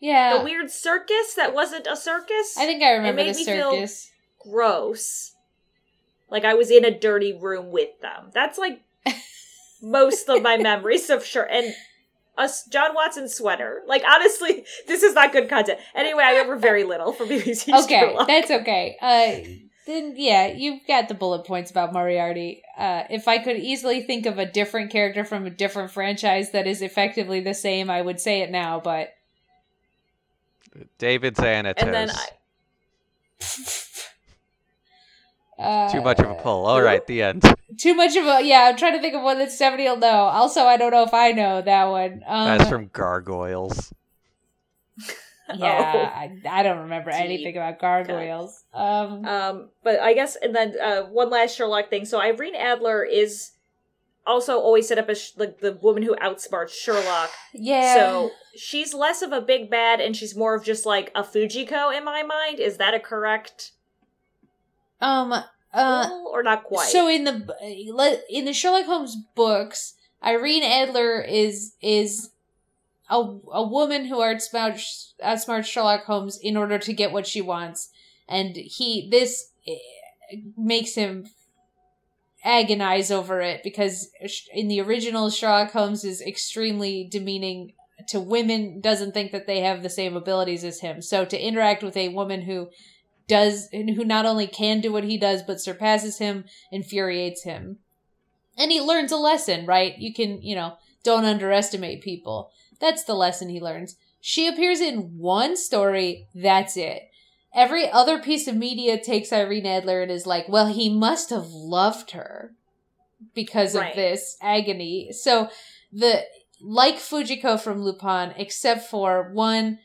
Yeah, 0.00 0.38
the 0.38 0.44
weird 0.44 0.68
circus 0.70 1.34
that 1.36 1.54
wasn't 1.54 1.86
a 1.86 1.96
circus. 1.96 2.56
I 2.58 2.66
think 2.66 2.82
I 2.82 2.90
remember 2.92 3.22
made 3.22 3.34
the 3.34 3.38
me 3.38 3.44
feel- 3.44 3.70
circus. 3.72 4.08
Gross. 4.42 5.34
Like 6.30 6.44
I 6.44 6.54
was 6.54 6.70
in 6.70 6.84
a 6.84 6.96
dirty 6.96 7.32
room 7.32 7.70
with 7.70 8.00
them. 8.00 8.30
That's 8.32 8.58
like 8.58 8.82
most 9.82 10.28
of 10.28 10.42
my 10.42 10.56
memories 10.56 11.10
of 11.10 11.24
sure 11.24 11.48
and 11.50 11.74
a 12.38 12.48
John 12.70 12.94
Watson 12.94 13.28
sweater. 13.28 13.82
Like 13.86 14.02
honestly, 14.08 14.64
this 14.86 15.02
is 15.02 15.14
not 15.14 15.32
good 15.32 15.48
content. 15.48 15.78
Anyway, 15.94 16.22
I 16.22 16.32
remember 16.32 16.56
very 16.56 16.84
little 16.84 17.12
from 17.12 17.28
BBC 17.28 17.68
Okay, 17.84 18.00
Sherlock. 18.00 18.26
that's 18.26 18.50
okay. 18.50 18.96
Uh, 19.00 19.62
then 19.86 20.14
yeah, 20.16 20.46
you've 20.46 20.86
got 20.86 21.08
the 21.08 21.14
bullet 21.14 21.44
points 21.44 21.70
about 21.70 21.92
Moriarty. 21.92 22.62
Uh, 22.78 23.02
if 23.10 23.26
I 23.26 23.38
could 23.38 23.56
easily 23.56 24.02
think 24.02 24.26
of 24.26 24.38
a 24.38 24.46
different 24.46 24.90
character 24.90 25.24
from 25.24 25.44
a 25.44 25.50
different 25.50 25.90
franchise 25.90 26.52
that 26.52 26.66
is 26.66 26.82
effectively 26.82 27.40
the 27.40 27.54
same, 27.54 27.90
I 27.90 28.00
would 28.00 28.20
say 28.20 28.42
it 28.42 28.50
now. 28.50 28.80
But 28.80 29.12
David 30.98 31.34
Xanatos. 31.34 31.74
and 31.78 31.92
then 31.92 32.10
I, 32.10 32.28
uh, 35.62 35.90
Too 35.90 36.00
much 36.00 36.18
of 36.18 36.30
a 36.30 36.34
pull. 36.34 36.66
All 36.66 36.82
right, 36.82 37.06
the 37.06 37.22
end. 37.22 37.42
Too 37.78 37.94
much 37.94 38.16
of 38.16 38.24
a 38.26 38.42
yeah. 38.42 38.68
I'm 38.70 38.76
trying 38.76 38.94
to 38.94 39.00
think 39.00 39.14
of 39.14 39.22
one 39.22 39.38
that 39.38 39.50
Stephanie 39.50 39.84
will 39.84 39.96
know. 39.96 40.06
Also, 40.06 40.62
I 40.62 40.76
don't 40.76 40.90
know 40.90 41.04
if 41.04 41.14
I 41.14 41.32
know 41.32 41.62
that 41.62 41.84
one. 41.86 42.22
Um, 42.26 42.58
That's 42.58 42.68
from 42.68 42.88
Gargoyles. 42.88 43.92
yeah, 45.56 46.10
I, 46.14 46.38
I 46.48 46.62
don't 46.62 46.80
remember 46.80 47.10
Deep 47.12 47.20
anything 47.20 47.56
about 47.56 47.78
gargoyles. 47.78 48.64
Um, 48.74 49.24
um, 49.24 49.68
but 49.82 50.00
I 50.00 50.14
guess 50.14 50.36
and 50.36 50.54
then 50.54 50.74
uh, 50.80 51.02
one 51.02 51.30
last 51.30 51.56
Sherlock 51.56 51.90
thing. 51.90 52.04
So 52.04 52.20
Irene 52.20 52.54
Adler 52.54 53.04
is 53.04 53.52
also 54.26 54.58
always 54.58 54.86
set 54.88 54.98
up 54.98 55.08
as 55.08 55.20
sh- 55.20 55.32
like 55.36 55.60
the 55.60 55.72
woman 55.72 56.02
who 56.02 56.14
outsmarts 56.16 56.70
Sherlock. 56.70 57.30
yeah. 57.52 57.94
So 57.94 58.30
she's 58.56 58.94
less 58.94 59.22
of 59.22 59.32
a 59.32 59.40
big 59.40 59.70
bad, 59.70 60.00
and 60.00 60.16
she's 60.16 60.36
more 60.36 60.54
of 60.54 60.64
just 60.64 60.86
like 60.86 61.10
a 61.14 61.22
Fujiko 61.22 61.96
in 61.96 62.04
my 62.04 62.22
mind. 62.22 62.60
Is 62.60 62.76
that 62.76 62.94
a 62.94 63.00
correct 63.00 63.72
um, 65.02 65.34
uh, 65.74 66.08
or 66.30 66.42
not 66.42 66.64
quite? 66.64 66.88
So 66.88 67.08
in 67.08 67.24
the 67.24 68.22
in 68.30 68.44
the 68.44 68.52
Sherlock 68.52 68.86
Holmes 68.86 69.16
books, 69.34 69.94
Irene 70.24 70.62
Adler 70.62 71.20
is 71.20 71.74
is 71.82 72.30
a 73.10 73.16
a 73.16 73.66
woman 73.66 74.06
who 74.06 74.18
outsmarts 74.18 75.12
outsmarts 75.22 75.66
Sherlock 75.66 76.04
Holmes 76.04 76.38
in 76.40 76.56
order 76.56 76.78
to 76.78 76.92
get 76.92 77.12
what 77.12 77.26
she 77.26 77.40
wants, 77.40 77.90
and 78.28 78.56
he 78.56 79.08
this 79.10 79.50
eh, 79.66 79.76
makes 80.56 80.94
him 80.94 81.26
agonize 82.44 83.10
over 83.10 83.40
it 83.40 83.62
because 83.62 84.10
in 84.52 84.68
the 84.68 84.80
original 84.80 85.30
Sherlock 85.30 85.72
Holmes 85.72 86.04
is 86.04 86.20
extremely 86.20 87.08
demeaning 87.10 87.72
to 88.08 88.18
women 88.18 88.80
doesn't 88.80 89.12
think 89.12 89.30
that 89.30 89.46
they 89.46 89.60
have 89.60 89.82
the 89.82 89.90
same 89.90 90.16
abilities 90.16 90.64
as 90.64 90.80
him 90.80 91.00
so 91.00 91.24
to 91.24 91.40
interact 91.40 91.84
with 91.84 91.96
a 91.96 92.08
woman 92.08 92.42
who 92.42 92.68
does 93.28 93.68
who 93.72 94.04
not 94.04 94.26
only 94.26 94.46
can 94.46 94.80
do 94.80 94.92
what 94.92 95.04
he 95.04 95.16
does 95.18 95.42
but 95.42 95.60
surpasses 95.60 96.18
him 96.18 96.44
infuriates 96.70 97.44
him. 97.44 97.78
And 98.56 98.70
he 98.70 98.80
learns 98.80 99.12
a 99.12 99.16
lesson 99.16 99.66
right? 99.66 99.96
You 99.98 100.12
can 100.12 100.42
you 100.42 100.54
know 100.54 100.74
don't 101.04 101.24
underestimate 101.24 102.02
people. 102.02 102.50
That's 102.80 103.04
the 103.04 103.14
lesson 103.14 103.48
he 103.48 103.60
learns. 103.60 103.96
She 104.20 104.46
appears 104.46 104.80
in 104.80 105.18
one 105.18 105.56
story 105.56 106.26
that's 106.34 106.76
it. 106.76 107.02
Every 107.54 107.90
other 107.90 108.18
piece 108.18 108.46
of 108.48 108.56
media 108.56 109.02
takes 109.02 109.32
irene 109.32 109.66
adler 109.66 110.02
and 110.02 110.10
is 110.10 110.26
like 110.26 110.48
well 110.48 110.66
he 110.68 110.88
must 110.88 111.30
have 111.30 111.46
loved 111.46 112.12
her 112.12 112.54
because 113.34 113.74
Right. 113.74 113.90
of 113.90 113.96
this 113.96 114.36
agony. 114.42 115.12
So 115.12 115.48
the 115.92 116.24
like 116.60 116.96
fujiko 116.96 117.60
from 117.60 117.82
lupin 117.82 118.32
except 118.36 118.88
for 118.88 119.30
one 119.32 119.78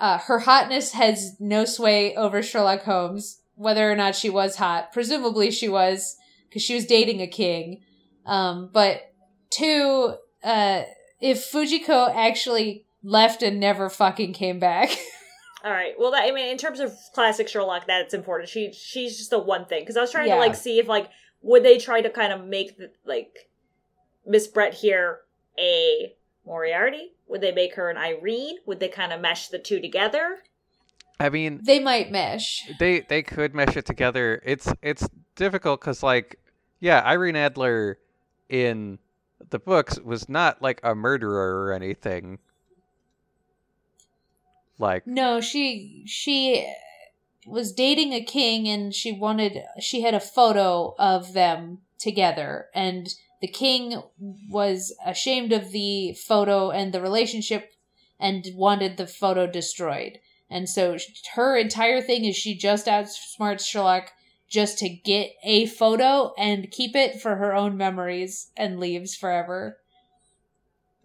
uh, 0.00 0.18
her 0.18 0.40
hotness 0.40 0.92
has 0.92 1.36
no 1.40 1.64
sway 1.64 2.14
over 2.16 2.42
Sherlock 2.42 2.82
Holmes, 2.82 3.40
whether 3.54 3.90
or 3.90 3.96
not 3.96 4.14
she 4.14 4.30
was 4.30 4.56
hot. 4.56 4.92
Presumably 4.92 5.50
she 5.50 5.68
was, 5.68 6.16
because 6.48 6.62
she 6.62 6.74
was 6.74 6.86
dating 6.86 7.20
a 7.20 7.26
king. 7.26 7.82
Um, 8.26 8.70
but 8.72 9.12
two, 9.50 10.14
uh, 10.44 10.82
if 11.20 11.50
Fujiko 11.50 12.14
actually 12.14 12.86
left 13.02 13.42
and 13.42 13.58
never 13.58 13.88
fucking 13.88 14.32
came 14.32 14.58
back. 14.58 14.90
All 15.64 15.72
right. 15.72 15.94
Well, 15.98 16.12
that, 16.12 16.22
I 16.24 16.30
mean, 16.30 16.48
in 16.48 16.56
terms 16.58 16.78
of 16.78 16.92
classic 17.14 17.48
Sherlock, 17.48 17.86
that's 17.86 18.14
important. 18.14 18.48
She 18.48 18.72
she's 18.72 19.18
just 19.18 19.30
the 19.30 19.38
one 19.40 19.66
thing 19.66 19.82
because 19.82 19.96
I 19.96 20.00
was 20.00 20.12
trying 20.12 20.28
Yeah. 20.28 20.34
to 20.34 20.40
like 20.40 20.54
see 20.54 20.78
if 20.78 20.86
like 20.86 21.08
would 21.42 21.64
they 21.64 21.78
try 21.78 22.00
to 22.00 22.10
kind 22.10 22.32
of 22.32 22.44
make 22.44 22.76
the, 22.78 22.90
like 23.04 23.48
Miss 24.24 24.46
Brett 24.46 24.74
here 24.74 25.20
a 25.58 26.14
Moriarty? 26.46 27.14
Would 27.28 27.40
they 27.40 27.52
make 27.52 27.74
her 27.74 27.90
an 27.90 27.96
Irene? 27.96 28.58
Would 28.66 28.80
they 28.80 28.88
kind 28.88 29.12
of 29.12 29.20
mesh 29.20 29.48
the 29.48 29.58
two 29.58 29.80
together? 29.80 30.38
I 31.20 31.30
mean, 31.30 31.60
they 31.64 31.80
might 31.80 32.12
mesh. 32.12 32.68
they 32.78 33.00
they 33.00 33.22
could 33.22 33.54
mesh 33.54 33.76
it 33.76 33.86
together. 33.86 34.40
It's 34.44 34.72
it's 34.82 35.08
difficult 35.34 35.80
because 35.80 36.02
like 36.02 36.38
yeah, 36.80 37.02
Irene 37.04 37.36
Adler 37.36 37.98
in 38.48 38.98
the 39.50 39.58
books 39.58 39.98
was 39.98 40.28
not 40.28 40.62
like 40.62 40.80
a 40.82 40.94
murderer 40.94 41.64
or 41.64 41.72
anything. 41.72 42.38
Like 44.78 45.06
No, 45.06 45.40
she, 45.40 46.04
she 46.06 46.72
was 47.46 47.72
dating 47.72 48.12
a 48.12 48.22
king 48.22 48.68
and 48.68 48.94
she 48.94 49.10
wanted, 49.12 49.58
she 49.80 50.02
had 50.02 50.14
a 50.14 50.20
photo 50.20 50.94
of 50.98 51.32
them 51.32 51.78
together 51.98 52.66
and 52.74 53.08
the 53.40 53.48
king 53.48 54.02
was 54.48 54.94
ashamed 55.04 55.52
of 55.52 55.70
the 55.72 56.12
photo 56.14 56.70
and 56.70 56.92
the 56.92 57.00
relationship 57.00 57.70
and 58.18 58.44
wanted 58.54 58.96
the 58.96 59.06
photo 59.06 59.46
destroyed. 59.46 60.18
And 60.50 60.68
so 60.68 60.96
her 61.34 61.56
entire 61.56 62.00
thing 62.00 62.24
is 62.24 62.36
she 62.36 62.56
just 62.56 62.86
outsmarts 62.86 63.66
Sherlock 63.66 64.12
just 64.48 64.78
to 64.78 64.88
get 64.88 65.32
a 65.44 65.66
photo 65.66 66.32
and 66.38 66.70
keep 66.70 66.96
it 66.96 67.20
for 67.20 67.36
her 67.36 67.54
own 67.54 67.76
memories 67.76 68.50
and 68.56 68.80
leaves 68.80 69.14
forever. 69.14 69.76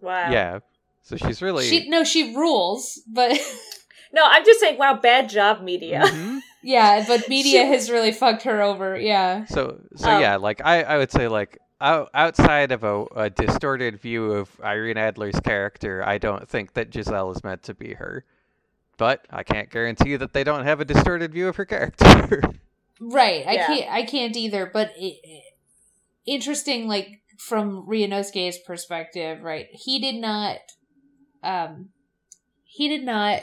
Wow. 0.00 0.30
yeah, 0.30 0.58
so 1.02 1.16
she's 1.16 1.40
really 1.40 1.66
She 1.68 1.88
no, 1.88 2.04
she 2.04 2.34
rules, 2.34 3.00
but 3.06 3.38
No, 4.12 4.22
I'm 4.24 4.44
just 4.44 4.60
saying. 4.60 4.78
Wow, 4.78 5.00
bad 5.02 5.28
job, 5.28 5.60
media. 5.62 6.02
Mhm. 6.04 6.38
yeah, 6.62 7.04
but 7.08 7.28
media 7.28 7.62
She- 7.62 7.68
has 7.68 7.90
really 7.90 8.12
fucked 8.12 8.42
her 8.44 8.62
over. 8.62 8.96
Yeah. 8.98 9.44
So 9.46 9.80
so 9.96 10.08
Um, 10.10 10.20
yeah, 10.22 10.36
like 10.36 10.60
I 10.64 10.82
I 10.82 10.98
would 10.98 11.10
say 11.10 11.26
like 11.28 11.54
out, 11.54 11.63
outside 11.80 12.72
of 12.72 12.84
a, 12.84 13.04
a 13.16 13.30
distorted 13.30 14.00
view 14.00 14.32
of 14.32 14.48
Irene 14.62 14.96
Adler's 14.96 15.40
character, 15.40 16.02
I 16.06 16.18
don't 16.18 16.48
think 16.48 16.74
that 16.74 16.90
Jezaille 16.90 17.34
is 17.36 17.44
meant 17.44 17.62
to 17.64 17.74
be 17.74 17.94
her. 17.94 18.24
But 18.96 19.26
I 19.30 19.42
can't 19.42 19.70
guarantee 19.70 20.16
that 20.16 20.32
they 20.32 20.44
don't 20.44 20.64
have 20.64 20.80
a 20.80 20.84
distorted 20.84 21.32
view 21.32 21.48
of 21.48 21.56
her 21.56 21.64
character. 21.64 22.40
Right. 23.00 23.44
I 23.44 23.54
Yeah. 23.54 23.66
can't. 23.66 23.90
I 23.90 24.02
can't 24.04 24.36
either. 24.36 24.70
But 24.72 24.92
it, 24.96 25.18
it- 25.24 25.44
interesting, 26.24 26.86
like 26.86 27.22
from 27.38 27.84
Ryunosuke's 27.88 28.58
perspective, 28.64 29.42
right? 29.42 29.66
He 29.72 29.98
did 29.98 30.14
not. 30.14 30.58
Um, 31.42 31.88
he 32.62 32.88
did 32.88 33.04
not 33.04 33.42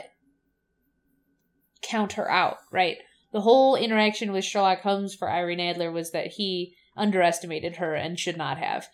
count 1.82 2.14
her 2.14 2.28
out. 2.30 2.56
Right. 2.72 2.96
The 3.32 3.42
whole 3.42 3.76
interaction 3.76 4.32
with 4.32 4.44
Sherlock 4.44 4.80
Holmes 4.80 5.14
for 5.14 5.30
Irene 5.30 5.60
Adler 5.60 5.92
was 5.92 6.12
that 6.12 6.28
he 6.28 6.74
underestimated 6.96 7.76
her 7.76 7.94
and 7.94 8.18
should 8.18 8.36
not 8.36 8.58
have. 8.58 8.88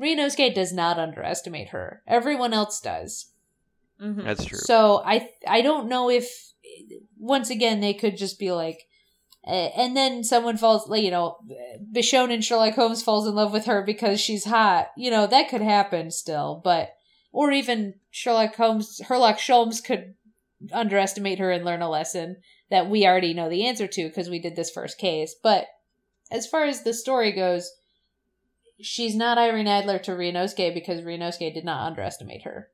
Ryunosuke 0.00 0.54
does 0.54 0.72
not 0.72 0.98
underestimate 0.98 1.68
her. 1.68 2.02
Everyone 2.06 2.52
else 2.52 2.80
does. 2.80 3.32
Mhm. 4.00 4.24
That's 4.24 4.44
true. 4.44 4.58
So 4.58 5.02
I 5.04 5.30
I 5.46 5.60
don't 5.60 5.88
know 5.88 6.08
if 6.10 6.52
once 7.18 7.50
again 7.50 7.80
they 7.80 7.92
could 7.92 8.16
just 8.16 8.38
be 8.38 8.50
like, 8.50 8.86
eh, 9.46 9.70
and 9.76 9.94
then 9.96 10.24
someone 10.24 10.56
falls 10.56 10.88
like 10.88 11.02
you 11.02 11.10
know, 11.10 11.36
Bishonen 11.92 12.42
Sherlock 12.42 12.74
Holmes 12.74 13.02
falls 13.02 13.26
in 13.26 13.34
love 13.34 13.52
with 13.52 13.66
her 13.66 13.82
because 13.82 14.20
she's 14.20 14.44
hot. 14.44 14.88
You 14.96 15.10
know 15.10 15.26
that 15.26 15.50
could 15.50 15.60
happen 15.60 16.10
still, 16.10 16.60
but 16.64 16.94
or 17.32 17.52
even 17.52 17.94
Sherlock 18.10 18.56
Holmes, 18.56 19.00
Herlock 19.04 19.36
Sholmes 19.36 19.84
could 19.84 20.14
underestimate 20.72 21.38
her 21.38 21.50
and 21.50 21.64
learn 21.64 21.82
a 21.82 21.90
lesson 21.90 22.36
that 22.70 22.88
we 22.88 23.06
already 23.06 23.34
know 23.34 23.48
the 23.48 23.66
answer 23.66 23.86
to 23.86 24.08
because 24.08 24.30
we 24.30 24.38
did 24.38 24.56
this 24.56 24.70
first 24.70 24.98
case. 24.98 25.34
But 25.42 25.66
as 26.30 26.46
far 26.46 26.64
as 26.64 26.82
the 26.82 26.94
story 26.94 27.32
goes, 27.32 27.72
she's 28.80 29.14
not 29.14 29.38
Irene 29.38 29.66
Adler 29.66 29.98
to 30.00 30.12
Ryunosuke 30.12 30.74
because 30.74 31.02
Ryunosuke 31.02 31.54
did 31.54 31.64
not 31.64 31.86
underestimate 31.86 32.42
her. 32.42 32.68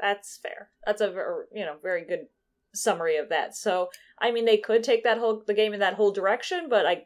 That's 0.00 0.36
fair. 0.36 0.70
That's 0.84 1.00
a 1.00 1.10
ver- 1.10 1.48
you 1.52 1.64
know 1.64 1.76
very 1.82 2.04
good 2.04 2.26
summary 2.74 3.16
of 3.16 3.28
that. 3.30 3.56
So 3.56 3.90
I 4.18 4.30
mean, 4.30 4.44
they 4.44 4.58
could 4.58 4.84
take 4.84 5.04
that 5.04 5.18
whole 5.18 5.42
the 5.46 5.54
game 5.54 5.72
in 5.72 5.80
that 5.80 5.94
whole 5.94 6.12
direction, 6.12 6.68
but 6.68 6.86
I 6.86 7.02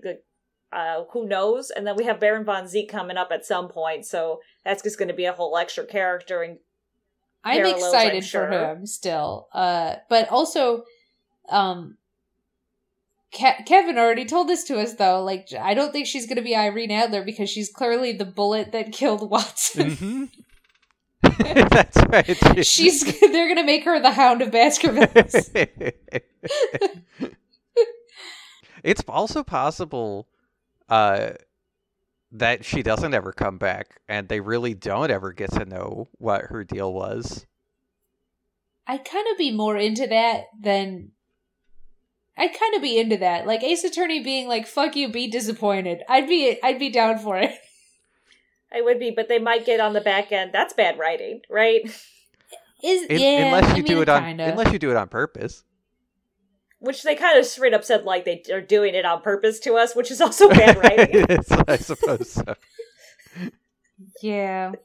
uh, 0.72 1.04
who 1.10 1.26
knows? 1.26 1.70
And 1.70 1.86
then 1.86 1.96
we 1.96 2.04
have 2.04 2.20
Barok 2.20 2.46
van 2.46 2.64
Zieks 2.64 2.88
coming 2.88 3.16
up 3.16 3.30
at 3.32 3.44
some 3.44 3.68
point, 3.68 4.06
so 4.06 4.40
that's 4.64 4.82
just 4.82 4.98
going 4.98 5.08
to 5.08 5.14
be 5.14 5.24
a 5.24 5.32
whole 5.32 5.56
extra 5.56 5.84
character. 5.84 6.42
And 6.42 6.58
I'm 7.42 7.66
excited 7.66 8.22
I'm 8.22 8.28
for 8.28 8.48
him 8.48 8.86
still. 8.86 9.48
Uh, 9.52 9.96
but 10.08 10.28
also, 10.28 10.84
um, 11.48 11.96
Ke- 13.32 13.64
Kevin 13.64 13.96
already 13.98 14.24
told 14.24 14.48
this 14.48 14.64
to 14.64 14.78
us 14.78 14.94
though. 14.94 15.22
Like, 15.22 15.48
I 15.58 15.74
don't 15.74 15.92
think 15.92 16.06
she's 16.06 16.26
gonna 16.26 16.42
be 16.42 16.56
Irene 16.56 16.90
Adler 16.90 17.22
because 17.24 17.48
she's 17.50 17.70
clearly 17.70 18.12
the 18.12 18.24
bullet 18.24 18.72
that 18.72 18.92
killed 18.92 19.28
Watson. 19.30 19.90
hmm 19.92 20.24
That's 21.38 21.96
right. 22.08 22.66
she's 22.66 23.20
they're 23.20 23.48
gonna 23.48 23.64
make 23.64 23.84
her 23.84 24.00
the 24.00 24.10
Hound 24.10 24.42
of 24.42 24.50
Baskervilles. 24.50 25.50
it's 28.82 29.02
also 29.06 29.42
possible 29.42 30.28
uh, 30.88 31.30
that 32.32 32.64
she 32.64 32.82
doesn't 32.82 33.14
ever 33.14 33.32
come 33.32 33.58
back, 33.58 34.00
and 34.08 34.28
they 34.28 34.40
really 34.40 34.74
don't 34.74 35.10
ever 35.10 35.32
get 35.32 35.52
to 35.52 35.64
know 35.64 36.08
what 36.18 36.46
her 36.46 36.64
deal 36.64 36.92
was. 36.92 37.46
I'd 38.86 39.04
kind 39.04 39.26
of 39.30 39.38
be 39.38 39.50
more 39.50 39.76
into 39.76 40.06
that 40.08 40.46
than. 40.60 41.12
I'd 42.38 42.58
kind 42.58 42.74
of 42.74 42.82
be 42.82 42.98
into 42.98 43.16
that, 43.18 43.46
like 43.46 43.62
Ace 43.62 43.84
Attorney 43.84 44.22
being 44.22 44.48
like 44.48 44.66
"fuck 44.66 44.96
you," 44.96 45.08
be 45.10 45.28
disappointed. 45.28 46.02
I'd 46.08 46.26
be, 46.28 46.58
I'd 46.62 46.78
be 46.78 46.88
down 46.90 47.18
for 47.18 47.36
it. 47.38 47.50
I 48.72 48.80
would 48.82 48.98
be, 49.00 49.10
but 49.10 49.28
they 49.28 49.38
might 49.40 49.66
get 49.66 49.80
on 49.80 49.92
the 49.94 50.00
back 50.00 50.30
end. 50.32 50.52
That's 50.52 50.72
bad 50.72 50.98
writing, 50.98 51.40
right? 51.50 51.82
Is 52.82 53.02
In- 53.04 53.18
yeah, 53.18 53.44
unless 53.56 53.76
you 53.76 53.82
I 53.82 53.86
do 53.86 53.92
mean, 53.94 54.02
it 54.02 54.08
on 54.08 54.22
kinda. 54.22 54.44
unless 54.52 54.72
you 54.72 54.78
do 54.78 54.90
it 54.90 54.96
on 54.96 55.08
purpose. 55.08 55.64
Which 56.78 57.02
they 57.02 57.14
kind 57.14 57.38
of 57.38 57.44
straight 57.44 57.74
up 57.74 57.84
said 57.84 58.04
like 58.04 58.24
they 58.24 58.42
are 58.50 58.62
doing 58.62 58.94
it 58.94 59.04
on 59.04 59.20
purpose 59.20 59.58
to 59.60 59.74
us, 59.74 59.94
which 59.94 60.10
is 60.10 60.20
also 60.20 60.48
bad 60.48 60.76
writing. 60.82 61.26
I 61.68 61.76
suppose 61.76 62.30
so. 62.30 62.54
yeah. 64.22 64.72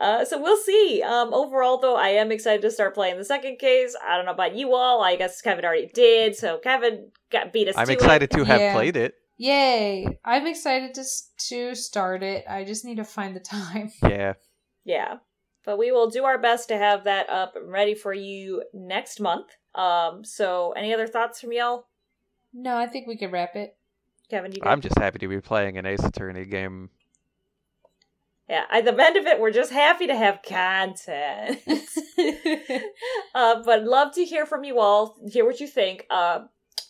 Uh, 0.00 0.24
so 0.24 0.40
we'll 0.40 0.56
see. 0.56 1.02
Um, 1.02 1.32
overall, 1.34 1.78
though, 1.78 1.96
I 1.96 2.08
am 2.08 2.32
excited 2.32 2.62
to 2.62 2.70
start 2.70 2.94
playing 2.94 3.18
the 3.18 3.24
second 3.24 3.58
case. 3.58 3.94
I 4.02 4.16
don't 4.16 4.24
know 4.24 4.32
about 4.32 4.56
you 4.56 4.74
all. 4.74 5.02
I 5.02 5.16
guess 5.16 5.42
Kevin 5.42 5.64
already 5.64 5.90
did, 5.92 6.34
so 6.34 6.58
Kevin 6.58 7.10
got 7.30 7.52
beat 7.52 7.68
us. 7.68 7.74
I'm 7.76 7.86
to 7.86 7.92
excited 7.92 8.30
to 8.30 8.44
have 8.44 8.60
Yeah. 8.60 8.72
played 8.72 8.96
it. 8.96 9.14
Yay! 9.36 10.18
I'm 10.24 10.46
excited 10.46 10.94
to 10.94 11.04
to 11.48 11.74
start 11.74 12.22
it. 12.22 12.44
I 12.48 12.64
just 12.64 12.84
need 12.84 12.96
to 12.96 13.04
find 13.04 13.36
the 13.36 13.40
time. 13.40 13.90
Yeah. 14.02 14.34
Yeah, 14.84 15.16
but 15.64 15.76
we 15.78 15.92
will 15.92 16.08
do 16.08 16.24
our 16.24 16.38
best 16.38 16.68
to 16.68 16.76
have 16.78 17.04
that 17.04 17.28
up 17.28 17.54
and 17.56 17.70
ready 17.70 17.94
for 17.94 18.14
you 18.14 18.64
next 18.72 19.20
month. 19.20 19.48
Um, 19.74 20.24
so 20.24 20.72
any 20.72 20.92
other 20.94 21.06
thoughts 21.06 21.40
from 21.40 21.52
y'all, 21.52 21.84
No, 22.54 22.76
I 22.76 22.86
think 22.86 23.06
we 23.06 23.16
can 23.18 23.30
wrap 23.30 23.54
it. 23.56 23.76
Kevin? 24.30 24.52
You 24.52 24.62
I'm 24.64 24.80
just 24.80 24.98
happy 24.98 25.18
to 25.18 25.28
be 25.28 25.40
playing 25.40 25.76
an 25.76 25.84
Ace 25.86 26.02
Attorney 26.04 26.44
game. 26.46 26.88
Yeah. 28.50 28.64
At 28.70 28.84
the 28.84 29.00
end 29.00 29.16
of 29.16 29.26
it, 29.26 29.40
we're 29.40 29.52
just 29.52 29.72
happy 29.72 30.08
to 30.08 30.16
have 30.16 30.42
content. 30.42 31.60
uh, 33.34 33.62
but 33.64 33.84
love 33.84 34.12
to 34.14 34.24
hear 34.24 34.44
from 34.44 34.64
you 34.64 34.80
all, 34.80 35.16
hear 35.30 35.46
what 35.46 35.60
you 35.60 35.68
think. 35.68 36.06
Uh, 36.10 36.40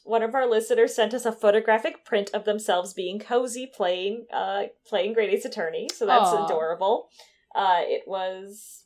one 0.04 0.22
of 0.22 0.34
our 0.34 0.48
listeners 0.48 0.94
sent 0.94 1.12
us 1.12 1.26
a 1.26 1.32
photographic 1.32 2.04
print 2.04 2.30
of 2.32 2.44
themselves 2.44 2.94
being 2.94 3.18
cozy 3.18 3.70
playing 3.72 4.26
uh, 4.32 4.64
playing 4.86 5.12
Great 5.12 5.34
Ace 5.34 5.44
Attorney, 5.44 5.88
so 5.94 6.06
that's 6.06 6.30
Aw. 6.30 6.46
adorable. 6.46 7.10
Uh, 7.54 7.80
it 7.82 8.04
was 8.06 8.84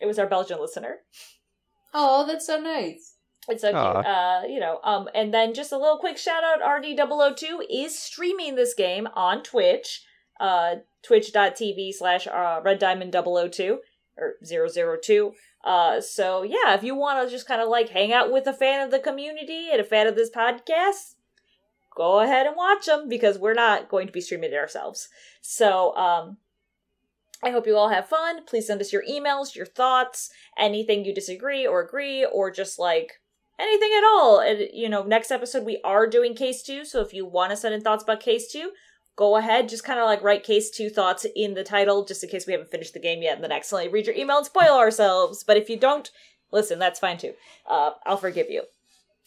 it 0.00 0.06
was 0.06 0.18
our 0.18 0.26
Belgian 0.26 0.60
listener. 0.60 0.98
oh, 1.94 2.26
that's 2.26 2.46
so 2.46 2.60
nice. 2.60 3.16
It's 3.48 3.62
so 3.62 3.70
cute. 3.70 4.06
Uh, 4.06 4.42
you 4.46 4.60
know, 4.60 4.78
um, 4.84 5.08
and 5.14 5.32
then 5.32 5.54
just 5.54 5.72
a 5.72 5.78
little 5.78 5.98
quick 5.98 6.18
shout 6.18 6.44
out 6.44 6.60
RD002 6.60 7.62
is 7.70 7.98
streaming 7.98 8.54
this 8.54 8.74
game 8.74 9.08
on 9.14 9.42
Twitch, 9.42 10.04
uh, 10.42 10.74
twitch.tv 11.02 11.94
slash 11.94 12.26
uh, 12.26 12.60
Red 12.62 12.80
Diamond 12.80 13.12
002 13.12 13.78
or 14.18 14.34
002. 14.44 15.32
Uh, 15.64 16.00
so 16.00 16.42
yeah, 16.42 16.74
if 16.74 16.82
you 16.82 16.96
want 16.96 17.24
to 17.24 17.32
just 17.32 17.46
kind 17.46 17.62
of 17.62 17.68
like 17.68 17.90
hang 17.90 18.12
out 18.12 18.32
with 18.32 18.46
a 18.48 18.52
fan 18.52 18.82
of 18.82 18.90
the 18.90 18.98
community 18.98 19.68
and 19.70 19.80
a 19.80 19.84
fan 19.84 20.08
of 20.08 20.16
this 20.16 20.30
podcast, 20.30 21.14
go 21.96 22.18
ahead 22.18 22.46
and 22.46 22.56
watch 22.56 22.86
them 22.86 23.08
because 23.08 23.38
we're 23.38 23.54
not 23.54 23.88
going 23.88 24.08
to 24.08 24.12
be 24.12 24.20
streaming 24.20 24.52
it 24.52 24.56
ourselves. 24.56 25.08
So, 25.40 25.96
um, 25.96 26.38
I 27.44 27.50
hope 27.50 27.66
you 27.66 27.76
all 27.76 27.88
have 27.88 28.08
fun. 28.08 28.44
Please 28.44 28.68
send 28.68 28.80
us 28.80 28.92
your 28.92 29.02
emails, 29.08 29.56
your 29.56 29.66
thoughts, 29.66 30.30
anything 30.56 31.04
you 31.04 31.12
disagree 31.12 31.66
or 31.66 31.80
agree, 31.80 32.24
or 32.24 32.52
just 32.52 32.78
like 32.78 33.20
anything 33.58 33.90
at 33.96 34.04
all. 34.04 34.38
And 34.38 34.68
you 34.72 34.88
know, 34.88 35.02
next 35.02 35.30
episode 35.30 35.64
we 35.64 35.80
are 35.84 36.06
doing 36.06 36.34
case 36.34 36.62
two, 36.62 36.84
so 36.84 37.00
if 37.00 37.12
you 37.12 37.26
want 37.26 37.50
to 37.50 37.56
send 37.56 37.74
in 37.74 37.80
thoughts 37.80 38.04
about 38.04 38.20
case 38.20 38.50
two, 38.50 38.72
go 39.16 39.36
ahead. 39.36 39.68
Just 39.68 39.84
kind 39.84 39.98
of 39.98 40.06
like 40.06 40.22
write 40.22 40.44
case 40.44 40.70
two 40.70 40.90
thoughts 40.90 41.26
in 41.36 41.54
the 41.54 41.64
title, 41.64 42.04
just 42.04 42.22
in 42.22 42.30
case 42.30 42.46
we 42.46 42.52
haven't 42.52 42.70
finished 42.70 42.94
the 42.94 43.00
game 43.00 43.22
yet, 43.22 43.34
and 43.34 43.44
then 43.44 43.52
accidentally 43.52 43.92
read 43.92 44.06
your 44.06 44.16
email 44.16 44.38
and 44.38 44.46
spoil 44.46 44.76
ourselves. 44.76 45.44
But 45.44 45.56
if 45.56 45.68
you 45.68 45.76
don't, 45.76 46.10
listen, 46.50 46.78
that's 46.78 47.00
fine 47.00 47.18
too. 47.18 47.34
Uh, 47.68 47.92
I'll 48.06 48.16
forgive 48.16 48.50
you. 48.50 48.62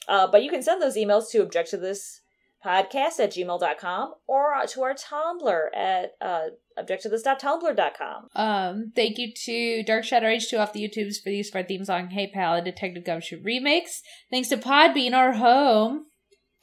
Uh, 0.07 0.27
but 0.27 0.43
you 0.43 0.49
can 0.49 0.61
send 0.61 0.81
those 0.81 0.97
emails 0.97 1.29
to 1.31 1.41
object 1.41 1.69
to 1.71 1.77
this 1.77 2.21
podcast 2.63 3.19
at 3.19 3.31
gmail.com 3.31 4.13
or 4.27 4.55
to 4.67 4.81
our 4.81 4.95
Tumblr 4.95 5.75
at 5.75 6.15
uh, 6.19 6.47
objectivethis.tumblr.com. 6.79 8.29
Um, 8.35 8.91
thank 8.95 9.17
you 9.17 9.31
to 9.33 9.83
Dark 9.83 10.03
Shadow 10.03 10.27
H2 10.27 10.59
off 10.59 10.73
the 10.73 10.81
YouTubes 10.81 11.21
for 11.21 11.29
the 11.29 11.37
use 11.37 11.49
of 11.49 11.55
our 11.55 11.63
theme 11.63 11.85
song 11.85 12.09
Hey 12.09 12.27
Pal 12.27 12.55
and 12.55 12.65
Detective 12.65 13.05
Gumshoe 13.05 13.41
remakes. 13.43 14.01
Thanks 14.31 14.49
to 14.49 14.57
Podbean, 14.57 15.13
our 15.13 15.33
home. 15.33 16.07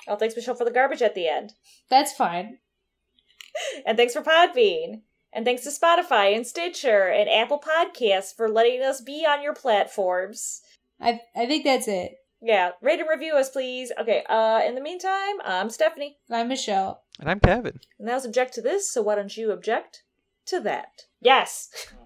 Oh, 0.09 0.17
thanks, 0.17 0.35
Michelle, 0.35 0.57
for 0.57 0.65
the 0.65 0.73
garbage 0.73 1.03
at 1.03 1.15
the 1.15 1.29
end. 1.29 1.53
That's 1.89 2.13
fine. 2.13 2.59
And 3.87 3.97
thanks 3.97 4.15
for 4.15 4.23
Podbean. 4.23 5.03
And 5.33 5.45
thanks 5.45 5.63
to 5.63 5.71
Spotify 5.71 6.35
and 6.37 6.47
Stitcher 6.47 7.09
and 7.09 7.29
Apple 7.29 7.61
Podcasts 7.61 8.35
for 8.35 8.51
letting 8.51 8.83
us 8.83 9.01
be 9.01 9.27
on 9.27 9.43
your 9.43 9.55
platforms. 9.55 10.61
I 11.01 11.21
I 11.35 11.47
think 11.47 11.65
that's 11.65 11.89
it. 11.89 12.17
Yeah, 12.45 12.73
rate 12.83 12.99
and 12.99 13.09
review 13.09 13.37
us, 13.37 13.51
please. 13.51 13.93
Okay, 13.99 14.25
uh, 14.29 14.61
in 14.67 14.75
the 14.75 14.81
meantime, 14.81 15.37
I'm 15.45 15.71
Stephanie. 15.71 16.19
I'm 16.31 16.49
Michelle. 16.49 17.03
And 17.21 17.31
I'm 17.31 17.39
Kevin. 17.39 17.79
And 17.99 18.09
that 18.09 18.15
was 18.15 18.25
object 18.25 18.55
to 18.55 18.63
this, 18.63 18.93
so 18.93 19.01
why 19.01 19.15
don't 19.15 19.37
you 19.37 19.53
object 19.53 20.03
to 20.47 20.59
that? 20.61 21.03
Yes! 21.21 21.71